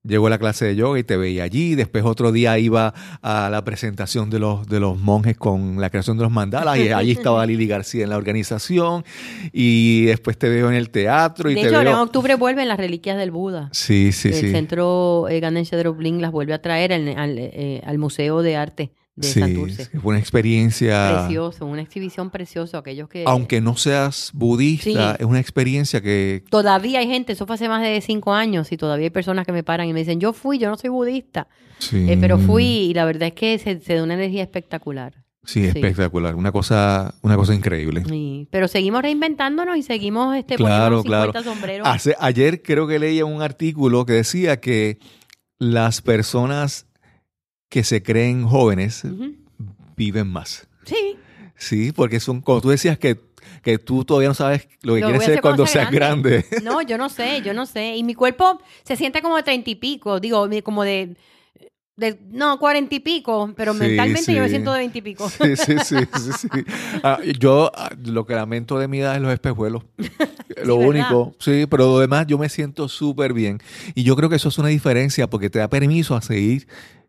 llego 0.08 0.28
a 0.28 0.30
la 0.30 0.38
clase 0.38 0.66
de 0.66 0.76
yoga 0.76 0.99
y 0.99 1.03
te 1.03 1.18
veía 1.18 1.43
allí. 1.43 1.76
Después 1.76 2.03
otro 2.05 2.32
día 2.32 2.58
iba 2.58 2.93
a 3.22 3.49
la 3.49 3.64
presentación 3.64 4.30
de 4.30 4.39
los, 4.39 4.68
de 4.68 4.80
los 4.80 4.97
monjes 4.97 5.38
con 5.38 5.80
la 5.80 5.89
creación 5.89 6.18
de 6.18 6.24
los 6.24 6.32
mandalas 6.32 6.78
y 6.78 6.89
allí 6.93 7.12
estaba 7.12 7.45
Lili 7.45 7.68
García 7.68 8.03
en 8.03 8.10
la 8.10 8.18
organización. 8.18 9.03
Y 9.51 10.05
después 10.05 10.38
te 10.38 10.49
veo 10.49 10.70
en 10.70 10.76
el 10.76 10.89
teatro 10.89 11.49
y 11.49 11.55
De 11.55 11.62
te 11.62 11.68
hecho, 11.68 11.78
ahora 11.78 11.91
en 11.91 11.97
octubre 11.97 12.36
vuelven 12.36 12.68
las 12.68 12.78
reliquias 12.78 13.18
del 13.18 13.32
Buda. 13.32 13.70
Sí, 13.72 14.12
sí, 14.12 14.30
el 14.30 14.34
sí. 14.34 14.51
centro 14.51 15.28
eh, 15.30 15.39
Ganesha 15.39 15.78
Droblin 15.78 16.22
las 16.22 16.32
vuelve 16.32 16.53
a 16.53 16.62
traer 16.62 16.93
al, 16.93 17.08
al, 17.18 17.38
eh, 17.38 17.82
al 17.86 17.97
Museo 17.97 18.41
de 18.41 18.55
Arte 18.55 18.91
de 19.18 19.28
Sí, 19.28 19.39
Santurce. 19.41 19.89
una 20.03 20.20
experiencia... 20.20 21.24
Precioso, 21.26 21.65
una 21.65 21.82
exhibición 21.82 22.30
preciosa. 22.30 22.78
Aquellos 22.78 23.09
que... 23.09 23.24
Aunque 23.28 23.59
no 23.59 23.76
seas 23.76 24.32
budista, 24.34 25.15
Sí. 25.15 25.18
es 25.20 25.26
una 25.26 25.39
experiencia 25.39 25.99
que... 26.01 26.43
Todavía 26.49 26.99
hay 26.99 27.07
gente, 27.07 27.34
eso 27.34 27.45
fue 27.45 27.55
hace 27.55 27.68
más 27.68 27.82
de 27.82 27.99
cinco 28.01 28.34
años 28.34 28.72
y 28.72 28.78
todavía 28.78 29.05
hay 29.07 29.09
personas 29.09 29.45
que 29.45 29.51
me 29.51 29.63
paran 29.63 29.88
y 29.89 29.93
me 29.93 29.99
dicen, 29.99 30.20
yo 30.20 30.32
fui, 30.34 30.59
yo 30.59 30.70
no 30.70 30.78
soy 30.78 30.91
budista, 30.91 31.47
sí. 31.80 32.09
Eh, 32.09 32.18
pero 32.22 32.38
fui 32.39 32.63
y 32.63 32.93
la 32.93 33.05
verdad 33.05 33.28
es 33.30 33.34
que 33.34 33.57
se, 33.59 33.80
se 33.80 33.95
da 33.95 34.03
una 34.03 34.13
energía 34.13 34.43
espectacular. 34.43 35.26
Sí, 35.43 35.63
espectacular. 35.63 36.36
Una 36.36 36.51
cosa, 36.51 37.15
una 37.22 37.38
cosa 37.38 37.55
increíble. 37.55 38.03
Sí, 38.07 38.49
pero 38.51 38.68
seguimos 38.68 39.01
reinventándonos 39.01 39.78
y 39.78 39.82
seguimos 39.82 40.36
este, 40.36 40.55
Claro, 40.57 41.03
claro. 41.03 41.32
50 41.32 41.43
sombreros. 41.49 41.88
Hace- 41.88 42.15
ayer 42.20 42.61
creo 42.61 42.86
que 42.86 42.99
leía 42.99 43.24
un 43.26 43.41
artículo 43.41 44.05
que 44.05 44.11
decía 44.13 44.59
que 44.59 44.99
las 45.57 46.01
personas 46.01 46.86
que 47.70 47.84
se 47.84 48.01
creen 48.03 48.45
jóvenes 48.45 49.03
viven 49.95 50.28
más. 50.28 50.68
Sí, 50.86 51.18
Sí, 51.59 51.91
porque 51.91 52.20
son, 52.20 52.41
como 52.41 52.61
tú 52.61 52.70
decías 52.70 52.99
que, 52.99 53.20
que 53.63 53.80
tú 53.80 54.05
todavía 54.05 54.30
no 54.30 54.36
sabes 54.36 54.68
lo 54.84 54.93
que 54.93 55.01
Lo 55.01 55.07
quieres 55.07 55.24
ser 55.24 55.32
hacer 55.34 55.41
cuando 55.41 55.63
cuando 55.63 55.65
sea 55.65 55.82
seas 55.84 55.91
grande. 55.91 56.45
No, 56.63 56.84
yo 56.84 56.97
no 56.99 57.09
sé, 57.09 57.41
yo 57.41 57.53
no 57.53 57.65
sé. 57.65 57.95
Y 57.95 58.03
mi 58.03 58.13
cuerpo 58.13 58.61
se 58.84 58.95
siente 58.95 59.22
como 59.24 59.36
de 59.38 59.43
treinta 59.43 59.70
y 59.72 59.76
pico, 59.76 60.20
digo, 60.20 60.47
como 60.63 60.84
de, 60.84 61.15
de 61.95 62.20
no, 62.30 62.59
cuarenta 62.59 62.93
y 62.93 62.99
pico, 62.99 63.51
pero 63.57 63.74
Sí, 63.74 63.80
mentalmente 63.80 64.36
yo 64.36 64.41
me 64.41 64.47
sí. 64.47 64.51
siento 64.51 64.72
de 64.72 64.80
veinte 64.80 64.99
y 64.99 65.01
pico. 65.01 65.28
Sí, 65.30 65.55
sí, 65.55 65.76
sí, 65.84 65.95
sí, 66.13 66.32
sí. 66.41 66.47
Ah, 67.01 67.20
yo 67.39 67.72
ah, 67.76 67.89
lo 68.05 68.24
que 68.28 68.36
lamento 68.36 68.78
de 68.78 68.88
mi 68.88 68.99
edad 68.99 69.15
es 69.15 69.22
los 69.22 69.34
espejuelos. 69.34 69.84
Lo 70.63 70.78
¿verdad? 70.80 70.89
único, 70.89 71.36
sí, 71.39 71.68
pero 71.70 71.86
lo 71.86 71.99
demás 71.99 72.26
yo 72.26 72.38
me 72.39 72.49
siento 72.49 72.88
súper 72.88 73.32
bien. 73.32 73.59
Y 73.93 74.03
yo 74.03 74.15
creo 74.15 74.28
que 74.28 74.38
eso 74.38 74.49
es 74.49 74.57
una 74.57 74.70
diferencia 74.70 75.30
porque 75.30 75.51
te 75.51 75.59
da 75.59 75.70
permiso 75.70 76.15
a 76.15 76.22
seguir 76.22 76.68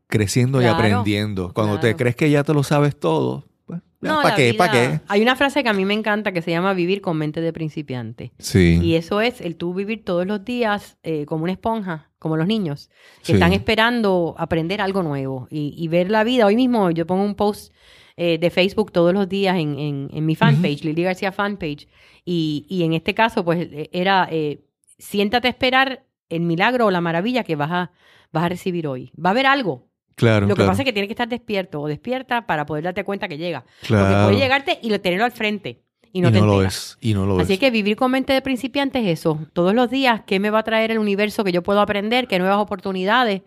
creciendo 0.09 0.61
y 0.61 0.65
aprendiendo. 0.67 1.53
Cuando 1.55 1.79
te 1.81 1.95
crees 1.97 2.17
que 2.17 2.31
ya 2.31 2.43
te 2.43 2.53
lo 2.55 2.63
sabes 2.63 2.99
todo, 2.99 3.45
pues, 3.67 3.81
No, 4.01 4.21
¿para 4.23 4.35
qué? 4.35 4.55
¿Para 4.55 4.73
qué? 4.73 5.01
Hay 5.09 5.23
una 5.23 5.37
frase 5.37 5.63
que 5.63 5.69
a 5.69 5.73
mí 5.73 5.85
me 5.85 5.95
encanta 5.95 6.33
que 6.33 6.43
se 6.43 6.51
llama 6.51 6.73
vivir 6.75 7.01
con 7.01 7.17
mente 7.17 7.41
de 7.41 7.53
principiante. 7.53 8.33
Sí. 8.39 8.81
Y 8.83 8.95
eso 8.95 9.21
es 9.21 9.41
el 9.41 9.57
tú 9.57 9.75
vivir 9.75 10.05
todos 10.05 10.27
los 10.27 10.45
días 10.45 10.97
eh, 11.03 11.27
como 11.27 11.45
una 11.45 11.53
esponja, 11.53 12.11
como 12.19 12.37
los 12.37 12.47
niños, 12.47 12.91
que 13.21 13.27
Sí. 13.27 13.33
están 13.35 13.53
esperando 13.53 14.35
aprender 14.39 14.81
algo 14.81 15.03
nuevo 15.03 15.47
y, 15.51 15.75
y 15.77 15.89
ver 15.89 16.11
la 16.11 16.25
vida. 16.25 16.47
Hoy 16.47 16.57
mismo 16.57 16.91
yo 16.91 17.07
pongo 17.07 17.23
un 17.25 17.35
post 17.35 17.73
eh, 18.17 18.39
de 18.39 18.51
Facebook 18.51 18.91
todos 18.93 19.13
los 19.15 19.29
días 19.29 19.57
en, 19.59 19.79
en- 19.79 20.09
en 20.13 20.27
mi 20.27 20.35
fanpage, 20.35 20.83
Lili 20.85 21.03
García 21.05 21.31
fanpage, 21.31 21.87
y, 22.25 22.67
y 22.69 22.83
en 22.83 22.93
este 22.95 23.15
caso 23.15 23.45
pues 23.45 23.69
eh, 23.71 23.91
era, 23.93 24.27
eh, 24.31 24.61
siéntate 24.99 25.47
a 25.47 25.51
esperar 25.51 26.05
el 26.29 26.41
milagro 26.41 26.87
o 26.87 26.91
la 26.91 27.01
maravilla 27.01 27.45
que 27.45 27.55
vas 27.57 27.71
a, 27.71 27.91
vas 28.33 28.45
a 28.45 28.49
recibir 28.49 28.87
hoy. 28.89 29.13
Va 29.25 29.31
a 29.31 29.33
haber 29.33 29.47
algo. 29.47 29.87
Claro, 30.19 30.47
Lo 30.47 30.55
que 30.55 30.59
claro, 30.59 30.71
pasa 30.73 30.83
es 30.83 30.87
que 30.87 30.93
tienes 30.93 31.09
que 31.09 31.13
estar 31.15 31.29
despierto 31.29 31.81
o 31.81 31.89
despierta 31.89 32.47
para 32.47 32.67
poder 32.67 32.85
darte 32.85 33.05
cuenta 33.05 33.27
que 33.29 33.39
llega. 33.39 33.65
Porque 33.81 33.87
claro. 33.95 34.27
puede 34.29 34.39
llegarte 34.39 34.79
y 34.83 34.91
lo- 34.91 35.01
tenerlo 35.01 35.25
al 35.25 35.33
frente 35.33 35.81
y 36.13 36.21
no 36.21 36.29
y 36.29 36.33
te 36.33 36.41
lo 36.41 36.63
es. 36.63 36.99
Y 37.01 37.15
no 37.15 37.25
lo 37.25 37.39
Así 37.39 37.55
es. 37.55 37.59
que 37.59 37.71
vivir 37.71 37.97
con 37.97 38.11
mente 38.11 38.33
de 38.33 38.43
principiante 38.43 38.99
es 39.01 39.19
eso. 39.21 39.39
Todos 39.53 39.75
los 39.75 39.89
días, 39.91 40.23
¿qué 40.27 40.41
me 40.41 40.51
va 40.51 40.59
a 40.59 40.63
traer 40.65 40.91
el 40.91 40.99
universo 40.99 41.45
que 41.45 41.53
yo 41.53 41.63
puedo 41.63 41.81
aprender? 41.81 42.27
¿Qué 42.29 42.39
nuevas 42.39 42.59
oportunidades? 42.59 43.43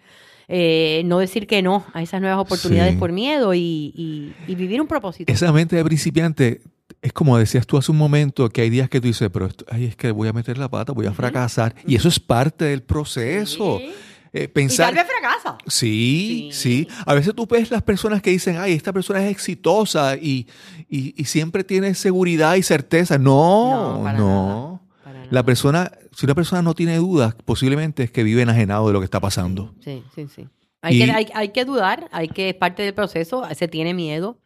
Eh, 0.47 1.03
no 1.05 1.19
decir 1.19 1.47
que 1.47 1.61
no 1.61 1.86
a 1.93 2.01
esas 2.01 2.19
nuevas 2.19 2.39
oportunidades 2.39 2.93
Sí. 2.93 2.99
por 2.99 3.11
miedo 3.11 3.53
y, 3.53 3.59
y- 3.95 4.34
y 4.47 4.55
vivir 4.55 4.82
un 4.82 4.88
propósito. 4.88 5.32
Esa 5.32 5.51
mente 5.53 5.76
de 5.78 5.84
principiante 5.86 6.61
es 7.01 7.13
como 7.13 7.38
decías 7.38 7.65
tú 7.65 7.78
hace 7.78 7.91
un 7.91 7.97
momento, 7.97 8.49
que 8.49 8.61
hay 8.61 8.69
días 8.69 8.89
que 8.89 8.99
tú 8.99 9.07
dices, 9.07 9.30
pero 9.32 9.45
esto- 9.45 9.65
ay, 9.69 9.86
es 9.86 9.95
que 9.95 10.11
voy 10.11 10.28
a 10.28 10.34
meter 10.34 10.57
la 10.57 10.69
pata, 10.69 10.91
voy 10.91 11.05
a 11.05 11.13
fracasar. 11.13 11.74
Y 11.88 11.95
eso 11.95 12.09
es 12.09 12.19
parte 12.19 12.65
del 12.65 12.84
proceso. 12.84 13.78
Sí. 13.80 13.91
Eh, 14.34 14.44
Y 14.44 14.48
pensar, 14.48 14.94
tal 14.94 14.96
vez 14.96 15.06
fracasa. 15.14 15.58
Sí, 15.68 16.50
Sí. 16.54 16.86
sí, 16.86 16.88
A 17.06 17.14
veces 17.14 17.34
tú 17.36 17.46
ves 17.48 17.70
las 17.70 17.82
personas 17.84 18.22
que 18.22 18.30
dicen, 18.30 18.58
ay, 18.58 18.74
esta 18.74 18.94
persona 18.94 19.24
es 19.26 19.30
exitosa 19.32 20.16
y, 20.16 20.48
y- 20.90 21.14
y 21.18 21.26
siempre 21.26 21.64
tiene 21.66 21.94
seguridad 21.96 22.56
y 22.56 22.64
certeza. 22.64 23.18
No, 23.18 23.72
No, 23.72 23.98
no. 23.98 24.04
para 24.04 24.18
nada, 24.20 24.80
para 25.04 25.20
nada. 25.20 25.28
La 25.32 25.44
persona, 25.44 25.92
si 26.16 26.26
una 26.26 26.36
persona 26.36 26.62
no 26.62 26.74
tiene 26.74 26.96
dudas, 26.98 27.36
posiblemente 27.44 28.04
es 28.04 28.12
que 28.12 28.24
vive 28.24 28.42
enajenado 28.44 28.88
de 28.88 28.94
lo 28.94 29.00
que 29.00 29.06
está 29.06 29.20
pasando. 29.20 29.74
Sí, 29.84 30.02
sí, 30.16 30.28
sí. 30.34 30.48
Hay, 30.82 30.96
Y- 31.02 31.06
que, 31.06 31.12
hay, 31.12 31.28
hay 31.34 31.50
que 31.50 31.66
dudar, 31.66 32.08
hay 32.14 32.28
que, 32.30 32.50
es 32.50 32.56
parte 32.56 32.84
del 32.84 32.94
proceso, 32.94 33.44
se 33.54 33.68
tiene 33.68 33.94
miedo. 33.94 34.38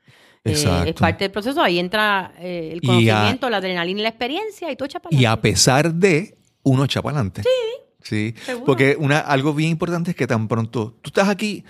eh, 0.48 0.84
es 0.88 0.94
parte 0.94 1.24
del 1.24 1.32
proceso, 1.32 1.62
ahí 1.64 1.80
entra 1.80 2.32
eh, 2.38 2.70
el 2.74 2.80
Y 2.84 2.88
a- 3.10 3.14
conocimiento, 3.16 3.50
la 3.50 3.58
adrenalina 3.58 4.00
y 4.00 4.04
la 4.04 4.10
experiencia 4.10 4.70
y 4.70 4.74
echas 4.74 5.02
para 5.02 5.16
Y 5.16 5.26
a 5.26 5.42
pesar 5.42 5.92
de, 5.94 6.38
uno 6.62 6.84
echa 6.86 7.02
para 7.02 7.18
adelante. 7.18 7.42
Sí. 7.44 7.50
Sí. 8.06 8.34
Seguro. 8.46 8.66
Porque 8.66 8.96
una, 8.98 9.20
algo 9.20 9.54
bien 9.54 9.72
importante 9.72 10.12
es 10.12 10.16
que 10.16 10.28
tan 10.28 10.48
pronto 10.48 10.98
tú 11.02 11.10
estás 11.10 11.28
aquí 11.28 11.66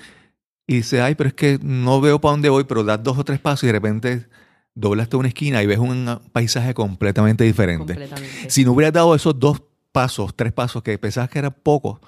y 0.67 0.75
dices, 0.75 1.01
ay, 1.01 1.15
pero 1.15 1.29
es 1.29 1.33
que 1.33 1.59
no 1.63 2.01
veo 2.01 2.19
para 2.19 2.33
dónde 2.33 2.49
voy, 2.49 2.65
pero 2.65 2.83
das 2.83 3.01
dos 3.01 3.17
o 3.17 3.23
tres 3.23 3.39
pasos 3.39 3.63
y 3.63 3.67
de 3.67 3.73
repente 3.73 4.27
doblaste 4.73 5.15
una 5.15 5.29
esquina 5.29 5.63
y 5.63 5.65
ves 5.65 5.79
un 5.79 6.21
paisaje 6.31 6.73
completamente 6.73 7.43
diferente. 7.43 7.93
Completamente. 7.93 8.49
Si 8.49 8.65
no 8.65 8.73
hubieras 8.73 8.93
dado 8.93 9.15
esos 9.15 9.39
dos 9.39 9.63
pasos, 9.91 10.36
tres 10.36 10.51
pasos 10.51 10.83
que 10.83 10.97
pensabas 10.97 11.29
que 11.29 11.39
eran 11.39 11.55
pocos, 11.63 11.99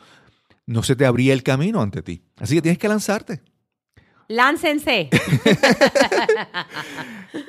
no 0.65 0.83
se 0.83 0.95
te 0.95 1.05
abría 1.05 1.33
el 1.33 1.43
camino 1.43 1.81
ante 1.81 2.01
ti. 2.01 2.21
Así 2.37 2.55
que 2.55 2.61
tienes 2.61 2.77
que 2.77 2.89
lanzarte. 2.89 3.41
Láncense. 4.27 5.09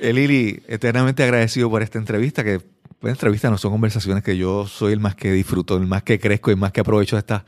Eh, 0.00 0.12
Lili, 0.12 0.62
eternamente 0.66 1.22
agradecido 1.22 1.70
por 1.70 1.82
esta 1.82 1.98
entrevista, 1.98 2.44
que 2.44 2.60
pues, 3.00 3.12
entrevistas 3.12 3.50
no 3.50 3.58
son 3.58 3.72
conversaciones 3.72 4.24
que 4.24 4.36
yo 4.36 4.66
soy 4.66 4.92
el 4.92 5.00
más 5.00 5.14
que 5.14 5.32
disfruto, 5.32 5.76
el 5.76 5.86
más 5.86 6.02
que 6.02 6.18
crezco 6.18 6.50
y 6.50 6.54
el 6.54 6.58
más 6.58 6.72
que 6.72 6.80
aprovecho 6.80 7.16
de 7.16 7.20
estas 7.20 7.42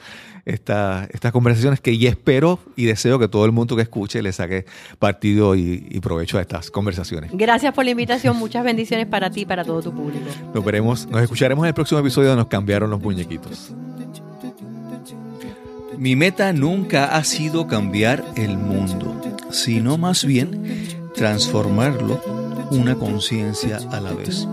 esta, 0.44 1.08
estas 1.12 1.32
conversaciones 1.32 1.80
que 1.80 1.92
y 1.92 2.06
espero 2.06 2.58
y 2.76 2.86
deseo 2.86 3.18
que 3.18 3.28
todo 3.28 3.44
el 3.44 3.52
mundo 3.52 3.76
que 3.76 3.82
escuche 3.82 4.22
le 4.22 4.32
saque 4.32 4.64
partido 4.98 5.54
y, 5.54 5.86
y 5.90 6.00
provecho 6.00 6.38
a 6.38 6.40
estas 6.40 6.70
conversaciones. 6.70 7.30
Gracias 7.34 7.74
por 7.74 7.84
la 7.84 7.90
invitación. 7.90 8.36
Muchas 8.36 8.64
bendiciones 8.64 9.06
para 9.06 9.30
ti 9.30 9.42
y 9.42 9.46
para 9.46 9.64
todo 9.64 9.82
tu 9.82 9.92
público. 9.92 10.24
Nos 10.54 10.64
veremos, 10.64 11.06
nos 11.06 11.22
escucharemos 11.22 11.64
en 11.64 11.68
el 11.68 11.74
próximo 11.74 12.00
episodio 12.00 12.30
de 12.30 12.36
Nos 12.36 12.46
cambiaron 12.46 12.90
los 12.90 13.00
muñequitos. 13.00 13.72
Mi 15.98 16.16
meta 16.16 16.52
nunca 16.52 17.16
ha 17.16 17.24
sido 17.24 17.66
cambiar 17.66 18.24
el 18.36 18.56
mundo, 18.56 19.20
sino 19.50 19.98
más 19.98 20.24
bien 20.24 20.88
transformarlo 21.14 22.39
una 22.70 22.94
conciencia 22.94 23.78
a 23.90 24.00
la 24.00 24.12
vez. 24.12 24.46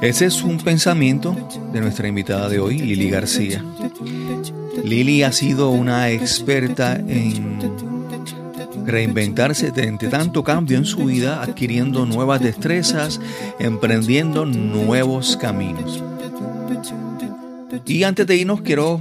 Ese 0.00 0.26
es 0.26 0.42
un 0.42 0.58
pensamiento 0.58 1.36
de 1.72 1.80
nuestra 1.80 2.08
invitada 2.08 2.48
de 2.48 2.60
hoy, 2.60 2.78
Lili 2.78 3.10
García. 3.10 3.64
Lili 4.84 5.22
ha 5.22 5.32
sido 5.32 5.70
una 5.70 6.10
experta 6.10 6.96
en 6.96 7.58
reinventarse 8.86 9.72
entre 9.76 10.08
tanto 10.08 10.42
cambio 10.42 10.78
en 10.78 10.84
su 10.84 11.04
vida, 11.04 11.42
adquiriendo 11.42 12.06
nuevas 12.06 12.40
destrezas, 12.40 13.20
emprendiendo 13.58 14.46
nuevos 14.46 15.36
caminos. 15.36 16.02
Y 17.86 18.04
antes 18.04 18.26
de 18.26 18.36
irnos, 18.36 18.62
quiero 18.62 19.00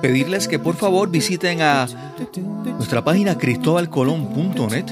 pedirles 0.00 0.48
que 0.48 0.58
por 0.58 0.76
favor 0.76 1.10
visiten 1.10 1.62
a 1.62 1.86
nuestra 2.76 3.02
página 3.04 3.38
cristobalcolón.net 3.38 4.86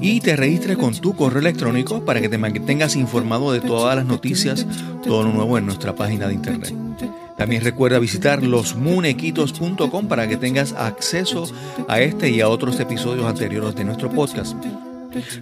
y 0.00 0.20
te 0.20 0.36
registres 0.36 0.76
con 0.76 0.94
tu 0.94 1.14
correo 1.14 1.40
electrónico 1.40 2.04
para 2.04 2.20
que 2.20 2.28
te 2.28 2.38
mantengas 2.38 2.96
informado 2.96 3.52
de 3.52 3.60
todas 3.60 3.96
las 3.96 4.06
noticias, 4.06 4.66
todo 5.04 5.22
lo 5.22 5.32
nuevo 5.32 5.58
en 5.58 5.66
nuestra 5.66 5.94
página 5.94 6.28
de 6.28 6.34
internet. 6.34 6.74
También 7.36 7.62
recuerda 7.62 7.98
visitar 7.98 8.42
losmunequitos.com 8.42 10.08
para 10.08 10.26
que 10.26 10.36
tengas 10.36 10.72
acceso 10.72 11.44
a 11.86 12.00
este 12.00 12.30
y 12.30 12.40
a 12.40 12.48
otros 12.48 12.80
episodios 12.80 13.26
anteriores 13.26 13.74
de 13.74 13.84
nuestro 13.84 14.10
podcast. 14.10 14.56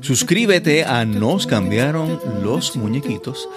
Suscríbete 0.00 0.84
a 0.84 1.04
Nos 1.04 1.46
cambiaron 1.46 2.18
los 2.42 2.76
muñequitos, 2.76 3.48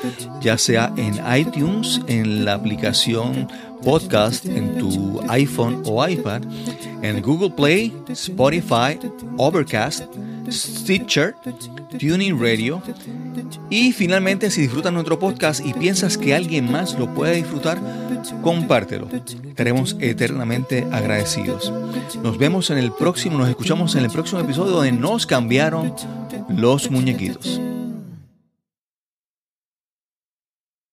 ya 0.42 0.58
sea 0.58 0.92
en 0.98 1.20
iTunes, 1.36 2.02
en 2.08 2.46
la 2.46 2.54
aplicación 2.54 3.48
podcast 3.84 4.46
en 4.46 4.78
tu 4.78 5.22
iPhone 5.30 5.84
o 5.86 6.08
iPad, 6.08 6.42
en 7.02 7.22
Google 7.22 7.52
Play, 7.52 7.94
Spotify, 8.10 9.00
Overcast, 9.38 10.06
Stitcher, 10.50 11.36
Tuning 12.00 12.40
Radio. 12.40 12.82
Y 13.70 13.92
finalmente, 13.92 14.50
si 14.52 14.62
disfrutas 14.62 14.94
nuestro 14.94 15.20
podcast 15.20 15.66
y 15.66 15.74
piensas 15.74 16.18
que 16.18 16.34
alguien 16.34 16.72
más 16.72 16.98
lo 16.98 17.14
puede 17.14 17.36
disfrutar, 17.36 17.80
compártelo. 18.42 19.08
Estaremos 19.48 19.96
eternamente 20.00 20.88
agradecidos. 20.92 21.72
Nos 22.24 22.38
vemos 22.38 22.70
en 22.70 22.78
el 22.78 22.92
próximo, 22.92 23.38
nos 23.38 23.50
escuchamos 23.50 23.96
en 23.96 24.06
el 24.06 24.12
próximo 24.12 24.42
episodio 24.42 24.74
donde 24.74 24.92
nos 24.92 25.26
cambiaron 25.26 25.94
los 26.50 26.90
muñequitos. 26.90 27.60